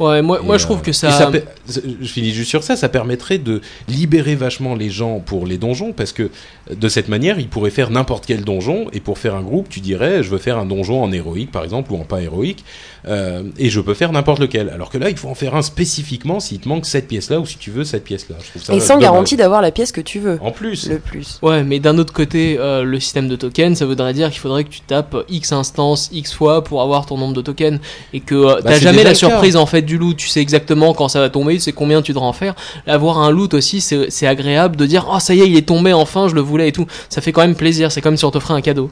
Ouais, 0.00 0.22
moi, 0.22 0.40
moi 0.42 0.58
je 0.58 0.64
trouve 0.64 0.82
que 0.82 0.92
ça... 0.92 1.30
Je 1.68 2.08
finis 2.08 2.30
juste 2.30 2.50
sur 2.50 2.62
ça. 2.62 2.76
Ça 2.76 2.88
permettrait 2.88 3.38
de 3.38 3.60
libérer 3.88 4.34
vachement 4.34 4.74
les 4.74 4.90
gens 4.90 5.20
pour 5.20 5.46
les 5.46 5.58
donjons 5.58 5.92
parce 5.92 6.12
que 6.12 6.30
de 6.74 6.88
cette 6.88 7.08
manière, 7.08 7.38
ils 7.38 7.48
pourraient 7.48 7.70
faire 7.70 7.90
n'importe 7.90 8.26
quel 8.26 8.44
donjon 8.44 8.86
et 8.92 9.00
pour 9.00 9.18
faire 9.18 9.34
un 9.34 9.42
groupe, 9.42 9.68
tu 9.68 9.80
dirais, 9.80 10.22
je 10.22 10.30
veux 10.30 10.38
faire 10.38 10.58
un 10.58 10.66
donjon 10.66 11.02
en 11.02 11.12
héroïque, 11.12 11.50
par 11.50 11.64
exemple, 11.64 11.92
ou 11.92 11.96
en 11.96 12.04
pas 12.04 12.20
héroïque. 12.20 12.64
Euh, 13.06 13.42
et 13.58 13.70
je 13.70 13.80
peux 13.80 13.94
faire 13.94 14.12
n'importe 14.12 14.40
lequel. 14.40 14.68
Alors 14.70 14.90
que 14.90 14.98
là, 14.98 15.10
il 15.10 15.16
faut 15.16 15.28
en 15.28 15.34
faire 15.34 15.54
un 15.54 15.62
spécifiquement 15.62 16.40
s'il 16.40 16.60
te 16.60 16.68
manque 16.68 16.86
cette 16.86 17.08
pièce-là 17.08 17.40
ou 17.40 17.46
si 17.46 17.56
tu 17.58 17.70
veux 17.70 17.84
cette 17.84 18.04
pièce-là. 18.04 18.36
Et 18.74 18.80
sans 18.80 18.98
garantie 18.98 19.36
d'avoir 19.36 19.62
la 19.62 19.70
pièce 19.70 19.92
que 19.92 20.00
tu 20.00 20.18
veux. 20.18 20.38
En 20.42 20.50
plus. 20.50 20.88
Le 20.88 20.98
plus. 20.98 21.38
Ouais, 21.42 21.62
mais 21.62 21.80
d'un 21.80 21.98
autre 21.98 22.12
côté, 22.12 22.56
euh, 22.58 22.82
le 22.82 23.00
système 23.00 23.28
de 23.28 23.36
tokens, 23.36 23.78
ça 23.78 23.86
voudrait 23.86 24.12
dire 24.12 24.30
qu'il 24.30 24.40
faudrait 24.40 24.64
que 24.64 24.70
tu 24.70 24.80
tapes 24.80 25.16
X 25.28 25.52
instances, 25.52 25.97
X 26.12 26.32
fois 26.32 26.64
pour 26.64 26.82
avoir 26.82 27.06
ton 27.06 27.16
nombre 27.18 27.34
de 27.34 27.42
tokens 27.42 27.80
et 28.12 28.20
que 28.20 28.34
euh, 28.34 28.54
bah, 28.56 28.72
t'as 28.72 28.78
jamais 28.78 29.04
la 29.04 29.14
surprise 29.14 29.56
en 29.56 29.66
fait 29.66 29.82
du 29.82 29.98
loot. 29.98 30.16
Tu 30.16 30.28
sais 30.28 30.40
exactement 30.40 30.94
quand 30.94 31.08
ça 31.08 31.20
va 31.20 31.30
tomber, 31.30 31.54
tu 31.54 31.60
sais 31.60 31.72
combien 31.72 32.02
tu 32.02 32.12
devras 32.12 32.26
en 32.26 32.32
faire. 32.32 32.54
Avoir 32.86 33.18
un 33.18 33.30
loot 33.30 33.54
aussi, 33.54 33.80
c'est 33.80 34.26
agréable 34.26 34.76
de 34.76 34.86
dire 34.86 35.08
oh 35.12 35.18
ça 35.18 35.34
y 35.34 35.40
est, 35.40 35.48
il 35.48 35.56
est 35.56 35.66
tombé 35.66 35.92
enfin, 35.92 36.28
je 36.28 36.34
le 36.34 36.40
voulais 36.40 36.68
et 36.68 36.72
tout. 36.72 36.86
Ça 37.08 37.20
fait 37.20 37.32
quand 37.32 37.42
même 37.42 37.56
plaisir. 37.56 37.92
C'est 37.92 38.00
comme 38.00 38.16
si 38.16 38.24
on 38.24 38.30
t'offrait 38.30 38.54
un 38.54 38.60
cadeau. 38.60 38.90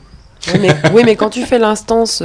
mais, 0.61 0.69
oui, 0.93 1.03
mais 1.05 1.17
quand 1.17 1.31
tu 1.31 1.43
fais 1.45 1.59
l'instance 1.59 2.23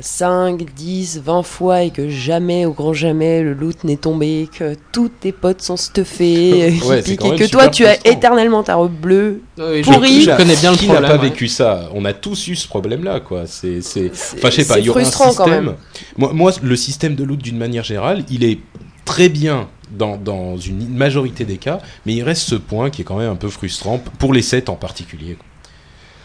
5, 0.00 0.64
10, 0.74 1.22
20 1.24 1.42
fois 1.42 1.82
et 1.82 1.90
que 1.90 2.08
jamais, 2.08 2.64
au 2.66 2.72
grand 2.72 2.92
jamais, 2.92 3.42
le 3.42 3.52
loot 3.52 3.82
n'est 3.84 3.96
tombé, 3.96 4.48
que 4.56 4.76
tous 4.92 5.08
tes 5.08 5.32
potes 5.32 5.60
sont 5.60 5.76
stuffés, 5.76 6.68
et 7.06 7.16
que 7.16 7.50
toi 7.50 7.68
tu 7.68 7.84
as 7.84 8.06
éternellement 8.06 8.62
ta 8.62 8.76
robe 8.76 8.94
bleue 8.94 9.42
pourrie. 9.56 10.22
Je, 10.22 10.36
connais 10.36 10.56
bien 10.56 10.70
le 10.72 10.76
Qui 10.76 10.88
n'a 10.88 11.00
pas 11.00 11.16
vécu 11.16 11.48
ça? 11.48 11.90
On 11.94 12.04
a 12.04 12.12
tous 12.12 12.48
eu 12.48 12.56
ce 12.56 12.68
problème-là, 12.68 13.20
quoi. 13.20 13.44
C'est, 13.46 13.78
enfin, 13.78 14.50
je 14.50 14.62
sais 14.62 14.66
pas, 14.66 14.78
il 14.78 14.86
y 14.86 14.90
aura 14.90 15.00
un 15.00 15.04
système. 15.04 15.74
Moi, 16.16 16.32
moi, 16.32 16.52
le 16.62 16.76
système 16.76 17.14
de 17.14 17.24
loot, 17.24 17.40
d'une 17.40 17.58
manière 17.58 17.84
générale, 17.84 18.24
il 18.30 18.44
est 18.44 18.58
très 19.04 19.28
bien 19.28 19.68
dans, 19.90 20.16
dans, 20.16 20.56
une 20.58 20.88
majorité 20.88 21.44
des 21.44 21.56
cas, 21.56 21.80
mais 22.04 22.14
il 22.14 22.22
reste 22.22 22.42
ce 22.42 22.54
point 22.54 22.90
qui 22.90 23.02
est 23.02 23.04
quand 23.04 23.16
même 23.16 23.30
un 23.30 23.36
peu 23.36 23.48
frustrant 23.48 24.00
pour 24.18 24.32
les 24.32 24.42
sets 24.42 24.68
en 24.68 24.76
particulier. 24.76 25.38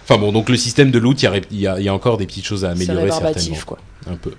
Enfin 0.04 0.18
bon, 0.18 0.32
donc 0.32 0.50
le 0.50 0.58
système 0.58 0.92
de 0.92 1.00
loot, 1.00 1.24
il 1.24 1.44
y, 1.52 1.62
y, 1.62 1.68
a 1.68 1.94
encore 1.94 2.18
des 2.18 2.26
petites 2.26 2.46
choses 2.46 2.66
à 2.66 2.72
améliorer 2.72 3.10
certainement. 3.10 3.58
Quoi. 3.66 3.80
Un 4.08 4.16
peu. 4.16 4.32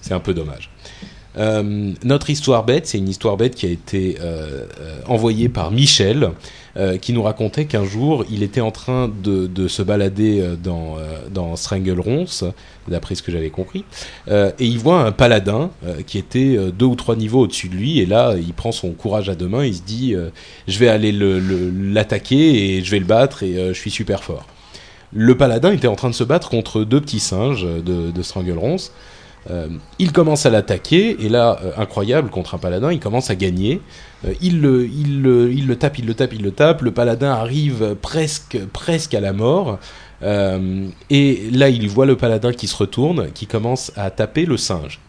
C'est 0.00 0.14
un 0.14 0.20
peu 0.20 0.32
dommage. 0.32 0.70
Euh, 1.38 1.92
notre 2.04 2.30
histoire 2.30 2.64
bête, 2.64 2.86
c'est 2.86 2.98
une 2.98 3.08
histoire 3.08 3.36
bête 3.36 3.54
qui 3.54 3.66
a 3.66 3.70
été 3.70 4.18
euh, 4.20 4.66
euh 4.80 4.98
envoyée 5.06 5.48
par 5.48 5.70
Michel, 5.70 6.30
qui 7.02 7.12
nous 7.12 7.22
racontait 7.22 7.66
qu'un 7.66 7.84
jour, 7.84 8.24
il 8.30 8.42
était 8.42 8.62
en 8.62 8.70
train 8.70 9.06
de, 9.22 9.46
de 9.46 9.68
se 9.68 9.82
balader 9.82 10.42
dans, 10.62 10.96
dans 11.30 11.54
Stranglerons, 11.54 12.24
d'après 12.88 13.14
ce 13.14 13.22
que 13.22 13.30
j'avais 13.30 13.50
compris, 13.50 13.84
et 14.30 14.54
il 14.58 14.78
voit 14.78 15.02
un 15.02 15.12
paladin 15.12 15.70
qui 16.06 16.16
était 16.16 16.56
deux 16.72 16.86
ou 16.86 16.94
trois 16.94 17.14
niveaux 17.14 17.40
au-dessus 17.40 17.68
de 17.68 17.74
lui, 17.74 17.98
et 17.98 18.06
là, 18.06 18.36
il 18.38 18.54
prend 18.54 18.72
son 18.72 18.92
courage 18.92 19.28
à 19.28 19.34
deux 19.34 19.48
mains, 19.48 19.66
il 19.66 19.74
se 19.74 19.82
dit, 19.82 20.14
je 20.66 20.78
vais 20.78 20.88
aller 20.88 21.12
l'attaquer 21.12 22.52
le, 22.52 22.58
et 22.58 22.82
je 22.82 22.90
vais 22.90 23.00
le 23.00 23.04
battre 23.04 23.42
et 23.42 23.54
je 23.68 23.78
suis 23.78 23.90
super 23.90 24.24
fort 24.24 24.46
le 25.14 25.36
paladin 25.36 25.72
était 25.72 25.88
en 25.88 25.96
train 25.96 26.10
de 26.10 26.14
se 26.14 26.24
battre 26.24 26.48
contre 26.48 26.84
deux 26.84 27.00
petits 27.00 27.20
singes 27.20 27.64
de, 27.64 28.10
de. 28.10 28.22
Euh, 29.50 29.68
il 29.98 30.12
commence 30.12 30.46
à 30.46 30.50
l'attaquer, 30.50 31.16
et 31.24 31.28
là, 31.28 31.58
euh, 31.62 31.72
incroyable, 31.76 32.30
contre 32.30 32.54
un 32.54 32.58
paladin, 32.58 32.92
il 32.92 33.00
commence 33.00 33.30
à 33.30 33.34
gagner. 33.34 33.80
Euh, 34.24 34.34
il, 34.40 34.60
le, 34.60 35.74
tape, 35.74 35.98
il 35.98 36.06
le 36.06 36.14
tape, 36.14 36.32
il 36.32 36.42
le 36.42 36.52
tape. 36.52 36.82
Le 36.82 36.92
paladin 36.92 37.32
arrive 37.32 37.96
presque, 38.00 38.58
presque 38.72 39.14
à 39.14 39.20
la 39.20 39.32
mort. 39.32 39.78
et 40.22 41.50
là, 41.50 41.68
il 41.68 41.88
voit 41.88 42.06
le 42.06 42.16
paladin 42.16 42.52
qui 42.52 42.68
se 42.68 42.76
retourne, 42.76 43.32
qui 43.32 43.46
commence 43.46 43.92
à 43.96 44.10
taper 44.10 44.46
le 44.46 44.56
singe. 44.56 45.00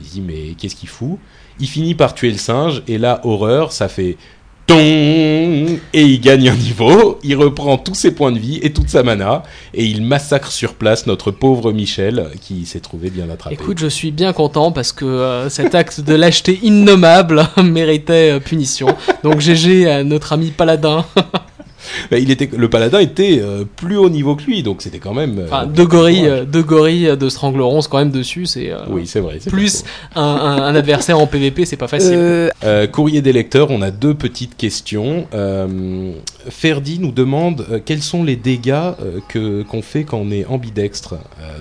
Il 0.00 0.04
dit, 0.04 0.20
mais 0.20 0.54
qu'est-ce 0.58 0.76
qu'il 0.76 0.88
fout? 0.88 1.18
Il 1.60 1.68
finit 1.68 1.94
par 1.94 2.14
tuer 2.14 2.30
le 2.30 2.38
singe, 2.38 2.82
et 2.88 2.98
là, 2.98 3.20
horreur, 3.24 3.72
ça 3.72 3.88
fait 3.88 4.16
et 4.70 5.80
il 5.92 6.20
gagne 6.20 6.50
un 6.50 6.54
niveau, 6.54 7.18
il 7.22 7.36
reprend 7.36 7.78
tous 7.78 7.94
ses 7.94 8.14
points 8.14 8.32
de 8.32 8.38
vie 8.38 8.58
et 8.62 8.72
toute 8.72 8.88
sa 8.88 9.02
mana, 9.02 9.42
et 9.72 9.84
il 9.84 10.02
massacre 10.02 10.52
sur 10.52 10.74
place 10.74 11.06
notre 11.06 11.30
pauvre 11.30 11.72
Michel 11.72 12.30
qui 12.40 12.66
s'est 12.66 12.80
trouvé 12.80 13.10
bien 13.10 13.30
attrapé. 13.30 13.54
Écoute, 13.54 13.78
je 13.78 13.86
suis 13.86 14.10
bien 14.10 14.32
content 14.32 14.72
parce 14.72 14.92
que 14.92 15.04
euh, 15.04 15.48
cet 15.48 15.74
acte 15.74 16.00
de 16.00 16.14
lâcheté 16.14 16.58
innommable 16.62 17.48
méritait 17.62 18.32
euh, 18.32 18.40
punition. 18.40 18.88
Donc 19.22 19.40
GG 19.40 19.88
à 19.88 20.04
notre 20.04 20.32
ami 20.32 20.50
Paladin. 20.50 21.04
bah, 22.10 22.18
il 22.18 22.30
était, 22.30 22.48
le 22.56 22.68
paladin 22.68 23.00
était 23.00 23.40
euh, 23.40 23.64
plus 23.76 23.96
haut 23.96 24.10
niveau 24.10 24.36
que 24.36 24.44
lui, 24.44 24.62
donc 24.62 24.82
c'était 24.82 24.98
quand 24.98 25.14
même. 25.14 25.42
enfin, 25.44 25.66
deux 25.66 25.86
gorilles, 25.86 26.46
deux 26.46 26.62
gorilles 26.62 27.16
de 27.16 27.28
Stranglerons 27.28 27.80
quand 27.82 27.98
même 27.98 28.10
dessus, 28.10 28.46
c'est. 28.46 28.72
oui, 28.88 29.06
c'est 29.06 29.20
vrai. 29.20 29.38
Plus 29.46 29.84
un, 30.14 30.22
un, 30.22 30.74
adversaire 30.74 31.18
en 31.18 31.26
PvP, 31.26 31.64
c'est 31.64 31.76
pas 31.76 31.88
facile. 31.88 32.50
courrier 32.92 33.22
des 33.22 33.32
lecteurs, 33.32 33.70
on 33.70 33.82
a 33.82 33.90
deux 33.90 34.14
petites 34.14 34.56
questions. 34.56 35.26
Ferdi 36.50 36.98
nous 36.98 37.12
demande 37.12 37.82
quels 37.84 38.02
sont 38.02 38.24
les 38.24 38.36
dégâts 38.36 38.92
que 39.28 39.62
qu'on 39.62 39.82
fait 39.82 40.04
quand 40.04 40.18
on 40.18 40.30
est 40.30 40.46
ambidextre? 40.46 41.16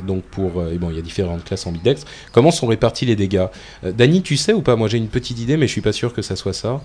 donc 0.05 0.23
pour, 0.23 0.63
et 0.71 0.77
bon, 0.77 0.89
il 0.89 0.95
y 0.95 0.99
a 0.99 1.01
différentes 1.01 1.43
classes 1.43 1.67
ambidextres. 1.67 2.07
Comment 2.31 2.51
sont 2.51 2.67
répartis 2.67 3.05
les 3.05 3.15
dégâts? 3.15 3.47
Dany, 3.83 4.21
tu 4.21 4.37
sais 4.37 4.53
ou 4.53 4.61
pas? 4.61 4.75
Moi, 4.75 4.87
j'ai 4.87 4.97
une 4.97 5.07
petite 5.07 5.39
idée, 5.39 5.57
mais 5.57 5.67
je 5.67 5.71
suis 5.71 5.81
pas 5.81 5.91
sûr 5.91 6.13
que 6.13 6.21
ça 6.21 6.35
soit 6.35 6.53
ça. 6.53 6.81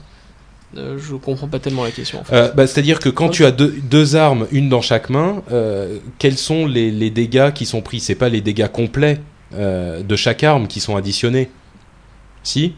Euh, 0.76 0.98
je 0.98 1.14
comprends 1.16 1.48
pas 1.48 1.58
tellement 1.58 1.84
la 1.84 1.90
question. 1.90 2.22
Euh, 2.32 2.50
bah, 2.52 2.66
c'est-à-dire 2.66 2.98
que 2.98 3.08
quand 3.08 3.28
tu 3.28 3.44
as 3.44 3.50
deux, 3.50 4.16
armes, 4.16 4.46
une 4.52 4.68
dans 4.68 4.80
chaque 4.80 5.10
main, 5.10 5.42
euh, 5.52 5.98
quels 6.18 6.38
sont 6.38 6.66
les, 6.66 7.10
dégâts 7.10 7.52
qui 7.52 7.66
sont 7.66 7.82
pris? 7.82 8.00
C'est 8.00 8.14
pas 8.14 8.28
les 8.28 8.40
dégâts 8.40 8.68
complets 8.68 9.20
de 9.54 10.16
chaque 10.16 10.44
arme 10.44 10.66
qui 10.66 10.80
sont 10.80 10.96
additionnés. 10.96 11.50
Si? 12.42 12.74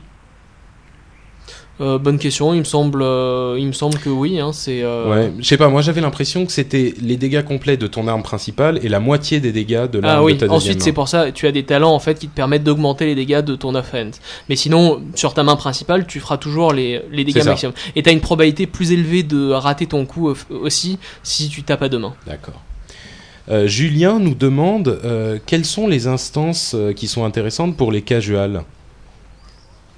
Euh, 1.81 1.99
bonne 1.99 2.19
question, 2.19 2.55
il 2.55 2.61
me 2.61 2.65
semble, 2.65 3.03
euh, 3.03 3.57
il 3.59 3.67
me 3.67 3.73
semble 3.73 3.99
que 3.99 4.09
oui. 4.09 4.39
Hein, 4.39 4.53
c'est. 4.53 4.83
Euh, 4.83 5.11
ouais, 5.11 5.33
je 5.41 5.45
sais 5.45 5.57
pas. 5.57 5.69
Moi, 5.69 5.83
j'avais 5.83 6.01
l'impression 6.01 6.47
que 6.47 6.53
c'était 6.53 6.95
les 7.01 7.17
dégâts 7.17 7.43
complets 7.43 7.77
de 7.77 7.89
ton 7.89 8.07
arme 8.07 8.23
principale 8.23 8.79
et 8.83 8.89
la 8.89 9.01
moitié 9.01 9.41
des 9.41 9.51
dégâts 9.51 9.91
de 9.91 9.99
l'arme 9.99 10.19
ah, 10.21 10.23
oui. 10.23 10.35
de 10.35 10.47
ta 10.47 10.53
Ensuite, 10.53 10.83
c'est 10.83 10.93
pour 10.93 11.09
ça, 11.09 11.33
tu 11.33 11.49
as 11.49 11.53
des 11.53 11.65
talents 11.65 11.93
en 11.93 11.99
fait 11.99 12.19
qui 12.19 12.29
te 12.29 12.35
permettent 12.35 12.63
d'augmenter 12.63 13.07
les 13.07 13.17
dégâts 13.17 13.41
de 13.41 13.57
ton 13.57 13.75
offense. 13.75 14.21
Mais 14.49 14.55
sinon, 14.55 15.03
sur 15.17 15.35
ta 15.35 15.43
main 15.43 15.57
principale, 15.57 16.07
tu 16.07 16.21
feras 16.21 16.37
toujours 16.37 16.73
les, 16.73 17.03
les 17.11 17.25
dégâts 17.25 17.45
maximum. 17.45 17.75
Et 17.97 18.03
tu 18.05 18.09
as 18.09 18.13
une 18.13 18.21
probabilité 18.21 18.67
plus 18.69 18.93
élevée 18.93 19.25
de 19.25 19.51
rater 19.51 19.87
ton 19.87 20.07
coup 20.07 20.33
aussi 20.51 20.99
si 21.25 21.49
tu 21.49 21.65
tapes 21.65 21.83
à 21.83 21.89
deux 21.89 21.99
mains. 21.99 22.15
D'accord. 22.27 22.61
Julien 23.67 24.21
nous 24.21 24.35
demande 24.35 25.01
quelles 25.45 25.65
sont 25.65 25.89
les 25.89 26.07
instances 26.07 26.77
qui 26.95 27.09
sont 27.09 27.25
intéressantes 27.25 27.77
pour 27.77 27.91
les 27.91 28.03
casuals? 28.03 28.63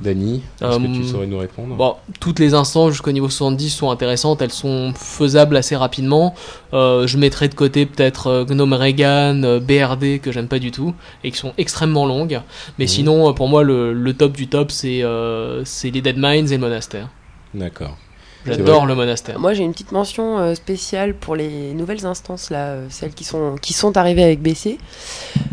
Dany, 0.00 0.42
est-ce 0.60 0.76
que 0.76 0.94
tu 0.94 1.00
euh, 1.00 1.04
saurais 1.04 1.26
nous 1.26 1.38
répondre? 1.38 1.74
bon, 1.74 1.96
Toutes 2.20 2.38
les 2.38 2.52
instances 2.52 2.90
jusqu'au 2.90 3.12
niveau 3.12 3.30
70 3.30 3.70
sont 3.70 3.90
intéressantes, 3.90 4.42
elles 4.42 4.52
sont 4.52 4.92
faisables 4.94 5.56
assez 5.56 5.74
rapidement. 5.74 6.34
Euh, 6.74 7.06
je 7.06 7.16
mettrai 7.16 7.48
de 7.48 7.54
côté 7.54 7.86
peut-être 7.86 8.26
euh, 8.26 8.44
Gnome 8.44 8.74
Regan, 8.74 9.58
BRD 9.58 10.20
que 10.20 10.32
j'aime 10.32 10.48
pas 10.48 10.58
du 10.58 10.70
tout 10.70 10.94
et 11.24 11.30
qui 11.30 11.38
sont 11.38 11.54
extrêmement 11.56 12.04
longues. 12.04 12.42
Mais 12.78 12.84
mhm. 12.84 12.88
sinon, 12.88 13.32
pour 13.32 13.48
moi, 13.48 13.62
le, 13.62 14.12
top 14.12 14.32
du 14.32 14.48
top, 14.48 14.70
c'est 14.70 15.02
les 15.02 16.00
Dead 16.02 16.16
Mines 16.18 16.52
et 16.52 16.56
le 16.56 16.60
monastère. 16.60 17.08
D'accord. 17.54 17.96
J'adore 18.44 18.86
le 18.86 18.94
monastère. 18.94 19.40
Moi, 19.40 19.54
j'ai 19.54 19.64
une 19.64 19.72
petite 19.72 19.92
mention 19.92 20.54
spéciale 20.54 21.14
pour 21.14 21.34
les 21.34 21.72
nouvelles 21.72 22.06
instances, 22.06 22.50
là, 22.50 22.76
celles 22.90 23.14
qui 23.14 23.24
sont, 23.24 23.56
qui 23.60 23.72
sont 23.72 23.96
arrivées 23.96 24.22
avec 24.22 24.40
BC. 24.40 24.78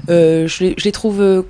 je, 0.10 0.64
les, 0.64 0.76
je 0.78 0.84
les 0.84 0.92
trouve 0.92 1.46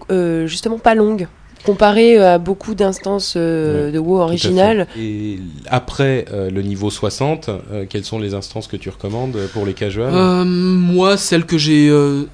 justement 0.46 0.78
pas 0.78 0.94
longues 0.94 1.28
comparé 1.64 2.18
à 2.18 2.38
beaucoup 2.38 2.76
d'instances 2.76 3.34
euh, 3.38 3.92
de 3.92 4.00
WoW 4.00 4.20
originales. 4.20 4.88
Et 4.98 5.40
après 5.68 6.26
euh, 6.32 6.50
le 6.50 6.62
niveau 6.62 6.90
60, 6.90 7.50
euh, 7.50 7.86
quelles 7.90 8.04
sont 8.04 8.20
les 8.20 8.34
instances 8.34 8.68
que 8.68 8.78
tu 8.78 8.90
recommandes 8.90 9.38
pour 9.54 9.66
les 9.66 9.74
casuals? 9.74 10.14
Moi, 10.46 11.18
celle 11.18 11.46
que 11.46 11.58
j'ai 11.58 11.92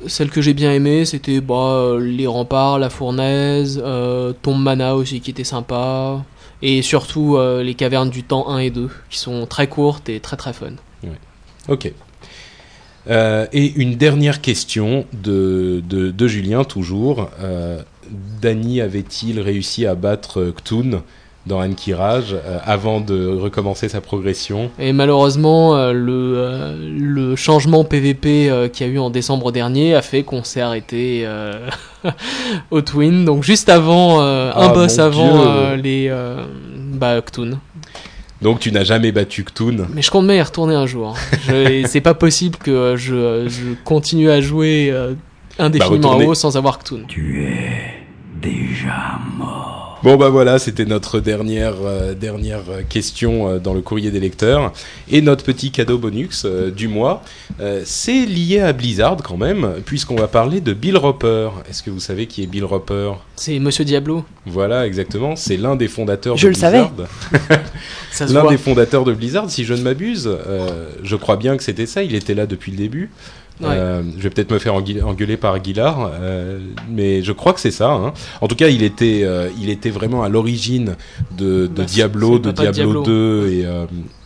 celle 0.08 0.30
que 0.30 0.42
j'ai 0.42 0.54
bien 0.54 0.72
aimée, 0.74 1.06
c'était 1.06 1.40
bah, 1.42 1.98
les 2.00 2.28
remparts, 2.28 2.80
la 2.80 2.90
fournaise, 2.90 3.82
Tombe 4.42 4.62
Mana 4.62 4.96
aussi 4.96 5.22
qui 5.22 5.32
était 5.32 5.44
sympa, 5.44 6.24
et 6.62 6.82
surtout 6.82 7.38
les 7.62 7.76
cavernes 7.76 8.10
du 8.10 8.24
temps 8.24 8.50
1 8.50 8.60
et 8.60 8.70
2 8.70 8.90
qui 9.10 9.20
sont 9.20 9.46
très 9.46 9.68
courtes 9.68 10.10
et 10.10 10.20
très 10.20 10.38
très 10.38 10.54
fun. 10.54 10.74
Ok. 11.68 11.92
et 13.08 13.74
une 13.76 13.96
dernière 13.96 14.42
question 14.42 15.06
de, 15.14 15.84
de, 15.88 16.10
de 16.10 16.28
Julien, 16.28 16.64
toujours. 16.64 17.30
Danny 18.41 18.82
avait-il 18.82 19.39
réussi 19.39 19.86
à 19.86 19.95
battre 19.95 20.53
Ktun 20.57 21.01
dans 21.45 21.62
Ankiraj 21.62 22.34
euh, 22.34 22.60
avant 22.64 23.01
de 23.01 23.28
recommencer 23.28 23.89
sa 23.89 24.01
progression? 24.01 24.72
Et 24.80 24.93
malheureusement, 24.93 25.76
euh, 25.76 25.93
le, 25.93 26.34
euh, 26.38 26.76
le, 26.97 27.36
changement 27.36 27.84
PVP 27.84 28.70
qu'il 28.72 28.88
y 28.88 28.89
a 28.89 28.93
eu 28.93 28.99
en 28.99 29.10
décembre 29.10 29.51
dernier 29.51 29.95
a 29.95 30.01
fait 30.01 30.24
qu'on 30.24 30.43
s'est 30.43 30.62
arrêté 30.62 31.28
au 32.72 32.82
Twin. 32.82 33.26
Donc 33.26 33.43
juste 33.43 33.70
avant, 33.70 34.22
un 34.22 34.51
ah, 34.53 34.70
boss 34.70 34.99
avant 34.99 35.76
les 35.76 36.12
bah, 36.93 37.22
Ktun. 37.22 37.60
Donc 38.41 38.60
tu 38.60 38.72
n'as 38.72 38.84
jamais 38.86 39.12
battu 39.12 39.43
Ktun? 39.43 39.88
Mais 39.93 40.01
je 40.01 40.12
compte 40.12 40.26
bien 40.28 40.36
y 40.36 40.41
retourner 40.41 40.76
un 40.76 40.86
jour. 40.86 41.16
C'est 41.86 42.01
pas 42.01 42.14
possible 42.14 42.57
que 42.57 42.95
je, 42.95 43.47
je 43.47 43.74
continue 43.84 44.30
à 44.30 44.41
jouer 44.41 44.93
indéfiniment 45.57 46.18
bah, 46.18 46.26
haut 46.26 46.34
sans 46.34 46.57
avoir 46.57 46.80
Ktun. 46.80 47.01
Tu 47.07 47.43
es 47.43 47.99
déjà 48.42 49.20
mort. 49.38 50.00
Bon 50.02 50.16
bah 50.16 50.30
voilà, 50.30 50.60
c'était 50.60 50.86
notre 50.86 51.20
dernière 51.20 51.76
euh, 51.84 52.14
dernière 52.14 52.62
question 52.88 53.50
euh, 53.50 53.60
dans 53.60 53.74
le 53.74 53.82
courrier 53.82 54.12
des 54.12 54.22
lecteurs 54.22 54.72
et 55.12 55.22
notre 55.22 55.44
petit 55.44 55.72
cadeau 55.72 55.98
bonus 55.98 56.44
euh, 56.46 56.72
du 56.72 56.88
mois. 56.88 57.22
c'est 57.84 58.26
lié 58.26 58.62
à 58.62 58.72
Blizzard 58.72 59.18
quand 59.18 59.36
même, 59.36 59.74
puisqu'on 59.86 60.16
va 60.16 60.30
parler 60.30 60.62
de 60.62 60.72
Bill 60.72 60.96
Roper. 60.96 61.50
Est-ce 61.70 61.84
que 61.84 61.90
vous 61.90 62.00
savez 62.00 62.28
qui 62.28 62.44
est 62.44 62.48
Bill 62.48 62.64
Roper? 62.64 63.12
C'est 63.36 63.60
Monsieur 63.60 63.84
Diablo. 63.84 64.24
Voilà, 64.46 64.88
exactement. 64.88 65.36
C'est 65.36 65.58
l'un 65.58 65.76
des 65.76 65.90
fondateurs 65.90 66.38
je 66.38 66.48
de 66.48 66.54
Blizzard. 66.54 66.72
Je 66.72 67.04
le 67.04 67.50
savais. 68.20 68.34
l'un 68.34 68.50
des 68.50 68.58
fondateurs 68.58 69.04
de 69.04 69.14
Blizzard, 69.14 69.50
si 69.50 69.66
je 69.66 69.74
ne 69.74 69.82
m'abuse. 69.82 70.30
je 71.04 71.16
crois 71.18 71.36
bien 71.36 71.58
que 71.58 71.64
c'était 71.64 71.86
ça. 71.86 72.04
Il 72.04 72.16
était 72.16 72.36
là 72.36 72.46
depuis 72.46 72.72
le 72.72 72.78
début. 72.78 73.10
Euh, 73.62 74.03
je 74.18 74.24
vais 74.24 74.30
peut-être 74.30 74.51
me 74.51 74.60
faire 74.60 74.74
engueuler 74.74 75.38
par 75.38 75.53
Aguilar, 75.53 76.12
euh, 76.14 76.60
mais 76.89 77.22
je 77.24 77.32
crois 77.32 77.53
que 77.53 77.60
c'est 77.60 77.72
ça. 77.72 77.91
Hein. 77.91 78.14
En 78.41 78.47
tout 78.47 78.55
cas, 78.55 78.70
il 78.70 78.84
était, 78.84 79.22
euh, 79.24 79.49
il 79.60 79.70
était 79.70 79.89
vraiment 79.89 80.24
à 80.24 80.30
l'origine 80.30 80.95
de, 81.38 81.68
de 81.68 81.68
bah, 81.68 81.84
Diablo, 81.84 82.39
de 82.39 82.51
Diablo, 82.51 83.03
2 83.03 83.49
et, 83.49 83.66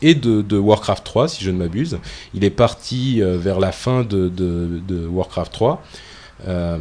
et 0.01 0.15
de, 0.15 0.41
de, 0.41 0.57
Warcraft 0.57 1.03
3, 1.03 1.27
si 1.27 1.43
je 1.43 1.51
ne 1.51 1.57
m'abuse. 1.57 1.97
Il 2.33 2.43
est 2.43 2.49
parti 2.49 3.21
vers 3.21 3.59
la 3.59 3.71
fin 3.71 4.03
de, 4.03 4.29
de, 4.29 4.81
de 4.87 5.07
Warcraft 5.07 5.51
3. 5.51 5.83
Euh, 6.47 6.77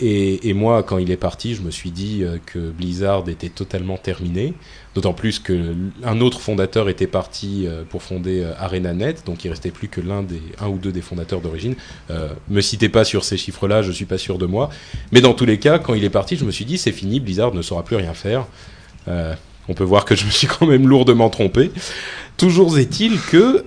et, 0.00 0.52
moi, 0.52 0.82
quand 0.82 0.98
il 0.98 1.10
est 1.10 1.16
parti, 1.16 1.54
je 1.54 1.62
me 1.62 1.70
suis 1.70 1.90
dit 1.90 2.24
que 2.46 2.70
Blizzard 2.70 3.28
était 3.28 3.48
totalement 3.48 3.96
terminé. 3.96 4.54
D'autant 4.98 5.12
plus 5.12 5.38
qu'un 5.38 6.20
autre 6.20 6.40
fondateur 6.40 6.88
était 6.88 7.06
parti 7.06 7.66
euh, 7.68 7.84
pour 7.88 8.02
fonder 8.02 8.42
euh, 8.42 8.52
ArenaNet, 8.58 9.24
donc 9.26 9.44
il 9.44 9.48
restait 9.48 9.70
plus 9.70 9.86
que 9.86 10.00
l'un 10.00 10.24
des 10.24 10.42
un 10.60 10.66
ou 10.66 10.78
deux 10.78 10.90
des 10.90 11.02
fondateurs 11.02 11.40
d'origine. 11.40 11.76
Euh, 12.10 12.30
me 12.48 12.60
citez 12.60 12.88
pas 12.88 13.04
sur 13.04 13.22
ces 13.22 13.36
chiffres-là, 13.36 13.82
je 13.82 13.92
suis 13.92 14.06
pas 14.06 14.18
sûr 14.18 14.38
de 14.38 14.46
moi. 14.46 14.70
Mais 15.12 15.20
dans 15.20 15.34
tous 15.34 15.44
les 15.44 15.60
cas, 15.60 15.78
quand 15.78 15.94
il 15.94 16.02
est 16.02 16.10
parti, 16.10 16.36
je 16.36 16.44
me 16.44 16.50
suis 16.50 16.64
dit 16.64 16.78
c'est 16.78 16.90
fini, 16.90 17.20
Blizzard 17.20 17.54
ne 17.54 17.62
saura 17.62 17.84
plus 17.84 17.94
rien 17.94 18.12
faire. 18.12 18.46
On 19.68 19.74
peut 19.74 19.84
voir 19.84 20.04
que 20.04 20.14
je 20.14 20.24
me 20.24 20.30
suis 20.30 20.46
quand 20.46 20.66
même 20.66 20.88
lourdement 20.88 21.30
trompé. 21.30 21.70
Toujours 22.36 22.78
est-il 22.78 23.20
que 23.20 23.64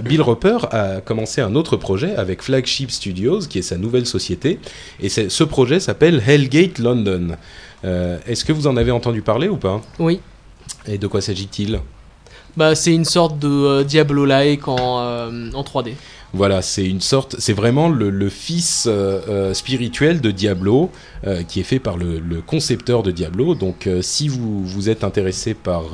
Bill 0.00 0.22
Roper 0.22 0.58
a 0.70 1.00
commencé 1.00 1.40
un 1.40 1.54
autre 1.54 1.76
projet 1.76 2.16
avec 2.16 2.42
Flagship 2.42 2.90
Studios, 2.90 3.40
qui 3.40 3.58
est 3.58 3.62
sa 3.62 3.76
nouvelle 3.76 4.06
société, 4.06 4.58
et 5.00 5.08
ce 5.08 5.44
projet 5.44 5.78
s'appelle 5.78 6.22
Hellgate 6.26 6.78
London. 6.78 7.36
Euh, 7.84 8.18
est-ce 8.26 8.44
que 8.44 8.52
vous 8.52 8.66
en 8.66 8.76
avez 8.76 8.90
entendu 8.90 9.22
parler 9.22 9.48
ou 9.48 9.56
pas? 9.56 9.80
Oui. 9.98 10.20
Et 10.86 10.98
de 10.98 11.06
quoi 11.06 11.20
s'agit-il? 11.20 11.80
Bah, 12.56 12.74
c'est 12.74 12.94
une 12.94 13.04
sorte 13.04 13.38
de 13.38 13.48
euh, 13.48 13.84
Diablo-like 13.84 14.68
en, 14.68 15.00
euh, 15.00 15.50
en 15.52 15.62
3D. 15.62 15.94
Voilà, 16.32 16.62
c'est 16.62 16.86
une 16.86 17.00
sorte, 17.00 17.36
c'est 17.38 17.52
vraiment 17.52 17.88
le, 17.88 18.28
fils 18.28 18.88
spirituel 19.52 20.20
de 20.20 20.30
Diablo 20.30 20.90
qui 21.48 21.60
est 21.60 21.64
fait 21.64 21.78
par 21.78 21.96
le, 21.96 22.18
le 22.18 22.40
concepteur 22.40 23.02
de 23.02 23.10
Diablo. 23.10 23.54
Donc, 23.54 23.88
si 24.00 24.28
vous 24.28 24.64
vous 24.64 24.88
êtes 24.88 25.04
intéressé 25.04 25.54
par 25.54 25.84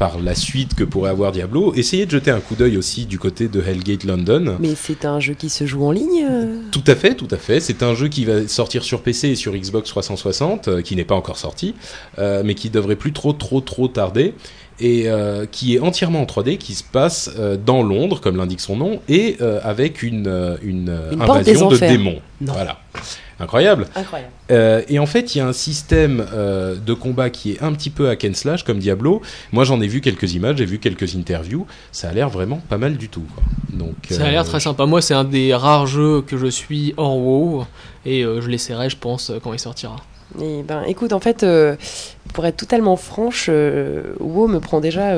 par 0.00 0.18
la 0.18 0.34
suite 0.34 0.74
que 0.74 0.82
pourrait 0.82 1.10
avoir 1.10 1.30
Diablo. 1.30 1.74
Essayez 1.74 2.06
de 2.06 2.10
jeter 2.10 2.30
un 2.30 2.40
coup 2.40 2.54
d'œil 2.54 2.78
aussi 2.78 3.04
du 3.04 3.18
côté 3.18 3.48
de 3.48 3.60
Hellgate 3.60 4.04
London. 4.04 4.56
Mais 4.58 4.74
c'est 4.74 5.04
un 5.04 5.20
jeu 5.20 5.34
qui 5.34 5.50
se 5.50 5.66
joue 5.66 5.84
en 5.84 5.92
ligne 5.92 6.24
euh 6.26 6.62
Tout 6.72 6.82
à 6.86 6.94
fait, 6.94 7.14
tout 7.14 7.28
à 7.30 7.36
fait. 7.36 7.60
C'est 7.60 7.82
un 7.82 7.94
jeu 7.94 8.08
qui 8.08 8.24
va 8.24 8.48
sortir 8.48 8.82
sur 8.82 9.02
PC 9.02 9.28
et 9.28 9.34
sur 9.34 9.52
Xbox 9.52 9.90
360, 9.90 10.68
euh, 10.68 10.80
qui 10.80 10.96
n'est 10.96 11.04
pas 11.04 11.16
encore 11.16 11.36
sorti, 11.36 11.74
euh, 12.18 12.40
mais 12.42 12.54
qui 12.54 12.70
devrait 12.70 12.96
plus 12.96 13.12
trop, 13.12 13.34
trop, 13.34 13.60
trop 13.60 13.88
tarder 13.88 14.32
et 14.80 15.08
qui 15.50 15.76
est 15.76 15.80
entièrement 15.80 16.22
en 16.22 16.24
3D, 16.24 16.58
qui 16.58 16.74
se 16.74 16.84
passe 16.84 17.30
dans 17.64 17.82
Londres, 17.82 18.20
comme 18.20 18.36
l'indique 18.36 18.60
son 18.60 18.76
nom, 18.76 19.00
et 19.08 19.36
avec 19.62 20.02
une, 20.02 20.58
une, 20.62 20.98
invasion 21.20 21.68
de 21.68 21.76
démons. 21.76 22.20
Voilà. 22.40 22.78
Incroyable. 23.40 23.86
Incroyable. 23.94 24.32
Euh, 24.50 24.82
et 24.88 24.98
en 24.98 25.06
fait, 25.06 25.34
il 25.34 25.38
y 25.38 25.40
a 25.40 25.46
un 25.46 25.54
système 25.54 26.26
euh, 26.32 26.76
de 26.76 26.92
combat 26.92 27.30
qui 27.30 27.52
est 27.52 27.62
un 27.62 27.72
petit 27.72 27.88
peu 27.88 28.10
hack 28.10 28.26
and 28.28 28.34
slash 28.34 28.64
comme 28.64 28.78
Diablo. 28.78 29.22
Moi, 29.52 29.64
j'en 29.64 29.80
ai 29.80 29.86
vu 29.86 30.02
quelques 30.02 30.34
images, 30.34 30.58
j'ai 30.58 30.66
vu 30.66 30.78
quelques 30.78 31.16
interviews. 31.16 31.66
Ça 31.90 32.10
a 32.10 32.12
l'air 32.12 32.28
vraiment 32.28 32.60
pas 32.68 32.76
mal 32.76 32.98
du 32.98 33.08
tout. 33.08 33.24
Donc, 33.72 33.94
ça 34.10 34.26
a 34.26 34.30
l'air 34.30 34.42
euh, 34.42 34.44
très 34.44 34.60
sympa. 34.60 34.84
Moi, 34.84 35.00
c'est 35.00 35.14
un 35.14 35.24
des 35.24 35.54
rares 35.54 35.86
jeux 35.86 36.20
que 36.20 36.36
je 36.36 36.46
suis 36.46 36.92
hors 36.98 37.16
WoW 37.16 37.64
et 38.04 38.22
je 38.22 38.46
l'essaierai, 38.46 38.90
je 38.90 38.98
pense, 38.98 39.32
quand 39.42 39.54
il 39.54 39.58
sortira. 39.58 39.96
Et 40.40 40.62
ben, 40.62 40.84
écoute, 40.86 41.12
en 41.14 41.20
fait, 41.20 41.44
pour 42.32 42.46
être 42.46 42.56
totalement 42.56 42.96
franche, 42.96 43.48
WoW 44.20 44.48
me 44.48 44.60
prend 44.60 44.80
déjà 44.80 45.14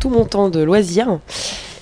tout 0.00 0.10
mon 0.10 0.24
temps 0.24 0.48
de 0.48 0.62
loisir. 0.62 1.18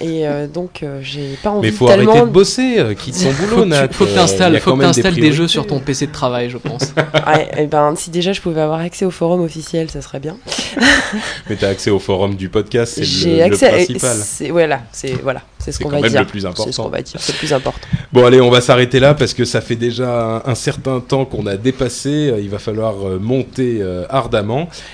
Et 0.00 0.26
euh, 0.26 0.46
donc, 0.46 0.82
euh, 0.82 0.98
j'ai 1.02 1.38
pas 1.42 1.50
envie 1.50 1.68
Mais 1.68 1.72
faut 1.72 1.86
tellement... 1.86 2.10
arrêter 2.12 2.26
de 2.26 2.32
bosser, 2.32 2.74
euh, 2.78 2.94
quitte 2.94 3.22
ton 3.22 3.32
boulot, 3.46 3.64
Nat. 3.64 3.88
faut 3.92 4.04
que 4.04 4.10
euh, 4.10 4.14
t'installes 4.14 4.58
faut 4.60 4.74
que 4.76 4.80
t'installes 4.82 5.14
des, 5.14 5.20
priorités. 5.20 5.36
jeux 5.36 5.48
sur 5.48 5.66
ton 5.66 5.78
PC 5.78 6.08
de 6.08 6.12
travail, 6.12 6.50
je 6.50 6.58
pense. 6.58 6.92
Ouais, 7.26 7.48
et 7.56 7.66
ben, 7.66 7.94
si 7.96 8.10
déjà 8.10 8.32
je 8.32 8.40
pouvais 8.40 8.60
avoir 8.60 8.80
accès 8.80 9.04
au 9.04 9.10
forum 9.10 9.40
officiel, 9.40 9.88
ça 9.90 10.02
serait 10.02 10.20
bien. 10.20 10.36
Mais 11.48 11.56
t'as 11.56 11.68
accès 11.68 11.90
au 11.90 11.98
forum 11.98 12.34
du 12.34 12.48
podcast, 12.48 12.94
c'est 12.96 13.04
J'ai 13.04 13.30
le, 13.30 13.36
le 13.36 13.42
accès. 13.44 13.68
principal. 13.70 14.16
C'est 14.22 14.50
voilà, 14.50 14.80
c'est 14.92 15.12
voilà, 15.22 15.40
c'est 15.58 15.72
ce 15.72 15.78
qu'on 15.78 15.88
va 15.88 16.00
même 16.00 16.10
dire. 16.10 16.20
le 16.20 16.26
plus 16.26 16.40
C'est 16.40 16.48
ce 16.48 16.54
qu'on 16.54 16.62
important. 16.64 16.88
va 16.90 17.02
dire, 17.02 17.16
c'est 17.20 17.32
le 17.32 17.38
plus 17.38 17.52
important. 17.52 17.88
Bon 18.12 18.26
allez, 18.26 18.40
on 18.40 18.50
va 18.50 18.60
s'arrêter 18.60 19.00
là 19.00 19.14
parce 19.14 19.32
que 19.32 19.44
ça 19.44 19.60
fait 19.60 19.76
déjà 19.76 20.42
un, 20.44 20.50
un 20.50 20.54
certain 20.54 21.00
temps 21.00 21.24
qu'on 21.24 21.46
a 21.46 21.56
dépassé. 21.56 22.30
Euh, 22.30 22.40
Il 22.40 22.50
va 22.50 22.58
falloir 22.58 22.94
euh, 23.06 23.18
monter 23.18 23.78
euh, 23.80 24.04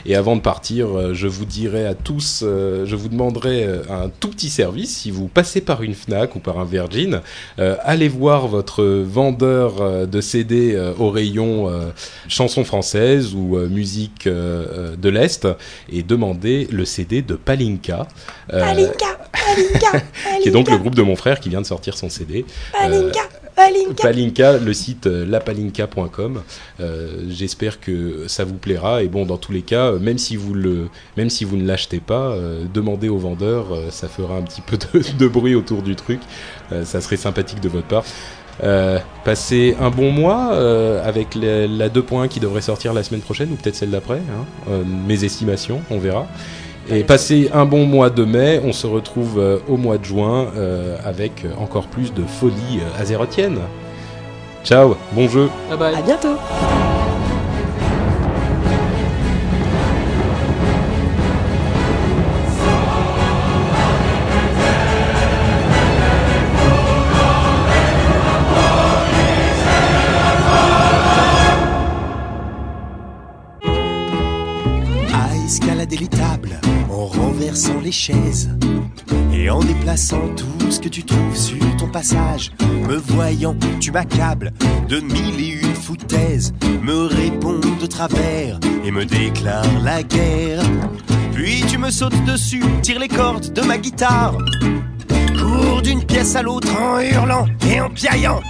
Et 0.07 0.15
avant 0.17 0.37
de 0.37 0.41
partir, 0.41 0.89
euh, 0.97 1.15
je 1.15 1.27
vous 1.27 1.45
dirai 1.45 1.87
à 1.87 1.95
tous, 1.95 2.43
euh, 2.43 2.85
je 2.87 2.97
vous 2.97 3.09
demanderai 3.09 3.65
euh, 3.65 3.83
un 3.91 4.09
tout 4.09 4.29
petit 4.29 4.51
service. 4.51 4.99
Si 4.99 5.11
vous 5.11 5.29
passez 5.29 5.61
par 5.61 5.83
une 5.83 5.95
Fnac 5.95 6.37
ou 6.37 6.39
par 6.41 6.59
un 6.59 6.65
Virgin, 6.65 7.21
allez 7.59 8.09
voir 8.09 8.49
votre 8.49 8.85
vendeur 8.85 10.07
de 10.07 10.21
CD 10.21 10.79
au 10.99 11.11
rayon 11.11 11.71
chansons 12.29 12.65
françaises 12.65 13.35
ou 13.35 13.57
musique 13.69 14.27
de 14.27 15.09
l'Est 15.09 15.47
et 15.91 16.03
demandez 16.03 16.69
le 16.71 16.85
CD 16.85 17.23
de 17.23 17.35
Palinka. 17.35 18.09
euh, 18.53 18.89
qui 20.43 20.49
est 20.49 20.53
donc 20.53 20.71
le 20.71 20.79
groupe 20.79 20.95
de 20.95 21.03
mon 21.03 21.17
frère 21.17 21.41
qui 21.41 21.49
vient 21.49 21.61
de 21.61 21.67
sortir 21.67 21.97
son 21.97 22.09
CD. 22.09 22.45
Palinka, 22.73 23.21
Palinka. 24.03 24.59
le 24.59 24.73
site 24.73 25.07
euh, 25.07 25.27
lapalinka.com. 25.27 26.43
Euh, 26.81 27.09
J'espère 27.29 27.81
que 27.81 28.25
ça 28.29 28.45
vous 28.45 28.55
plaira. 28.55 29.03
Et 29.03 29.09
bon, 29.09 29.27
dans 29.27 29.37
tous 29.37 29.53
les 29.53 29.63
cas, 29.63 29.93
euh, 29.93 29.99
même 29.99 30.19
si 30.19 30.37
vous 30.37 30.55
le, 30.55 30.89
même 31.17 31.31
si 31.31 31.45
vous 31.45 31.57
ne 31.57 31.67
l'achetez 31.67 32.01
pas, 32.01 32.37
demandez 32.73 33.09
au 33.09 33.19
vendeur. 33.19 33.67
ça 33.91 34.09
fera 34.09 34.37
un 34.37 34.43
petit 34.43 34.61
peu 34.63 34.79
de, 35.19 35.29
bruit 35.29 35.55
autour 35.55 35.83
du 35.83 35.97
truc. 35.97 36.21
Ça 36.85 37.01
serait 37.01 37.17
sympathique 37.17 37.61
de 37.61 37.69
votre 37.69 37.87
part. 37.87 38.05
Euh, 38.63 38.99
passez 39.25 39.77
un 39.81 39.91
bon 39.91 40.11
mois 40.11 40.53
avec 41.03 41.35
la, 41.35 41.67
la 41.67 41.89
2.1 41.89 42.29
qui 42.29 42.41
devrait 42.41 42.61
sortir 42.61 42.93
la 42.93 43.03
semaine 43.03 43.21
prochaine 43.23 43.51
ou 43.53 43.57
peut-être 43.57 43.77
celle 43.77 43.91
d'après. 43.91 44.19
hein. 44.19 44.73
Mes 45.07 45.25
estimations, 45.25 45.83
on 45.91 45.99
verra. 45.99 46.27
Et 46.93 47.05
passez 47.05 47.49
un 47.53 47.67
bon 47.67 47.87
mois 47.87 48.11
de 48.11 48.25
mai. 48.25 48.61
On 48.65 48.73
se 48.73 48.87
retrouve 48.87 49.39
euh, 49.39 49.59
au 49.69 49.77
mois 49.77 49.97
de 49.97 50.05
juin 50.05 50.49
euh, 50.57 50.97
avec 51.05 51.47
encore 51.59 51.87
plus 51.87 52.13
de 52.13 52.25
folie 52.25 52.81
euh, 52.81 53.01
azérotienne. 53.01 53.59
Ciao, 54.65 54.97
bon 55.13 55.29
jeu. 55.29 55.49
Bye 55.69 55.79
bye. 55.79 55.95
À 55.95 56.03
bientôt. 56.03 56.37
Déplaçant 79.91 80.29
tout 80.37 80.71
ce 80.71 80.79
que 80.79 80.89
tu 80.89 81.03
trouves 81.03 81.37
sur 81.37 81.77
ton 81.77 81.89
passage. 81.89 82.53
Me 82.89 82.97
voyant, 82.97 83.57
tu 83.81 83.91
m'accables 83.91 84.53
de 84.89 85.01
mille 85.01 85.41
et 85.41 85.49
une 85.49 85.75
foutaises, 85.75 86.53
me 86.81 87.07
réponds 87.07 87.59
de 87.81 87.87
travers 87.87 88.61
et 88.85 88.91
me 88.93 89.05
déclare 89.05 89.67
la 89.83 90.05
guerre. 90.05 90.63
Puis 91.33 91.65
tu 91.69 91.77
me 91.77 91.91
sautes 91.91 92.25
dessus, 92.25 92.63
tires 92.83 93.01
les 93.01 93.09
cordes 93.09 93.53
de 93.53 93.63
ma 93.63 93.79
guitare. 93.79 94.37
Cours 95.37 95.83
d'une 95.83 96.05
pièce 96.05 96.37
à 96.37 96.43
l'autre 96.43 96.71
en 96.81 97.01
hurlant 97.01 97.47
et 97.69 97.81
en 97.81 97.91
piaillant. 97.91 98.41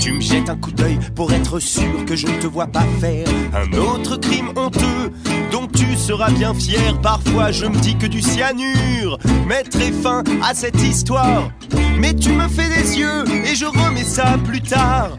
Tu 0.00 0.12
me 0.12 0.20
jettes 0.20 0.50
un 0.50 0.56
coup 0.56 0.70
d'œil 0.70 1.00
pour 1.16 1.32
être 1.32 1.58
sûr 1.58 2.04
que 2.06 2.14
je 2.14 2.28
ne 2.28 2.40
te 2.40 2.46
vois 2.46 2.68
pas 2.68 2.84
faire 3.00 3.26
un 3.54 3.76
autre 3.76 4.18
crime 4.18 4.50
honteux 4.54 5.10
tu 5.76 5.96
seras 5.96 6.30
bien 6.30 6.54
fier. 6.54 6.98
Parfois 7.02 7.52
je 7.52 7.66
me 7.66 7.76
dis 7.76 7.96
que 7.96 8.06
du 8.06 8.20
cyanure 8.20 9.18
mettrait 9.46 9.92
fin 9.92 10.22
à 10.42 10.54
cette 10.54 10.80
histoire. 10.82 11.50
Mais 11.98 12.14
tu 12.14 12.30
me 12.30 12.48
fais 12.48 12.68
des 12.68 12.98
yeux 12.98 13.24
et 13.44 13.54
je 13.54 13.66
remets 13.66 14.04
ça 14.04 14.36
plus 14.44 14.60
tard. 14.60 15.18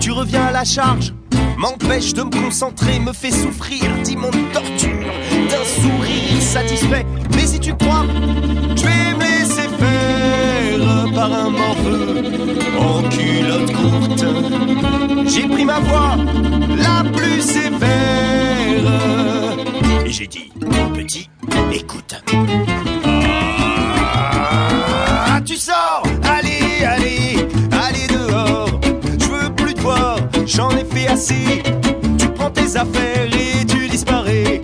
Tu 0.00 0.12
reviens 0.12 0.46
à 0.46 0.52
la 0.52 0.64
charge, 0.64 1.12
m'empêche 1.56 2.14
de 2.14 2.22
me 2.22 2.30
concentrer, 2.30 2.98
me 2.98 3.12
fait 3.12 3.30
souffrir, 3.30 3.82
dis 4.02 4.16
mon 4.16 4.30
torture 4.52 5.12
d'un 5.50 5.64
sourire 5.64 6.42
satisfait. 6.42 7.06
Mais 7.34 7.46
si 7.46 7.60
tu 7.60 7.74
crois, 7.74 8.06
je 8.76 8.82
vais 8.82 9.14
me 9.14 9.20
faire 9.80 11.12
par 11.14 11.32
un 11.32 11.50
morveux 11.50 12.22
en 12.78 13.02
culotte 13.08 13.72
courte. 13.72 14.24
J'ai 15.26 15.46
pris 15.48 15.64
ma 15.64 15.80
voix 15.80 16.16
la 16.76 17.04
plus 17.10 17.40
sévère 17.42 19.29
j'ai 20.20 20.26
dit, 20.26 20.52
petit, 20.92 21.30
écoute. 21.72 22.14
Ah, 24.94 25.40
tu 25.42 25.56
sors, 25.56 26.02
allez, 26.24 26.84
allez, 26.84 27.48
allez 27.72 28.06
dehors. 28.06 28.68
Je 29.18 29.24
veux 29.24 29.50
plus 29.54 29.72
te 29.72 29.80
voir, 29.80 30.18
j'en 30.44 30.68
ai 30.72 30.84
fait 30.84 31.06
assez. 31.06 31.62
Tu 32.18 32.28
prends 32.34 32.50
tes 32.50 32.76
affaires 32.76 33.30
et 33.32 33.64
tu 33.64 33.88
disparais. 33.88 34.60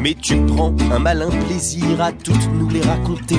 Mais 0.00 0.14
tu 0.20 0.36
prends 0.46 0.74
un 0.90 0.98
malin 0.98 1.28
plaisir 1.46 2.00
à 2.00 2.10
toutes 2.10 2.50
nous 2.54 2.68
les 2.68 2.80
raconter. 2.80 3.36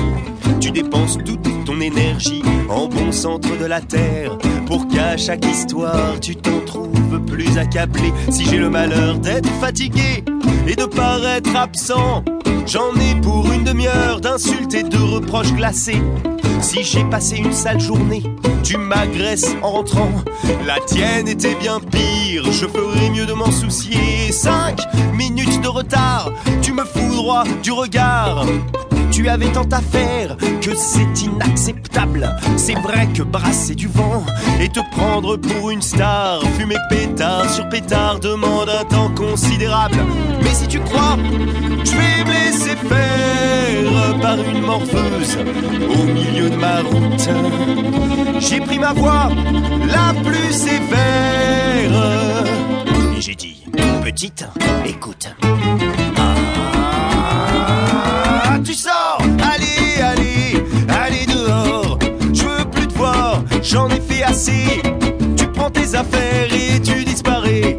Tu 0.60 0.70
dépenses 0.70 1.18
toute 1.26 1.46
ton 1.66 1.80
énergie 1.80 2.42
en 2.70 2.88
bon 2.88 3.12
centre 3.12 3.54
de 3.58 3.66
la 3.66 3.82
terre. 3.82 4.38
Pour 4.66 4.88
qu'à 4.88 5.18
chaque 5.18 5.44
histoire 5.44 6.18
tu 6.20 6.36
t'en 6.36 6.60
trouves 6.64 7.20
plus 7.26 7.58
accablé. 7.58 8.12
Si 8.30 8.46
j'ai 8.46 8.56
le 8.56 8.70
malheur 8.70 9.18
d'être 9.18 9.50
fatigué 9.60 10.24
et 10.66 10.74
de 10.74 10.86
paraître 10.86 11.54
absent, 11.54 12.24
j'en 12.66 12.94
ai 12.94 13.20
pour 13.20 13.52
une 13.52 13.64
demi-heure 13.64 14.20
d'insultes 14.20 14.74
et 14.74 14.84
de 14.84 14.96
reproches 14.96 15.52
glacés. 15.52 16.02
Si 16.60 16.82
j'ai 16.82 17.04
passé 17.04 17.36
une 17.36 17.52
sale 17.52 17.80
journée, 17.80 18.22
tu 18.62 18.76
m'agresses 18.76 19.56
en 19.62 19.70
rentrant. 19.70 20.10
La 20.66 20.78
tienne 20.80 21.28
était 21.28 21.54
bien 21.54 21.80
pire, 21.80 22.44
je 22.52 22.66
ferais 22.66 23.10
mieux 23.10 23.26
de 23.26 23.32
m'en 23.32 23.50
soucier. 23.50 24.32
Cinq 24.32 24.80
minutes 25.14 25.60
de 25.62 25.68
retard, 25.68 26.30
tu 26.60 26.72
me 26.72 26.84
fous 26.84 27.08
du 27.62 27.72
regard. 27.72 28.44
Tu 29.18 29.28
avais 29.28 29.50
tant 29.50 29.66
à 29.72 29.80
faire 29.80 30.36
que 30.60 30.76
c'est 30.76 31.24
inacceptable. 31.24 32.32
C'est 32.56 32.78
vrai 32.78 33.08
que 33.12 33.24
brasser 33.24 33.74
du 33.74 33.88
vent 33.88 34.24
et 34.60 34.68
te 34.68 34.78
prendre 34.92 35.36
pour 35.36 35.70
une 35.70 35.82
star, 35.82 36.40
fumer 36.56 36.76
pétard 36.88 37.50
sur 37.50 37.68
pétard 37.68 38.20
demande 38.20 38.68
un 38.68 38.84
temps 38.84 39.12
considérable. 39.16 39.96
Mais 40.40 40.54
si 40.54 40.68
tu 40.68 40.78
crois, 40.78 41.16
vais 41.16 42.24
me 42.24 42.32
laisser 42.32 42.76
faire 42.76 44.20
par 44.20 44.38
une 44.38 44.60
morpheuse 44.62 45.36
au 45.90 46.04
milieu 46.04 46.48
de 46.50 46.56
ma 46.56 46.82
route. 46.82 47.28
J'ai 48.38 48.60
pris 48.60 48.78
ma 48.78 48.92
voix 48.92 49.30
la 49.88 50.14
plus 50.22 50.52
sévère 50.52 51.90
et 53.16 53.20
j'ai 53.20 53.34
dit, 53.34 53.64
petite, 54.04 54.44
écoute. 54.86 55.34
Ah, 58.50 58.60
tu 58.64 58.74
sors, 58.74 58.97
Tu 64.30 65.46
prends 65.54 65.70
tes 65.70 65.94
affaires 65.94 66.52
et 66.52 66.80
tu 66.80 67.02
disparais. 67.02 67.78